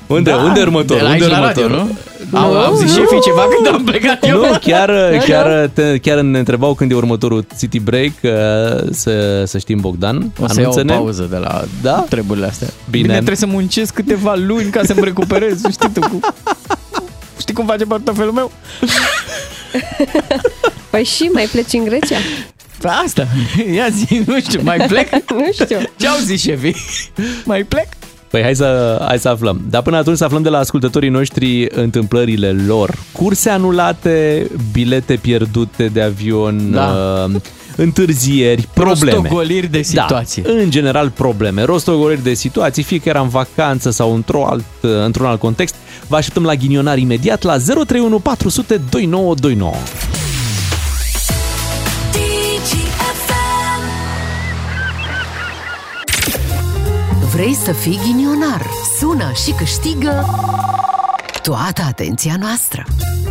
unde, 0.08 0.30
Da, 0.30 0.36
unde 0.38 0.60
următorul? 0.62 0.98
de 1.02 1.04
la 1.08 1.12
Unde 1.12 1.24
aici 1.24 1.34
la 1.34 1.40
radio, 1.46 1.64
următorul? 1.64 1.96
Nu? 2.30 2.38
Au, 2.40 2.58
au 2.58 2.76
zis 2.76 2.94
șefii 2.94 3.20
ceva 3.22 3.48
când 3.56 3.76
am 3.76 3.84
plecat 3.84 4.28
eu. 4.28 4.38
Nu, 4.40 4.58
chiar, 4.62 4.92
chiar, 5.28 5.70
te, 5.74 5.98
chiar 5.98 6.20
ne 6.22 6.38
întrebau 6.40 6.74
când 6.74 6.92
e 6.92 6.96
următorul 6.96 7.46
City 7.60 7.80
Break, 7.80 8.12
uh, 8.24 8.32
să, 8.92 9.44
să 9.46 9.58
știm 9.58 9.80
Bogdan. 9.80 10.32
O 10.40 10.48
să 10.48 10.62
iau 10.62 10.70
o 10.70 10.74
Anunță-ne. 10.74 10.94
pauză 10.94 11.28
de 11.30 11.38
la 11.38 11.64
Da? 11.82 12.06
treburile 12.10 12.46
astea. 12.46 12.68
Bine. 12.90 13.02
Bine, 13.04 13.14
trebuie 13.14 13.36
să 13.36 13.46
muncesc 13.46 13.94
câteva 13.94 14.36
luni 14.36 14.70
ca 14.70 14.82
să-mi 14.84 15.04
recuperez. 15.04 15.62
Știi 15.72 15.90
tu 15.94 16.00
cum... 16.00 16.20
Știi 17.40 17.54
cum 17.54 17.66
face 17.66 17.86
portofelul 17.86 18.32
meu? 18.32 18.52
Păi 20.90 21.04
și 21.04 21.24
mai 21.34 21.48
pleci 21.52 21.74
în 21.74 21.84
Grecia? 21.84 22.18
Pe 22.82 22.88
asta. 23.06 23.28
Ia 23.76 23.88
zi, 23.90 24.22
nu 24.26 24.40
știu, 24.40 24.60
mai 24.64 24.78
plec? 24.88 25.10
nu 25.38 25.50
știu. 25.54 25.78
Ce 25.98 26.08
au 26.08 26.18
zis 26.24 26.42
șefii? 26.42 26.76
Mai 27.46 27.64
plec? 27.64 27.88
Păi 28.36 28.44
hai 28.44 28.56
să, 28.56 29.02
hai 29.08 29.20
să 29.20 29.30
aflăm. 29.30 29.62
Dar 29.70 29.82
până 29.82 29.98
atunci 29.98 30.18
să 30.18 30.24
aflăm 30.24 30.42
de 30.42 30.50
la 30.50 30.58
ascultătorii 30.58 31.10
noștri 31.10 31.68
întâmplările 31.70 32.56
lor. 32.68 32.98
Curse 33.12 33.50
anulate, 33.50 34.48
bilete 34.72 35.16
pierdute 35.16 35.86
de 35.94 36.02
avion, 36.02 36.72
Da. 36.72 36.94
uh, 37.34 37.42
întârzieri, 37.76 38.68
probleme. 38.74 39.12
Rostogoliri 39.18 39.68
de 39.68 39.82
situație. 39.82 40.44
Da, 40.46 40.52
în 40.52 40.70
general 40.70 41.10
probleme. 41.10 41.64
Rostogoliri 41.64 42.24
de 42.24 42.34
situații, 42.34 42.84
fie 42.84 42.98
că 42.98 43.10
era 43.10 43.20
în 43.20 43.30
vacanță 43.30 43.90
sau 43.90 44.14
într-o 44.14 44.46
alt, 44.46 44.66
într-un 45.06 45.26
alt 45.26 45.40
context. 45.40 45.76
Vă 46.08 46.16
așteptăm 46.16 46.44
la 46.44 46.56
ghinionar 46.56 46.98
imediat 46.98 47.44
la 47.44 47.58
031 47.58 48.20
400 48.20 48.82
2929. 48.90 49.74
Vrei 57.36 57.54
să 57.54 57.72
fii 57.72 58.00
ghinionar? 58.04 58.66
Sună 58.98 59.32
și 59.32 59.52
câștigă 59.52 60.26
toată 61.46 61.82
atenția 61.88 62.34
noastră. 62.39 62.84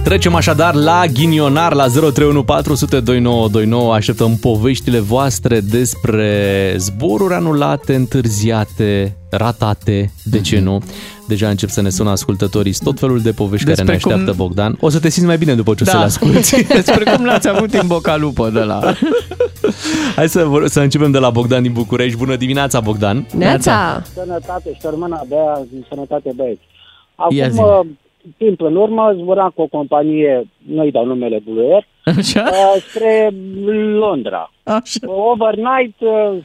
Trecem 0.04 0.34
așadar 0.34 0.74
la 0.74 1.02
ghinionar 1.12 1.72
la 1.72 1.86
031 1.86 2.44
400 2.44 3.00
2929. 3.00 3.94
Așteptăm 3.94 4.36
poveștile 4.36 4.98
voastre 4.98 5.60
despre 5.60 6.28
zboruri 6.78 7.34
anulate, 7.34 7.94
întârziate, 7.94 9.16
ratate, 9.30 10.12
de 10.22 10.40
ce 10.40 10.58
nu? 10.60 10.82
Deja 11.28 11.48
încep 11.48 11.68
să 11.68 11.82
ne 11.82 11.88
sună 11.90 12.10
ascultătorii 12.10 12.74
tot 12.84 12.98
felul 12.98 13.20
de 13.20 13.32
povești 13.32 13.66
Despre 13.66 13.84
care 13.84 13.96
ne 13.98 14.04
așteaptă 14.04 14.30
cum- 14.36 14.46
Bogdan. 14.46 14.76
O 14.80 14.88
să 14.88 15.00
te 15.00 15.08
simți 15.08 15.28
mai 15.28 15.38
bine 15.38 15.54
după 15.54 15.74
ce 15.74 15.82
o 15.82 15.86
să 15.86 15.92
Da. 15.92 15.98
le 15.98 16.04
asculti. 16.04 16.64
Despre 16.74 17.04
cum 17.14 17.24
l-ați 17.24 17.48
avut 17.48 17.74
în 17.74 17.86
bocalupă 17.86 18.50
de 18.50 18.60
la... 18.60 18.80
Hai 20.16 20.28
să, 20.28 20.44
vor- 20.44 20.68
să 20.68 20.80
începem 20.80 21.10
de 21.10 21.18
la 21.18 21.30
Bogdan 21.30 21.62
din 21.62 21.72
București. 21.72 22.16
Bună 22.18 22.36
dimineața, 22.36 22.80
Bogdan! 22.80 23.26
Neața! 23.36 24.02
Sănătate 24.14 24.70
și 24.72 24.80
rămâna 24.90 25.22
de 25.28 25.34
aia, 25.34 25.66
sănătate 25.88 26.32
băieți. 26.36 26.60
Ia 27.30 27.44
Acum 27.44 27.56
zi. 27.56 27.60
uh, 27.62 27.86
timp 28.36 28.60
în 28.60 28.76
urmă 28.76 29.12
zburam 29.12 29.50
cu 29.54 29.62
o 29.62 29.66
companie, 29.66 30.44
nu-i 30.66 30.90
dau 30.90 31.04
numele 31.04 31.38
Blue 31.44 31.72
Air, 31.72 31.86
Așa? 32.04 32.42
uh, 32.42 32.82
spre 32.82 33.30
Londra. 33.98 34.52
Așa. 34.62 35.12
Overnight, 35.12 36.00
uh, 36.00 36.36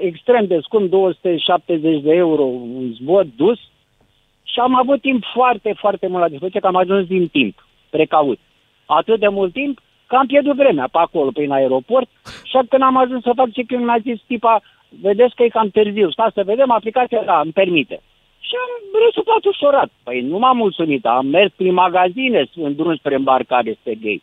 extrem 0.00 0.46
de 0.46 0.58
scump, 0.62 0.90
270 0.90 2.02
de 2.02 2.12
euro 2.14 2.42
un 2.42 2.92
zbor 3.00 3.26
dus 3.36 3.58
și 4.42 4.60
am 4.60 4.74
avut 4.74 5.00
timp 5.00 5.24
foarte, 5.34 5.74
foarte 5.76 6.06
mult 6.06 6.22
la 6.22 6.28
dispoziție, 6.28 6.60
că 6.60 6.66
am 6.66 6.76
ajuns 6.76 7.06
din 7.06 7.28
timp, 7.28 7.66
precaut. 7.90 8.38
Atât 8.86 9.20
de 9.20 9.28
mult 9.28 9.52
timp 9.52 9.80
că 10.06 10.16
am 10.16 10.26
pierdut 10.26 10.56
vremea 10.56 10.88
pe 10.92 10.98
acolo, 10.98 11.30
prin 11.30 11.50
aeroport 11.50 12.08
și 12.44 12.58
când 12.68 12.82
am 12.82 12.96
ajuns 12.96 13.22
să 13.22 13.32
fac 13.34 13.52
check-in, 13.52 13.84
mi-a 13.84 13.98
zis 14.02 14.20
tipa, 14.26 14.62
vedeți 15.00 15.34
că 15.34 15.42
e 15.42 15.48
cam 15.48 15.68
târziu, 15.68 16.10
stați 16.10 16.34
să 16.34 16.42
vedem, 16.44 16.70
aplicația, 16.70 17.22
da, 17.24 17.40
îmi 17.40 17.52
permite. 17.52 18.00
Și 18.48 18.54
am 18.64 18.72
rezultat 19.04 19.44
ușurat. 19.44 19.90
Păi 20.04 20.20
nu 20.20 20.38
m-am 20.38 20.56
mulțumit, 20.56 21.06
am 21.06 21.26
mers 21.26 21.52
prin 21.56 21.72
magazine 21.72 22.48
în 22.54 22.74
drum 22.74 22.96
spre 22.96 23.14
îmbarcare, 23.14 23.76
spre 23.80 23.94
gate. 23.94 24.22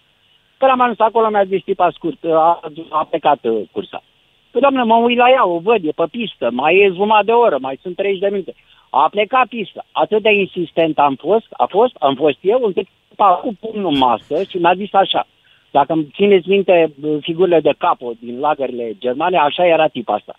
Când 0.57 0.71
am 0.71 0.81
ajuns 0.81 0.99
acolo, 0.99 1.29
mi-a 1.29 1.43
zis 1.43 1.63
tipa 1.63 1.89
scurt, 1.93 2.23
a, 2.23 2.59
a 2.89 3.07
plecat 3.09 3.39
uh, 3.43 3.61
cursa. 3.71 4.03
Păi, 4.51 4.61
doamnă, 4.61 4.83
mă 4.83 4.95
uit 4.95 5.17
la 5.17 5.29
ea, 5.29 5.47
o 5.47 5.59
văd, 5.59 5.85
e 5.85 5.91
pe 5.95 6.05
pistă, 6.11 6.49
mai 6.51 6.75
e 6.75 6.91
jumătate 6.93 7.25
de 7.25 7.31
oră, 7.31 7.57
mai 7.61 7.79
sunt 7.81 7.95
30 7.95 8.19
de 8.19 8.27
minute. 8.31 8.53
A 8.89 9.07
plecat 9.11 9.47
pista. 9.47 9.85
Atât 9.91 10.21
de 10.21 10.31
insistent 10.31 10.99
am 10.99 11.15
fost, 11.15 11.47
a 11.51 11.65
fost, 11.65 11.93
am 11.99 12.15
fost 12.15 12.37
eu, 12.41 12.59
încât 12.63 12.87
a 13.17 13.33
cu 13.33 13.55
pumnul 13.59 13.91
în 13.91 13.97
masă 13.97 14.43
și 14.49 14.57
mi-a 14.57 14.73
zis 14.75 14.93
așa. 14.93 15.27
Dacă 15.71 15.93
îmi 15.93 16.11
țineți 16.15 16.49
minte 16.49 16.93
uh, 17.03 17.17
figurile 17.21 17.59
de 17.59 17.73
capo 17.77 18.11
din 18.19 18.39
lagările 18.39 18.95
germane, 18.99 19.37
așa 19.37 19.65
era 19.65 19.87
tipa 19.87 20.13
asta. 20.13 20.35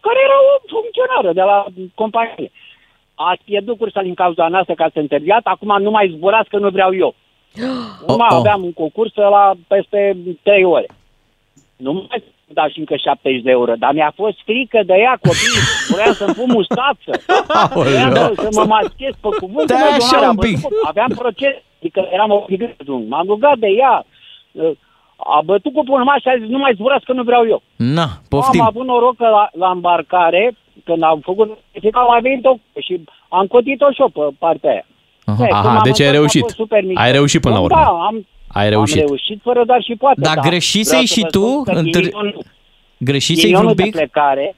Care 0.00 0.18
era 0.24 0.38
o 0.52 0.54
funcționară 0.74 1.32
de 1.32 1.42
la 1.42 1.66
companie. 1.94 2.50
Ați 3.28 3.42
pierdut 3.44 3.78
cursa 3.78 4.02
din 4.02 4.14
cauza 4.14 4.48
noastră 4.48 4.74
că 4.74 4.82
ați 4.82 4.98
întârziat, 4.98 5.40
acum 5.44 5.82
nu 5.82 5.90
mai 5.90 6.12
zburați 6.16 6.48
că 6.48 6.58
nu 6.58 6.68
vreau 6.68 6.94
eu. 6.96 7.14
Nu 8.06 8.16
mai 8.16 8.26
Oh, 8.30 8.36
oh. 8.36 8.38
aveam 8.38 8.62
încă 8.62 8.82
o 8.82 8.88
cursă 8.88 9.20
la 9.20 9.52
peste 9.68 10.16
3 10.42 10.64
ore. 10.64 10.86
Nu 11.76 11.92
mai 11.92 12.22
da 12.52 12.68
și 12.68 12.78
încă 12.78 12.96
70 12.96 13.42
de 13.42 13.50
euro, 13.50 13.72
dar 13.78 13.92
mi-a 13.92 14.12
fost 14.16 14.36
frică 14.44 14.80
de 14.86 14.94
ea, 14.96 15.18
copii. 15.22 15.60
Vreau 15.94 16.12
să-mi 16.12 16.34
pun 16.34 16.48
mustață. 16.58 17.10
Vreau 17.74 18.34
să, 18.34 18.46
să 18.50 18.60
mă 18.60 18.64
maschez 18.66 19.12
pe 19.20 19.28
cuvânt. 19.40 19.68
Stai 19.68 19.80
mă, 19.90 19.96
așa 20.00 20.18
doamne, 20.18 20.26
un 20.26 20.28
am 20.28 20.36
pic. 20.36 20.54
văzut, 20.54 20.70
Aveam 20.84 21.12
proces, 21.22 21.54
adică 21.78 22.08
eram 22.12 22.30
obligat. 22.30 22.68
să 22.76 22.82
drum. 22.84 23.04
M-am 23.08 23.26
rugat 23.26 23.58
de 23.58 23.66
ea. 23.66 24.04
A 25.16 25.40
bătut 25.44 25.72
cu 25.72 25.82
până 25.84 26.04
și 26.20 26.28
a 26.28 26.38
zis, 26.38 26.48
nu 26.48 26.58
mai 26.58 26.72
zburați 26.74 27.04
că 27.04 27.12
nu 27.12 27.22
vreau 27.22 27.46
eu. 27.46 27.62
Na, 27.76 28.02
Am 28.02 28.22
poftim. 28.28 28.60
avut 28.60 28.84
noroc 28.86 29.16
că 29.16 29.28
la, 29.28 29.48
la 29.52 29.70
îmbarcare, 29.70 30.54
când 30.84 31.02
am 31.02 31.20
făcut 31.22 31.58
verificare, 31.72 32.04
am 32.06 32.10
mai 32.12 32.20
venit 32.20 32.44
o 32.44 32.54
și 32.80 33.00
am 33.28 33.46
cotit-o 33.46 33.90
și 33.90 34.00
eu 34.00 34.08
pe 34.08 34.34
partea 34.38 34.70
aia. 34.70 34.86
Aha. 35.24 35.42
Eh, 35.44 35.48
când 35.48 35.52
Aha, 35.64 35.72
m-am 35.72 35.80
deci 35.84 36.00
ai 36.00 36.06
întors, 36.06 36.16
a 36.16 36.20
reușit. 36.20 36.40
fost 36.42 36.54
super 36.54 36.82
mișto. 36.84 37.00
Ai 37.00 37.12
reușit 37.12 37.40
până 37.40 37.54
la 37.54 37.60
urmă. 37.60 37.76
Da, 37.76 37.86
am, 37.86 38.26
Ai 38.48 38.68
reușit. 38.68 39.00
am 39.00 39.06
reușit 39.06 39.38
fără 39.42 39.64
dar 39.64 39.82
și 39.82 39.94
poate. 39.94 40.20
Dar 40.20 40.34
da. 40.34 40.40
greșisei 40.48 40.82
Vreau 40.84 41.04
să 41.04 41.14
și 41.14 41.20
vă 41.20 41.26
tu? 41.28 41.46
spun 41.48 41.62
că 41.62 41.72
Întâr- 41.80 42.00
ghinionul- 42.08 42.44
Greșisei 42.98 43.42
ghinionul 43.42 43.72
vreun 43.72 43.76
de 43.76 43.82
pic? 43.82 43.92
plecare, 43.92 44.54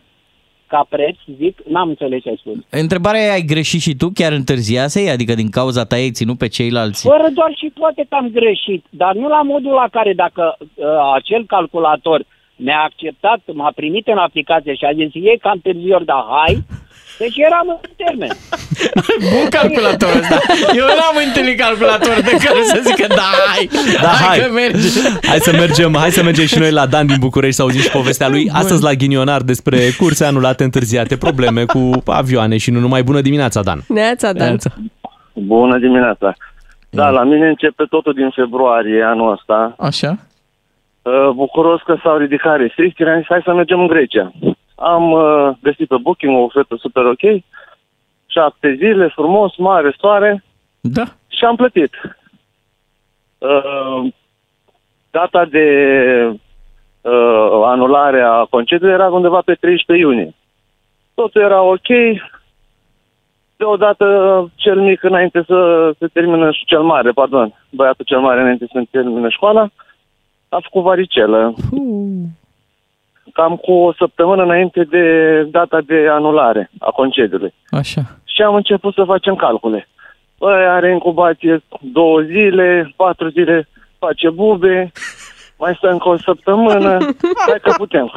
ca 0.67 0.87
preț, 0.89 1.17
zic, 1.39 1.59
n-am 1.69 1.89
înțeles 1.89 2.23
ce 2.23 2.29
ai 2.29 2.37
spus. 2.39 2.55
Întrebarea 2.71 3.21
e, 3.21 3.31
ai 3.31 3.43
greșit 3.43 3.81
și 3.81 3.95
tu? 3.95 4.11
Chiar 4.15 4.33
întârziasei? 4.33 5.11
Adică 5.11 5.35
din 5.35 5.51
cauza 5.51 5.85
ta 5.85 5.95
ai 5.95 6.11
ținut 6.11 6.39
pe 6.39 6.49
ceilalți? 6.49 7.07
Fără 7.07 7.27
doar 7.35 7.53
și 7.57 7.71
poate 7.81 8.07
că 8.09 8.15
am 8.15 8.29
greșit, 8.29 8.85
dar 8.91 9.15
nu 9.15 9.29
la 9.29 9.43
modul 9.43 9.71
la 9.73 9.87
care 9.91 10.13
dacă 10.13 10.57
uh, 10.59 10.85
acel 11.15 11.45
calculator 11.47 12.25
mi-a 12.65 12.81
acceptat, 12.89 13.41
m-a 13.59 13.73
primit 13.75 14.07
în 14.07 14.19
aplicație 14.19 14.75
și 14.75 14.85
a 14.85 14.93
zis, 14.99 15.11
e 15.15 15.37
cam 15.45 15.59
târziu, 15.63 15.99
dar 16.11 16.25
hai, 16.31 16.55
Deci 17.19 17.37
eram 17.37 17.81
în 17.83 17.91
termen. 17.97 18.33
Bun 19.33 19.47
calculator 19.51 20.11
ăsta. 20.21 20.39
Eu 20.81 20.87
n-am 20.99 21.17
întâlnit 21.27 21.59
calculator 21.61 22.15
de 22.29 22.35
care 22.45 22.63
să 22.63 22.81
zică 22.85 23.07
da, 23.09 23.29
hai, 23.47 23.69
Da, 24.03 24.09
hai, 24.09 24.27
hai. 24.29 24.39
că 24.39 24.53
merge. 24.53 24.89
Hai 25.29 25.39
să 25.39 25.53
mergem, 25.53 25.95
hai 25.97 26.11
să 26.11 26.23
mergem 26.23 26.47
și 26.47 26.59
noi 26.59 26.71
la 26.71 26.87
Dan 26.87 27.07
din 27.07 27.17
București 27.21 27.57
să 27.57 27.63
auzim 27.63 27.81
și 27.81 27.91
povestea 27.91 28.29
lui. 28.29 28.51
Astăzi 28.53 28.83
la 28.83 28.93
Ghinionar 28.93 29.43
despre 29.43 29.79
curse 29.99 30.25
anulate, 30.25 30.65
întârziate, 30.65 31.17
probleme 31.17 31.65
cu 31.65 31.91
avioane 32.07 32.57
și 32.57 32.71
nu 32.71 32.81
numai. 32.81 33.03
Bună 33.03 33.21
dimineața, 33.21 33.63
Dan! 33.63 33.81
Neața, 33.89 34.33
Dan. 34.33 34.57
Bună 35.33 35.79
dimineața! 35.79 36.35
Da, 36.91 37.09
la 37.09 37.23
mine 37.23 37.49
începe 37.49 37.85
totul 37.89 38.13
din 38.13 38.31
februarie 38.35 39.03
anul 39.03 39.33
ăsta. 39.33 39.75
Așa? 39.79 40.19
Uh, 41.03 41.29
Bucuros 41.35 41.81
că 41.83 41.97
s-au 42.03 42.17
ridicat 42.17 42.57
restricțiile, 42.57 43.11
am 43.11 43.19
zis 43.19 43.27
hai 43.29 43.43
să 43.45 43.53
mergem 43.53 43.81
în 43.81 43.87
Grecia. 43.87 44.33
Am 44.75 45.13
uh, 45.13 45.51
găsit 45.63 45.89
pe 45.89 45.97
Booking 46.03 46.37
o 46.37 46.43
ofertă 46.43 46.77
super 46.79 47.05
ok, 47.05 47.43
șapte 48.27 48.75
zile, 48.75 49.09
frumos, 49.09 49.57
mare, 49.57 49.95
soare 49.99 50.45
Da. 50.81 51.05
și 51.29 51.45
am 51.45 51.57
plătit. 51.57 51.95
Uh, 53.39 54.13
data 55.11 55.45
de 55.45 55.67
uh, 57.01 57.63
anulare 57.65 58.21
a 58.21 58.45
concediului 58.51 58.95
era 58.95 59.09
undeva 59.09 59.41
pe 59.45 59.55
13 59.55 60.07
iunie. 60.07 60.35
Totul 61.15 61.41
era 61.41 61.63
ok. 61.63 61.89
Deodată 63.57 64.07
cel 64.55 64.81
mic 64.81 65.03
înainte 65.03 65.45
să 65.47 65.91
se 65.99 66.07
termină 66.07 66.51
și 66.51 66.65
cel 66.65 66.83
mare, 66.83 67.11
pardon, 67.11 67.55
băiatul 67.71 68.05
cel 68.05 68.21
mare 68.21 68.41
înainte 68.41 68.65
să 68.65 68.73
se 68.75 68.89
termină 68.91 69.29
școala, 69.29 69.69
a 70.55 70.59
făcut 70.63 70.83
varicelă. 70.83 71.55
Cam 73.33 73.57
cu 73.57 73.73
o 73.73 73.93
săptămână 73.93 74.43
înainte 74.43 74.85
de 74.85 75.05
data 75.51 75.81
de 75.87 76.07
anulare 76.11 76.71
a 76.79 76.91
concediului. 76.91 77.55
Așa. 77.71 78.01
Și 78.25 78.43
am 78.43 78.55
început 78.55 78.95
să 78.95 79.05
facem 79.05 79.35
calcule. 79.35 79.89
Băi, 80.39 80.67
are 80.67 80.93
incubație 80.93 81.63
două 81.81 82.21
zile, 82.21 82.93
patru 82.97 83.29
zile 83.29 83.69
face 83.99 84.31
bube, 84.31 84.93
mai 85.59 85.75
stă 85.77 85.89
încă 85.89 86.09
o 86.09 86.17
săptămână, 86.17 86.99
hai 87.49 87.61
că 87.63 87.73
putem. 87.77 88.13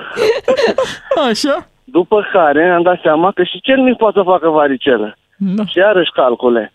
Așa? 1.30 1.68
După 1.84 2.28
care 2.32 2.70
am 2.70 2.82
dat 2.82 3.00
seama 3.02 3.32
că 3.32 3.44
și 3.44 3.62
cel 3.62 3.80
mic 3.82 3.98
poate 3.98 4.18
să 4.18 4.24
facă 4.24 4.50
varicelă. 4.50 5.18
Da. 5.38 5.66
Și 5.66 5.78
iarăși 5.78 6.12
calcule. 6.12 6.74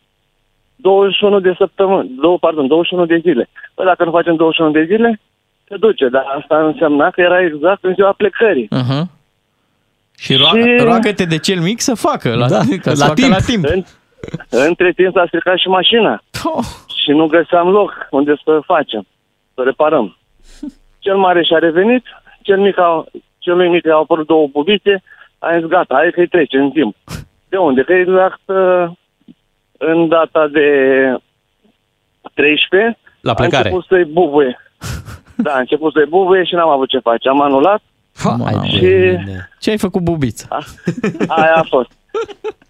21 0.77 1.41
de 1.41 1.55
săptămâni, 1.59 2.11
două, 2.21 2.39
pardon, 2.39 2.67
21 2.67 3.07
de 3.07 3.17
zile. 3.17 3.49
Păi 3.75 3.85
dacă 3.85 4.05
nu 4.05 4.11
facem 4.11 4.37
21 4.37 4.71
de 4.71 4.85
zile, 4.85 5.21
se 5.71 5.77
duce, 5.77 6.09
dar 6.09 6.25
asta 6.39 6.65
însemna 6.67 7.11
că 7.11 7.21
era 7.21 7.41
exact 7.43 7.85
în 7.85 7.95
ziua 7.95 8.13
plecării. 8.13 8.69
Uh-huh. 8.77 9.03
Și, 10.19 10.35
roagă, 10.37 10.61
Și- 10.61 10.77
roagă-te 10.85 11.25
de 11.25 11.39
cel 11.39 11.61
mic 11.61 11.81
să 11.81 11.95
facă, 11.95 12.35
la, 12.35 12.49
Da, 12.49 12.59
ca 12.85 12.95
să 12.95 12.99
la 12.99 13.07
facă 13.07 13.21
timp. 13.21 13.31
la 13.33 13.39
timp. 13.39 13.65
În, 13.65 13.83
între 14.49 14.93
timp 14.93 15.15
s-a 15.15 15.25
stricat 15.27 15.59
și 15.59 15.69
mașina. 15.69 16.23
Oh. 16.45 16.65
Și 17.03 17.11
nu 17.11 17.27
găseam 17.27 17.69
loc 17.69 17.93
unde 18.11 18.35
să 18.45 18.61
facem, 18.65 19.07
să 19.55 19.63
reparăm. 19.63 20.17
Cel 20.99 21.17
mare 21.17 21.43
și-a 21.45 21.59
revenit, 21.59 22.05
cel 22.43 22.59
mic 22.59 22.79
a, 22.79 23.05
celui 23.39 23.69
mic 23.69 23.89
au 23.89 24.01
apărut 24.03 24.27
două 24.27 24.47
bubițe, 24.47 25.03
a 25.39 25.59
zis 25.59 25.67
gata, 25.69 25.95
hai 25.95 26.11
că-i 26.15 26.27
trece 26.29 26.57
în 26.59 26.71
timp. 26.71 26.97
De 27.49 27.57
unde? 27.57 27.83
Că 27.83 27.93
exact 27.93 28.41
uh, 28.45 28.85
în 29.79 30.09
data 30.09 30.49
de 30.49 30.67
13 32.35 32.99
La 33.21 33.35
plecare. 33.35 33.57
a 33.57 33.59
început 33.67 33.85
să-i 33.89 34.05
bubuie. 34.05 34.59
Da, 35.43 35.51
a 35.53 35.59
început 35.59 35.93
să-i 35.93 36.07
bubuie 36.09 36.45
și 36.45 36.55
n-am 36.55 36.69
avut 36.69 36.89
ce 36.89 36.99
face. 36.99 37.29
Am 37.29 37.41
anulat 37.43 37.83
Mamă. 38.25 38.51
și 38.65 39.17
Ce 39.61 39.71
ai 39.71 39.79
făcut, 39.79 40.03
bubiță? 40.03 40.47
aia 41.29 41.53
a 41.55 41.65
fost. 41.69 41.91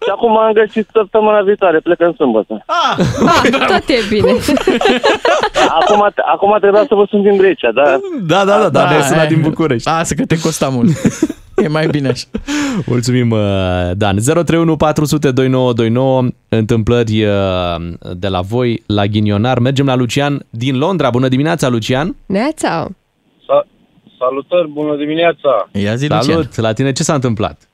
Și 0.03 0.09
acum 0.11 0.37
am 0.37 0.51
găsit 0.51 0.87
săptămâna 0.93 1.41
viitoare, 1.41 1.79
plecăm 1.79 2.13
sâmbătă. 2.17 2.63
Ah, 2.65 2.97
Ah, 3.27 3.49
tot 3.67 3.83
e 3.89 3.95
bine. 4.09 4.31
Acum, 5.79 6.11
acum 6.33 6.57
trebuia 6.59 6.83
să 6.87 6.95
vă 6.95 7.05
sunt 7.09 7.23
din 7.23 7.37
Grecia, 7.37 7.71
dar 7.71 7.99
Da, 8.21 8.45
da, 8.45 8.57
da, 8.59 8.69
da, 8.69 8.89
ne-ai 8.89 9.01
sunat 9.01 9.21
ai- 9.21 9.27
din 9.27 9.41
București. 9.41 9.87
Lasă 9.89 10.13
că 10.13 10.25
te 10.25 10.39
costa 10.39 10.69
mult. 10.69 10.89
e 11.63 11.67
mai 11.67 11.87
bine 11.87 12.07
așa. 12.07 12.27
Mulțumim, 12.91 13.31
uh, 13.31 13.39
Dan. 13.93 14.17
031 14.17 14.77
400 14.77 15.31
2929, 15.31 16.27
întâmplări 16.49 17.23
uh, 17.23 17.31
de 18.17 18.27
la 18.27 18.41
voi 18.41 18.83
la 18.87 19.05
Ghinionar. 19.05 19.59
Mergem 19.59 19.85
la 19.85 19.95
Lucian 19.95 20.45
din 20.49 20.77
Londra. 20.77 21.09
Bună 21.09 21.27
dimineața, 21.27 21.69
Lucian! 21.69 22.15
Neața. 22.25 22.87
Sa- 23.47 23.67
salutări, 24.17 24.67
bună 24.67 24.95
dimineața! 24.95 25.69
Ia 25.71 25.95
zi, 25.95 26.07
Salut! 26.07 26.55
La 26.55 26.73
tine 26.73 26.91
ce 26.91 27.03
s-a 27.03 27.13
întâmplat? 27.13 27.69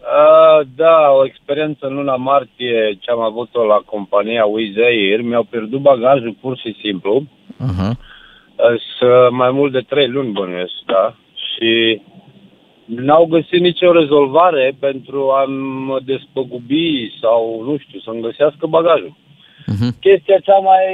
Uh, 0.00 0.66
da, 0.76 1.10
o 1.18 1.24
experiență 1.24 1.86
în 1.86 1.94
luna 1.94 2.16
martie 2.16 2.98
ce 3.00 3.10
am 3.10 3.20
avut-o 3.20 3.64
la 3.64 3.82
compania 3.86 4.44
Wizz 4.44 4.76
Air, 4.76 5.20
mi-au 5.20 5.42
pierdut 5.50 5.80
bagajul 5.80 6.36
pur 6.40 6.56
și 6.56 6.76
simplu. 6.82 7.26
Uh-huh. 7.68 7.92
Sunt 8.98 9.30
mai 9.30 9.50
mult 9.50 9.72
de 9.72 9.80
trei 9.88 10.08
luni 10.08 10.32
bănuiesc, 10.32 10.72
da? 10.86 11.14
Și 11.34 12.00
n-au 12.96 13.26
găsit 13.26 13.60
nicio 13.60 13.92
rezolvare 13.92 14.76
pentru 14.78 15.30
a 15.30 15.44
mă 15.86 16.00
despăgubi 16.04 17.18
sau, 17.20 17.62
nu 17.64 17.76
știu, 17.78 18.00
să-mi 18.00 18.22
găsească 18.22 18.66
bagajul. 18.66 19.16
Uh-huh. 19.62 19.98
Chestia 20.00 20.38
cea 20.38 20.58
mai 20.58 20.84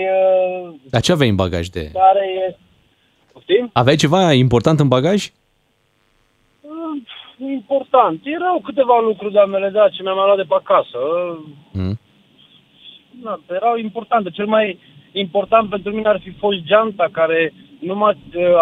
uh, 0.66 0.74
Dar 0.90 1.01
ce 1.01 1.12
aveai 1.12 1.28
în 1.28 1.34
bagaj 1.34 1.66
de... 1.66 1.90
tare 1.92 2.26
e... 2.49 2.57
Poftim? 3.32 3.70
Aveai 3.72 3.96
ceva 3.96 4.32
important 4.32 4.80
în 4.80 4.88
bagaj? 4.88 5.30
Uh, 6.61 7.03
Important. 7.38 8.20
Erau 8.24 8.61
câteva 8.64 9.01
lucruri 9.01 9.32
de 9.32 9.38
ale 9.38 9.68
da, 9.68 9.88
ce 9.88 10.03
mi-am 10.03 10.16
mai 10.16 10.24
luat 10.24 10.36
de 10.36 10.42
pe 10.49 10.55
acasă. 10.55 10.99
Mm. 11.72 11.99
Da, 13.22 13.40
erau 13.55 13.76
importante. 13.76 14.30
Cel 14.30 14.46
mai 14.46 14.78
important 15.12 15.70
pentru 15.70 15.92
mine 15.92 16.09
ar 16.09 16.20
fi 16.22 16.30
fost 16.30 16.59
geanta 16.62 17.09
care 17.12 17.53
nu 17.78 17.94
m 17.94 18.02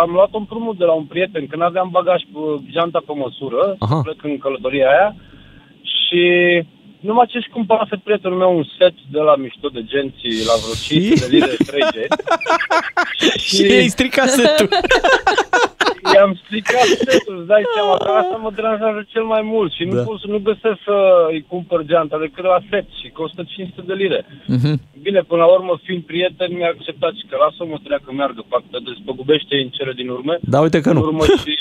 am 0.01 0.11
luat 0.11 0.33
un 0.33 0.41
împrumut 0.41 0.77
de 0.79 0.85
la 0.85 0.93
un 0.93 1.05
prieten 1.05 1.47
când 1.47 1.63
aveam 1.63 1.89
bagaj 1.93 2.23
pe 2.33 2.39
geanta 2.71 3.03
pe 3.07 3.13
măsură, 3.15 3.77
Aha. 3.79 4.01
plec 4.03 4.23
în 4.23 4.39
călătoria 4.39 4.89
aia 4.89 5.17
și 5.83 6.23
numai 7.07 7.27
ce-și 7.33 7.49
cumpărase 7.57 7.97
prietenul 8.05 8.39
meu 8.39 8.57
un 8.57 8.65
set 8.79 8.95
de 9.15 9.21
la 9.29 9.35
mișto 9.37 9.69
de 9.77 9.83
genții 9.93 10.45
la 10.51 10.55
vreo 10.63 10.75
500 10.83 11.27
de 11.31 11.37
lire 11.37 11.55
de 11.59 11.65
3 11.67 11.81
genți. 11.95 12.23
Și 13.55 13.63
ai 13.81 13.89
stricat 13.97 14.29
setul. 14.29 14.69
I-am 16.15 16.33
stricat 16.45 16.89
setul, 17.09 17.35
îți 17.39 17.47
dai 17.53 17.65
seama 17.75 17.95
că 18.05 18.11
asta 18.21 18.37
mă 18.45 18.51
deranjează 18.59 19.01
cel 19.13 19.25
mai 19.35 19.43
mult 19.53 19.71
și 19.77 19.85
nu 19.85 19.95
Da. 19.97 20.03
pot 20.09 20.19
să 20.21 20.27
nu 20.35 20.39
găsesc 20.49 20.79
să 20.89 20.97
îi 21.35 21.43
cumpăr 21.53 21.81
geanta 21.91 22.19
decât 22.25 22.45
la 22.45 22.61
set 22.71 22.87
și 23.01 23.09
costă 23.21 23.43
500 23.47 23.83
de 23.91 23.95
lire. 24.03 24.21
Mhm. 24.47 24.81
Bine, 25.07 25.21
până 25.31 25.41
la 25.45 25.49
urmă, 25.57 25.73
fiind 25.87 26.03
prieten, 26.11 26.51
mi-a 26.57 26.71
acceptat 26.77 27.13
și 27.21 27.25
că 27.31 27.37
lasă-mă 27.45 27.75
să 27.79 27.85
treacă 27.89 28.09
meargă, 28.13 28.41
fac, 28.53 28.63
te 28.71 28.79
despăgubește 28.89 29.55
în 29.65 29.69
cele 29.77 29.93
din 30.01 30.09
urmă. 30.17 30.33
Da, 30.41 30.59
uite 30.61 30.81
că 30.81 30.89
În 30.91 30.97
nu. 30.97 31.03
urmă 31.09 31.25
și... 31.45 31.55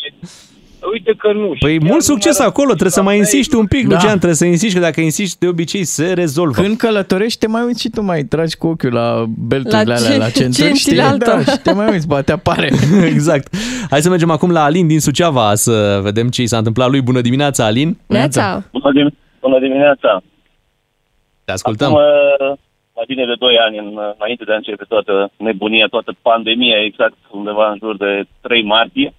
Uite 0.91 1.13
că 1.17 1.33
nu. 1.33 1.53
Și 1.53 1.59
Păi 1.59 1.71
chiar 1.77 1.81
mult 1.89 1.93
nu 1.93 1.99
succes 2.13 2.39
mi-a 2.39 2.47
acolo, 2.47 2.67
trebuie 2.69 2.89
să 2.91 3.01
mai 3.01 3.17
insiști 3.17 3.55
un 3.55 3.65
pic, 3.67 3.87
Da. 3.87 3.93
Lucian, 3.93 4.09
trebuie 4.15 4.33
să 4.33 4.45
insiști, 4.45 4.75
că 4.77 4.81
dacă 4.81 5.01
insiști 5.01 5.39
de 5.39 5.47
obicei 5.47 5.83
se 5.83 6.13
rezolvă. 6.13 6.61
Când 6.61 6.77
călătorești, 6.77 7.39
te 7.39 7.47
mai 7.47 7.63
uiți 7.65 7.81
și 7.81 7.89
tu 7.89 8.01
mai 8.01 8.23
tragi 8.23 8.55
cu 8.57 8.67
ochiul 8.67 8.93
la 8.93 9.25
belturile 9.37 9.83
La 9.83 9.93
alea, 9.95 10.09
ce- 10.11 10.17
la 10.17 10.29
centuri, 10.29 10.51
centile 10.67 10.75
știi? 10.75 10.99
altora. 10.99 11.35
Da, 11.43 11.51
și 11.51 11.57
te 11.59 11.73
mai 11.73 11.91
uiți, 11.91 12.07
poate 12.07 12.31
apare. 12.31 12.69
exact. 13.13 13.55
Hai 13.89 14.01
să 14.01 14.09
mergem 14.09 14.29
acum 14.29 14.51
la 14.51 14.63
Alin 14.63 14.87
din 14.87 14.99
Suceava 14.99 15.55
să 15.55 15.99
vedem 16.03 16.27
ce 16.29 16.41
i 16.41 16.47
s-a 16.47 16.57
întâmplat 16.57 16.89
lui. 16.89 17.01
Bună 17.01 17.21
dimineața, 17.21 17.65
Alin! 17.65 17.97
Neața. 18.07 18.63
Bună, 18.71 18.91
dim- 18.99 19.15
bună 19.41 19.59
dimineața! 19.59 20.21
Te 21.45 21.51
ascultăm. 21.51 21.87
Acum, 21.95 22.01
uh, 22.49 22.57
mai 22.95 23.05
bine 23.07 23.25
de 23.25 23.35
2 23.39 23.55
ani, 23.65 23.77
în, 23.77 23.89
înainte 24.17 24.43
de 24.43 24.51
a 24.53 24.55
începe 24.55 24.85
toată 24.87 25.31
nebunia, 25.37 25.87
toată 25.95 26.11
pandemia, 26.21 26.77
exact 26.89 27.17
undeva 27.31 27.65
în 27.71 27.77
jur 27.83 27.97
de 27.97 28.11
3 28.41 28.63
martie, 28.63 29.13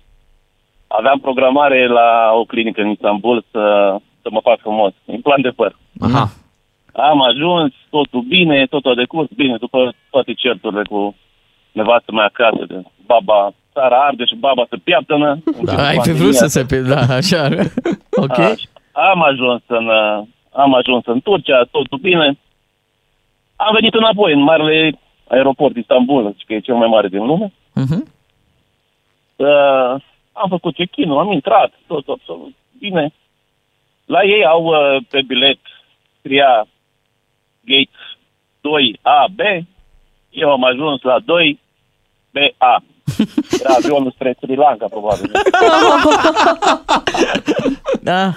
aveam 0.86 1.18
programare 1.18 1.86
la 1.86 2.30
o 2.34 2.44
clinică 2.44 2.80
în 2.80 2.90
Istanbul 2.90 3.44
să, 3.50 3.96
să 4.22 4.28
mă 4.30 4.40
fac 4.42 4.58
frumos, 4.60 4.92
în 5.04 5.20
plan 5.20 5.40
de 5.40 5.48
păr. 5.48 5.76
Aha. 6.00 6.30
Am 6.92 7.22
ajuns, 7.22 7.72
totul 7.90 8.20
bine, 8.20 8.66
totul 8.66 8.90
a 8.90 8.94
decurs 8.94 9.28
bine, 9.36 9.56
după 9.56 9.94
toate 10.10 10.32
certurile 10.32 10.82
cu 10.82 11.14
nevastă 11.72 12.12
mea 12.12 12.24
acasă, 12.24 12.64
de 12.68 12.82
baba 13.06 13.52
țara 13.72 13.96
arde 13.96 14.24
și 14.24 14.34
baba 14.34 14.66
se 14.70 14.76
piaptănă. 14.76 15.42
Da, 15.62 15.86
ai 15.86 15.98
fi 16.02 16.12
vrut 16.12 16.34
să 16.34 16.46
se... 16.46 16.64
Pe... 16.64 16.80
Da, 16.80 17.00
așa. 17.20 17.48
ok. 18.24 18.38
Așa. 18.38 18.54
Am 18.92 19.22
ajuns 19.22 19.62
în, 19.66 19.86
uh, 19.86 20.22
am 20.52 20.74
ajuns 20.74 21.02
în 21.06 21.20
Turcia, 21.20 21.68
totul 21.70 21.98
bine. 21.98 22.38
Am 23.56 23.72
venit 23.74 23.94
înapoi 23.94 24.32
în 24.32 24.42
marele 24.42 24.98
aeroport 25.28 25.76
Istanbul, 25.76 26.36
că 26.46 26.54
e 26.54 26.60
cel 26.60 26.74
mai 26.74 26.88
mare 26.88 27.08
din 27.08 27.26
lume. 27.26 27.52
Mhm. 27.72 28.12
Uh, 29.36 29.94
am 30.42 30.48
făcut 30.48 30.74
check-in 30.74 31.10
am 31.10 31.32
intrat, 31.32 31.72
tot 31.86 32.08
absolut 32.08 32.54
bine. 32.78 33.12
La 34.04 34.22
ei 34.22 34.44
au 34.44 34.64
uh, 34.64 35.02
pe 35.10 35.22
bilet 35.22 35.58
scria 36.18 36.66
gate 37.64 37.90
2A, 38.60 39.30
B. 39.34 39.40
Eu 40.30 40.50
am 40.52 40.64
ajuns 40.64 41.02
la 41.02 41.18
2 41.24 41.60
BA. 42.30 42.82
Era 43.60 43.74
avionul 43.76 44.10
spre 44.10 44.36
Sri 44.40 44.54
Lanka, 44.56 44.86
probabil. 44.88 45.30
Da. 48.02 48.30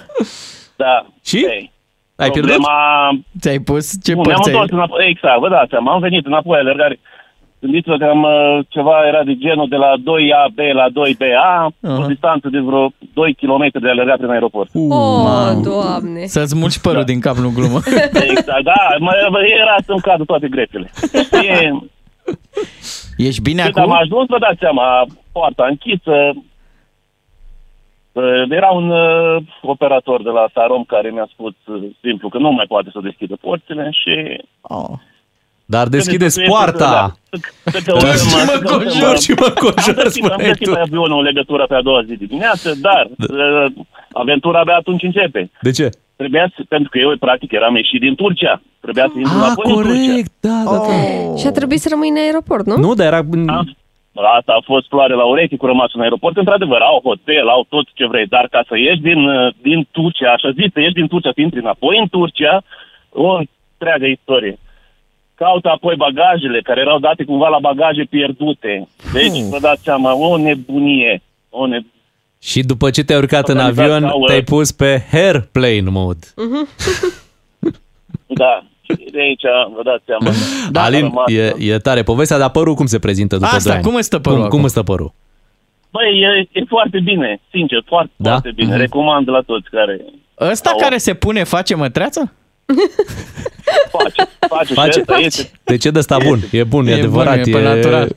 Da. 0.76 1.06
Și? 1.26 1.38
Ei, 1.38 1.72
Ai 2.16 2.30
pierdut? 2.30 2.52
Problema... 2.52 3.10
Ți-ai 3.40 3.60
pus 3.60 4.04
ce 4.04 4.14
Nu, 4.14 4.22
mi-am 4.22 4.34
părți 4.34 4.50
ai? 4.50 4.54
întors 4.54 4.72
înapoi, 4.72 5.08
exact, 5.10 5.40
vă 5.40 5.50
dați 5.50 5.70
seama, 5.70 5.94
am 5.94 6.00
venit 6.00 6.26
înapoi 6.26 6.58
alergare. 6.60 7.00
Gândiți-vă 7.60 7.98
că 7.98 8.06
am, 8.06 8.24
uh, 8.24 8.66
ceva 8.68 9.08
era 9.08 9.24
de 9.24 9.36
genul 9.36 9.68
de 9.70 9.76
la 9.76 9.92
2AB 9.98 10.60
la 10.74 10.88
2BA, 10.90 11.52
o 12.02 12.06
distanță 12.06 12.48
de 12.50 12.60
vreo 12.60 12.92
2 13.14 13.34
km 13.34 13.80
de 13.80 13.90
alergat 13.90 14.18
prin 14.18 14.30
aeroport. 14.30 14.70
Oh, 14.74 15.52
doamne. 15.64 16.26
Să-ți 16.26 16.56
mulci 16.56 16.80
părul 16.80 17.04
din 17.04 17.20
cap, 17.20 17.36
nu 17.36 17.52
glumă. 17.56 17.80
Exact, 18.32 18.64
da, 18.64 18.82
mă, 19.00 19.12
mă, 19.32 19.40
era 19.64 19.76
să-mi 19.86 20.02
cadă 20.02 20.24
toate 20.24 20.48
grepele. 20.48 20.90
Și 23.18 23.28
Ești 23.28 23.42
bine 23.42 23.64
cât 23.64 23.78
acum? 23.78 23.92
am 23.92 23.98
ajuns, 23.98 24.28
vă 24.28 24.40
dați 24.40 24.60
seama, 24.60 25.06
poarta 25.32 25.66
închisă, 25.70 26.34
Uh, 28.12 28.44
Era 28.50 28.70
un 28.70 28.90
uh, 28.90 29.44
operator 29.62 30.24
de 30.24 30.30
la 30.30 30.50
Sarom 30.54 30.84
care 30.84 31.10
mi-a 31.10 31.28
spus 31.32 31.54
uh, 31.66 31.90
simplu 32.02 32.30
că 32.30 32.38
nu 32.38 32.52
mai 32.52 32.66
poate 32.68 32.90
să 32.92 33.00
deschidă 33.04 33.36
porțile 33.42 33.90
și... 33.92 34.44
Oh. 34.62 34.90
Dar 35.76 35.86
deschideți 35.88 36.36
Trebuie 36.36 36.56
să- 36.56 36.58
poarta! 36.58 36.92
da, 36.98 37.06
să- 37.38 37.72
să 37.74 37.80
căutăm- 37.88 38.12
Și 38.12 38.18
să 38.18 38.44
mă 38.52 38.58
căutăm- 38.60 38.78
conjur, 38.78 39.16
și 39.26 39.32
mă 39.42 39.50
conjur, 39.64 39.96
Am 39.98 40.04
găsit, 40.04 40.24
am 40.24 40.30
spuneai 40.30 40.50
găsit 40.52 40.68
tu. 40.68 40.74
pe 40.74 40.80
avionul 40.88 41.18
o 41.22 41.22
legătură 41.30 41.64
pe 41.72 41.76
a 41.76 41.82
doua 41.82 42.02
zi 42.08 42.14
de 42.22 42.26
dimineață, 42.26 42.68
dar 42.88 43.04
uh, 43.06 43.66
aventura 44.22 44.60
abia 44.60 44.76
atunci 44.84 45.04
începe. 45.04 45.42
De 45.62 45.72
ce? 45.72 45.90
Trebuia 46.16 46.46
să, 46.56 46.62
pentru 46.74 46.90
că 46.92 46.98
eu, 47.04 47.10
practic, 47.20 47.52
eram 47.52 47.76
ieșit 47.76 48.00
din 48.06 48.16
Turcia. 48.16 48.62
Trebuia 48.86 49.06
să 49.14 49.18
intru 49.18 49.38
Ah, 49.38 49.44
înapoi 49.46 49.66
în 49.66 49.74
Turcia. 49.74 49.90
corect, 50.08 50.32
da, 50.48 50.58
da, 50.72 50.78
da. 50.88 51.36
Și 51.40 51.48
a 51.48 51.52
trebuit 51.60 51.80
să 51.86 51.90
rămâi 51.92 52.10
în 52.14 52.20
aeroport, 52.26 52.66
nu? 52.66 52.76
Nu, 52.86 52.94
dar 53.00 53.06
era... 53.12 53.22
Asta 54.38 54.52
a 54.60 54.62
fost 54.72 54.88
floare 54.88 55.14
la 55.14 55.24
ureche 55.34 55.56
cu 55.58 55.66
rămas 55.66 55.90
în 55.94 56.02
aeroport. 56.02 56.38
Într-adevăr, 56.38 56.82
au 56.82 57.00
hotel, 57.04 57.48
au 57.56 57.66
tot 57.70 57.86
ce 57.94 58.06
vrei, 58.08 58.26
dar 58.36 58.46
ca 58.52 58.62
să 58.68 58.78
ieși 58.78 59.02
din, 59.10 59.20
uh, 59.28 59.54
din 59.62 59.88
Turcia, 59.92 60.32
așa 60.32 60.50
zis, 60.60 60.72
să 60.74 60.80
ieși 60.80 60.94
din 61.00 61.08
Turcia, 61.08 61.32
să 61.36 61.42
intri 61.42 61.60
înapoi 61.60 61.98
în 62.00 62.08
Turcia, 62.16 62.62
o 63.10 63.30
întreagă 63.42 64.06
istorie. 64.06 64.58
Caută 65.44 65.70
apoi 65.70 65.96
bagajele, 65.96 66.62
care 66.62 66.80
erau 66.82 67.00
date 67.00 67.24
cumva 67.24 67.48
la 67.48 67.60
bagaje 67.60 68.04
pierdute. 68.10 68.88
Deci, 69.14 69.40
Hmm. 69.40 69.50
vă 69.50 69.58
dați 69.62 69.84
seama, 69.84 70.14
o 70.16 70.38
nebunie. 70.38 71.22
O 71.50 71.66
ne... 71.68 71.80
Și 72.42 72.62
după 72.64 72.90
ce 72.90 73.04
te-ai 73.04 73.20
urcat 73.20 73.48
în 73.50 73.58
Organizat 73.58 73.86
avion, 73.86 74.10
ca, 74.10 74.16
uh, 74.16 74.26
te-ai 74.28 74.42
pus 74.44 74.72
pe 74.72 75.04
airplane 75.12 75.90
mode. 75.90 76.26
Da, 78.28 78.64
și 78.82 79.08
de 79.12 79.20
aici, 79.20 79.42
vă 79.76 79.82
dați 79.84 80.04
seama. 80.06 80.32
Da, 80.72 80.84
Alin, 80.84 81.12
e, 81.28 81.54
e 81.74 81.78
tare 81.78 82.04
povestea, 82.04 82.38
dar 82.38 82.50
părul 82.50 82.74
cum 82.76 82.86
se 82.86 83.00
prezintă 83.00 83.36
după 83.36 83.46
Asta, 83.48 83.70
doi 83.70 83.74
ani? 83.74 83.84
cum 83.84 83.96
îți 83.96 84.06
stă 84.06 84.20
părul 84.20 84.38
Cum, 84.38 84.46
acum? 84.46 84.56
cum 84.58 84.64
îți 84.64 84.74
stă 84.74 84.84
părul? 84.84 85.14
Băi, 85.92 86.20
e, 86.54 86.60
e 86.60 86.64
foarte 86.68 87.00
bine, 87.04 87.42
sincer, 87.52 87.84
foarte, 87.86 88.12
Da? 88.16 88.30
foarte 88.30 88.52
bine. 88.56 88.70
Mhm. 88.70 88.78
Recomand 88.80 89.30
la 89.30 89.40
toți 89.46 89.70
care 89.70 90.02
Ăsta 90.40 90.70
Au- 90.70 90.78
care 90.80 90.98
se 90.98 91.14
pune 91.14 91.44
face 91.44 91.76
mătreață? 91.76 92.34
Face, 93.92 94.30
face, 94.56 94.74
Face? 94.74 94.92
și 94.92 95.00
ăsta 95.00 95.16
este 95.18 95.52
De 95.64 95.78
ce 95.78 95.90
de 95.92 96.00
ăsta 96.00 96.18
bun? 96.26 96.40
E 96.52 96.64
bun, 96.64 96.88
e, 96.88 96.92
E 96.92 96.94
bun, 96.96 97.00
adevărat. 97.28 97.48
e 97.48 97.52
pe 97.52 97.62
natural. 97.62 98.10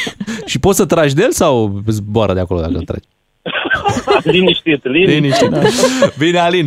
și 0.50 0.58
poți 0.58 0.76
să 0.76 0.86
tragi 0.86 1.14
de 1.14 1.22
el 1.22 1.30
sau 1.32 1.80
zboară 1.86 2.32
de 2.34 2.40
acolo 2.40 2.60
dacă 2.60 2.72
îl 2.76 2.84
tragi? 2.84 3.04
liniștit, 4.32 4.84
liniștit. 4.84 5.14
Liniștit. 5.50 5.50
Bine, 6.18 6.38
Alin. 6.38 6.66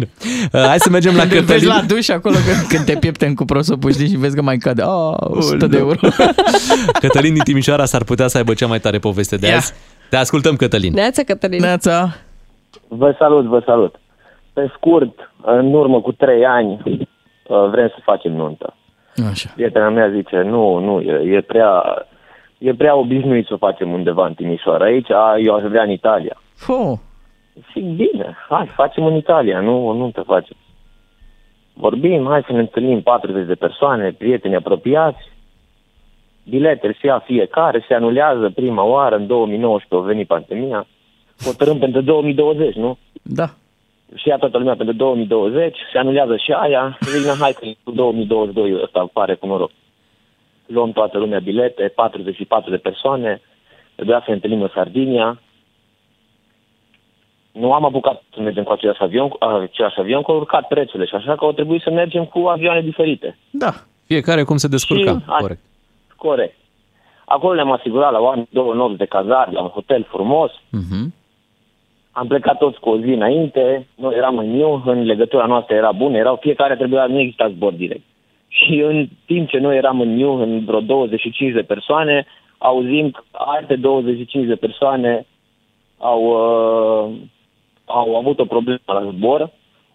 Uh, 0.54 0.62
hai 0.62 0.80
să 0.80 0.89
mergem 0.89 1.16
la 1.16 1.22
Când 1.22 1.32
vezi 1.32 1.46
Cătălin. 1.66 1.68
la 1.68 1.96
duș 1.96 2.10
acolo 2.10 2.36
când, 2.36 2.68
când 2.68 2.86
te 2.86 2.96
piepteni 3.00 3.36
cu 3.36 3.46
prosopul, 3.46 3.91
știi, 3.91 4.08
și 4.08 4.16
vezi 4.18 4.36
că 4.36 4.41
mai 4.41 4.58
cade. 4.58 4.82
Oh, 4.82 5.16
100 5.20 5.68
de 5.68 5.78
euro. 5.78 5.96
Cătălin 7.00 7.34
din 7.34 7.44
Timișoara 7.44 7.86
s-ar 7.86 8.04
putea 8.04 8.28
să 8.28 8.38
aibă 8.38 8.54
cea 8.54 8.68
mai 8.68 8.80
tare 8.80 8.98
poveste 9.00 9.36
de 9.36 9.48
Ia. 9.48 9.56
azi. 9.56 9.74
Te 10.10 10.16
ascultăm, 10.18 10.56
Cătălin. 10.56 10.94
Neața, 10.94 11.24
Cătălin. 11.24 11.60
Neața. 11.62 12.16
Vă 12.88 13.16
salut, 13.20 13.46
vă 13.46 13.62
salut. 13.66 13.96
Pe 14.54 14.72
scurt, 14.76 15.14
în 15.46 15.74
urmă 15.74 16.02
cu 16.02 16.12
trei 16.12 16.46
ani, 16.46 16.82
uh, 16.86 17.00
vrem 17.48 17.88
să 17.88 17.98
facem 18.04 18.32
nuntă. 18.32 18.74
Așa. 19.30 19.50
Prietena 19.54 19.89
mea 19.89 20.10
zice, 20.10 20.41
nu, 20.41 20.78
nu, 20.78 21.02
e, 21.02 21.36
e 21.36 21.41
prea... 21.41 22.06
E 22.58 22.74
prea 22.74 22.96
obișnuit 22.96 23.46
să 23.46 23.54
o 23.54 23.58
facem 23.58 23.91
undeva 23.91 24.26
în 24.26 24.34
Timișoara. 24.34 24.86
Aici, 24.86 25.12
a, 25.12 25.38
eu 25.38 25.56
aș 25.56 25.64
vrea 25.64 25.84
în 25.84 25.89
Italia. 25.89 26.41
Oh. 26.68 26.98
Zic, 27.74 27.84
bine, 27.84 28.38
hai, 28.50 28.68
facem 28.76 29.06
în 29.06 29.16
Italia, 29.16 29.60
nu 29.60 29.88
o 29.88 29.94
nuntă 29.94 30.22
facem. 30.22 30.56
Vorbim, 31.74 32.26
hai 32.28 32.44
să 32.46 32.52
ne 32.52 32.60
întâlnim 32.60 33.02
40 33.02 33.48
de 33.48 33.54
persoane, 33.56 34.12
prieteni 34.12 34.56
apropiați. 34.56 35.32
Biletele 36.50 36.96
se 37.02 37.08
ia 37.08 37.20
fiecare, 37.20 37.86
se 37.88 37.94
anulează 37.94 38.50
prima 38.50 38.84
oară, 38.84 39.16
în 39.16 39.28
2019 39.28 40.08
a 40.08 40.14
venit 40.14 40.28
pandemia. 40.28 40.88
Hotărâm 41.46 41.78
pentru 41.78 42.02
2020, 42.02 42.76
nu? 42.76 42.98
Da. 43.22 43.50
Și 44.16 44.28
ia 44.28 44.38
toată 44.38 44.57
lumea 44.57 44.76
pentru 44.76 44.95
2020, 44.95 45.78
se 45.91 45.97
anulează 45.97 46.36
și 46.38 46.51
aia, 46.51 46.97
și 47.01 47.09
zic, 47.09 47.26
"Na, 47.26 47.34
hai 47.39 47.51
că 47.51 47.68
cu 47.84 47.91
2022 47.91 48.80
ăsta 48.84 49.09
pare 49.14 49.36
cu 49.36 49.45
noroc. 49.45 49.72
Luăm 50.66 50.91
toată 50.91 51.18
lumea 51.18 51.39
bilete, 51.39 51.91
44 51.95 52.70
de 52.72 52.78
persoane, 52.78 53.41
trebuia 53.95 54.18
să 54.20 54.26
ne 54.28 54.34
întâlnim 54.34 54.61
în 54.61 54.72
Sardinia. 54.74 55.39
Nu 57.51 57.74
am 57.74 57.86
apucat 57.86 58.24
să 58.34 58.41
mergem 58.41 58.64
cu 58.64 58.72
același 58.72 59.01
avion, 59.03 59.28
cu 59.30 59.38
același 59.45 59.99
avion, 59.99 60.22
că 60.22 60.32
au 60.32 60.38
urcat 60.38 60.68
prețurile 60.68 61.05
și 61.05 61.16
așa 61.16 61.36
că 61.36 61.45
au 61.45 61.51
trebuit 61.51 61.82
să 61.82 61.89
mergem 61.91 62.26
cu 62.26 62.39
avioane 62.39 62.82
diferite. 62.82 63.38
Da. 63.49 63.72
Fiecare 64.05 64.43
cum 64.43 64.57
se 64.57 64.68
descurca. 64.68 65.11
Și- 65.11 65.24
hai. 65.28 65.38
Corect. 65.39 65.61
Corect. 66.16 66.55
Acolo 67.26 67.53
ne-am 67.53 67.72
asigurat 67.72 68.11
la 68.11 68.20
oameni 68.20 68.47
două 68.51 68.74
nopți 68.74 68.97
de 68.97 69.05
cazare, 69.05 69.51
la 69.51 69.61
un 69.61 69.68
hotel 69.68 70.05
frumos. 70.09 70.51
Mhm. 70.70 71.14
Am 72.16 72.28
plecat 72.28 72.57
toți 72.57 72.80
cu 72.80 72.89
o 72.89 72.97
zi 72.97 73.09
înainte, 73.09 73.88
noi 73.95 74.16
eram 74.16 74.38
în 74.38 74.49
München, 74.49 75.03
legătura 75.03 75.45
noastră 75.45 75.76
era 75.76 75.91
bună, 75.91 76.18
erau 76.18 76.38
fiecare 76.41 76.76
trebuia, 76.76 77.05
nu 77.05 77.20
exista 77.20 77.49
zbor 77.49 77.74
direct. 77.74 78.03
Și 78.47 78.84
în 78.86 79.07
timp 79.26 79.49
ce 79.49 79.57
noi 79.57 79.78
eram 79.78 79.99
în 79.99 80.16
München, 80.16 80.66
vreo 80.66 80.80
25 80.80 81.53
de 81.53 81.61
persoane, 81.61 82.26
auzim 82.57 83.09
că 83.11 83.22
alte 83.32 83.76
25 83.76 84.47
de 84.47 84.55
persoane 84.55 85.26
au, 85.97 86.22
uh, 86.24 87.16
au 87.86 88.16
avut 88.16 88.39
o 88.39 88.45
problemă 88.45 88.80
la 88.86 89.11
zbor, 89.11 89.41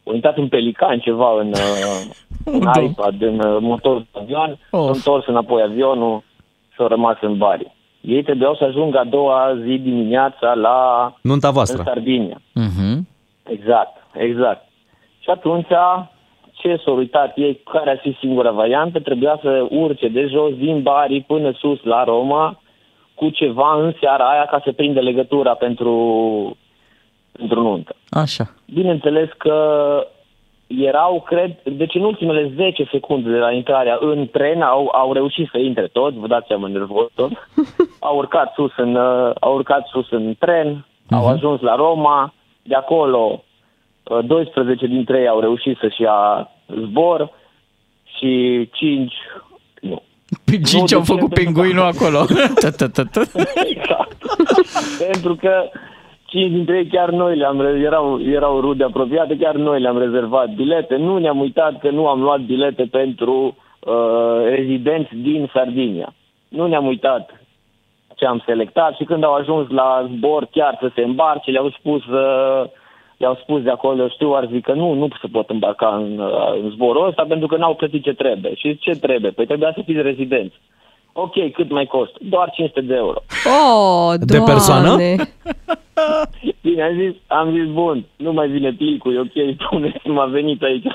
au 0.04 0.14
intrat 0.14 0.36
un 0.36 0.48
pelican 0.48 0.98
ceva 0.98 1.40
în, 1.40 1.48
uh, 1.48 2.14
în 2.58 2.84
iPad, 2.84 3.22
în 3.22 3.38
uh, 3.38 3.56
motorul 3.60 4.06
de 4.12 4.18
avion, 4.20 4.58
s-a 4.70 4.78
întors 4.78 5.26
înapoi 5.26 5.62
avionul 5.62 6.22
și 6.72 6.80
au 6.80 6.86
rămas 6.86 7.16
în 7.20 7.36
Bari. 7.36 7.76
Ei 8.01 8.22
trebuiau 8.22 8.55
să 8.55 8.64
ajungă 8.64 8.99
a 8.99 9.05
doua 9.05 9.59
zi 9.62 9.78
dimineața 9.78 10.55
la 10.55 11.12
Nunta 11.22 11.51
voastră. 11.51 11.78
în 11.78 11.84
Sardinia. 11.84 12.40
Mhm. 12.55 13.09
Exact, 13.42 13.96
exact. 14.14 14.64
Și 15.18 15.30
atunci, 15.30 15.66
ce 16.53 16.80
s-au 16.84 16.96
uitat 16.96 17.32
ei, 17.36 17.61
care 17.72 17.90
ar 17.90 17.99
fi 18.03 18.16
singura 18.20 18.51
variantă, 18.51 19.01
trebuia 19.01 19.38
să 19.42 19.66
urce 19.70 20.09
de 20.09 20.26
jos 20.26 20.55
din 20.57 20.82
Bari 20.82 21.24
până 21.26 21.53
sus 21.59 21.82
la 21.82 22.05
Roma 22.05 22.61
cu 23.14 23.28
ceva 23.30 23.82
în 23.82 23.92
seara 24.01 24.30
aia 24.30 24.44
ca 24.44 24.61
să 24.64 24.72
prindă 24.72 25.01
legătura 25.01 25.55
pentru, 25.55 25.92
pentru 27.32 27.61
nuntă. 27.62 27.96
Așa. 28.11 28.55
Bineînțeles 28.74 29.28
că 29.38 29.57
erau, 30.68 31.22
cred, 31.26 31.56
deci 31.62 31.94
în 31.94 32.02
ultimele 32.04 32.52
10 32.56 32.88
secunde 32.90 33.30
de 33.30 33.36
la 33.38 33.52
intrarea 33.52 33.98
în 34.00 34.28
tren 34.32 34.62
au, 34.62 34.88
au 34.92 35.12
reușit 35.12 35.48
să 35.52 35.58
intre 35.58 35.86
toți, 35.92 36.18
vă 36.18 36.26
dați 36.26 36.46
seama 36.46 36.68
nervos 36.68 37.06
tot, 37.14 37.30
au 38.08 38.16
urcat 38.16 38.52
sus 38.54 38.72
în, 38.76 38.94
uh, 38.94 39.30
au 39.40 39.54
urcat 39.54 39.86
sus 39.86 40.10
în 40.10 40.34
tren, 40.38 40.86
au 41.10 41.26
ajuns 41.28 41.60
la 41.60 41.74
Roma, 41.74 42.34
de 42.62 42.74
acolo 42.74 43.44
uh, 44.02 44.18
12 44.26 44.86
dintre 44.86 45.18
ei 45.20 45.28
au 45.28 45.40
reușit 45.40 45.76
să-și 45.80 46.02
ia 46.02 46.50
zbor 46.66 47.30
și 48.16 48.68
5 48.72 49.12
nu. 49.80 50.02
Pe 50.44 50.60
cinci 50.60 50.72
Nu, 50.92 50.98
au 50.98 51.02
de 51.02 51.06
ce? 51.06 51.12
făcut 51.12 51.34
Pentru 51.34 51.52
că- 51.52 51.60
pinguinul 51.60 51.84
acolo. 51.84 52.24
Ta, 52.60 52.70
ta, 52.70 52.88
ta, 52.88 53.02
ta. 53.12 53.20
exact. 53.68 54.16
Pentru 55.12 55.34
că 55.34 55.68
cinci 56.28 56.52
dintre 56.52 56.76
ei 56.76 56.86
chiar 56.86 57.10
noi 57.10 57.36
le-am, 57.36 57.60
re- 57.60 57.80
erau, 57.80 58.20
erau 58.20 58.60
rude 58.60 58.84
apropiate, 58.84 59.36
chiar 59.36 59.54
noi 59.54 59.80
le-am 59.80 59.98
rezervat 59.98 60.54
bilete. 60.54 60.96
Nu 60.96 61.18
ne-am 61.18 61.40
uitat 61.40 61.78
că 61.78 61.90
nu 61.90 62.06
am 62.06 62.20
luat 62.22 62.40
bilete 62.40 62.84
pentru 62.90 63.56
uh, 63.80 64.40
rezidenți 64.44 65.14
din 65.14 65.50
Sardinia. 65.52 66.14
Nu 66.48 66.66
ne-am 66.66 66.86
uitat 66.86 67.40
ce 68.14 68.26
am 68.26 68.42
selectat 68.46 68.96
și 68.96 69.04
când 69.04 69.24
au 69.24 69.34
ajuns 69.34 69.70
la 69.70 70.08
zbor 70.16 70.48
chiar 70.50 70.76
să 70.80 70.90
se 70.94 71.02
îmbarce, 71.02 71.50
le-au 71.50 71.70
spus, 71.70 72.04
uh, 72.04 72.64
le-au 73.16 73.34
spus 73.42 73.62
de 73.62 73.70
acolo, 73.70 74.08
știu, 74.08 74.32
ar 74.32 74.48
zic 74.52 74.64
că 74.64 74.72
nu, 74.72 74.92
nu 74.92 75.08
se 75.20 75.26
pot 75.32 75.50
îmbarca 75.50 75.94
în, 75.96 76.18
uh, 76.18 76.52
în 76.62 76.70
zborul 76.70 77.06
ăsta 77.06 77.24
pentru 77.28 77.46
că 77.46 77.56
n-au 77.56 77.74
plătit 77.74 78.02
ce 78.02 78.12
trebuie. 78.12 78.54
Și 78.54 78.78
ce 78.78 78.90
trebuie? 78.90 79.30
Păi 79.30 79.46
trebuia 79.46 79.72
să 79.74 79.82
fiți 79.84 80.02
rezidenți. 80.02 80.60
Ok, 81.20 81.52
cât 81.52 81.70
mai 81.70 81.86
costă? 81.86 82.18
Doar 82.20 82.50
500 82.50 82.80
de 82.80 82.94
euro. 82.94 83.22
Oh, 83.44 84.14
De 84.20 84.38
persoană? 84.44 84.86
Doamne. 84.86 85.16
Bine, 86.62 86.82
am 86.82 86.94
zis, 86.94 87.14
am 87.26 87.50
zis, 87.50 87.72
bun, 87.72 88.04
nu 88.16 88.32
mai 88.32 88.48
vine 88.48 88.72
plicul, 88.72 89.14
e 89.14 89.18
ok, 89.20 89.54
spune, 89.60 90.00
m-a 90.04 90.24
venit 90.24 90.62
aici. 90.62 90.86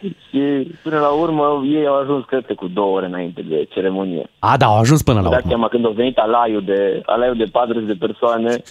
Și 0.00 0.72
până 0.82 0.98
la 0.98 1.08
urmă 1.08 1.62
ei 1.64 1.86
au 1.86 1.98
ajuns, 2.00 2.24
cred 2.24 2.46
că, 2.46 2.54
cu 2.54 2.68
două 2.68 2.96
ore 2.96 3.06
înainte 3.06 3.42
de 3.48 3.66
ceremonie. 3.70 4.30
A, 4.38 4.56
da, 4.56 4.66
au 4.66 4.78
ajuns 4.78 5.02
până 5.02 5.20
la 5.20 5.28
Dați 5.28 5.36
urmă. 5.36 5.48
seama 5.48 5.68
când 5.68 5.84
au 5.84 5.92
venit 5.92 6.16
alaiul 6.18 6.62
de, 6.62 7.02
alaiul 7.06 7.36
de 7.36 7.44
40 7.44 7.86
de 7.86 7.96
persoane, 8.06 8.62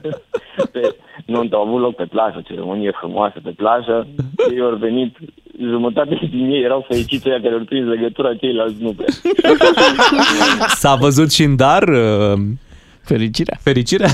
pe, 0.72 0.94
nu 1.26 1.48
au 1.50 1.62
avut 1.66 1.80
loc 1.80 1.94
pe 1.94 2.04
plajă, 2.04 2.34
o 2.38 2.40
ceremonie 2.40 2.92
frumoasă 3.00 3.40
pe 3.42 3.50
plajă, 3.50 4.06
ei 4.50 4.60
au 4.60 4.76
venit, 4.76 5.16
jumătate 5.60 6.28
din 6.30 6.50
ei 6.50 6.62
erau 6.62 6.84
fericiți 6.88 7.28
ăia 7.28 7.40
care 7.40 7.54
au 7.54 7.60
prins 7.60 7.86
legătura, 7.86 8.34
ceilalți 8.34 8.82
nu 8.82 8.92
prea. 8.92 9.08
S-a 10.66 10.94
văzut 10.94 11.32
și 11.32 11.42
în 11.42 11.56
dar 11.56 11.82
uh, 11.88 12.38
fericirea. 13.02 13.58
Fericirea? 13.60 14.08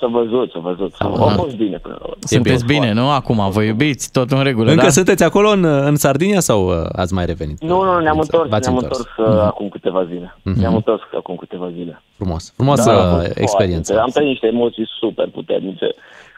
S-a 0.00 0.06
văzut, 0.06 0.50
s-a 0.50 0.58
văzut. 0.58 0.94
Au 0.98 1.28
fost 1.28 1.56
bine 1.56 1.78
până 1.78 1.94
la 1.98 2.04
urmă. 2.06 2.16
Sunteți 2.20 2.64
bine, 2.64 2.92
nu? 2.92 3.10
Acum 3.10 3.50
vă 3.50 3.62
iubiți, 3.62 4.12
tot 4.12 4.30
în 4.30 4.42
regulă, 4.42 4.70
Încă 4.70 4.82
da? 4.82 4.88
sunteți 4.90 5.24
acolo 5.24 5.48
în, 5.50 5.64
în 5.64 5.96
Sardinia 5.96 6.40
sau 6.40 6.66
uh, 6.68 6.74
ați 6.92 7.14
mai 7.14 7.26
revenit? 7.26 7.62
Nu, 7.62 7.82
nu, 7.84 7.98
ne-am 7.98 8.18
întors, 8.18 8.48
V-ați 8.48 8.68
ne-am 8.68 8.80
întors. 8.82 8.98
întors 9.18 9.34
uh, 9.36 9.40
acum 9.42 9.68
câteva 9.68 10.04
zile. 10.04 10.36
Mhm. 10.42 10.58
Ne-am 10.60 10.74
întors 10.74 11.00
acum 11.16 11.34
câteva 11.36 11.70
zile. 11.70 12.02
Frumos. 12.16 12.52
Frumoasă 12.56 12.90
Da, 12.90 13.10
a 13.10 13.14
fost 13.14 13.38
experiență. 13.38 13.92
foarte- 13.92 14.02
Am 14.06 14.10
trăit 14.14 14.28
niște 14.28 14.46
emoții 14.46 14.86
super 15.00 15.28
puternice. 15.28 15.86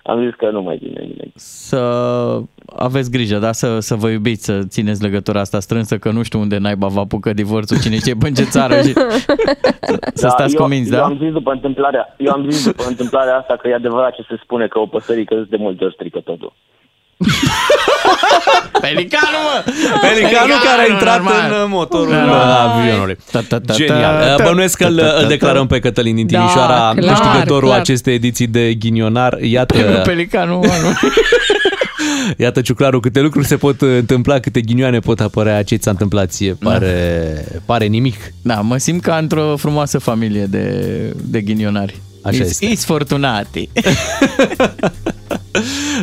Am 0.02 0.24
zis 0.24 0.34
că 0.34 0.50
nu 0.50 0.62
mai 0.62 0.76
vine 0.76 1.00
nimeni. 1.00 1.32
Să 1.34 1.78
aveți 2.76 3.10
grijă, 3.10 3.38
da? 3.38 3.52
Să, 3.52 3.78
să 3.78 3.94
vă 3.94 4.08
iubiți, 4.08 4.44
să 4.44 4.62
țineți 4.68 5.02
legătura 5.02 5.40
asta 5.40 5.60
strânsă, 5.60 5.98
că 5.98 6.10
nu 6.10 6.22
știu 6.22 6.40
unde 6.40 6.58
naiba 6.58 6.86
vă 6.86 7.00
apucă 7.00 7.32
divorțul, 7.32 7.80
cine 7.80 7.96
știe 7.96 8.14
pe 8.14 8.28
în 8.28 8.34
ce 8.34 8.42
țară 8.42 8.74
și 8.74 8.92
să 10.22 10.28
stați 10.28 10.54
eu, 10.54 10.60
convinți, 10.60 10.92
eu 10.92 10.98
da? 10.98 11.04
am 11.04 11.18
zis 11.18 11.32
după 11.32 11.52
întâmplarea, 11.52 12.14
eu 12.18 12.32
am 12.32 12.50
zis 12.50 12.64
după 12.66 12.84
întâmplarea 12.88 13.36
asta 13.36 13.56
că 13.56 13.68
e 13.68 13.74
adevărat 13.74 14.14
ce 14.14 14.24
se 14.28 14.40
spune 14.42 14.66
că 14.66 14.78
o 14.78 14.86
păsărică 14.86 15.46
de 15.48 15.56
multe 15.56 15.84
ori 15.84 15.94
strică 15.94 16.20
totul. 16.20 16.52
Pelicanul, 18.80 19.42
mă! 19.44 19.72
Pelicanul 20.00 20.56
care 20.64 20.82
a 20.88 20.92
intrat 20.92 21.16
normal. 21.22 21.34
în 21.48 21.62
uh, 21.62 21.66
motorul 21.68 22.14
Normal. 22.14 22.66
uh, 22.66 22.80
avionului. 22.80 23.16
Genial. 23.72 24.36
Uh, 24.38 24.44
Bănuiesc 24.44 24.76
că 24.76 24.84
îl, 24.84 25.02
îl 25.20 25.26
declarăm 25.28 25.66
pe 25.66 25.78
Cătălin 25.78 26.14
din 26.14 26.26
Da, 26.26 26.38
Timișoara 26.38 26.92
clar, 26.96 27.14
câștigătorul 27.14 27.68
clar. 27.68 27.80
acestei 27.80 28.14
ediții 28.14 28.46
de 28.46 28.74
ghinionar. 28.74 29.38
Iată, 29.40 30.02
Pelicanul, 30.04 30.56
mă, 30.58 30.72
nu. 30.82 31.08
iată 32.44 32.60
Ciuclaru, 32.60 33.00
câte 33.00 33.20
lucruri 33.20 33.46
se 33.46 33.56
pot 33.56 33.80
întâmpla, 33.80 34.38
câte 34.38 34.60
ghinioane 34.60 34.98
pot 34.98 35.20
apărea, 35.20 35.62
ce 35.62 35.76
ți 35.76 35.82
s-a 35.82 35.90
întâmplat 35.90 36.30
ție. 36.30 36.56
Pare, 36.60 37.44
pare 37.64 37.84
nimic. 37.86 38.16
Da, 38.42 38.54
mă 38.60 38.76
simt 38.76 39.02
ca 39.02 39.16
într-o 39.16 39.56
frumoasă 39.56 39.98
familie 39.98 40.44
de, 40.44 40.66
de 41.24 41.40
ghinionari. 41.40 42.00
Așa 42.22 42.42
Is- 42.42 42.48
este. 42.50 42.66
Is 42.66 42.84
fortunati. 42.84 43.68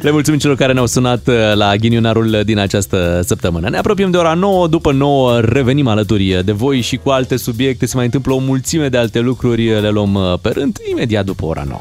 Le 0.02 0.12
mulțumim 0.12 0.40
celor 0.40 0.56
care 0.56 0.74
ne-au 0.74 0.86
sunat 0.86 1.28
uh, 1.28 1.36
la 1.54 1.76
ghinionarul 1.76 2.42
din 2.46 2.58
această 2.58 3.22
săptămână. 3.26 3.70
Ne 3.70 3.78
apropiem 3.78 4.12
de 4.12 4.18
ora 4.18 4.34
9, 4.34 4.68
după 4.68 4.92
9 4.92 5.40
revenim 5.40 5.88
alături 5.88 6.42
de 6.46 6.52
voi 6.52 6.82
și 6.82 6.96
cu 6.98 7.10
alte 7.10 7.38
subiecte. 7.38 7.86
Se 7.86 7.96
mai 7.96 8.06
întâmplă 8.06 8.34
o 8.34 8.38
mulțime 8.38 8.88
de 8.90 8.98
alte 8.98 9.20
lucruri, 9.20 9.82
le 9.82 9.90
luăm 9.90 10.14
uh, 10.14 10.34
pe 10.42 10.50
rând 10.50 10.78
imediat 10.92 11.26
după 11.26 11.46
ora 11.46 11.64
9. 11.68 11.80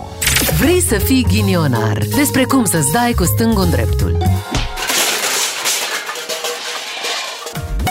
Vrei 0.60 0.80
să 0.80 0.94
fii 1.04 1.26
ghinionar? 1.28 1.98
Despre 2.16 2.42
cum 2.44 2.64
să-ți 2.64 2.92
dai 2.92 3.12
cu 3.16 3.24
stângul 3.24 3.62
în 3.62 3.70
dreptul. 3.70 4.16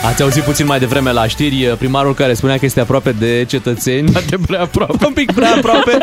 Ați 0.08 0.22
auzit 0.22 0.44
puțin 0.44 0.66
mai 0.66 0.80
devreme 0.80 1.12
la 1.12 1.28
știri 1.28 1.66
uh, 1.68 1.78
primarul 1.78 2.14
care 2.14 2.34
spunea 2.34 2.58
că 2.58 2.66
este 2.66 2.80
aproape 2.80 3.12
de 3.12 3.46
cetățeni. 3.48 4.12
De 4.12 4.38
prea 4.48 4.62
aproape. 4.62 5.06
un 5.06 5.14
pic 5.14 5.32
prea 5.32 5.54
aproape. 5.56 5.98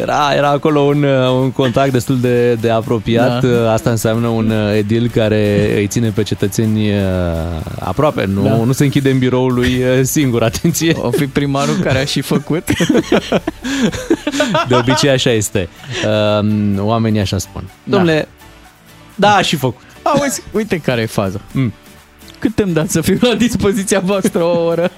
Era, 0.00 0.32
era 0.36 0.48
acolo 0.48 0.80
un, 0.80 1.02
uh, 1.02 1.30
un 1.30 1.50
contact 1.52 1.92
destul 1.92 2.20
de, 2.20 2.54
de 2.54 2.70
apropiat. 2.70 3.40
Da. 3.40 3.48
Uh, 3.48 3.68
Asta 3.72 3.90
înseamnă 3.90 4.26
un 4.26 4.50
uh, 4.50 4.76
edil 4.76 5.10
care 5.14 5.72
îi 5.76 5.86
ține 5.86 6.08
pe 6.08 6.22
cetățeni 6.22 6.90
uh, 6.90 6.96
aproape. 7.78 8.24
Nu, 8.24 8.42
Da. 8.42 8.54
nu 8.54 8.72
se 8.72 8.84
închide 8.84 9.10
în 9.10 9.18
biroul 9.18 9.54
lui 9.54 9.82
uh, 9.82 10.00
singur, 10.02 10.42
atenție. 10.42 10.96
O 11.00 11.10
fi 11.10 11.26
primarul 11.26 11.74
care 11.76 11.98
a 11.98 12.04
și 12.04 12.20
făcut. 12.20 12.64
De 14.68 14.74
obicei 14.74 15.10
așa 15.10 15.30
este. 15.30 15.68
Uh, 16.40 16.78
Oamenii 16.78 17.20
așa 17.20 17.38
spun. 17.38 17.62
Domnule, 17.84 18.28
da, 19.14 19.34
a 19.34 19.42
și 19.42 19.56
făcut. 19.56 19.82
Auzi, 20.02 20.42
uite 20.52 20.76
care 20.78 21.00
e 21.00 21.06
faza. 21.06 21.40
Mm. 21.52 21.72
Cât 22.42 22.58
îmi 22.58 22.72
dați 22.72 22.92
să 22.92 23.00
fiu 23.00 23.18
la 23.20 23.34
dispoziția 23.34 24.00
voastră 24.00 24.42
o 24.42 24.64
oră? 24.64 24.90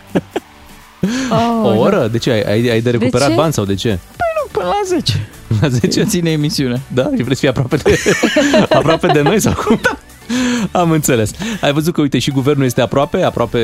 O 1.63 1.69
oră? 1.69 2.09
De 2.13 2.19
ce? 2.19 2.31
Ai, 2.31 2.43
ai, 2.43 2.69
ai 2.69 2.81
de 2.81 2.91
recuperat 2.91 3.29
ce? 3.29 3.35
bani 3.35 3.53
sau 3.53 3.65
de 3.65 3.75
ce? 3.75 3.89
Păi 3.89 4.27
nu, 4.43 4.49
până 4.53 4.67
la 4.67 4.81
10. 4.85 5.29
La 5.61 5.69
10? 5.69 6.05
Ține 6.05 6.31
emisiunea. 6.31 6.81
Da? 6.95 7.11
Și 7.17 7.23
vrei 7.23 7.35
să 7.35 7.41
fii 7.41 7.49
aproape 7.49 7.77
de, 7.77 7.99
aproape 8.79 9.07
de 9.07 9.21
noi 9.21 9.41
sau 9.41 9.53
cum? 9.53 9.79
Da. 9.83 9.99
Am 10.73 10.91
înțeles. 10.91 11.31
Ai 11.61 11.73
văzut 11.73 11.95
că, 11.95 12.01
uite, 12.01 12.19
și 12.19 12.31
guvernul 12.31 12.65
este 12.65 12.81
aproape, 12.81 13.23
aproape 13.23 13.59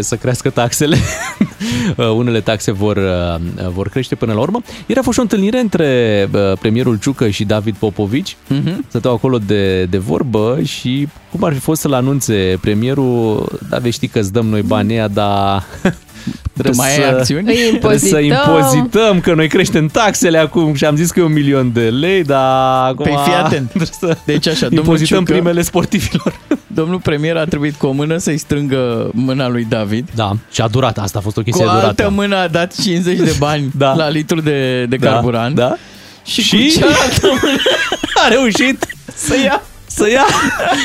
să 0.00 0.16
crească 0.16 0.50
taxele. 0.50 0.96
Uh, 1.96 2.10
Unele 2.10 2.40
taxe 2.40 2.72
vor, 2.72 2.96
uh, 2.96 3.68
vor 3.72 3.88
crește 3.88 4.14
până 4.14 4.32
la 4.32 4.40
urmă. 4.40 4.60
Ieri 4.86 5.00
a 5.00 5.02
fost 5.02 5.14
și 5.14 5.18
o 5.18 5.22
întâlnire 5.22 5.58
între 5.58 6.28
uh, 6.32 6.58
premierul 6.60 6.98
Ciucă 6.98 7.28
și 7.28 7.44
David 7.44 7.76
Popovici. 7.76 8.36
Mhm. 8.48 8.84
Stăteau 8.88 9.14
acolo 9.14 9.38
de, 9.38 9.84
de 9.84 9.98
vorbă 9.98 10.58
și 10.62 11.08
cum 11.30 11.44
ar 11.44 11.52
fi 11.52 11.58
fost 11.58 11.80
să-l 11.80 11.92
anunțe 11.92 12.58
premierul, 12.60 13.48
da, 13.68 13.78
vei 13.78 13.90
ști 13.90 14.08
că 14.08 14.18
îți 14.18 14.32
dăm 14.32 14.46
noi 14.46 14.62
banii 14.62 14.94
ăia, 14.94 15.08
dar... 15.08 15.64
Trebuie 16.62 16.86
mai 16.86 16.96
ai 17.04 17.10
acțiuni? 17.10 17.48
Îi 17.48 17.68
Trebuie 17.78 17.98
să 17.98 18.18
impozităm. 18.18 18.54
impozităm, 18.54 19.20
că 19.20 19.34
noi 19.34 19.48
creștem 19.48 19.86
taxele 19.86 20.38
acum 20.38 20.74
și 20.74 20.84
am 20.84 20.96
zis 20.96 21.10
că 21.10 21.20
e 21.20 21.22
un 21.22 21.32
milion 21.32 21.72
de 21.72 21.80
lei, 21.88 22.22
dar 22.24 22.84
acum... 22.84 23.04
Păi 23.04 23.16
fii 23.24 23.32
atent. 23.34 23.72
Deci 24.24 24.46
așa, 24.46 24.60
domnul 24.60 24.78
impozităm 24.84 25.18
Ciucă, 25.18 25.32
primele 25.32 25.62
sportivilor. 25.62 26.40
Domnul 26.66 26.98
premier 27.00 27.36
a 27.36 27.44
trebuit 27.44 27.74
cu 27.74 27.86
o 27.86 27.90
mână 27.92 28.16
să-i 28.16 28.36
strângă 28.38 29.10
mâna 29.12 29.48
lui 29.48 29.66
David. 29.68 30.08
Da, 30.14 30.30
și 30.52 30.60
a 30.60 30.68
durat, 30.68 30.98
asta 30.98 31.18
a 31.18 31.22
fost 31.22 31.36
o 31.36 31.40
Cu 31.40 31.46
chestie 31.46 31.64
durată. 31.64 31.86
altă 31.86 32.10
mână 32.14 32.36
a 32.36 32.48
dat 32.48 32.74
50 32.82 33.16
de 33.18 33.34
bani 33.38 33.70
Da. 33.78 33.94
la 33.94 34.08
litru 34.08 34.40
de, 34.40 34.84
de 34.88 34.96
Da, 34.96 35.10
carburant. 35.10 35.54
da. 35.54 35.76
Și, 36.24 36.42
Și? 36.42 36.56
cu 36.56 36.78
cealaltă 36.78 37.26
mână 37.42 37.56
A 38.24 38.28
reușit 38.28 38.86
să 39.14 39.34
ia. 39.44 39.62
Să 39.96 40.10
ia, 40.10 40.24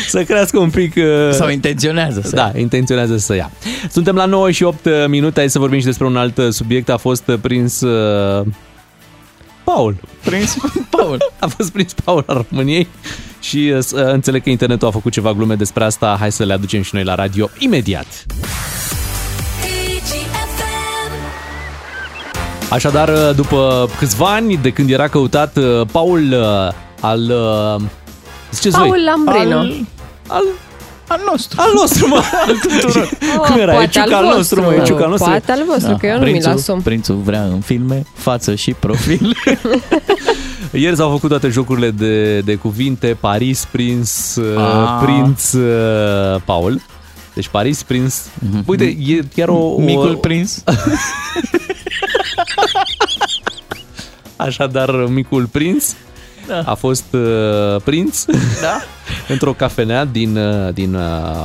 să 0.07 0.23
crească 0.23 0.59
un 0.59 0.69
pic... 0.69 0.95
uh, 0.95 1.31
Sau 1.31 1.49
intenționează 1.49 2.21
să 2.23 2.35
Da, 2.35 2.51
intenționează 2.57 3.17
să 3.17 3.35
ia. 3.35 3.51
Suntem 3.91 4.15
la 4.15 4.25
9 4.25 4.51
și 4.51 4.63
8 4.63 4.87
minute, 5.07 5.39
hai 5.39 5.49
să 5.49 5.59
vorbim 5.59 5.79
și 5.79 5.85
despre 5.85 6.05
un 6.05 6.17
alt 6.17 6.37
uh, 6.37 6.49
subiect. 6.49 6.89
A 6.89 6.97
fost 6.97 7.27
uh, 7.27 7.37
prins 7.41 7.81
uh, 7.81 8.45
Paul. 9.63 9.95
Prins 10.23 10.57
Paul. 10.97 11.31
A 11.39 11.47
fost 11.47 11.71
prins 11.71 11.93
Paul 12.03 12.23
al 12.27 12.45
României 12.49 12.87
și 13.39 13.71
uh, 13.75 13.79
s- 13.83 13.91
uh, 13.91 14.03
înțeleg 14.11 14.43
că 14.43 14.49
internetul 14.49 14.87
a 14.87 14.91
făcut 14.91 15.11
ceva 15.11 15.33
glume 15.33 15.55
despre 15.55 15.83
asta. 15.83 16.15
Hai 16.19 16.31
să 16.31 16.43
le 16.43 16.53
aducem 16.53 16.81
și 16.81 16.89
noi 16.95 17.03
la 17.03 17.15
radio 17.15 17.49
imediat. 17.57 18.25
Așadar, 22.69 23.09
uh, 23.09 23.35
după 23.35 23.89
câțiva 23.97 24.25
ani 24.33 24.57
de 24.57 24.69
când 24.69 24.89
era 24.89 25.07
căutat 25.07 25.57
uh, 25.57 25.81
Paul 25.91 26.21
uh, 26.31 26.73
al... 27.01 27.31
uh, 28.51 28.55
Ziceți 28.55 28.75
Paul 28.75 28.87
voi, 28.89 29.03
Lambrino. 29.03 29.57
Al, 29.57 29.73
al, 30.27 30.43
al 31.07 31.19
nostru. 31.31 31.61
al 31.61 31.71
nostru, 31.75 32.07
mă! 32.07 32.21
Al 32.47 32.55
tuturor. 32.61 33.09
Cum 33.47 33.59
era? 33.59 33.71
E 33.71 33.75
poate 33.75 33.89
ciuca 33.99 34.17
al 34.17 34.25
nostru, 34.35 34.61
mă, 34.61 34.73
e 34.73 34.81
ciuca 34.83 35.03
al 35.03 35.09
nostru. 35.09 35.29
Poate 35.29 35.51
al 35.51 35.63
vostru, 35.65 35.95
că 35.99 36.05
eu 36.05 36.13
nu 36.13 36.19
mi-l 36.21 36.29
prințul, 36.31 36.51
asum. 36.51 36.81
prințul 36.81 37.15
vrea 37.15 37.43
în 37.43 37.59
filme, 37.59 38.03
față 38.13 38.55
și 38.55 38.71
profil. 38.71 39.35
Ieri 40.71 40.95
s-au 40.95 41.09
făcut 41.09 41.29
toate 41.29 41.47
jocurile 41.47 41.89
de, 41.91 42.39
de 42.39 42.55
cuvinte, 42.55 43.17
Paris, 43.19 43.67
Prince, 43.71 44.11
Ah. 44.37 44.63
uh, 44.63 44.99
Prinț, 45.03 45.51
uh, 45.53 46.41
Paul. 46.45 46.81
Deci 47.33 47.47
Paris, 47.47 47.83
Prince. 47.83 48.15
Uite, 48.65 48.83
e 48.83 49.21
chiar 49.35 49.47
o... 49.49 49.55
o... 49.55 49.77
Micul 49.79 50.15
prins. 50.27 50.63
Așadar, 54.35 54.89
micul 55.05 55.45
prinț 55.51 55.93
Da. 56.51 56.71
a 56.71 56.73
fost 56.73 57.03
uh, 57.13 57.81
prinț 57.83 58.25
Da. 58.61 58.81
într-o 59.33 59.53
cafenea 59.53 60.05
din, 60.05 60.37
uh, 60.37 60.73
din 60.73 60.93
uh, 60.93 61.01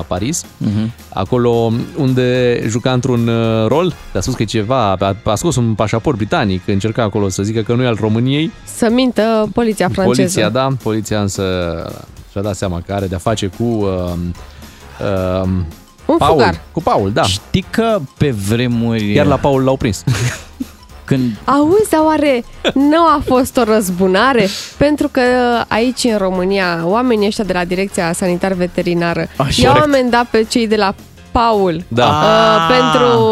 Paris, 0.07 0.45
Mhm. 0.59 0.93
acolo 1.13 1.73
unde 1.97 2.61
juca 2.69 2.93
într-un 2.93 3.29
uh, 3.29 3.67
rol, 3.67 3.95
a 4.15 4.21
spus 4.21 4.35
că 4.35 4.43
e 4.43 4.45
ceva, 4.45 4.91
a, 4.99 5.17
a 5.25 5.35
scos 5.35 5.57
un 5.57 5.75
pașaport 5.75 6.17
britanic, 6.17 6.69
încerca 6.69 7.03
acolo 7.03 7.29
să 7.29 7.43
zică 7.43 7.61
că 7.61 7.75
nu 7.75 7.83
e 7.83 7.87
al 7.87 7.97
României, 8.01 8.51
Să 8.77 8.89
mintă 8.91 9.49
poliția 9.55 9.89
franceză. 9.89 10.21
Poliția, 10.21 10.49
da, 10.49 10.69
poliția 10.83 11.21
însă 11.21 11.43
și-a 12.31 12.41
dat 12.43 12.55
seama 12.57 12.83
că 12.87 12.93
are 12.93 13.07
de-a 13.07 13.19
face 13.19 13.47
cu 13.47 13.63
uh, 13.65 14.13
uh, 15.01 15.49
Un 16.07 16.17
Paul. 16.17 16.31
fugar. 16.33 16.61
Cu 16.73 16.83
Paul, 16.83 17.11
da. 17.13 17.23
Știi 17.23 17.65
că 17.71 17.99
pe 18.19 18.31
vremuri... 18.31 19.13
Chiar 19.15 19.27
la 19.27 19.37
Paul 19.37 19.63
l-au 19.65 19.77
prins. 19.77 20.05
Când 21.07 21.31
Auzi, 21.45 21.91
dar 21.91 22.01
oare 22.05 22.45
nu 22.75 23.03
a 23.07 23.23
fost 23.27 23.57
o 23.57 23.63
răzbunare? 23.63 24.49
Pentru 24.77 25.09
că 25.09 25.21
aici 25.69 26.05
în 26.05 26.17
România, 26.17 26.81
oamenii 26.85 27.27
ăștia 27.27 27.45
de 27.45 27.53
la 27.53 27.65
Direcția 27.65 28.13
Sanitar 28.13 28.53
Veterinară 28.53 29.29
Așa. 29.37 29.63
i-au 29.63 29.77
amendat 29.77 30.27
pe 30.27 30.47
cei 30.49 30.67
de 30.67 30.77
la 30.77 30.95
Paul 31.39 31.83
Da. 31.89 32.05
uh, 32.05 32.77
pentru 32.77 33.23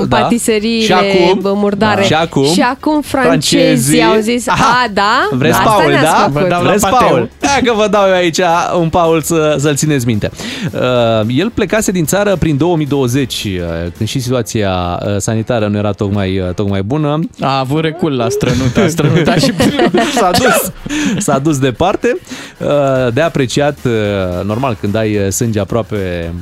uh, 0.00 0.08
Da. 0.08 0.16
patiseriile 0.16 0.84
Și 0.84 0.92
acum? 0.92 1.38
bă, 1.40 1.52
murdare. 1.54 2.00
Da. 2.00 2.06
Și 2.06 2.12
acum? 2.14 2.44
Și 2.44 2.60
acum 2.60 3.00
francezii, 3.00 3.58
Francezii- 3.98 4.02
au 4.04 4.20
zis, 4.20 4.48
Aha. 4.48 4.64
a, 4.84 4.88
da? 4.92 5.28
Vreți 5.30 5.58
Asta 5.58 5.70
Paul, 5.70 5.90
ne-ați 5.90 6.04
da? 6.04 6.30
făcut." 6.32 6.48
Vreți 6.66 6.86
Paul? 6.88 7.30
Dacă 7.40 7.72
vă 7.76 7.86
dau 7.90 8.06
eu 8.06 8.12
aici 8.14 8.40
un 8.80 8.88
Paul 8.88 9.20
să, 9.20 9.56
să-l 9.58 9.74
țineți 9.76 10.06
minte. 10.06 10.30
Uh, 10.72 10.80
el 11.28 11.50
plecase 11.50 11.90
din 11.92 12.04
țară 12.04 12.36
prin 12.36 12.56
2020, 12.56 13.44
uh, 13.44 13.60
când 13.96 14.08
și 14.08 14.20
situația 14.20 15.00
uh, 15.06 15.14
sanitară 15.18 15.66
nu 15.66 15.76
era 15.78 15.90
tocmai, 15.92 16.38
uh, 16.38 16.54
tocmai 16.54 16.82
bună. 16.82 17.18
A 17.40 17.58
avut 17.58 17.80
recul 17.82 18.16
la 18.16 18.28
strănut, 18.28 18.76
a 18.76 18.88
strănutat 18.88 19.40
și 19.40 19.52
s-a 20.18 20.30
dus, 20.30 20.72
s-a 21.18 21.38
dus 21.38 21.58
departe. 21.58 22.16
Uh, 22.58 23.12
De 23.12 23.20
apreciat, 23.20 23.76
uh, 23.84 24.44
normal, 24.44 24.76
când 24.80 24.94
ai 24.96 25.16
uh, 25.16 25.28
sânge 25.28 25.60
aproape 25.60 26.32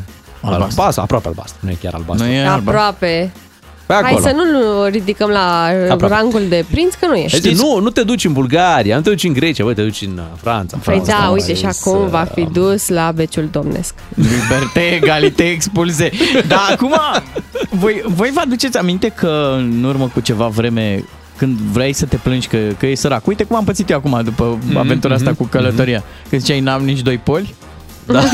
albastru, 0.40 0.80
albastru 0.80 1.02
aproape 1.02 1.26
albastru, 1.28 1.56
nu 1.60 1.70
e 1.70 1.76
chiar 1.82 1.94
albastru. 1.94 2.26
Nu 2.26 2.32
e 2.32 2.46
Aproape. 2.46 3.32
Pe 3.86 3.96
Hai 3.96 4.10
acolo. 4.10 4.26
să 4.26 4.32
nu 4.34 4.84
ridicăm 4.84 5.28
la 5.30 5.68
uh, 5.84 5.90
Aproape. 5.90 6.14
rangul 6.14 6.42
de 6.48 6.64
prinț, 6.70 6.94
că 6.94 7.06
nu 7.06 7.14
e. 7.14 7.26
Știți, 7.26 7.62
nu, 7.62 7.78
nu 7.78 7.90
te 7.90 8.02
duci 8.02 8.24
în 8.24 8.32
Bulgaria, 8.32 8.96
nu 8.96 9.02
te 9.02 9.08
duci 9.10 9.24
în 9.24 9.32
Grecia, 9.32 9.64
bă, 9.64 9.72
te 9.74 9.82
duci 9.82 10.02
în 10.02 10.16
uh, 10.18 10.24
Franța. 10.42 10.76
Păi 10.76 10.94
Franța, 10.94 11.12
da, 11.12 11.24
mai 11.24 11.32
uite, 11.32 11.54
și 11.54 11.64
ales, 11.64 11.86
acum 11.86 12.02
uh, 12.02 12.08
va 12.08 12.26
fi 12.34 12.44
dus 12.52 12.88
la 12.88 13.12
beciul 13.14 13.48
domnesc. 13.50 13.94
Liberte, 14.14 14.80
egalite, 14.80 15.42
expulze. 15.42 16.10
Dar 16.48 16.58
acum, 16.72 16.94
voi, 17.70 18.02
voi 18.06 18.30
vă 18.34 18.40
aduceți 18.44 18.78
aminte 18.78 19.08
că 19.08 19.54
în 19.56 19.84
urmă 19.84 20.10
cu 20.14 20.20
ceva 20.20 20.46
vreme 20.46 21.04
când 21.36 21.58
vrei 21.58 21.92
să 21.92 22.06
te 22.06 22.16
plângi 22.16 22.46
că, 22.48 22.58
că 22.78 22.86
e 22.86 22.94
sărac. 22.94 23.26
Uite 23.26 23.44
cum 23.44 23.56
am 23.56 23.64
pățit 23.64 23.90
eu 23.90 23.96
acum 23.96 24.20
după 24.24 24.58
Mhm, 24.66 24.76
aventura 24.76 25.14
asta 25.14 25.32
cu 25.32 25.44
călătoria. 25.44 26.02
Când 26.28 26.40
ziceai 26.42 26.60
n-am 26.60 26.84
nici 26.84 27.00
doi 27.00 27.18
poli. 27.18 27.54
Da. 28.12 28.20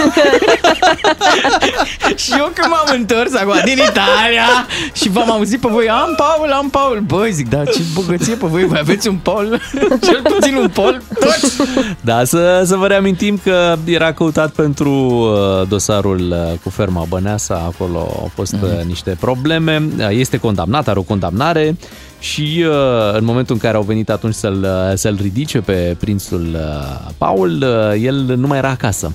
și 2.23 2.31
eu 2.39 2.51
când 2.55 2.71
m-am 2.71 2.95
întors 2.95 3.35
acum 3.35 3.55
din 3.65 3.77
Italia 3.77 4.67
și 4.93 5.09
v-am 5.09 5.31
auzit 5.31 5.61
pe 5.61 5.69
voi, 5.71 5.89
am 5.89 6.15
Paul, 6.17 6.53
am 6.53 6.71
Paul. 6.71 7.03
Băi, 7.07 7.33
zic, 7.33 7.49
da, 7.49 7.65
ce 7.65 7.81
bogăție 7.95 8.35
pe 8.35 8.47
voi, 8.47 8.65
voi 8.65 8.79
aveți 8.79 9.09
un 9.09 9.17
Paul, 9.17 9.61
cel 10.07 10.23
puțin 10.23 10.57
un 10.57 10.69
Paul, 10.69 11.03
toți. 11.21 11.57
Da, 12.01 12.25
să, 12.25 12.63
să 12.67 12.77
vă 12.77 12.87
reamintim 12.87 13.41
că 13.45 13.77
era 13.85 14.13
căutat 14.13 14.51
pentru 14.51 14.91
uh, 14.91 15.69
dosarul 15.69 16.31
uh, 16.31 16.59
cu 16.63 16.71
ferma 16.71 17.05
Băneasa, 17.09 17.73
acolo 17.75 17.99
au 17.99 18.31
fost 18.35 18.53
uh, 18.53 18.85
niște 18.85 19.17
probleme, 19.21 19.83
Uh, 19.99 20.09
este 20.11 20.37
condamnat, 20.37 20.89
are 20.89 20.99
o 20.99 21.03
condamnare 21.03 21.77
și 22.19 22.65
uh, 22.69 23.19
în 23.19 23.25
momentul 23.25 23.55
în 23.55 23.61
care 23.61 23.77
au 23.77 23.83
venit 23.83 24.11
atunci 24.11 24.35
să-l, 24.35 24.63
uh, 24.63 24.95
să-l 24.95 25.19
ridice 25.23 25.61
pe 25.61 25.97
prințul 26.01 26.47
uh, 26.55 27.11
Paul, 27.19 27.63
uh, 27.63 28.03
el 28.03 28.15
nu 28.37 28.47
mai 28.47 28.59
era 28.59 28.69
acasă. 28.69 29.13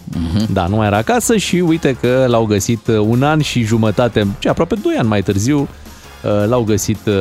Da, 0.53 0.67
nu 0.67 0.75
mai 0.75 0.87
era 0.87 0.97
acasă 0.97 1.37
și 1.37 1.55
uite 1.55 1.97
că 2.01 2.25
l-au 2.27 2.45
găsit 2.45 2.87
uh, 2.87 2.97
un 2.97 3.23
an 3.23 3.41
și 3.41 3.63
jumătate, 3.63 4.27
ce 4.39 4.49
aproape 4.49 4.75
doi 4.75 4.95
ani 4.97 5.07
mai 5.07 5.21
târziu, 5.21 5.59
uh, 5.59 6.47
l-au 6.47 6.63
găsit 6.63 6.99
uh, 7.05 7.13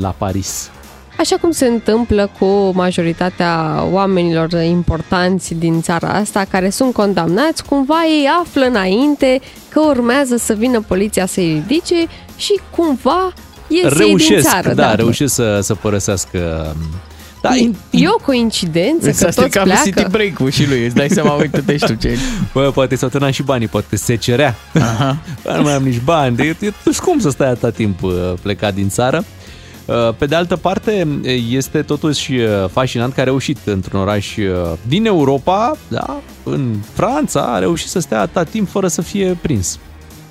la 0.00 0.14
Paris. 0.18 0.70
Așa 1.18 1.36
cum 1.36 1.50
se 1.50 1.66
întâmplă 1.66 2.30
cu 2.38 2.70
majoritatea 2.74 3.84
oamenilor 3.92 4.52
importanți 4.52 5.54
din 5.54 5.82
țara 5.82 6.08
asta 6.08 6.44
care 6.50 6.70
sunt 6.70 6.92
condamnați, 6.92 7.64
cumva 7.64 8.04
ei 8.04 8.28
află 8.42 8.64
înainte 8.64 9.40
că 9.68 9.80
urmează 9.80 10.36
să 10.36 10.52
vină 10.52 10.80
poliția 10.80 11.26
să-i 11.26 11.52
ridice 11.52 12.06
și 12.36 12.60
cumva 12.76 13.32
ies 13.68 13.82
ei 13.82 13.88
din 13.90 13.98
reușesc, 13.98 14.48
țară. 14.48 14.74
da, 14.74 14.94
reușesc 14.94 15.34
să, 15.34 15.58
să 15.62 15.74
părăsească 15.74 16.74
da, 17.40 17.56
E, 17.56 17.70
e 17.90 18.08
o 18.08 18.16
coincidență 18.16 19.06
că 19.06 19.12
S-a 19.12 19.24
toți 19.24 19.36
stricat 19.36 19.62
pleacă. 19.62 19.82
City 19.84 20.04
Break-ul 20.10 20.50
și 20.50 20.68
lui, 20.68 20.84
îți 20.84 20.94
dai 20.94 21.08
seama, 21.08 21.32
uite-te 21.32 21.76
și 21.76 21.84
tu 21.84 21.94
ce 21.94 22.16
Bă, 22.52 22.70
poate 22.74 22.96
s-au 22.96 23.08
terminat 23.08 23.34
și 23.34 23.42
banii, 23.42 23.68
poate 23.68 23.96
se 23.96 24.14
cerea. 24.14 24.54
Aha. 24.74 25.18
Bă, 25.42 25.52
nu 25.56 25.62
mai 25.62 25.72
am 25.72 25.82
nici 25.82 26.00
bani, 26.04 26.46
e, 26.46 26.56
e 26.60 26.72
scump 26.92 27.20
să 27.20 27.30
stai 27.30 27.48
atâta 27.48 27.70
timp 27.70 28.02
uh, 28.02 28.12
plecat 28.42 28.74
din 28.74 28.88
țară. 28.88 29.24
Uh, 29.84 30.14
Pe 30.18 30.26
de 30.26 30.34
altă 30.34 30.56
parte, 30.56 31.20
este 31.50 31.82
totuși 31.82 32.32
uh, 32.32 32.68
fascinant 32.70 33.12
că 33.12 33.20
a 33.20 33.24
reușit 33.24 33.58
într-un 33.64 34.00
oraș 34.00 34.36
uh, 34.36 34.44
din 34.88 35.06
Europa, 35.06 35.76
da, 35.88 36.20
în 36.42 36.74
Franța, 36.92 37.40
a 37.40 37.58
reușit 37.58 37.88
să 37.88 37.98
stea 37.98 38.20
atâta 38.20 38.42
timp 38.44 38.68
fără 38.68 38.88
să 38.88 39.02
fie 39.02 39.38
prins. 39.40 39.78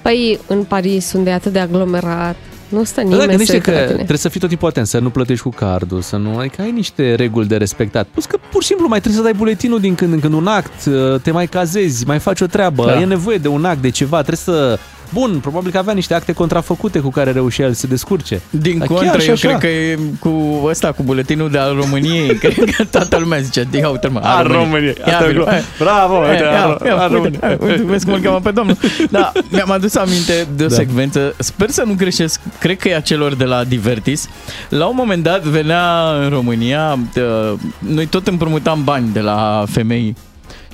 Păi 0.01 0.39
în 0.47 0.63
Paris, 0.63 1.13
unde 1.13 1.29
e 1.29 1.33
atât 1.33 1.51
de 1.51 1.59
aglomerat, 1.59 2.35
nu 2.69 2.83
stă 2.83 2.95
Da, 2.95 3.01
nimeni 3.01 3.19
da, 3.21 3.27
gândește 3.27 3.53
să 3.55 3.59
că 3.61 3.69
uită 3.69 3.79
la 3.81 3.85
tine. 3.85 3.95
trebuie 3.95 4.17
să 4.17 4.29
fii 4.29 4.39
tot 4.39 4.49
timpul 4.49 4.67
atent, 4.67 4.87
să 4.87 4.99
nu 4.99 5.09
plătești 5.09 5.43
cu 5.43 5.49
cardul, 5.49 6.01
să 6.01 6.15
nu... 6.15 6.37
Adică 6.37 6.61
ai 6.61 6.71
niște 6.71 7.15
reguli 7.15 7.47
de 7.47 7.57
respectat. 7.57 8.07
Plus 8.11 8.25
că 8.25 8.37
pur 8.51 8.61
și 8.61 8.67
simplu 8.67 8.87
mai 8.87 8.99
trebuie 8.99 9.21
să 9.21 9.27
dai 9.27 9.37
buletinul 9.37 9.79
din 9.79 9.95
când 9.95 10.13
în 10.13 10.19
când, 10.19 10.33
un 10.33 10.47
act, 10.47 10.85
uh, 10.85 11.19
te 11.21 11.31
mai 11.31 11.47
cazezi, 11.47 12.05
mai 12.05 12.19
faci 12.19 12.41
o 12.41 12.45
treabă, 12.45 12.85
Da. 12.85 12.99
e 13.01 13.05
nevoie 13.05 13.37
de 13.37 13.47
un 13.47 13.65
act, 13.65 13.81
de 13.81 13.89
ceva, 13.89 14.17
trebuie 14.21 14.37
să... 14.55 14.79
Bun, 15.13 15.39
probabil 15.41 15.71
că 15.71 15.77
avea 15.77 15.93
niște 15.93 16.13
acte 16.13 16.31
contrafăcute 16.33 16.99
cu 16.99 17.09
care 17.09 17.31
reușea 17.31 17.65
el 17.65 17.73
să 17.73 17.79
se 17.79 17.87
descurce. 17.87 18.41
Din 18.49 18.77
Dar 18.77 18.87
contră, 18.87 19.05
chiar 19.07 19.19
și 19.21 19.27
eu 19.27 19.33
așa. 19.33 19.47
cred 19.47 19.59
că 19.59 19.67
e 19.67 19.99
cu 20.19 20.61
ăsta, 20.65 20.91
cu 20.91 21.03
buletinul 21.03 21.49
de 21.51 21.57
al 21.57 21.75
României, 21.81 22.35
cred 22.41 22.75
că 22.75 22.83
toată 22.83 23.17
lumea 23.17 23.39
zice, 23.39 23.67
ia 23.73 23.89
uite 23.89 24.07
mă, 24.07 24.19
Al 24.23 24.47
României. 24.47 24.95
Ia, 24.99 25.11
Iată, 25.11 25.25
vină, 25.27 25.43
glo- 25.43 25.47
hai. 25.47 25.61
Bravo, 25.79 26.13
Ia, 26.23 26.29
uite, 26.29 26.43
ia, 26.43 26.63
al- 26.65 26.81
ia, 26.85 26.93
al 26.95 27.01
uite, 27.01 27.13
României. 27.15 27.39
hai, 27.41 27.57
uite, 27.61 27.83
vezi 27.85 28.05
cum 28.05 28.13
îl 28.13 28.19
cheamă 28.19 28.39
pe 28.39 28.51
domnul. 28.51 28.77
Da, 29.09 29.31
mi-am 29.49 29.71
adus 29.71 29.95
aminte 29.95 30.47
de 30.55 30.63
o 30.63 30.67
Da. 30.67 30.75
secvență, 30.75 31.33
sper 31.37 31.69
să 31.69 31.83
nu 31.85 31.93
greșesc, 31.97 32.39
cred 32.59 32.77
că 32.77 32.87
e 32.89 32.95
a 32.95 32.99
celor 32.99 33.35
de 33.35 33.43
la 33.43 33.63
Divertis. 33.63 34.29
La 34.69 34.85
un 34.85 34.95
moment 34.97 35.23
dat 35.23 35.43
venea 35.43 36.09
în 36.23 36.29
România, 36.29 36.97
uh, 37.15 37.53
noi 37.79 38.05
tot 38.05 38.27
împrumutam 38.27 38.83
bani 38.83 39.09
de 39.13 39.19
la 39.19 39.63
femei 39.69 40.15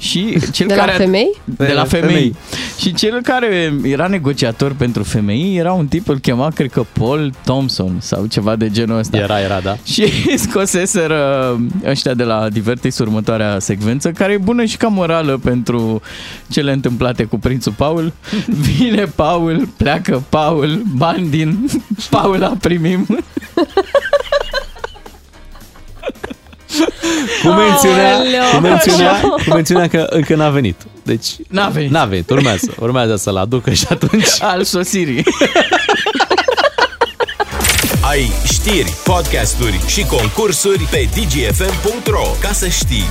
și 0.02 0.38
cel 0.52 0.68
De 0.68 0.76
la 0.76 0.86
care 0.86 0.98
femei? 0.98 1.32
De 1.44 1.72
la 1.74 1.82
De 1.82 1.88
femei. 1.88 2.08
femei. 2.14 2.36
Și 2.80 2.94
cel 2.94 3.22
care 3.22 3.74
era 3.84 4.08
negociator 4.08 4.74
pentru 4.74 5.04
femei 5.04 5.58
era 5.58 5.72
un 5.72 5.88
tip, 5.88 6.08
îl 6.08 6.20
chema, 6.20 6.50
cred 6.56 6.72
că 6.72 6.86
Paul 7.00 7.34
Thompson 7.44 7.96
sau 8.00 8.26
ceva 8.26 8.56
de 8.56 8.70
genul 8.70 8.98
ăsta. 8.98 9.18
Era, 9.18 9.40
era, 9.40 9.60
da. 9.60 9.78
Și 9.94 10.38
scoseseră 10.38 11.60
ăștia 11.86 12.14
de 12.14 12.24
la 12.24 12.50
Divertis 12.50 12.98
următoarea 12.98 13.60
secvență, 13.60 14.12
care 14.12 14.32
e 14.34 14.38
bună 14.38 14.66
și 14.66 14.78
ca 14.78 14.88
morală 14.88 15.38
pentru 15.44 16.02
cele 16.50 16.72
întâmplate 16.72 17.24
cu 17.24 17.40
prințul 17.40 17.74
Paul. 17.78 18.14
Vine 18.78 19.04
Paul, 19.16 19.68
pleacă 19.78 20.24
Paul, 20.30 20.82
bani 20.96 21.30
din 21.30 21.66
Paula 22.10 22.54
primim. 22.62 23.08
Cu 27.44 27.48
mențiunea, 27.48 28.16
Aoleu, 28.16 28.42
cu 28.54 28.60
mențiunea, 28.62 29.12
așa. 29.12 29.28
cu 29.28 29.54
mențiunea 29.54 29.88
că 29.88 30.06
încă 30.10 30.36
n-a 30.36 30.50
venit. 30.50 30.76
Deci, 31.04 31.28
N-a 31.50 31.68
venit. 31.68 31.90
N-a 31.92 32.06
venit, 32.06 32.30
urmează. 32.30 32.74
Urmează 32.80 33.16
să-l 33.16 33.38
aducă 33.38 33.72
și 33.74 33.86
atunci... 33.90 34.28
Al 34.54 34.64
sosirii. 34.64 35.24
Ai 38.02 38.32
știri, 38.44 38.94
podcasturi 39.04 39.80
și 39.88 40.06
concursuri 40.06 40.88
pe 40.92 41.10
dgfm.ro 41.16 42.26
ca 42.42 42.52
să 42.52 42.68
știi. 42.68 43.06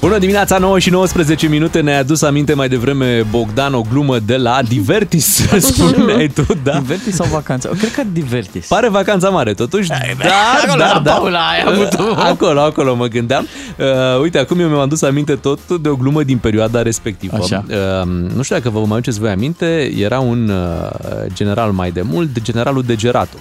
Bună 0.00 0.18
dimineața, 0.18 0.58
9 0.58 0.78
și 0.78 0.90
19 0.90 1.46
minute 1.46 1.80
Ne-a 1.80 1.98
adus 1.98 2.22
aminte 2.22 2.54
mai 2.54 2.68
devreme 2.68 3.26
Bogdan 3.30 3.74
o 3.74 3.82
glumă 3.90 4.18
de 4.18 4.36
la 4.36 4.58
Divertis 4.68 5.46
Spuneai 5.72 6.28
tu, 6.28 6.46
da? 6.62 6.72
Divertis 6.78 7.14
sau 7.14 7.26
vacanța? 7.26 7.68
Cred 7.78 7.92
că 7.92 8.02
Divertis. 8.12 8.66
Pare 8.66 8.88
vacanța 8.88 9.28
mare 9.28 9.54
totuși 9.54 9.88
Dar, 9.88 10.16
acolo, 10.64 10.78
dar, 10.78 10.94
la 10.94 11.00
da 11.00 11.12
Paula, 11.12 11.38
ai 11.38 11.64
avut 11.66 11.88
tu. 11.88 12.14
Acolo, 12.16 12.60
acolo 12.60 12.94
mă 12.94 13.06
gândeam 13.06 13.46
uh, 13.78 14.20
Uite, 14.20 14.38
acum 14.38 14.60
eu 14.60 14.68
mi-am 14.68 14.80
adus 14.80 15.02
aminte 15.02 15.34
tot 15.34 15.58
de 15.80 15.88
o 15.88 15.94
glumă 15.96 16.22
din 16.22 16.38
perioada 16.38 16.82
respectivă 16.82 17.36
Așa. 17.42 17.64
uh, 17.68 18.06
Nu 18.36 18.42
știu 18.42 18.56
dacă 18.56 18.70
vă 18.70 18.78
mai 18.78 18.88
aduceți 18.90 19.18
voi 19.20 19.30
aminte 19.30 19.92
Era 19.98 20.18
un 20.18 20.48
uh, 20.48 20.90
general 21.32 21.70
mai 21.70 21.90
de 21.90 22.02
mult 22.02 22.42
Generalul 22.42 22.82
Degerato 22.82 23.36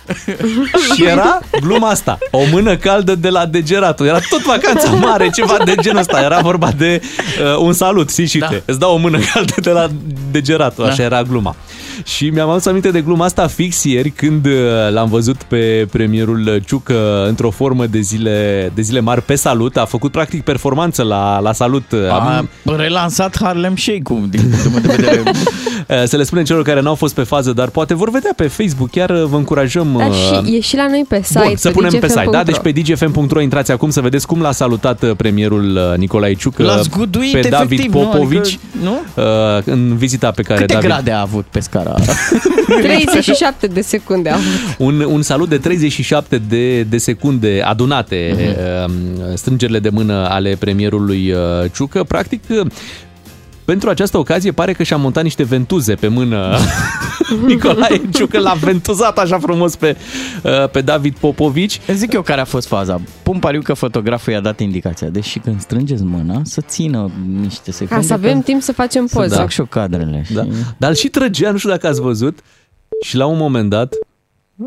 Și 0.96 1.06
era 1.06 1.40
gluma 1.62 1.90
asta 1.90 2.18
O 2.32 2.40
mână 2.52 2.76
caldă 2.76 3.16
de 3.16 3.30
la 3.30 3.46
Degerato 3.46 4.06
Era 4.06 4.20
tot 4.30 4.42
vacanța 4.44 4.90
mare, 4.92 5.30
ceva 5.30 5.58
de 5.66 5.76
genul 5.82 6.00
ăsta 6.00 6.22
Era 6.22 6.40
vorba 6.50 6.72
de 6.78 7.02
uh, 7.02 7.58
un 7.58 7.74
salut, 7.74 8.10
și 8.14 8.28
și 8.28 8.38
Da. 8.38 8.48
te 8.48 8.62
Îți 8.66 8.80
dau 8.80 8.94
o 8.94 8.98
mână 8.98 9.20
caldă 9.34 9.54
de 9.62 9.70
la 9.70 9.88
Degerato 10.32 10.84
Așa 10.84 10.96
Da. 10.96 11.04
era 11.04 11.24
gluma 11.24 11.56
și 12.06 12.30
mi-am 12.30 12.50
adus 12.50 12.66
aminte 12.66 12.92
de 12.92 13.02
gluma 13.02 13.26
asta 13.26 13.48
fix 13.48 13.84
ieri 13.84 14.10
când 14.10 14.46
uh, 14.46 14.52
l-am 14.92 15.10
văzut 15.10 15.44
pe 15.44 15.88
premierul 15.92 16.62
Ciucă 16.66 17.26
într-o 17.28 17.50
formă 17.50 17.86
de 17.86 18.00
zile, 18.00 18.72
de 18.76 18.82
zile 18.82 19.00
mari 19.00 19.22
pe 19.22 19.36
salut. 19.36 19.78
A 19.78 19.86
făcut 19.86 20.12
practic 20.12 20.44
performanță 20.44 21.04
la, 21.04 21.40
la 21.40 21.54
salut. 21.54 21.94
A 22.10 22.46
relansat 22.66 23.38
Harlem 23.42 23.76
Shake-ul 23.76 24.28
din 24.30 24.42
punctul 24.50 24.72
meu 24.72 24.80
de 24.80 24.96
vedere. 24.96 25.24
Uh, 25.90 26.04
Să 26.06 26.18
le 26.18 26.24
spunem 26.24 26.44
celor 26.44 26.64
care 26.64 26.82
n-au 26.82 26.96
fost 26.96 27.14
pe 27.14 27.24
fază, 27.24 27.54
dar 27.54 27.70
poate 27.70 27.94
vor 27.94 28.10
vedea 28.10 28.32
pe 28.36 28.48
Facebook. 28.48 28.90
Chiar 28.90 29.10
uh, 29.10 29.24
vă 29.24 29.36
încurajăm... 29.36 29.96
Dar 29.98 30.10
uh, 30.10 30.16
și, 30.16 30.56
e 30.56 30.60
și 30.60 30.76
la 30.76 30.88
noi 30.88 31.06
pe 31.08 31.22
site, 31.24 31.42
Bun, 31.46 31.56
să 31.56 31.68
pe 31.68 31.74
punem 31.74 32.00
pe 32.00 32.08
site, 32.08 32.28
da? 32.32 32.44
dgfm.ro. 32.44 32.72
Deci 32.72 32.86
pe 32.86 32.94
dgfm.ro 32.94 33.42
intrați 33.42 33.72
acum 33.72 33.90
să 33.90 34.02
vedeți 34.02 34.28
cum 34.28 34.42
l-a 34.42 34.52
salutat 34.52 35.04
uh, 35.04 35.12
premierul 35.18 35.76
uh, 35.92 35.98
Nicolae 35.98 36.34
Ciucă 36.34 36.64
L-a 36.64 36.82
zguduit, 36.82 37.32
pe 37.32 37.48
David 37.50 37.72
efectiv, 37.72 37.94
nu? 37.94 38.00
Popovici 38.00 38.38
Adică, 38.38 38.60
nu? 38.82 39.24
uh, 39.24 39.64
în 39.66 39.96
vizita 39.98 40.32
pe 40.32 40.42
care 40.42 40.60
Câte 40.60 40.74
David... 40.74 40.90
grade 40.90 41.12
a 41.12 41.22
avut 41.22 41.46
pe 41.46 41.60
scara? 41.60 41.89
37 42.82 43.68
de 43.68 43.82
secunde 43.82 44.30
am 44.30 44.40
Un, 44.78 45.00
un 45.00 45.22
salut 45.22 45.50
de 45.50 45.58
37 45.58 46.38
de, 46.38 46.84
de 46.84 46.98
secunde 46.98 47.62
adunate, 47.66 48.36
uh-huh. 48.36 49.34
strângerile 49.34 49.80
de 49.80 49.90
mână 49.90 50.30
ale 50.30 50.56
premierului 50.60 51.32
uh, 51.32 51.72
Ciucă. 51.74 52.04
Practic, 52.04 52.44
uh, 52.50 52.66
pentru 53.70 53.90
această 53.90 54.18
ocazie 54.18 54.52
pare 54.52 54.74
că 54.74 54.84
și-a 54.84 54.98
montat 54.98 55.24
niște 55.24 55.44
ventuze 55.44 55.96
pe 55.96 56.08
mână 56.08 56.58
Nicolae 57.46 58.02
Ciucă 58.14 58.40
l-a 58.40 58.54
ventuzat 58.54 59.18
așa 59.18 59.40
frumos 59.40 59.76
pe, 59.76 59.98
uh, 60.44 60.70
pe 60.70 60.82
David 60.82 61.16
Popovici. 61.20 61.80
Îți 61.88 61.98
zic 61.98 62.14
eu 62.14 62.22
care 62.22 62.42
a 62.42 62.46
fost 62.46 62.68
faza. 62.68 63.02
Pun 63.24 63.40
pariu 63.40 63.62
că 63.62 63.74
fotograful 63.74 64.34
i-a 64.34 64.40
dat 64.40 64.60
indicația. 64.60 65.08
Deși 65.08 65.40
când 65.40 65.62
strângeți 65.62 66.04
mâna, 66.04 66.42
să 66.44 66.62
țină 66.62 67.12
niște 67.42 67.72
secunde. 67.72 67.94
Ca 68.02 68.08
să 68.08 68.14
avem 68.14 68.38
că- 68.38 68.44
timp 68.44 68.62
să 68.62 68.72
facem 68.74 69.08
Să 69.08 69.16
poze. 69.20 69.36
fac 69.36 69.50
și 69.50 69.60
eu 69.60 69.66
cadrele. 69.66 70.26
Da. 70.34 70.42
știi? 70.42 70.54
Dar 70.78 70.96
și 70.96 71.08
trăgea, 71.08 71.52
nu 71.52 71.58
știu 71.58 71.70
dacă 71.70 71.88
ați 71.88 72.02
văzut, 72.02 72.40
și 73.02 73.16
la 73.16 73.26
un 73.26 73.38
moment 73.38 73.70
dat, 73.70 73.94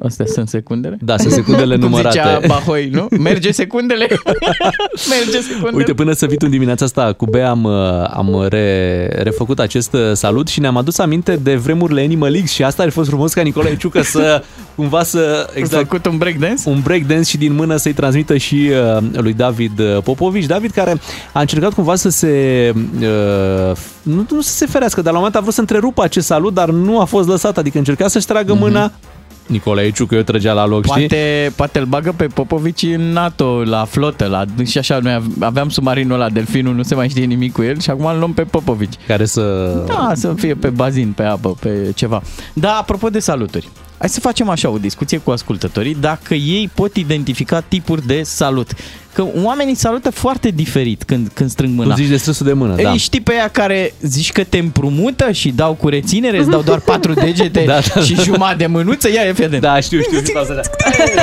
Astea 0.00 0.26
sunt 0.26 0.48
secundele? 0.48 0.98
da, 1.00 1.16
sunt 1.16 1.32
secundele 1.32 1.74
Cum 1.78 1.84
numărate. 1.84 2.18
zicea 2.18 2.40
Bahoi, 2.46 2.88
nu? 2.92 3.08
Merge 3.18 3.50
secundele. 3.50 4.06
Merge 5.18 5.40
secundele. 5.40 5.76
Uite, 5.76 5.94
până 5.94 6.12
să 6.12 6.26
vii 6.26 6.36
tu 6.36 6.44
în 6.44 6.50
dimineața 6.50 6.84
asta 6.84 7.12
cu 7.12 7.26
Bea 7.26 7.50
am, 7.50 7.64
uh, 7.64 7.72
am 8.10 8.46
re, 8.48 9.06
refăcut 9.22 9.58
acest 9.58 9.92
uh, 9.92 10.00
salut 10.12 10.48
și 10.48 10.60
ne-am 10.60 10.76
adus 10.76 10.98
aminte 10.98 11.36
de 11.42 11.54
vremurile 11.54 12.02
Animal 12.02 12.36
X 12.44 12.50
și 12.50 12.62
asta 12.62 12.82
ar 12.82 12.88
fi 12.88 12.94
fost 12.94 13.08
frumos 13.08 13.32
ca 13.32 13.42
Nicolae 13.42 13.76
Ciucă 13.76 14.02
să 14.02 14.42
cumva 14.76 15.02
să... 15.02 15.50
Exact. 15.54 15.82
făcut 15.82 16.06
un 16.06 16.18
breakdance? 16.18 16.68
Un 16.68 16.80
breakdance 16.82 17.28
și 17.28 17.36
din 17.36 17.54
mână 17.54 17.76
să-i 17.76 17.92
transmită 17.92 18.36
și 18.36 18.70
uh, 18.96 19.02
lui 19.12 19.32
David 19.32 19.78
uh, 19.78 20.02
Popovici. 20.02 20.46
David 20.46 20.70
care 20.70 21.00
a 21.32 21.40
încercat 21.40 21.72
cumva 21.72 21.94
să 21.94 22.08
se... 22.08 22.72
Uh, 23.00 23.76
nu, 24.02 24.26
nu 24.30 24.40
să 24.40 24.52
se 24.52 24.66
ferească, 24.66 25.02
dar 25.02 25.12
la 25.12 25.18
un 25.18 25.24
moment 25.24 25.32
dat 25.32 25.40
a 25.40 25.44
vrut 25.44 25.54
să 25.54 25.60
întrerupă 25.60 26.02
acest 26.02 26.26
salut, 26.26 26.54
dar 26.54 26.70
nu 26.70 27.00
a 27.00 27.04
fost 27.04 27.28
lăsat, 27.28 27.58
adică 27.58 27.78
încerca 27.78 28.08
să-și 28.08 28.26
tragă 28.26 28.54
mâna. 28.54 28.92
Nicolae 29.46 29.90
Ciucă 29.90 30.14
eu 30.14 30.22
trăgea 30.22 30.52
la 30.52 30.66
loc, 30.66 30.86
știi? 30.86 31.06
Poate, 31.06 31.52
poate 31.56 31.78
îl 31.78 31.84
bagă 31.84 32.14
pe 32.16 32.26
Popovici 32.26 32.82
în 32.82 33.12
NATO, 33.12 33.62
la 33.64 33.84
flotă, 33.84 34.26
la, 34.26 34.44
și 34.64 34.78
așa, 34.78 34.98
noi 34.98 35.22
aveam 35.40 35.68
submarinul 35.68 36.14
ăla, 36.14 36.28
delfinul, 36.28 36.74
nu 36.74 36.82
se 36.82 36.94
mai 36.94 37.08
știe 37.08 37.24
nimic 37.24 37.52
cu 37.52 37.62
el 37.62 37.80
și 37.80 37.90
acum 37.90 38.04
îl 38.04 38.18
luăm 38.18 38.32
pe 38.32 38.42
Popovici. 38.42 38.94
Care 39.06 39.24
să... 39.24 39.72
Da, 39.86 40.12
să 40.14 40.34
fie 40.36 40.54
pe 40.54 40.68
bazin, 40.68 41.12
pe 41.16 41.22
apă, 41.22 41.54
pe 41.60 41.92
ceva. 41.94 42.22
Da, 42.52 42.72
apropo 42.72 43.08
de 43.08 43.18
saluturi, 43.18 43.68
hai 43.98 44.08
să 44.08 44.20
facem 44.20 44.48
așa 44.48 44.68
o 44.68 44.78
discuție 44.78 45.18
cu 45.18 45.30
ascultătorii, 45.30 45.96
dacă 46.00 46.34
ei 46.34 46.70
pot 46.74 46.96
identifica 46.96 47.60
tipuri 47.60 48.06
de 48.06 48.22
salut. 48.22 48.72
Că 49.14 49.24
oamenii 49.42 49.74
salută 49.74 50.10
foarte 50.10 50.48
diferit 50.48 51.02
când, 51.02 51.30
când 51.34 51.50
strâng 51.50 51.74
mâna. 51.76 51.94
Tu 51.94 52.00
zici 52.00 52.08
de 52.10 52.16
strânsul 52.16 52.46
de 52.46 52.52
mână, 52.52 52.74
Ei, 52.78 52.84
da. 52.84 52.92
știi 52.96 53.20
pe 53.20 53.32
ea 53.34 53.48
care 53.48 53.94
zici 54.00 54.32
că 54.32 54.44
te 54.44 54.58
împrumută 54.58 55.30
și 55.30 55.48
dau 55.48 55.72
cu 55.72 55.88
reținere, 55.88 56.38
îți 56.38 56.48
dau 56.50 56.62
doar 56.62 56.80
patru 56.90 57.12
degete 57.12 57.62
Da, 57.66 57.78
da, 57.94 58.00
și 58.00 58.14
da. 58.14 58.22
jumătate 58.22 58.56
de 58.56 58.66
mânuță, 58.66 59.08
ia 59.08 59.20
e 59.28 59.32
fii 59.32 59.44
atent. 59.44 59.60
Da, 59.62 59.80
știu, 59.80 60.00
știu. 60.00 60.18
știu 60.18 60.32
salut, 60.44 60.64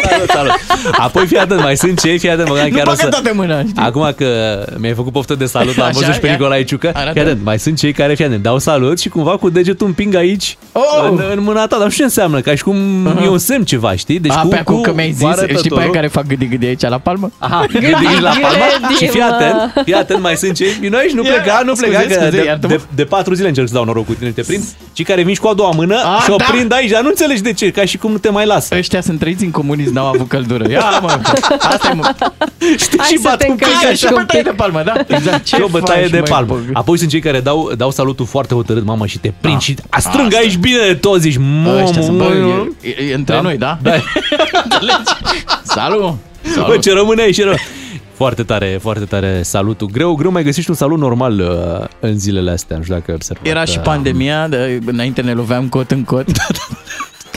salut, 0.09 0.29
salut. 0.29 0.51
Apoi 0.91 1.25
fii 1.25 1.37
atent, 1.37 1.61
mai 1.61 1.77
sunt 1.77 1.99
cei, 1.99 2.17
fii 2.19 2.29
atent, 2.29 2.47
mă, 2.47 2.53
Nu 2.69 2.75
chiar 2.75 2.87
o 2.87 2.89
bagă 2.89 3.01
să... 3.01 3.07
toată 3.07 3.31
mâna, 3.33 3.59
știi? 3.59 3.73
Acum 3.75 4.13
că 4.17 4.59
mi-ai 4.77 4.93
făcut 4.93 5.11
poftă 5.11 5.35
de 5.35 5.45
salut, 5.45 5.75
l-am 5.75 5.87
Așa, 5.87 5.97
văzut 5.99 6.13
și 6.13 6.19
pe 6.19 6.27
ia. 6.27 6.31
Nicolae 6.33 6.63
Ciucă. 6.63 6.91
Arată. 6.93 7.11
Fii 7.11 7.21
atent, 7.21 7.43
mai 7.43 7.59
sunt 7.59 7.77
cei 7.77 7.91
care, 7.93 8.15
fii 8.15 8.25
atent, 8.25 8.43
dau 8.43 8.59
salut 8.59 8.99
și 8.99 9.09
cumva 9.09 9.37
cu 9.37 9.49
degetul 9.49 9.87
împing 9.87 10.15
aici 10.15 10.57
Oh! 10.71 10.81
în, 11.09 11.21
în 11.35 11.43
mâna 11.43 11.67
ta, 11.67 11.75
dar 11.75 11.83
nu 11.83 11.89
știu 11.89 11.97
ce 11.97 12.03
înseamnă, 12.03 12.39
ca 12.41 12.55
și 12.55 12.63
cum 12.63 13.05
e 13.23 13.27
un 13.27 13.37
semn 13.37 13.63
ceva, 13.63 13.95
știi? 13.95 14.19
Deci 14.19 14.31
A, 14.31 14.45
pe 14.49 14.57
acum 14.57 14.81
că 14.81 14.93
mi-ai 14.93 15.09
cu 15.09 15.15
zis, 15.15 15.27
știi 15.27 15.35
pe 15.35 15.45
aia 15.45 15.51
arătătorul- 15.51 15.91
care 15.93 16.07
fac 16.07 16.25
gâdi-gâdi 16.27 16.65
aici 16.65 16.81
la 16.81 16.97
palmă? 16.97 17.31
Aha, 17.37 17.65
gândi 17.79 18.21
la 18.21 18.29
palma 18.41 18.89
și 18.97 19.07
fii 19.07 19.19
mă. 19.19 19.25
atent, 19.25 19.71
fii 19.83 19.93
atent, 19.93 20.21
mai 20.21 20.35
sunt 20.37 20.53
cei, 20.55 20.67
noi 20.89 20.99
aici 20.99 21.11
nu 21.11 21.23
Ia, 21.23 21.31
pleca, 21.31 21.61
nu 21.65 21.73
scuze, 21.75 21.85
pleca, 21.97 22.01
că 22.07 22.13
scuze, 22.13 22.29
de, 22.29 22.43
iartă-mă. 22.45 22.73
de, 22.73 22.81
de, 22.95 23.03
patru 23.03 23.33
zile 23.33 23.47
încerc 23.47 23.67
să 23.67 23.73
dau 23.73 23.83
noroc 23.85 24.05
cu 24.05 24.13
tine, 24.13 24.29
te 24.29 24.41
prind, 24.41 24.63
cei 24.93 25.05
care 25.05 25.21
vin 25.23 25.33
și 25.33 25.39
cu 25.39 25.47
a 25.47 25.53
doua 25.53 25.71
mână 25.75 25.95
A, 25.95 26.21
și 26.23 26.31
o 26.31 26.35
da. 26.35 26.43
prind 26.51 26.71
aici, 26.73 26.89
dar 26.89 27.01
nu 27.01 27.07
înțelegi 27.07 27.41
de 27.41 27.53
ce, 27.53 27.71
ca 27.71 27.85
și 27.85 27.97
cum 27.97 28.11
nu 28.11 28.17
te 28.17 28.29
mai 28.29 28.45
lasă. 28.45 28.75
Ăștia 28.77 29.01
sunt 29.01 29.19
trăiți 29.19 29.43
în 29.43 29.51
comunism, 29.51 29.93
n-au 29.93 30.05
avut 30.07 30.27
căldură. 30.27 30.69
Ia 30.69 30.99
mă, 31.01 31.19
asta 31.61 31.89
e 31.91 31.93
mă. 31.93 32.13
Știi, 32.77 32.97
Hai 32.99 33.07
și 33.09 33.15
să 33.17 33.21
bat 33.23 33.37
te 33.37 33.47
un 33.49 33.55
pic 33.55 33.65
încălzi 33.65 33.85
așa. 33.85 33.95
Și 33.95 34.05
un 34.13 34.19
bătaie 34.19 34.41
pic. 34.41 34.51
de 34.51 34.55
palmă, 34.57 34.81
da? 34.85 34.93
Exact. 35.15 35.47
Și 35.47 35.55
o 35.61 35.67
bătaie 35.67 36.01
faci, 36.01 36.11
de 36.11 36.17
măi, 36.19 36.29
palmă. 36.29 36.53
bă? 36.53 36.59
Apoi 36.73 36.97
sunt 36.97 37.09
cei 37.09 37.19
care 37.19 37.39
dau, 37.39 37.71
dau 37.77 37.91
salutul 37.91 38.25
foarte 38.25 38.53
hotărât, 38.53 38.85
mamă, 38.85 39.05
și 39.05 39.17
te 39.19 39.31
prind 39.41 39.55
Da. 39.57 39.61
și 39.61 39.75
a 39.89 39.99
strâng 39.99 40.25
Asta. 40.27 40.39
aici 40.39 40.57
bine 40.57 40.77
de 40.87 40.93
tot, 40.93 41.19
zici, 41.21 41.37
mamă, 41.37 41.81
Ăștia 41.83 42.01
sunt, 42.01 42.17
bă, 42.17 42.23
mă, 42.23 42.67
e, 42.81 42.89
e, 42.89 43.03
e 43.11 43.13
între 43.13 43.35
Da? 43.35 43.41
noi, 43.41 43.57
da? 43.57 43.77
Da. 43.81 43.91
Înțelegi? 44.63 45.11
Salut! 45.63 46.13
Bă, 46.55 46.61
Salut! 46.61 46.81
ce 46.81 46.93
rămâne 46.93 47.21
aici, 47.21 47.35
ce 47.35 47.41
rămâne. 47.41 47.61
Foarte 48.13 48.43
tare, 48.43 48.77
foarte 48.81 49.05
tare 49.05 49.41
salutul. 49.43 49.87
Greu, 49.87 50.15
greu 50.15 50.31
mai 50.31 50.43
găsești 50.43 50.69
un 50.69 50.75
salut 50.75 50.97
normal 50.99 51.39
uh, 51.39 51.87
în 51.99 52.19
zilele 52.19 52.51
astea, 52.51 52.77
nu 52.77 52.81
știu 52.83 52.93
dacă 52.95 53.05
ai 53.07 53.15
observat. 53.15 53.45
Era 53.47 53.65
și 53.65 53.77
Uh, 53.77 53.83
pandemia, 53.83 54.47
de, 54.47 54.79
înainte 54.85 55.21
ne 55.21 55.31
loveam 55.33 55.67
cot 55.69 55.91
în 55.91 56.03
cot. 56.03 56.25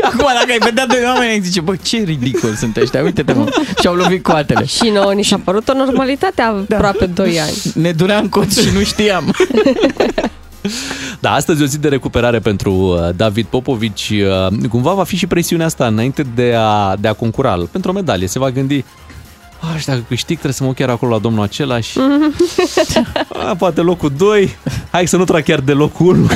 Acum 0.03 0.19
dacă 0.39 0.47
ai 0.51 0.59
vedea 0.65 0.87
doi 0.87 1.03
oameni, 1.05 1.31
ai 1.31 1.41
zice, 1.41 1.61
bă, 1.61 1.77
ce 1.83 1.97
ridicol 1.97 2.55
sunt 2.55 2.77
ăștia, 2.77 3.03
uite-te 3.03 3.33
mă, 3.33 3.49
și-au 3.81 3.95
lovit 3.95 4.23
coatele. 4.23 4.65
Și 4.65 4.91
nouă 4.95 5.13
ni 5.13 5.23
s-a 5.23 5.41
părut 5.45 5.69
o 5.69 5.73
normalitate 5.75 6.43
Da. 6.69 6.77
aproape 6.77 7.07
2 7.07 7.41
ani. 7.41 7.53
Ne 7.75 7.93
duream 7.93 8.29
cot 8.29 8.53
și 8.53 8.69
nu 8.75 8.83
știam. 8.83 9.35
Da, 11.21 11.33
astăzi 11.33 11.61
e 11.61 11.65
o 11.65 11.67
zi 11.67 11.79
de 11.79 11.89
recuperare 11.89 12.39
pentru 12.39 12.73
uh, 12.73 13.09
David 13.17 13.47
Popovici. 13.47 14.13
Uh, 14.51 14.69
Cumva 14.69 14.93
va 14.93 15.05
fi 15.05 15.17
și 15.17 15.27
presiunea 15.27 15.67
asta 15.67 15.87
înainte 15.87 16.25
de 16.35 16.55
a, 16.59 16.97
de 16.97 17.09
a 17.09 17.13
concura 17.13 17.59
pentru 17.71 17.91
o 17.91 17.95
medalie. 17.95 18.27
Se 18.27 18.39
va 18.39 18.51
gândi, 18.51 18.85
"Ah, 19.63 19.79
și 19.81 19.87
dacă 19.87 20.05
câștig 20.09 20.33
trebuie 20.33 20.53
să 20.53 20.63
mă 20.63 20.69
ochi 20.69 20.77
chiar 20.77 20.89
acolo 20.89 21.13
la 21.13 21.19
domnul 21.19 21.43
același. 21.43 21.99
A, 23.49 23.55
poate 23.59 23.81
locul 23.81 24.13
2, 24.17 24.57
hai 24.91 25.07
să 25.07 25.17
nu 25.17 25.25
trag 25.25 25.43
chiar 25.43 25.61
de 25.61 25.73
locul 25.73 26.17
1. 26.17 26.27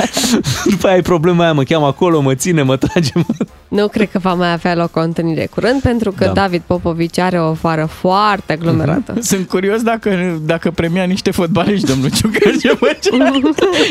După 0.70 0.86
aia 0.86 0.94
ai 0.94 1.02
problema 1.02 1.42
aia, 1.42 1.52
mă 1.52 1.62
cheamă 1.62 1.86
acolo, 1.86 2.20
mă 2.20 2.34
ține, 2.34 2.62
mă 2.62 2.76
trage. 2.76 3.10
Mă... 3.14 3.24
Nu 3.68 3.88
cred 3.88 4.10
că 4.10 4.18
va 4.18 4.34
mai 4.34 4.52
avea 4.52 4.74
loc 4.74 4.96
o 4.96 5.00
întâlnire 5.00 5.46
curând, 5.46 5.80
pentru 5.80 6.12
că 6.12 6.24
Da. 6.24 6.32
David 6.32 6.62
Popovici 6.66 7.18
are 7.18 7.40
o 7.40 7.52
vară 7.52 7.88
foarte 7.90 8.52
aglomerată. 8.52 9.14
Sunt 9.20 9.48
curios 9.48 9.82
dacă, 9.82 10.38
dacă 10.42 10.70
premia 10.70 11.04
niște 11.04 11.30
fotbaliști, 11.30 11.86
domnul 11.86 12.10
Ciucă, 12.10 12.50
ce 12.60 12.68
făcea. 12.68 13.40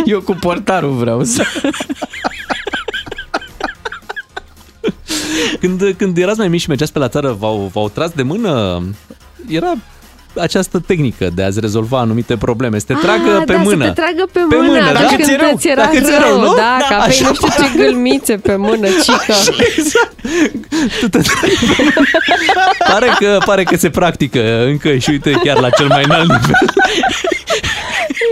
Eu 0.05 0.21
cu 0.21 0.33
portarul 0.39 0.91
vreau 0.91 1.23
să... 1.23 1.43
Când, 5.59 5.93
când 5.97 6.17
erați 6.17 6.37
mai 6.39 6.47
mici 6.47 6.61
și 6.61 6.67
mergeați 6.67 6.91
pe 6.91 6.99
la 6.99 7.07
țară, 7.07 7.35
v-au, 7.39 7.69
v-au 7.73 7.89
tras 7.89 8.11
de 8.11 8.23
mână? 8.23 8.83
Era 9.47 9.73
această 10.39 10.79
tehnică 10.87 11.29
de 11.35 11.43
a-ți 11.43 11.59
rezolva 11.59 11.99
anumite 11.99 12.37
probleme, 12.37 12.79
să 12.79 12.85
te 12.87 12.93
tragă 12.93 13.37
Ah, 13.39 13.43
pe 13.45 13.53
da, 13.53 13.59
mână. 13.59 13.85
să 13.85 13.91
te 13.91 14.01
tragă 14.01 14.25
pe, 14.31 14.39
Pe 14.49 14.55
mână, 14.55 14.67
mână, 14.67 14.81
atunci 14.81 15.01
dacă 15.01 15.15
când 15.15 15.23
ți-e 15.27 15.35
rău, 15.39 15.55
ți 15.57 15.67
era 15.67 15.81
dacă 15.81 15.99
ți-e 15.99 16.17
rău, 16.27 16.39
nu? 16.39 16.53
Da, 16.55 16.77
Da, 16.79 16.85
că 16.87 16.93
aveai 16.93 17.07
așa 17.07 17.27
nu 17.27 17.33
știu 17.33 17.47
ce 17.47 17.71
gâlmițe 17.83 18.35
pe 18.37 18.55
mână, 18.55 18.87
cică. 19.03 19.33
Pare 22.89 23.07
că, 23.19 23.37
pare 23.45 23.63
că 23.63 23.75
se 23.77 23.89
practică 23.89 24.65
încă 24.65 24.95
și 24.97 25.09
uite 25.09 25.31
chiar 25.43 25.59
la 25.59 25.69
cel 25.69 25.87
mai 25.87 26.03
înalt 26.03 26.29
nivel. 26.31 26.55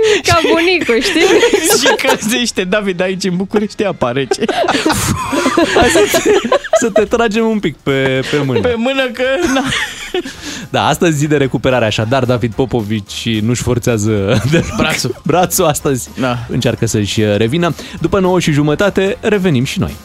Ca 0.28 0.40
bunicul, 0.52 1.02
știi? 1.02 1.22
și 1.80 1.96
că 2.06 2.16
ziște 2.28 2.64
David 2.64 3.02
aici 3.02 3.24
în 3.24 3.36
București 3.36 3.86
apa 3.86 4.12
rece. 4.12 4.42
Hai 5.76 5.90
să 5.90 6.00
te, 6.12 6.32
să 6.80 6.90
te 6.90 7.04
tragem 7.04 7.46
un 7.46 7.60
pic 7.60 7.76
pe, 7.84 8.22
pe 8.32 8.38
mână. 8.46 8.60
Pe 8.60 8.74
mână 8.78 9.10
că... 9.10 9.24
Na. 9.54 9.64
Da, 10.70 10.86
astăzi 10.88 11.18
zi 11.18 11.28
de 11.28 11.38
recuperare, 11.38 11.86
așadar 11.86 12.26
David 12.26 12.54
Popovici 12.54 13.40
nu-și 13.42 13.62
forțează 13.62 14.42
de 14.52 14.64
Brațul. 14.78 15.22
brațul 15.26 15.66
astăzi. 15.66 16.10
Da. 16.20 16.38
Încearcă 16.50 16.86
să-și 16.86 17.22
revină. 17.38 17.76
După 18.02 18.20
9 18.20 18.40
și 18.40 18.52
jumătate 18.52 19.18
revenim 19.22 19.64
și 19.64 19.80
noi. 19.80 19.96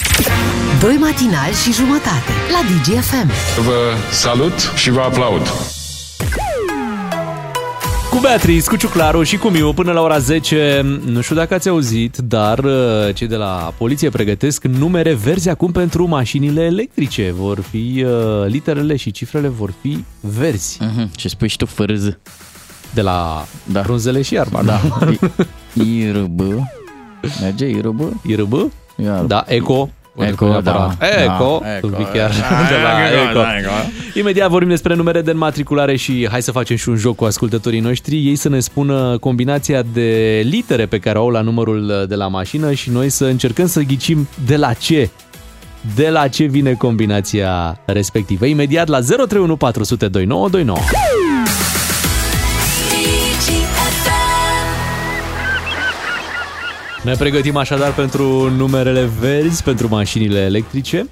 Doi 0.81 0.97
matinali 1.01 1.55
și 1.65 1.73
jumătate 1.73 2.33
la 2.53 2.61
DGFM. 2.69 3.31
Vă 3.63 3.95
salut 4.11 4.73
și 4.77 4.91
vă 4.91 5.01
aplaud. 5.01 5.77
Cu 8.11 8.19
Beatrice, 8.19 8.69
cu 8.69 8.77
Ciuclaru 8.77 9.23
și 9.23 9.37
cu 9.37 9.49
Miu 9.49 9.73
până 9.73 9.93
la 9.93 10.01
ora 10.01 10.19
10. 10.19 10.81
Nu 11.05 11.21
știu 11.21 11.35
dacă 11.37 11.55
ați 11.55 11.69
auzit, 11.69 12.17
dar 12.17 12.59
uh, 12.59 13.15
cei 13.15 13.27
de 13.27 13.37
la 13.37 13.75
poliție 13.79 14.09
pregătesc 14.11 14.65
numere 14.65 15.15
verzi 15.15 15.49
acum 15.49 15.73
pentru 15.73 16.07
mașinile 16.07 16.63
electrice. 16.65 17.35
Vor 17.37 17.61
fi 17.61 18.05
uh, 18.07 18.11
literele 18.47 18.97
și 18.97 19.11
cifrele 19.11 19.49
vor 19.49 19.73
fi 19.81 20.05
verzi. 20.21 20.79
Mhm, 20.81 21.11
Ce 21.15 21.29
spui 21.29 21.49
și 21.49 21.57
tu 21.57 21.67
fărâză. 21.67 22.19
De 22.95 23.01
la 23.01 23.47
Da. 23.65 23.83
frunzele 23.83 24.23
și 24.23 24.35
iarba. 24.35 24.63
Da. 24.63 24.81
IRB. 25.85 26.41
Merge 27.41 27.69
IRB? 27.69 28.01
IRB? 28.27 28.71
Iar. 29.05 29.25
Da, 29.25 29.45
Eco. 29.47 29.89
Eco, 30.27 30.61
da. 30.63 30.97
Eco. 31.25 31.61
Da, 31.63 31.69
Tu 31.81 31.87
Eco. 31.87 31.97
vii 31.97 32.07
chiar 32.13 32.31
Da, 32.31 32.69
de 32.69 32.75
la 32.83 33.21
Eco, 33.23 33.31
Eco. 33.31 33.41
da, 33.41 33.59
Eco. 33.59 33.71
Imediat 34.19 34.49
vorbim 34.51 34.69
despre 34.69 34.95
numere 34.95 35.21
de 35.23 35.31
înmatriculare 35.31 35.97
și 35.97 36.29
hai 36.31 36.43
să 36.43 36.53
facem 36.53 36.77
și 36.77 36.89
un 36.89 36.97
joc 36.97 37.17
cu 37.17 37.25
ascultătorii 37.25 37.81
noștri. 37.81 38.27
Ei 38.27 38.37
să 38.37 38.49
ne 38.49 38.61
spună 38.61 39.17
combinația 39.21 39.83
de 39.93 40.41
litere 40.49 40.87
pe 40.87 40.99
care 40.99 41.19
o 41.19 41.21
au 41.23 41.29
la 41.29 41.41
numărul 41.41 42.05
de 42.09 42.15
la 42.15 42.29
mașină 42.29 42.73
și 42.73 42.91
noi 42.91 43.09
să 43.09 43.25
încercăm 43.25 43.67
să 43.67 43.81
ghicim 43.81 44.29
de 44.47 44.57
la 44.57 44.73
ce 44.73 45.11
de 45.95 46.09
la 46.09 46.29
ce 46.29 46.45
vine 46.45 46.73
combinația 46.73 47.81
respectivă. 47.85 48.47
Imediat 48.47 48.89
la 48.89 49.01
031 49.01 49.57
400 49.57 50.09
2929. 50.09 50.79
Ne 57.09 57.15
pregătim 57.15 57.57
așadar 57.57 57.95
pentru 57.95 58.51
numerele 58.51 59.11
verzi 59.21 59.63
pentru 59.63 59.89
mașinile 59.89 60.39
electrice. 60.39 61.09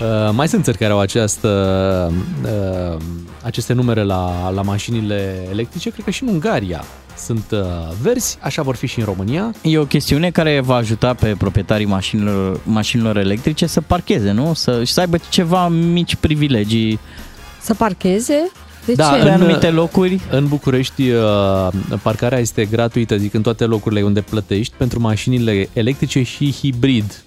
Uh, 0.00 0.30
mai 0.32 0.48
sunt 0.48 0.64
țări 0.64 0.78
care 0.78 0.92
au 0.92 0.98
această, 0.98 2.12
uh, 2.44 3.00
aceste 3.42 3.72
numere 3.72 4.02
la, 4.02 4.50
la 4.50 4.62
mașinile 4.62 5.46
electrice, 5.50 5.90
cred 5.90 6.04
că 6.04 6.10
și 6.10 6.22
în 6.22 6.28
Ungaria 6.28 6.84
sunt 7.16 7.44
uh, 7.50 7.58
verzi, 8.02 8.38
așa 8.40 8.62
vor 8.62 8.76
fi 8.76 8.86
și 8.86 8.98
în 8.98 9.04
România. 9.04 9.54
E 9.62 9.78
o 9.78 9.84
chestiune 9.84 10.30
care 10.30 10.60
va 10.60 10.74
ajuta 10.74 11.14
pe 11.14 11.34
proprietarii 11.38 11.86
mașinilor, 11.86 12.60
mașinilor 12.64 13.16
electrice 13.16 13.66
să 13.66 13.80
parcheze, 13.80 14.30
nu? 14.30 14.54
Să, 14.54 14.84
și 14.84 14.92
să 14.92 15.00
aibă 15.00 15.16
ceva 15.28 15.68
mici 15.68 16.14
privilegii. 16.14 16.98
Să 17.60 17.74
parcheze? 17.74 18.50
De 18.94 19.02
da, 19.02 19.12
ce? 19.16 19.22
Pe 19.22 19.28
anumite 19.28 19.70
locuri. 19.70 20.20
În 20.30 20.48
București 20.48 21.10
uh, 21.10 21.68
parcarea 22.02 22.38
este 22.38 22.64
gratuită, 22.64 23.16
zic, 23.16 23.34
în 23.34 23.42
toate 23.42 23.64
locurile 23.64 24.02
unde 24.02 24.20
plătești 24.20 24.74
pentru 24.76 25.00
mașinile 25.00 25.68
electrice 25.72 26.22
și 26.22 26.52
hibrid. 26.52 27.22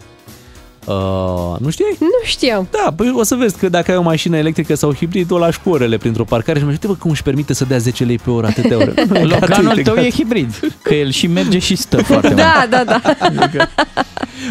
Uh, 0.85 1.59
nu 1.59 1.69
știai? 1.69 1.97
Nu 1.99 2.07
știam. 2.23 2.67
Da, 2.71 2.93
păi 2.95 3.13
o 3.15 3.23
să 3.23 3.35
vezi 3.35 3.57
că 3.57 3.69
dacă 3.69 3.91
ai 3.91 3.97
o 3.97 4.01
mașină 4.01 4.37
electrică 4.37 4.75
sau 4.75 4.93
hibrid, 4.93 5.31
o 5.31 5.37
lași 5.37 5.59
cu 5.59 5.69
orele 5.69 5.97
printr-o 5.97 6.23
parcare 6.23 6.59
și 6.59 6.65
mă 6.65 6.71
zici, 6.71 6.85
bă, 6.85 6.93
cum 6.93 7.11
își 7.11 7.23
permite 7.23 7.53
să 7.53 7.65
dea 7.65 7.77
10 7.77 8.03
lei 8.03 8.17
pe 8.17 8.29
oră 8.29 8.47
atâtea 8.47 8.77
ore? 8.77 8.93
Nu, 9.07 9.15
e 9.15 9.23
Locanul 9.23 9.63
gratuit, 9.63 9.83
tău 9.83 9.93
e 9.93 9.95
gratuit. 9.95 10.13
hibrid, 10.13 10.73
că 10.81 10.93
el 10.93 11.09
și 11.09 11.27
merge 11.27 11.59
și 11.59 11.75
stă 11.75 11.97
foarte 12.11 12.27
mult. 12.27 12.39
Da, 12.39 12.65
da, 12.69 12.83
da. 12.83 13.01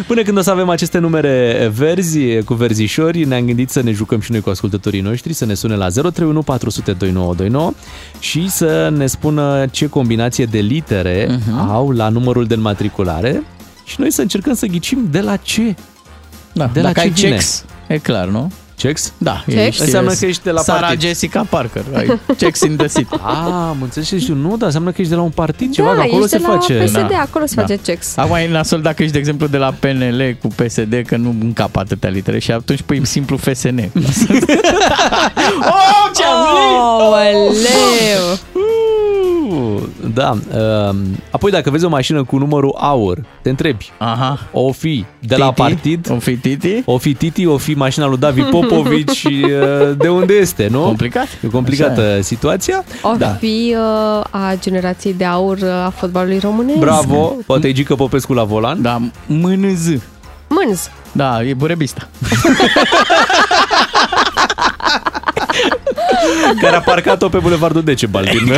Până 0.07 0.21
când 0.21 0.37
o 0.37 0.41
să 0.41 0.51
avem 0.51 0.69
aceste 0.69 0.97
numere 0.97 1.71
verzi 1.75 2.43
cu 2.43 2.53
verzișori, 2.53 3.25
ne-am 3.25 3.45
gândit 3.45 3.69
să 3.69 3.81
ne 3.81 3.91
jucăm 3.91 4.19
și 4.19 4.31
noi 4.31 4.41
cu 4.41 4.49
ascultătorii 4.49 5.01
noștri, 5.01 5.33
să 5.33 5.45
ne 5.45 5.53
sune 5.53 5.75
la 5.75 5.87
031 5.89 6.41
400 6.41 6.91
2929 6.91 7.73
și 8.19 8.49
să 8.49 8.93
ne 8.97 9.05
spună 9.05 9.65
ce 9.71 9.87
combinație 9.87 10.45
de 10.45 10.59
litere 10.59 11.27
uh-huh. 11.27 11.67
au 11.69 11.89
la 11.89 12.09
numărul 12.09 12.45
de 12.45 12.53
înmatriculare 12.53 13.43
și 13.85 13.95
noi 13.99 14.11
să 14.11 14.21
încercăm 14.21 14.53
să 14.53 14.65
ghicim 14.65 15.07
de 15.11 15.19
la 15.19 15.35
ce. 15.35 15.75
Da, 16.53 16.69
de 16.73 16.81
la 16.81 16.87
dacă 16.87 16.99
ce 16.99 17.05
ai 17.05 17.09
vine. 17.09 17.29
checks, 17.29 17.65
e 17.87 17.97
clar, 17.97 18.27
nu? 18.27 18.51
Checks? 18.77 19.13
Da. 19.17 19.43
Checks? 19.45 19.61
ești- 19.61 19.81
Înseamnă 19.81 20.11
că 20.13 20.25
ești 20.25 20.43
de 20.43 20.51
la 20.51 20.61
Sara 20.61 20.79
partid. 20.79 21.01
Jessica 21.01 21.45
Parker, 21.49 21.83
ai 21.95 22.19
checks 22.37 22.59
in 22.61 22.75
the 22.75 22.87
city. 22.87 23.15
Ah, 23.25 23.47
am 23.69 23.77
înțeles 23.81 24.07
și 24.07 24.25
eu, 24.29 24.35
nu, 24.35 24.49
dar 24.57 24.65
înseamnă 24.65 24.89
că 24.91 24.95
ești 25.01 25.11
de 25.11 25.17
la 25.17 25.23
un 25.25 25.29
partid, 25.29 25.73
ceva, 25.73 25.87
da, 25.87 25.93
că 25.93 25.99
acolo 26.01 26.17
ești 26.23 26.29
se 26.29 26.37
de 26.37 26.43
la 26.47 26.53
face. 26.53 26.73
PSD, 26.73 27.11
acolo 27.21 27.45
se 27.45 27.55
face 27.61 27.75
checks. 27.83 28.17
Acum 28.17 28.35
e 28.35 28.47
nasol 28.47 28.81
dacă 28.81 29.01
ești, 29.01 29.13
de 29.13 29.19
exemplu, 29.19 29.47
de 29.47 29.57
la 29.57 29.73
PNL 29.79 30.37
cu 30.41 30.47
PSD, 30.47 31.01
că 31.05 31.15
nu 31.17 31.35
încap 31.41 31.75
atâtea 31.75 32.09
litere 32.09 32.39
și 32.39 32.51
atunci 32.51 32.81
pui 32.81 33.05
simplu 33.05 33.37
FSN. 33.37 33.77
Oh, 35.59 36.11
ce 36.15 36.23
Aoleu! 36.25 37.45
Uh, 37.45 38.61
Da. 40.13 40.37
uh, 40.89 40.95
Apoi 41.31 41.51
dacă 41.51 41.69
vezi 41.69 41.85
o 41.85 41.89
mașină 41.89 42.23
cu 42.23 42.37
numărul 42.37 42.75
aur, 42.79 43.17
te 43.41 43.49
întrebi. 43.49 43.91
Aha. 43.97 44.39
O 44.51 44.71
fi 44.71 45.05
de 45.19 45.35
la 45.35 45.45
Titi? 45.45 45.61
partid? 45.61 46.07
O 46.11 46.19
fi 46.19 46.35
Titi? 46.37 46.81
O 46.85 46.97
fi 46.97 47.13
Titi, 47.13 47.45
o 47.45 47.57
fi 47.57 47.73
mașina 47.73 48.05
lui 48.07 48.17
David 48.17 48.45
Popovici 48.49 49.11
și 49.11 49.45
uh, 49.45 49.51
de 50.03 50.07
unde 50.07 50.33
este, 50.33 50.67
nu? 50.71 50.79
Complicat. 50.81 51.27
E 51.41 51.47
complicată 51.47 52.01
Așa 52.01 52.21
situația. 52.21 52.83
O 53.01 53.15
Da. 53.17 53.27
fi 53.27 53.75
uh, 53.77 54.23
a 54.29 54.53
generației 54.59 55.13
de 55.13 55.25
aur 55.25 55.57
uh, 55.57 55.69
a 55.85 55.93
fotbalului 55.95 56.39
românesc. 56.39 56.77
Bravo, 56.79 57.35
poate 57.45 57.67
e 57.67 57.71
Gică 57.71 57.95
Popescu 57.95 58.33
la 58.33 58.43
volan. 58.43 58.81
Da, 58.81 59.01
mânz. 59.25 59.87
Mânz. 60.47 60.89
Da, 61.11 61.43
e 61.43 61.53
burebista. 61.53 62.07
Care 66.61 66.75
a 66.75 66.81
parcat-o 66.81 67.29
pe 67.29 67.37
Bulevardul 67.37 67.83
Decebal 67.83 68.23
din... 68.23 68.53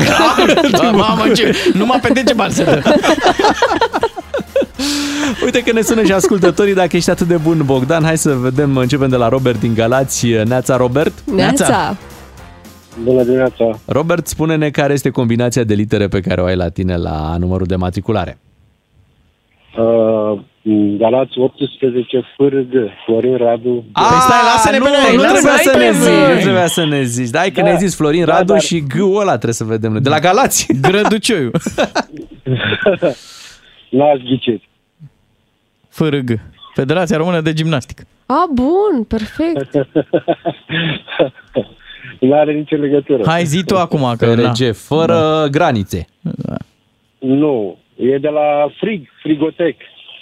Da, 0.72 0.92
mamă, 0.92 1.30
ce, 1.34 1.56
numai 1.74 2.00
pe 2.02 2.14
Decebal 2.14 2.50
se 2.50 2.64
dă. 2.64 2.82
Uite 5.44 5.62
că 5.62 5.72
ne 5.72 5.82
sună 5.82 6.04
și 6.04 6.12
ascultătorii 6.12 6.74
dacă 6.74 6.96
ești 6.96 7.10
atât 7.10 7.28
de 7.28 7.36
bun, 7.36 7.62
Bogdan. 7.66 8.04
Hai 8.04 8.18
să 8.18 8.34
vedem, 8.34 8.78
începem 8.78 9.10
de 9.10 9.16
la 9.16 9.28
Robert 9.30 9.60
din 9.60 9.74
Galați. 9.74 10.28
Neața, 10.28 10.78
Robert. 10.78 11.14
Neața. 11.36 11.98
Bună 13.04 13.24
dimineața! 13.24 13.80
Robert, 13.86 14.28
spune-ne 14.28 14.70
care 14.70 14.94
este 14.94 15.10
combinația 15.10 15.64
de 15.64 15.74
litere 15.74 16.08
pe 16.08 16.20
care 16.20 16.42
o 16.42 16.46
ai 16.46 16.56
la 16.56 16.70
tine 16.70 16.98
la 16.98 17.36
numărul 17.40 17.66
de 17.68 17.76
matriculare. 17.76 18.38
Uh, 19.78 20.40
Galați 20.98 21.38
18 21.40 22.22
fârg, 22.36 22.68
Florin 23.06 23.38
Radu. 23.38 23.86
Păi 23.94 24.04
stai, 24.20 24.40
lasă-ne 24.54 24.78
nu, 24.78 24.84
pe 24.84 24.90
noi, 24.90 25.16
nu 25.16 25.22
lasă- 25.22 25.34
trebuia 25.34 25.58
să 25.58 25.70
hai 25.74 25.80
ne 25.84 25.90
pe 25.90 25.96
zici, 25.98 26.10
noi. 26.26 26.34
nu 26.34 26.40
trebuia 26.40 26.68
să 26.68 26.86
ne 26.86 27.04
zici. 27.04 27.30
Da, 27.30 27.40
hai 27.40 27.52
că 27.52 27.60
Da. 27.60 27.66
ne-ai 27.66 27.78
zis 27.78 27.96
Florin 27.96 28.26
Da, 28.26 28.34
Radu 28.38 28.52
dar- 28.52 28.62
și 28.62 28.80
G-ul 28.80 29.20
ăla 29.20 29.32
trebuie 29.32 29.54
să 29.54 29.64
vedem 29.64 29.92
noi. 29.92 30.02
De 30.02 30.10
la 30.10 30.20
Galați. 30.20 30.68
Grăducioiu. 30.90 31.52
N-ați 33.90 34.24
ghicit. 34.24 34.62
Fârg. 35.90 36.40
Federația 36.74 37.18
Română 37.18 37.42
de 37.42 37.54
Gimnastică. 37.54 38.04
A, 38.26 38.46
bun, 38.54 39.04
perfect. 39.08 39.70
N-are 42.20 42.54
nicio 42.54 42.76
legătură. 42.76 43.24
Hai 43.26 43.44
zi 43.46 43.64
tu 43.64 43.78
acum 43.78 44.14
că 44.18 44.36
na. 44.36 44.52
FRG, 44.54 44.74
fără 44.76 45.48
granițe. 45.52 46.08
Nu, 47.20 47.78
e 47.96 48.18
de 48.18 48.28
la 48.28 48.68
frig, 48.80 49.08
frigotec. 49.22 49.76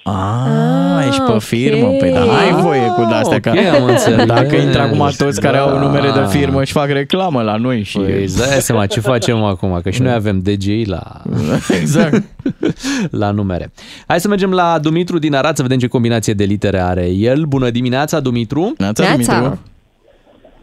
Ah, 0.04 1.06
ești 1.08 1.22
pe 1.22 1.40
firmă. 1.40 1.88
Păi 1.88 2.12
da, 2.12 2.20
ai 2.22 2.52
voie 2.52 2.88
cu 2.88 3.06
de-astea. 3.10 3.36
ok, 3.36 3.42
că 3.42 3.76
am 3.82 3.84
înțeles. 3.86 4.26
Dacă 4.26 4.56
intră 4.56 4.82
acum 4.82 5.10
toți 5.18 5.42
care 5.42 5.58
au 5.58 5.72
Da. 5.72 5.80
numere 5.80 6.12
de 6.12 6.26
firmă 6.30 6.64
și 6.64 6.72
fac 6.72 6.88
reclamă 6.90 7.42
la 7.42 7.56
noi 7.56 7.84
și... 7.84 7.98
Păi, 7.98 8.24
îți 8.24 8.38
dai 8.38 8.48
seama 8.62 8.86
ce 8.86 9.00
facem 9.00 9.44
acum, 9.44 9.80
că 9.84 9.90
și 9.90 10.02
noi 10.02 10.14
avem 10.14 10.40
DJI 10.40 10.84
la, 10.88 11.04
exact. 11.80 12.24
la 13.22 13.32
numere. 13.32 13.72
Hai 14.08 14.20
să 14.20 14.28
mergem 14.28 14.52
la 14.52 14.80
Dumitru 14.82 15.18
din 15.20 15.36
Arad 15.36 15.56
să 15.56 15.62
vedem 15.62 15.78
ce 15.78 15.88
combinație 15.88 16.34
de 16.34 16.44
litere 16.44 16.80
are 16.80 17.06
el. 17.10 17.44
Bună 17.46 17.70
dimineața, 17.70 18.20
Dumitru. 18.20 18.74
Neața, 18.78 19.04
Neața. 19.04 19.34
Dumitru. 19.34 19.60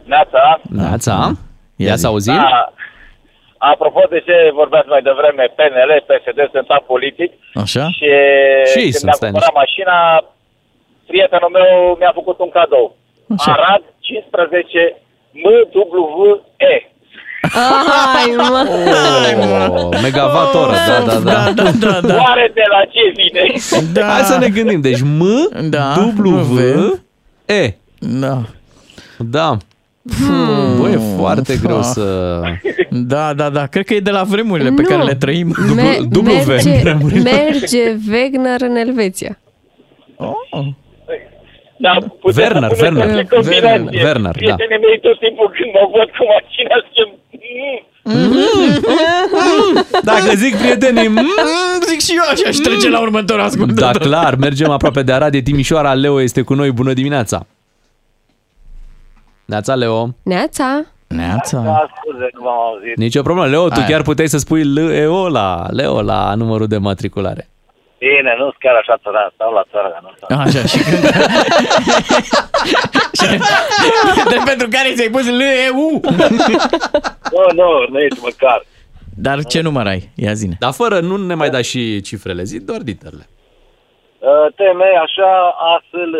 Neața. 0.05 0.61
Neața. 0.69 1.35
Ia 1.75 1.87
Ia 1.87 1.95
zi. 1.95 2.01
să 2.01 2.07
auzim. 2.07 2.33
Da. 2.33 2.73
Apropo 3.69 4.01
de 4.09 4.19
ce 4.27 4.35
vorbeați 4.59 4.87
mai 4.93 5.01
devreme, 5.09 5.43
PNL, 5.57 5.91
PSD 6.09 6.39
sunt 6.53 6.67
politic 6.91 7.31
Așa? 7.63 7.83
și, 7.97 8.09
Și 8.71 8.77
ei 8.85 8.91
când 8.93 8.93
sunt, 8.93 9.03
mi-a 9.07 9.17
stai 9.19 9.29
cumpărat 9.29 9.53
mașina, 9.63 9.95
prietenul 11.09 11.51
meu 11.59 11.69
mi-a 11.99 12.13
făcut 12.19 12.37
un 12.45 12.51
cadou. 12.57 12.87
Arad 13.53 13.83
15 13.99 14.97
MWE. 15.45 16.75
Ai, 18.15 18.29
mă. 18.35 18.61
Oh, 19.69 19.99
megawatt 20.01 20.53
oră, 20.55 20.75
da, 20.87 20.97
da, 21.09 21.19
da. 21.19 21.51
Da, 21.59 21.63
da, 21.83 21.99
da. 22.07 22.15
Oare 22.15 22.51
de 22.53 22.65
la 22.73 22.81
ce 22.93 23.03
vine? 23.19 23.43
da. 23.93 24.05
Hai 24.13 24.21
să 24.21 24.37
ne 24.37 24.47
gândim. 24.49 24.81
Deci 24.81 25.01
M, 25.01 25.23
Da, 25.69 25.93
W, 26.17 27.01
E. 27.45 27.75
Da. 27.99 28.37
Da. 29.17 29.57
Hmm. 30.09 30.79
Bă, 30.79 30.89
e 30.89 30.99
foarte 31.17 31.59
greu 31.63 31.81
să... 31.81 32.39
Da, 32.89 33.33
da, 33.33 33.49
da. 33.49 33.65
Cred 33.65 33.85
că 33.85 33.93
e 33.93 33.99
de 33.99 34.11
la 34.11 34.23
vremurile 34.23 34.69
pe 34.69 34.81
Nu. 34.81 34.87
care 34.87 35.03
le 35.03 35.15
trăim. 35.15 35.55
Me- 35.75 35.97
dublu 36.09 36.33
V. 36.33 36.47
merge, 36.47 36.93
merge 37.23 37.95
Wegner 38.11 38.61
în 38.61 38.75
Elveția. 38.75 39.39
Oh. 40.15 40.67
Da, 41.77 41.97
puteți 42.21 42.39
Werner, 42.39 42.69
să 42.69 42.75
puneți 42.75 42.81
Werner. 42.83 43.15
orice 43.15 43.35
combinație. 43.35 44.01
Werner, 44.03 44.21
da. 44.21 44.29
Prietenii 44.31 44.79
mei 44.85 44.99
tot 45.01 45.19
timpul 45.19 45.47
când 45.55 45.69
mă 45.77 45.83
văd 45.95 46.09
cu 46.17 46.23
mașina 46.33 46.75
zice, 46.85 47.03
"Mm, 48.03 49.85
Dacă 50.03 50.35
zic 50.35 50.55
prietenii, 50.57 51.07
mm, 51.07 51.27
Zic 51.89 51.99
și 52.01 52.11
eu 52.15 52.23
așa 52.31 52.51
și 52.51 52.59
trece 52.59 52.89
la 52.89 53.01
următorul 53.01 53.41
da, 53.41 53.47
ascultător. 53.47 53.97
clar, 53.97 54.35
mergem 54.35 54.69
aproape 54.69 55.01
de 55.01 55.11
Arad, 55.11 55.33
e 55.33 55.41
Timișoara, 55.41 55.93
Leo 55.93 56.21
este 56.21 56.41
cu 56.41 56.53
noi, 56.53 56.71
bună 56.71 56.93
dimineața. 56.93 57.45
Neața, 59.45 59.75
Leo. 59.75 60.09
Neața. 60.23 60.83
Neața. 61.07 61.59
Da, 61.59 61.89
scuze, 61.95 62.29
nu 62.33 62.41
v-am 62.41 62.59
auzit. 62.59 62.97
Nicio 62.97 63.21
problemă. 63.21 63.47
Leo, 63.49 63.67
tu 63.67 63.79
Hai. 63.79 63.85
chiar 63.89 64.01
puteai 64.01 64.27
să 64.27 64.37
spui 64.37 64.63
Leo 64.63 65.29
la, 65.29 65.65
Leo 65.69 66.01
la 66.01 66.33
numărul 66.35 66.67
de 66.67 66.77
matriculare. 66.77 67.49
Bine, 67.97 68.35
nu 68.37 68.43
sunt 68.43 68.55
chiar 68.59 68.75
așa 68.75 68.97
țăran, 69.03 69.31
stau 69.33 69.51
la 69.53 69.63
țară, 69.71 69.99
nu 70.01 70.11
stau. 70.17 70.39
Așa, 70.39 70.65
și 70.67 70.83
când... 70.83 71.03
de 74.33 74.37
pentru 74.45 74.67
care 74.71 74.91
ți-ai 74.93 75.09
pus 75.09 75.25
L-E-U. 75.25 75.99
Nu, 77.35 77.45
nu, 77.63 77.69
nu 77.89 77.99
ești 77.99 78.19
măcar. 78.23 78.63
Dar 79.17 79.43
ce 79.43 79.61
număr 79.61 79.87
ai? 79.87 80.09
Ia 80.15 80.33
zine. 80.33 80.55
Dar 80.59 80.71
fără, 80.71 80.99
nu 80.99 81.17
ne 81.17 81.33
mai 81.33 81.49
da 81.49 81.61
și 81.61 82.01
cifrele, 82.01 82.43
zi 82.43 82.59
doar 82.59 82.79
literele. 82.85 83.27
Uh, 84.19 84.53
Teme 84.55 84.85
așa, 85.05 85.31
ASL. 85.71 86.15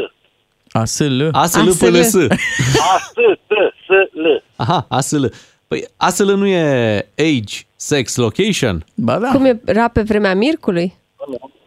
A-S-L. 0.71 1.29
ASL 1.31 1.57
ASL. 1.59 1.85
până 1.85 2.01
S. 2.01 2.13
AS, 2.15 3.11
T, 3.13 3.51
S, 3.85 3.89
L. 4.13 4.43
Aha, 4.55 4.85
ASL. 4.89 5.25
Păi 5.67 5.85
ASL 5.97 6.31
nu 6.31 6.47
e 6.47 6.95
age, 7.17 7.57
sex, 7.75 8.15
location? 8.15 8.85
Ba 8.95 9.19
da, 9.19 9.31
Cum 9.31 9.59
era 9.65 9.87
pe 9.87 10.01
vremea 10.01 10.35
Mircului? 10.35 10.93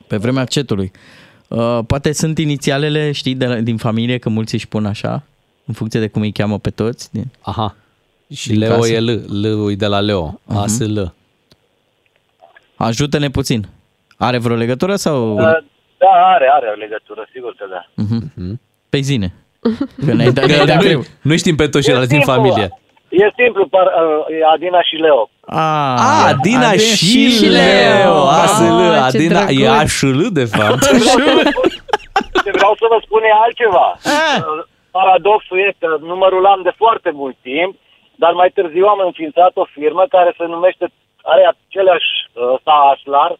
pe 0.06 0.16
vremea 0.16 0.44
cetului. 0.44 0.90
Uh, 1.48 1.78
poate 1.86 2.12
sunt 2.12 2.38
inițialele, 2.38 3.12
știi, 3.12 3.34
de 3.34 3.46
la, 3.46 3.54
din 3.54 3.76
familie, 3.76 4.18
că 4.18 4.28
mulți 4.28 4.54
își 4.54 4.68
pun 4.68 4.86
așa, 4.86 5.22
în 5.64 5.74
funcție 5.74 6.00
de 6.00 6.08
cum 6.08 6.22
îi 6.22 6.32
cheamă 6.32 6.58
pe 6.58 6.70
toți. 6.70 7.12
Din... 7.12 7.24
Aha. 7.40 7.76
Și 8.34 8.48
Din 8.48 8.58
Leo 8.58 8.74
casă. 8.76 8.92
e 8.92 9.00
L, 9.00 9.10
L 9.42 9.70
e 9.70 9.74
de 9.74 9.86
la 9.86 10.00
Leo. 10.00 10.40
ASL. 10.46 11.00
Ajută-ne 12.76 13.30
puțin. 13.30 13.66
Are 14.16 14.38
vreo 14.38 14.56
legătură 14.56 14.96
sau... 14.96 15.32
Uh, 15.34 15.40
Da, 15.98 16.06
are, 16.34 16.48
are 16.52 16.66
o 16.74 16.78
legătură, 16.78 17.28
sigur 17.32 17.54
că 17.58 17.64
da. 17.70 17.86
Pe 17.94 18.58
zine. 19.00 19.32
Că 20.06 20.12
ne-ai 20.12 20.30
dat, 20.32 20.44
ne-ai 20.46 20.66
dat 20.66 20.76
Că 20.78 20.84
greu. 20.86 20.98
nu, 20.98 21.04
nu 21.22 21.36
știm 21.36 21.56
pe 21.56 21.66
toți 21.68 21.84
ceilalți 21.84 22.08
din 22.08 22.18
timpul- 22.20 22.34
familie. 22.34 22.68
E 23.08 23.30
simplu, 23.42 23.66
par, 23.66 23.86
uh, 23.86 24.36
e 24.38 24.44
Adina 24.54 24.82
și 24.82 24.94
Leo. 24.94 25.30
Ah, 25.46 25.96
A, 26.08 26.26
Adina 26.32 26.70
și, 26.72 27.30
și 27.36 27.46
Leo. 27.46 27.52
Leo. 27.52 28.16
ASL, 28.42 28.80
Ah, 28.80 29.10
ce 29.10 29.16
Adina, 29.16 29.40
e 29.40 29.44
drăguț. 29.44 29.80
ASL 29.82 30.20
de 30.40 30.44
fapt. 30.44 30.82
Ce 32.44 32.50
vreau 32.58 32.74
să 32.80 32.86
vă 32.92 32.98
spun 33.06 33.22
e 33.30 33.32
altceva. 33.44 33.86
Uh, 33.96 34.62
Paradoxul 34.98 35.58
este, 35.70 35.86
numărul 36.12 36.40
l-am 36.46 36.60
de 36.68 36.72
foarte 36.82 37.10
mult 37.20 37.36
timp, 37.50 37.72
dar 38.22 38.32
mai 38.40 38.50
târziu 38.58 38.86
am 38.94 39.00
înființat 39.08 39.52
o 39.62 39.64
firmă 39.76 40.02
care 40.16 40.30
se 40.38 40.44
numește, 40.54 40.84
are 41.32 41.42
aceleași 41.52 42.10
uh, 42.26 42.54
ăsta 42.56 42.74
Aslar, 42.92 43.30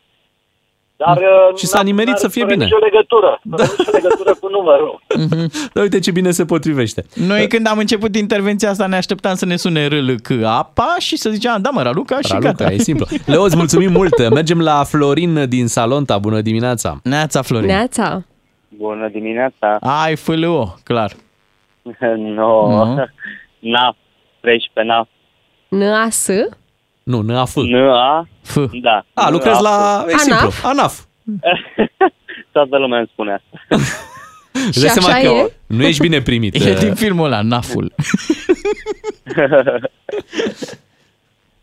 dar... 0.96 1.16
uh, 1.16 1.56
Și 1.56 1.66
s-a 1.66 1.78
n-a- 1.78 1.84
nimerit 1.84 2.08
n-are 2.08 2.20
să 2.20 2.28
fie 2.28 2.42
fără 2.42 2.52
bine. 2.54 2.64
nicio 2.64 2.76
legătură, 2.78 3.40
fără 3.50 3.62
nicio 3.78 3.90
legătură 3.92 4.34
cu 4.40 4.48
numărul. 4.50 5.00
Dar 5.72 5.82
uite 5.82 5.98
ce 5.98 6.10
bine 6.10 6.30
se 6.30 6.44
potrivește. 6.44 7.04
Noi 7.14 7.48
când 7.48 7.66
am 7.66 7.78
început 7.78 8.16
intervenția 8.16 8.70
asta 8.70 8.86
ne 8.86 8.96
așteptam 8.96 9.34
să 9.34 9.44
ne 9.46 9.56
sune 9.56 9.86
RLC 9.86 10.30
apa 10.44 10.94
și 10.98 11.16
să 11.16 11.30
ziceam, 11.30 11.62
da 11.62 11.70
mă, 11.70 11.82
Raluca 11.82 12.16
și 12.20 12.32
Raluca, 12.32 12.50
gata. 12.52 12.72
e 12.72 12.76
simplu. 12.78 13.06
Leo, 13.26 13.42
îți 13.42 13.56
mulțumim 13.56 13.92
mult. 13.98 14.30
Mergem 14.30 14.60
la 14.60 14.84
Florin 14.84 15.48
din 15.48 15.66
Salonta. 15.66 16.18
Bună 16.18 16.40
dimineața. 16.40 16.98
Neața, 17.02 17.42
Florin. 17.42 17.66
Neața. 17.66 18.22
Bună 18.68 19.08
dimineața. 19.08 19.76
Ai 19.80 20.16
FLO, 20.16 20.74
clar. 20.84 21.12
no. 22.16 22.68
Nu. 22.68 23.04
NAF, 23.58 23.96
13 24.40 24.92
NAF. 24.92 25.08
NAS? 25.68 26.28
Nu, 27.04 27.20
NAF. 27.20 27.54
NA, 27.56 28.26
F. 28.42 28.56
da. 28.82 29.04
A, 29.14 29.30
lucrezi 29.30 29.62
la... 29.62 30.04
E 30.08 30.12
ANAF? 30.12 30.20
simplu. 30.20 30.50
ANAF. 30.62 31.00
Toată 32.52 32.78
lumea 32.78 32.98
îmi 32.98 33.08
spune 33.12 33.32
asta. 33.32 33.84
Îți 34.68 34.80
dai 34.80 34.90
așa 34.90 35.00
seama 35.00 35.20
că 35.20 35.26
e? 35.26 35.52
nu 35.66 35.82
ești 35.84 36.00
bine 36.00 36.20
primit. 36.20 36.54
E 36.64 36.74
din 36.74 36.94
filmul 36.94 37.26
ăla, 37.26 37.42
Naful. 37.42 37.92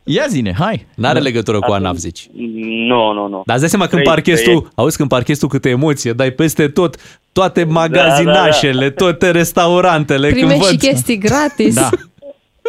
Ia 0.03 0.25
zine, 0.27 0.53
hai. 0.59 0.85
N-are 0.95 1.19
legătură 1.19 1.59
cu 1.59 1.71
ANAF, 1.71 1.95
zici. 1.95 2.27
Nu, 2.87 3.11
nu, 3.13 3.27
nu. 3.27 3.43
Dar 3.45 3.55
îți 3.55 3.59
dai 3.59 3.69
seama 3.69 3.87
când 3.87 4.03
13 4.03 4.09
parchezi 4.09 4.43
tu, 4.43 4.71
auzi 4.75 4.97
când 4.97 5.09
parchezi 5.09 5.39
tu 5.39 5.47
câte 5.47 5.69
emoție, 5.69 6.13
dai 6.13 6.31
peste 6.31 6.67
tot, 6.67 6.95
toate 7.31 7.63
Da, 7.63 7.71
magazinașele, 7.71 8.89
toate 8.89 9.31
restaurantele. 9.31 10.27
când 10.31 10.39
Primești 10.39 10.63
și 10.65 10.69
văd... 10.69 10.79
chestii 10.79 11.17
gratis. 11.17 11.75
Da. 11.75 11.89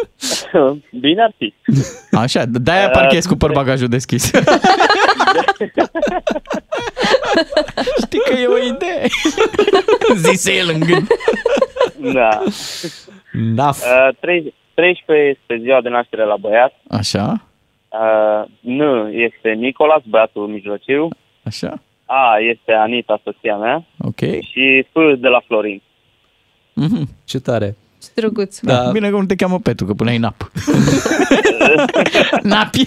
Bine 1.01 1.21
ar 1.23 1.33
fi. 1.37 1.53
Așa, 2.11 2.45
de-aia 2.45 2.89
parchezi 2.89 3.27
cu 3.27 3.35
părbagajul 3.35 3.87
deschis. 3.87 4.31
Știi 8.05 8.19
că 8.25 8.33
e 8.39 8.45
o 8.47 8.57
idee. 8.57 9.07
Zise 10.29 10.53
el 10.55 10.69
în 10.73 10.79
gând. 10.79 11.07
Da. 12.13 12.43
NAF. 13.31 13.81
Uh, 13.81 14.15
13 14.19 14.57
este 15.29 15.57
ziua 15.63 15.81
de 15.81 15.89
naștere 15.89 16.23
la 16.25 16.35
băiat. 16.37 16.73
Așa, 16.89 17.47
Uh, 17.99 18.43
N 18.59 18.79
este 19.11 19.49
Nicolas, 19.49 20.01
băiatul 20.09 20.47
mijlociu. 20.47 21.07
așa, 21.43 21.81
A 22.05 22.37
este 22.51 22.71
Anita, 22.71 23.21
soția 23.23 23.55
mea. 23.55 23.85
ok. 23.99 24.19
Și 24.19 24.85
F 24.91 24.93
de 25.19 25.27
la 25.27 25.39
Florin. 25.47 25.81
Mhm. 26.73 27.09
Ce 27.25 27.39
tare. 27.39 27.75
Ce 28.03 28.11
drăguț. 28.15 28.59
Da. 28.59 28.83
Da. 28.83 28.91
Bine 28.91 29.09
că 29.09 29.15
nu 29.15 29.25
te 29.25 29.35
cheamă 29.35 29.59
Petru, 29.59 29.85
că 29.85 29.93
puneai 29.93 30.17
nap. 30.17 30.51
Napi. 32.43 32.83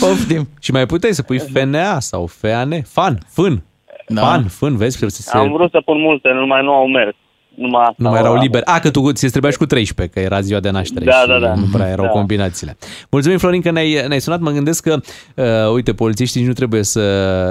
Poftim. 0.00 0.48
Și 0.60 0.72
mai 0.72 0.86
puteai 0.86 1.12
să 1.14 1.22
pui 1.22 1.38
FNA 1.38 2.00
sau 2.00 2.26
FAN, 2.26 2.82
FAN, 2.82 3.18
Fân. 3.28 3.62
Da. 4.08 4.20
FAN, 4.20 4.48
Fân, 4.48 4.76
vezi? 4.76 4.96
Se, 4.96 5.08
se, 5.08 5.36
Am 5.36 5.52
vrut 5.52 5.70
să 5.70 5.80
pun 5.84 6.00
multe, 6.00 6.28
numai 6.28 6.62
nu 6.62 6.72
au 6.72 6.86
mers. 6.86 7.16
Numai 7.56 7.80
asta 7.82 7.94
nu 7.96 8.08
mai 8.08 8.18
erau 8.20 8.32
am- 8.32 8.40
liberi. 8.40 8.64
A, 8.64 8.78
că 8.78 8.90
tu 8.90 9.12
ți 9.12 9.28
trebuia 9.28 9.50
și 9.50 9.56
cu 9.58 9.66
13, 9.66 10.14
că 10.14 10.24
era 10.24 10.40
ziua 10.40 10.60
de 10.60 10.70
naștere 10.70 11.04
Da, 11.04 11.12
și 11.12 11.26
da, 11.26 11.38
da. 11.38 11.54
nu 11.54 11.64
prea 11.72 11.88
erau 11.88 12.04
Da. 12.04 12.10
combinațiile. 12.10 12.76
Mulțumim, 13.10 13.38
Florin, 13.38 13.60
că 13.60 13.70
ne-ai, 13.70 14.04
ne-ai 14.06 14.20
sunat. 14.20 14.40
Mă 14.40 14.50
gândesc 14.50 14.82
că, 14.82 15.00
uh, 15.34 15.44
uite, 15.74 15.92
polițiștii 15.92 16.38
nici 16.40 16.48
nu 16.48 16.54
trebuie 16.54 16.82
să 16.82 17.02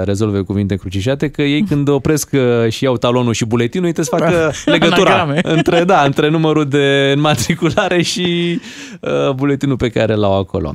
rezolve 0.04 0.40
cuvinte 0.40 0.76
crucișate, 0.76 1.28
că 1.30 1.42
ei 1.42 1.62
când 1.62 1.88
opresc 1.88 2.30
uh, 2.32 2.70
și 2.72 2.84
iau 2.84 2.96
talonul 2.96 3.32
și 3.32 3.44
buletinul, 3.44 3.86
ei 3.86 3.92
trebuie 3.92 4.20
să 4.20 4.24
facă 4.30 4.52
legătura 4.76 5.10
Anagrame. 5.14 5.40
între, 5.56 5.84
da, 5.84 6.02
între 6.04 6.28
numărul 6.28 6.68
de 6.68 7.12
înmatriculare 7.16 8.02
și 8.02 8.60
uh, 9.00 9.30
buletinul 9.34 9.76
pe 9.76 9.88
care 9.88 10.14
l-au 10.14 10.38
acolo. 10.38 10.74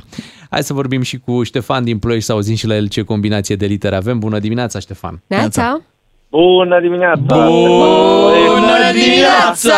Hai 0.50 0.62
să 0.62 0.72
vorbim 0.72 1.02
și 1.02 1.18
cu 1.18 1.42
Ștefan 1.42 1.84
din 1.84 1.98
Ploiești, 1.98 2.24
să 2.26 2.32
auzim 2.32 2.54
și 2.54 2.66
la 2.66 2.74
el 2.76 2.88
ce 2.88 3.02
combinație 3.02 3.56
de 3.56 3.66
litere 3.66 3.96
avem. 3.96 4.18
Bună 4.18 4.38
dimineața, 4.38 4.78
Ștefan! 4.78 5.22
Neața. 5.26 5.80
Bună 6.30 6.80
dimineața! 6.80 7.36
Bună 7.46 8.92
dimineața! 8.92 9.74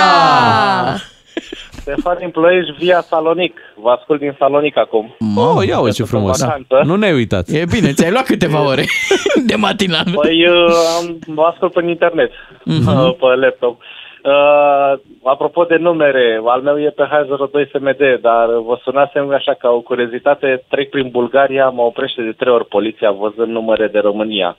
Stefan 1.71 2.17
din 2.19 2.31
Ploiești, 2.31 2.73
via 2.79 3.01
Salonic. 3.01 3.59
Vă 3.77 3.91
ascult 3.91 4.21
din 4.21 4.35
Salonic 4.39 4.77
acum. 4.77 5.17
Oh, 5.37 5.67
ia 5.67 5.79
uite 5.81 5.95
ce 5.97 6.03
Sunt 6.05 6.09
în 6.13 6.19
frumos! 6.19 6.41
vacanță. 6.41 6.81
Nu 6.85 6.97
ne-ai 6.97 7.13
uitat! 7.13 7.49
E 7.49 7.65
bine, 7.75 7.93
ți-ai 7.93 8.11
luat 8.11 8.25
câteva 8.25 8.67
ore 8.67 8.85
de 9.51 9.55
matinal. 9.55 10.05
Păi 10.15 10.47
uh, 10.49 10.73
am, 10.99 11.19
vă 11.27 11.43
ascult 11.43 11.73
pe 11.73 11.85
internet, 11.89 12.31
Mhm. 12.65 12.89
uh, 12.89 13.15
pe 13.21 13.27
laptop. 13.27 13.81
Uh, 14.25 15.01
apropo 15.25 15.65
de 15.65 15.77
numere, 15.77 16.41
al 16.45 16.61
meu 16.63 16.81
e 16.81 16.89
pe 16.89 17.03
H02 17.13 17.69
SMD, 17.71 18.03
dar 18.21 18.47
vă 18.67 18.79
sunasem 18.83 19.33
așa 19.35 19.55
ca 19.55 19.69
o 19.69 19.81
curiozitate, 19.81 20.65
trec 20.69 20.91
prin 20.91 21.09
Bulgaria, 21.11 21.69
mă 21.69 21.83
oprește 21.83 22.23
de 22.23 22.33
trei 22.39 22.53
ori 22.53 22.67
poliția 22.67 23.11
văzând 23.11 23.53
numere 23.53 23.87
de 23.93 23.99
România. 23.99 24.57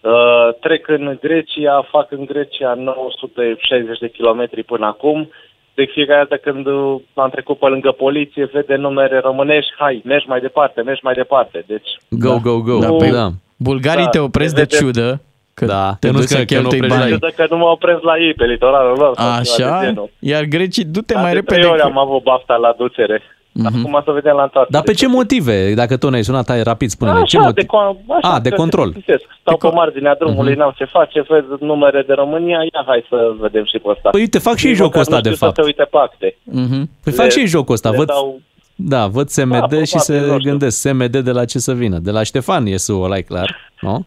Uh, 0.00 0.48
trec 0.60 0.88
în 0.88 1.18
Grecia, 1.20 1.86
fac 1.90 2.10
în 2.12 2.24
Grecia 2.24 2.74
960 2.74 3.98
de 3.98 4.08
kilometri 4.10 4.62
până 4.62 4.86
acum. 4.86 5.30
De 5.74 5.84
fiecare 5.92 6.26
dată 6.28 6.36
când 6.50 6.66
uh, 6.66 7.00
am 7.14 7.30
trecut 7.30 7.58
pe 7.58 7.66
lângă 7.66 7.90
poliție, 7.90 8.44
vede 8.52 8.74
numere 8.74 9.18
românești, 9.18 9.72
hai, 9.78 10.02
mergi 10.04 10.28
mai 10.28 10.40
departe, 10.40 10.82
mergi 10.82 11.00
mai 11.04 11.14
departe. 11.14 11.64
Deci, 11.66 11.88
Go, 12.10 12.38
go, 12.42 12.60
go! 12.60 12.78
Da, 12.78 12.86
Da, 12.86 12.92
pe- 12.96 13.10
da. 13.10 13.28
Bulgarii 13.56 14.04
Da, 14.04 14.10
te 14.10 14.18
opresc 14.18 14.54
de 14.54 14.60
vede- 14.60 14.76
ciudă 14.76 15.20
că 15.54 15.64
Da, 15.64 15.96
te 16.00 16.06
că 16.06 16.12
nu 16.12 16.18
duci 16.18 16.28
să 16.28 16.36
că- 16.38 16.44
că 16.44 16.54
nu 16.54 16.60
cheltui 16.60 16.76
oprești 16.78 16.94
la 16.96 17.00
bani. 17.00 17.10
ei. 17.10 17.16
Știu 17.30 17.44
că 17.46 17.54
nu 17.54 17.58
mă 17.60 17.68
opresc 17.68 18.02
la 18.02 18.16
ei 18.18 18.34
pe 18.34 18.44
litoralul 18.44 18.96
lor. 18.98 19.12
sau 19.16 19.42
ceva 19.42 19.68
de 19.68 19.74
Așa? 19.76 19.84
genul. 19.84 20.10
Iar 20.18 20.44
grecii, 20.44 20.84
du-te 20.84 21.12
Dar 21.12 21.22
mai 21.22 21.32
de 21.32 21.38
repede. 21.38 21.58
trei 21.60 21.70
ori 21.72 21.80
că- 21.80 21.86
am 21.86 21.98
avut 21.98 22.22
bafta 22.22 22.56
la 22.56 22.74
ducere. 22.78 23.22
Acum 23.64 24.02
să 24.04 24.10
vedem 24.10 24.34
la 24.36 24.42
întoarcere. 24.42 24.68
Dar 24.78 24.82
pe 24.82 24.92
ce 24.92 25.06
motive? 25.08 25.74
Dacă 25.74 25.96
tot 25.96 26.10
ne-ai 26.10 26.22
sunat, 26.24 26.48
hai 26.48 26.62
rapid, 26.62 26.90
spune-ne. 26.90 27.16
Așa, 27.16 27.24
ce 27.26 27.36
de, 27.38 27.42
motiv? 27.44 27.64
con- 27.64 28.06
așa, 28.22 28.34
A, 28.34 28.40
de 28.40 28.48
că 28.48 28.54
control. 28.54 28.86
se 28.86 28.90
plictisesc. 28.92 29.24
Stau 29.40 29.56
pe 29.56 29.68
marginea 29.70 30.14
drumului, 30.14 30.54
n-am 30.54 30.72
ce 30.76 30.84
face, 30.84 31.20
văd 31.28 31.60
numere 31.60 32.02
de 32.06 32.12
România, 32.12 32.58
ia 32.58 32.84
hai 32.86 33.04
să 33.08 33.32
vedem 33.38 33.64
și 33.64 33.78
pe 33.78 33.88
ăsta. 33.88 34.10
Păi 34.10 34.20
uite, 34.20 34.38
fac 34.38 34.56
și 34.56 34.64
ei 34.64 34.70
Nici 34.70 34.80
jocul 34.80 34.98
măcar 34.98 35.00
ăsta, 35.00 35.14
nu 35.16 35.20
de 35.20 35.30
știu 35.30 35.46
fapt. 35.46 35.56
Să 35.56 35.62
se 35.62 35.66
uite 35.66 35.82
pe 35.90 35.96
acte. 35.96 36.36
Mhm. 36.42 36.90
Păi 37.04 37.12
fac 37.12 37.28
și 37.30 37.38
ei 37.38 37.46
jocul 37.46 37.74
ăsta. 37.74 37.90
le 37.90 37.96
Văd, 37.96 38.06
dau- 38.06 38.40
da, 38.74 39.06
văd 39.06 39.28
SMD 39.28 39.68
Da, 39.68 39.84
și 39.84 39.98
se 39.98 40.12
probabil, 40.12 40.32
nu 40.32 40.38
știu. 40.38 40.50
gândesc 40.50 40.78
SMD 40.78 41.16
de 41.16 41.30
la 41.32 41.44
ce 41.44 41.58
să 41.58 41.72
vină. 41.74 41.98
De 41.98 42.10
la 42.10 42.22
Ștefan 42.22 42.66
e 42.66 42.76
SUO, 42.76 43.02
ăla 43.02 43.16
e 43.16 43.22
clar, 43.22 43.56
nu? 43.80 44.06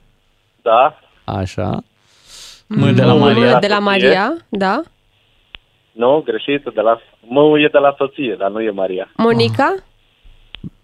Da, 0.61 0.99
Așa. 1.23 1.83
Mă, 2.67 2.87
de 2.89 3.03
la 3.03 3.13
Mm, 3.13 3.19
Maria. 3.19 3.59
De 3.59 3.67
la 3.67 3.79
Maria, 3.79 4.33
da. 4.49 4.81
nu, 5.91 6.21
greșit, 6.25 6.63
de 6.75 6.81
la... 6.81 6.99
Mă, 7.27 7.59
e 7.59 7.69
de 7.71 7.77
la 7.77 7.95
soție, 7.97 8.35
dar 8.39 8.49
nu 8.49 8.61
e 8.61 8.69
Maria. 8.71 9.11
Monica. 9.17 9.75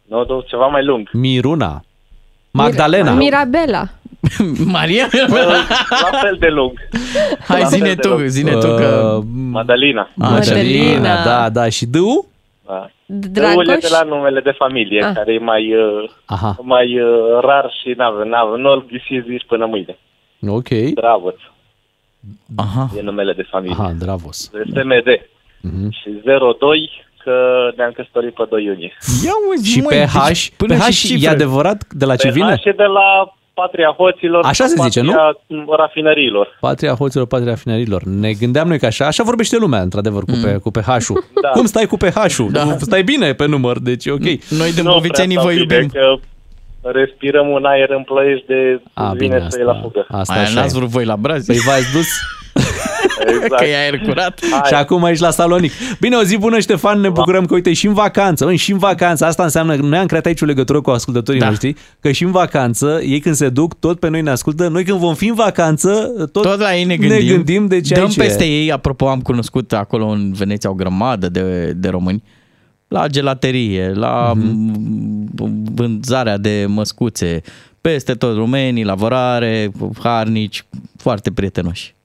Nu, 0.05 0.25
nu, 0.27 0.41
ceva 0.47 0.65
mai 0.67 0.83
lung. 0.85 1.09
Miruna. 1.13 1.83
Magdalena. 2.51 3.11
Mirabela. 3.13 3.83
Maria? 4.65 5.07
La 6.11 6.17
fel 6.21 6.35
de 6.39 6.47
lung. 6.47 6.71
Hai, 7.47 7.61
La 7.61 7.67
zine 7.67 7.85
fel 7.85 7.95
de 7.95 8.01
tu, 8.01 8.07
lung. 8.09 8.25
zine 8.25 8.51
tu 8.51 8.67
că... 8.75 9.15
Uh, 9.17 9.23
Madalina. 9.51 10.09
Madalina. 10.15 11.23
Da, 11.23 11.49
da. 11.49 11.69
Și 11.69 11.85
Dâu? 11.85 12.27
Da. 12.65 12.89
Dragoș. 13.05 13.31
Dragul 13.65 13.69
e 13.69 13.77
de 13.81 13.87
la 13.91 14.01
numele 14.03 14.39
de 14.39 14.51
familie, 14.57 15.03
Ah. 15.05 15.11
care 15.13 15.33
e 15.33 15.39
mai, 15.39 15.75
uh, 15.75 16.09
Aha. 16.25 16.57
mai 16.61 16.99
uh, 17.01 17.39
rar 17.41 17.71
și 17.81 17.93
n-avem, 17.97 18.27
n-avem, 18.27 18.59
nu-l 18.61 18.85
găsiți 18.91 19.29
nici 19.29 19.45
până 19.47 19.65
mâine. 19.65 19.97
Ok. 20.47 20.67
Dravos 20.93 21.33
Aha. 22.55 22.89
e 22.97 23.01
numele 23.01 23.33
de 23.33 23.41
familie. 23.49 23.75
Aha, 23.79 23.91
Dravos. 23.99 24.49
De 24.49 24.63
SMD. 24.81 25.07
Mhm. 25.61 25.89
Și 25.91 26.09
02, 26.59 26.89
că 27.23 27.33
ne-am 27.75 27.91
căsătorit 27.95 28.33
pe 28.33 28.43
2 28.49 28.63
iunie. 28.63 28.93
Ia 29.25 29.31
uzi, 29.55 29.69
Și 29.69 29.79
măi, 29.81 29.97
pe 29.97 30.07
deci 30.27 30.51
H, 30.51 30.55
până 30.57 30.73
pe 30.73 30.79
H 30.79 30.85
și 30.91 31.05
e 31.13 31.15
cifre. 31.15 31.29
adevărat 31.29 31.83
de 31.91 32.05
la 32.05 32.15
ce 32.15 32.27
Pe 32.27 32.33
vine? 32.33 32.55
H 32.55 32.65
e 32.65 32.71
de 32.71 32.83
la 32.83 33.33
Patria 33.53 33.93
Hoților. 33.97 34.45
Așa 34.45 34.65
se 34.65 34.75
zice, 34.81 35.01
nu? 35.01 35.11
Patria 35.11 35.75
rafinăriilor. 35.77 36.57
Patria 36.59 36.93
hoților, 36.93 37.27
patria 37.27 37.55
finarilor. 37.55 38.03
Ne 38.03 38.31
gândeam 38.33 38.67
noi 38.67 38.79
că 38.79 38.85
așa, 38.85 39.05
așa 39.05 39.23
vorbește 39.23 39.57
lumea, 39.57 39.81
într-adevăr, 39.81 40.23
cu, 40.23 40.31
pe, 40.43 40.57
cu 40.57 40.71
PH-ul. 40.71 41.23
Da. 41.41 41.49
Cum 41.49 41.65
stai 41.65 41.85
cu 41.85 41.97
PH-ul? 41.97 42.51
Da. 42.51 42.75
Stai 42.77 43.03
bine 43.03 43.33
pe 43.33 43.45
număr, 43.45 43.79
deci 43.79 44.05
e 44.05 44.11
ok. 44.11 44.27
Noi 44.49 44.73
de 44.73 44.81
Nu 44.81 44.91
bovițenii 44.91 45.37
prea 45.37 45.45
vă 45.47 45.51
stau 45.53 45.65
bine, 45.65 45.75
iubim. 45.75 45.89
Că 46.01 46.15
respirăm 46.91 47.47
un 47.49 47.65
aer 47.65 47.89
în 47.89 48.03
plăiești 48.03 48.45
de 48.47 48.81
A, 48.93 49.11
vine 49.13 49.35
bine, 49.35 49.49
să 49.49 49.57
iei 49.57 49.65
la 49.65 49.71
asta, 49.71 49.83
fugă. 49.83 50.05
asta 50.09 50.33
Aia 50.33 50.41
așa 50.41 50.53
n-ați 50.59 50.75
e. 50.75 50.77
vrut 50.77 50.89
voi 50.89 51.05
la 51.05 51.15
brazi? 51.15 51.45
Păi 51.45 51.57
v-ați 51.67 51.91
dus? 51.93 52.07
exact. 53.27 53.55
Că 53.61 53.65
e 53.65 53.77
aer 53.77 53.99
curat. 53.99 54.39
Și 54.67 54.73
acum 54.73 55.03
ești 55.05 55.23
la 55.23 55.29
Salonic. 55.31 55.71
Bine, 55.99 56.15
o 56.15 56.23
zi 56.23 56.37
bună, 56.37 56.59
Ștefan, 56.59 56.99
ne 56.99 57.09
bucurăm 57.09 57.45
că, 57.45 57.53
uite, 57.53 57.73
și 57.73 57.87
în 57.87 57.93
vacanță, 57.93 58.45
mă, 58.45 58.53
și 58.53 58.71
în 58.71 58.77
vacanță, 58.77 59.25
asta 59.25 59.43
înseamnă 59.43 59.75
că 59.75 59.81
noi 59.81 59.97
am 59.99 60.05
creat 60.05 60.25
aici 60.25 60.41
o 60.41 60.45
legătură 60.45 60.81
cu 60.81 60.89
ascultătorii 60.89 61.39
Da. 61.39 61.47
noștri, 61.47 61.75
că 61.99 62.11
și 62.11 62.23
în 62.23 62.31
vacanță, 62.31 62.99
ei 63.03 63.19
când 63.19 63.35
se 63.35 63.49
duc, 63.49 63.79
tot 63.79 63.99
pe 63.99 64.09
noi 64.09 64.21
ne 64.21 64.29
ascultă, 64.29 64.67
noi 64.67 64.83
când 64.83 64.99
vom 64.99 65.13
fi 65.15 65.27
în 65.27 65.35
vacanță, 65.35 65.89
tot, 66.31 66.43
Tot 66.43 66.59
la 66.59 66.75
ei 66.75 66.83
ne 66.83 66.95
gândim. 66.95 67.17
ne 67.17 67.33
gândim 67.33 67.67
de 67.67 67.81
ce 67.81 67.93
Dăm 67.93 68.03
aici 68.03 68.15
peste 68.15 68.43
e. 68.45 68.61
ei, 68.61 68.71
apropo, 68.71 69.07
am 69.09 69.21
cunoscut 69.21 69.73
acolo 69.73 70.07
în 70.07 70.31
Veneția 70.33 70.69
o 70.69 70.73
grămadă 70.73 71.29
de, 71.29 71.73
de 71.75 71.89
români 71.89 72.23
la 72.87 73.07
gelaterie, 73.07 73.91
la 73.95 74.31
Mhm. 74.35 74.45
mm 74.47 75.63
vânzarea 75.75 76.37
de 76.37 76.65
măscuțe, 76.67 77.41
peste 77.81 78.13
tot 78.13 78.35
rumenii, 78.35 78.83
la 78.83 78.93
vărare, 78.95 79.71
harnici, 80.03 80.65
foarte 80.97 81.31
prietenoși. 81.31 81.95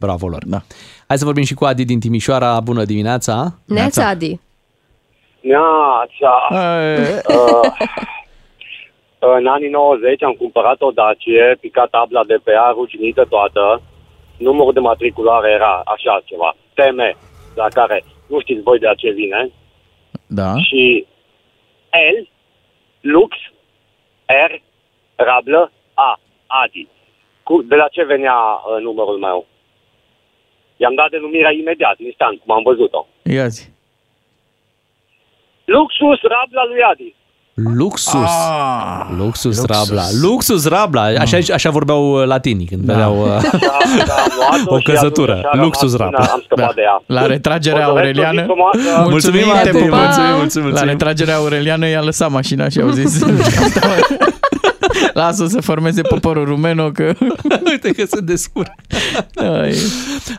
Bravo 0.00 0.28
lor. 0.28 0.42
Da. 0.46 0.60
Hai 1.08 1.18
să 1.18 1.24
vorbim 1.24 1.44
și 1.44 1.54
cu 1.54 1.64
Adi 1.64 1.84
din 1.84 2.00
Timișoara. 2.00 2.60
Bună 2.60 2.84
dimineața! 2.84 3.34
Neața, 3.66 4.08
Adi. 4.08 4.40
Neața. 5.40 6.32
Uh, 9.20 9.36
în 9.38 9.46
anii 9.46 9.68
90 9.68 10.22
am 10.22 10.32
cumpărat 10.32 10.80
o 10.80 10.90
Dacie, 10.90 11.56
picat 11.60 11.90
tabla 11.90 12.24
de 12.24 12.38
pe 12.44 12.50
ea, 12.50 12.70
ruginită 12.74 13.24
toată. 13.28 13.82
Numărul 14.36 14.72
de 14.72 14.80
matriculare 14.80 15.50
era 15.50 15.82
așa 15.84 16.22
ceva, 16.24 16.56
TM, 16.74 17.16
la 17.54 17.68
care 17.68 18.04
nu 18.26 18.40
știți 18.40 18.62
voi 18.62 18.78
de 18.78 18.86
la 18.86 18.94
ce 18.94 19.10
vine. 19.10 19.50
Da. 20.26 20.56
Și 20.56 21.06
L, 21.90 22.28
Lux, 23.00 23.36
R, 24.48 24.52
Rablă, 25.16 25.72
A, 25.94 26.20
Adi. 26.46 26.88
Cu, 27.42 27.62
de 27.62 27.74
la 27.74 27.88
ce 27.88 28.04
venea 28.04 28.34
uh, 28.34 28.82
numărul 28.82 29.18
meu? 29.18 29.46
I-am 30.80 30.94
dat 31.00 31.08
denumirea 31.14 31.52
imediat, 31.60 31.96
instant, 32.08 32.34
cum 32.42 32.50
am 32.58 32.62
văzut-o. 32.70 33.00
Ia 33.36 33.46
zi. 33.56 33.64
Luxus 35.74 36.20
Rabla 36.34 36.62
lui 36.70 36.82
Adi. 36.92 37.10
Luxus. 37.80 38.14
Ah, 38.14 39.06
Luxus, 39.18 39.56
luxus. 39.58 39.64
Rabla. 39.76 40.02
Luxus 40.22 40.68
Rabla. 40.68 41.02
Așa, 41.02 41.38
așa 41.54 41.70
vorbeau 41.70 42.02
uh, 42.20 42.26
latinii 42.26 42.66
când 42.66 42.82
Da. 42.84 42.92
vedeau 42.92 43.14
uh, 43.22 43.26
Da, 44.06 44.14
am 44.14 44.30
luat-o 44.36 44.74
o 44.74 44.78
și 44.78 44.84
căzătură. 44.84 45.32
atunci 45.32 45.44
a 45.44 45.50
rămas 45.52 45.64
Luxus 45.64 45.90
până 45.96 46.04
Rabla. 46.10 46.32
Am 46.32 46.40
scăpat 46.44 46.74
de 46.74 46.80
ea. 46.80 47.02
La 47.06 47.26
retragerea 47.26 47.90
O 47.90 47.92
doresc 47.92 48.10
o 48.10 48.20
zi 48.20 48.24
aureliană. 48.26 48.44
frumoasă. 48.44 49.08
Mulțumim, 49.10 49.42
te 49.62 49.68
Adi, 49.68 49.78
pupăm. 49.78 49.98
mulțumim, 49.98 50.34
mulțumim, 50.36 50.64
La 50.66 50.70
mulțumim. 50.70 50.88
retragerea 50.92 51.36
aureliană 51.36 51.88
i-a 51.88 52.02
lăsat 52.02 52.30
mașina 52.30 52.68
și 52.68 52.80
au 52.80 52.88
zis 52.90 53.22
Lasă 55.14 55.46
să 55.46 55.60
formeze 55.60 56.02
poporul 56.02 56.44
rumeno 56.44 56.90
că... 56.90 57.12
Uite 57.70 57.92
că 57.92 58.04
se 58.06 58.20
descurcă. 58.20 58.74
Ai. 59.34 59.74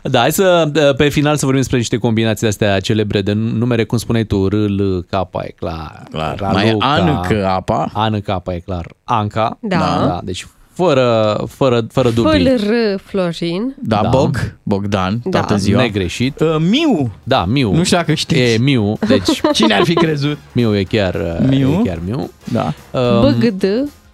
Da, 0.02 0.18
hai 0.18 0.32
să, 0.32 0.70
pe 0.96 1.08
final 1.08 1.34
să 1.34 1.40
vorbim 1.40 1.60
despre 1.60 1.78
niște 1.78 1.96
combinații 1.96 2.46
astea 2.46 2.80
celebre 2.80 3.20
de 3.20 3.32
numere, 3.32 3.84
cum 3.84 3.98
spuneai 3.98 4.24
tu, 4.24 4.48
R, 4.48 4.54
L, 4.54 5.06
K, 5.10 5.12
e 5.42 5.54
clar. 5.58 6.02
Clar. 6.10 6.52
Mai 6.52 6.68
e 6.68 6.76
Ancă 6.78 7.46
apa. 7.46 7.90
Anca, 7.92 8.42
e 8.46 8.58
clar. 8.58 8.86
Anca. 9.04 9.58
Da. 9.60 9.76
da. 9.78 10.20
Deci 10.24 10.46
fără, 10.72 11.40
fără, 11.48 11.86
fără 11.92 12.10
dubii. 12.10 12.56
FLR 12.58 13.00
Florin. 13.04 13.74
Da, 13.82 14.00
Da. 14.02 14.08
Bog, 14.08 14.56
Bogdan, 14.62 15.20
Da. 15.24 15.38
toată 15.38 15.56
ziua. 15.56 15.80
Negreșit. 15.80 16.40
Uh, 16.40 16.56
Miu. 16.58 17.10
Da, 17.22 17.44
Miu. 17.44 17.74
Nu 17.74 17.84
știu 17.84 17.96
dacă 17.96 18.14
știți. 18.14 18.40
E 18.40 18.58
Miu, 18.58 18.98
deci 19.08 19.40
Cine 19.52 19.74
ar 19.74 19.84
fi 19.84 19.94
crezut? 19.94 20.38
Miu 20.52 20.76
e 20.76 20.82
chiar 20.82 21.14
uh, 21.14 21.48
Miu? 21.48 21.70
E 21.70 21.88
chiar 21.88 21.98
Miu. 22.04 22.30
Da. 22.52 22.72
Um, 22.90 23.34
BGD. 23.38 23.64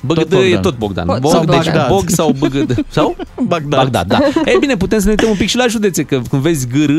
Băgăd 0.07 0.29
Tot 0.29 0.33
e 0.33 0.43
Bogdan. 0.43 0.63
tot 0.63 0.77
Bogdan. 0.79 1.07
Pot- 1.07 1.21
Bog, 1.21 1.31
sau 1.33 1.45
deci 1.45 1.55
Bagdad. 1.57 1.89
Bog 1.89 2.05
sau 2.09 2.35
Băgăd. 2.39 2.75
Sau? 2.89 3.17
Bagdad. 3.53 3.79
Bagdad, 3.81 4.07
da. 4.07 4.19
E 4.53 4.57
bine, 4.61 4.77
putem 4.77 4.99
să 4.99 5.05
ne 5.05 5.11
uităm 5.11 5.29
un 5.29 5.37
pic 5.37 5.49
și 5.49 5.57
la 5.57 5.67
județe, 5.67 6.03
că 6.03 6.21
când 6.31 6.43
vezi 6.43 6.67
GR, 6.69 6.91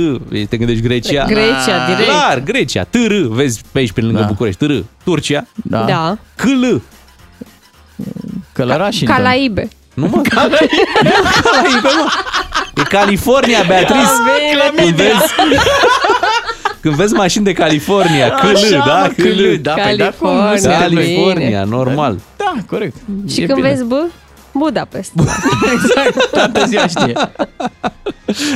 te 0.49 0.57
gândești 0.57 0.81
Grecia. 0.81 1.25
Grecia, 1.25 1.85
direct. 1.87 2.09
Clar, 2.09 2.39
Grecia. 2.43 2.83
TR, 2.83 3.13
vezi 3.29 3.61
pe 3.71 3.79
aici, 3.79 3.91
pe 3.91 4.01
lângă 4.01 4.19
Da. 4.19 4.25
București. 4.25 4.65
TR, 4.65 4.71
Turcia. 5.03 5.45
Da. 5.53 5.83
Da. 5.87 6.17
CL. 6.35 6.75
Călăraș. 8.53 9.03
Calaibe. 9.03 9.67
Nu 9.93 10.07
mă, 10.07 10.21
Calaibe, 10.35 10.59
mă. 11.97 12.09
E 12.75 12.81
California, 12.89 13.63
Beatrice. 13.67 14.01
Când 14.75 14.95
vezi, 14.95 15.33
când 16.81 16.95
vezi 16.95 17.13
mașini 17.13 17.43
de 17.43 17.51
California, 17.53 18.29
CL, 18.29 18.45
Așa, 18.55 18.83
da? 18.85 18.99
mă, 19.01 19.07
CL, 19.23 19.61
da, 19.61 19.73
păi 19.73 19.97
da, 19.97 20.09
cum 20.19 20.29
nu 20.29 20.37
California. 20.39 20.57
suntem 20.57 20.91
noi? 20.91 21.03
California, 21.03 21.63
normal. 21.63 22.17
Da, 22.36 22.36
corect. 22.67 22.95
Și 23.27 23.41
E 23.41 23.45
când 23.45 23.57
bine. 23.57 23.69
vezi 23.69 23.83
B, 23.83 23.93
Budapest. 24.57 25.11
Exact, 25.73 26.29
toată 26.31 26.65
ziua 26.67 26.87
știe. 26.87 27.13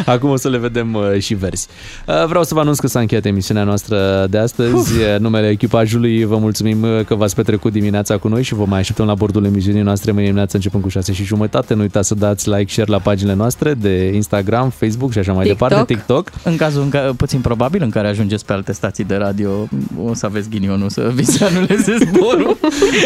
Acum 0.06 0.30
o 0.30 0.36
să 0.36 0.50
le 0.50 0.58
vedem 0.58 0.94
uh, 0.94 1.20
și 1.20 1.34
verzi. 1.34 1.68
Uh, 2.08 2.26
Vreau 2.28 2.44
să 2.44 2.54
vă 2.54 2.60
anunț 2.60 2.80
că 2.80 2.88
s-a 2.88 3.00
încheiat 3.00 3.26
emisiunea 3.26 3.64
noastră 3.64 4.28
de 4.30 4.38
astăzi. 4.38 4.72
Uh, 4.98 5.20
Numele 5.20 5.50
echipajului 5.50 6.24
vă 6.26 6.38
mulțumim 6.38 6.82
uh, 6.84 7.06
că 7.06 7.16
v-ați 7.16 7.36
petrecut 7.36 7.72
dimineața 7.72 8.18
cu 8.18 8.28
noi 8.28 8.44
și 8.44 8.54
vă 8.54 8.66
mai 8.68 8.80
așteptăm 8.80 9.06
la 9.06 9.14
bordul 9.14 9.46
emisiunii 9.46 9.82
noastre 9.82 10.12
mâine 10.12 10.26
dimineață 10.26 10.56
începând 10.56 10.84
cu 10.84 10.90
6 10.90 11.14
și 11.14 11.24
jumătate. 11.24 11.74
Nu 11.74 11.82
uitați 11.82 12.08
să 12.08 12.16
dați 12.16 12.50
like, 12.50 12.72
share 12.72 12.92
la 12.92 13.00
paginile 13.00 13.36
noastre 13.36 13.74
de 13.74 14.12
Instagram, 14.14 14.70
Facebook 14.70 15.12
și 15.12 15.20
așa 15.20 15.34
mai 15.34 15.46
TikTok. 15.46 15.68
departe, 15.70 15.94
TikTok. 15.94 16.30
În 16.44 16.56
cazul 16.56 16.82
în 16.82 16.90
care, 16.90 17.12
puțin 17.18 17.40
probabil 17.40 17.82
în 17.84 17.90
care 17.90 18.08
ajungeți 18.08 18.46
pe 18.46 18.54
alte 18.54 18.74
stații 18.74 19.04
de 19.04 19.16
radio, 19.16 19.50
o 20.04 20.14
să 20.14 20.26
aveți 20.26 20.50
ghinionul 20.50 20.90
să 20.90 21.12
vi 21.14 21.24
se 21.26 21.46
anuleze 21.46 21.98
zborul. 22.00 22.58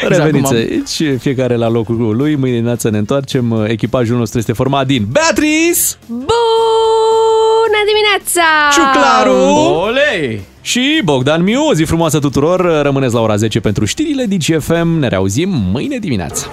Exact 0.03 0.07
Reveniți 0.17 0.47
cum 0.47 0.55
am- 0.57 0.63
aici, 0.69 1.19
fiecare 1.19 1.55
la 1.55 1.69
locul 1.69 2.15
lui. 2.15 2.35
Mâine 2.35 2.59
dimineață 2.85 2.89
ne 2.89 2.97
întoarcem. 2.97 3.51
Uh, 3.51 3.69
Echipajul 3.69 4.17
nostru 4.17 4.39
este 4.39 4.53
format 4.53 4.85
din 4.85 5.05
Beatrice, 5.11 5.81
Bună 6.07 7.79
dimineața! 7.91 8.41
Ciuclaru 8.71 9.37
Olei! 9.85 10.41
și 10.61 11.01
Bogdan 11.03 11.43
Miu. 11.43 11.67
O 11.67 11.73
zi 11.73 11.83
frumoasă 11.83 12.19
tuturor. 12.19 12.81
Rămâneți 12.81 13.13
la 13.13 13.21
ora 13.21 13.35
10 13.35 13.59
pentru 13.59 13.85
știrile 13.85 14.25
DGFM. 14.25 14.87
Ne 14.99 15.07
reauzim 15.07 15.49
mâine 15.71 15.97
dimineață. 15.97 16.47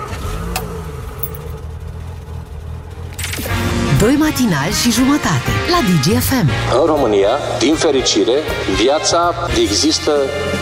Doi 4.01 4.17
matinali 4.19 4.73
și 4.83 4.91
jumătate 4.91 5.51
la 5.71 5.79
DGFM. 5.89 6.49
În 6.81 6.87
România, 6.87 7.29
din 7.59 7.75
fericire, 7.75 8.33
viața 8.83 9.35
există 9.61 10.11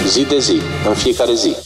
zi 0.06 0.26
de 0.28 0.38
zi, 0.38 0.60
în 0.88 0.94
fiecare 0.94 1.34
zi. 1.34 1.56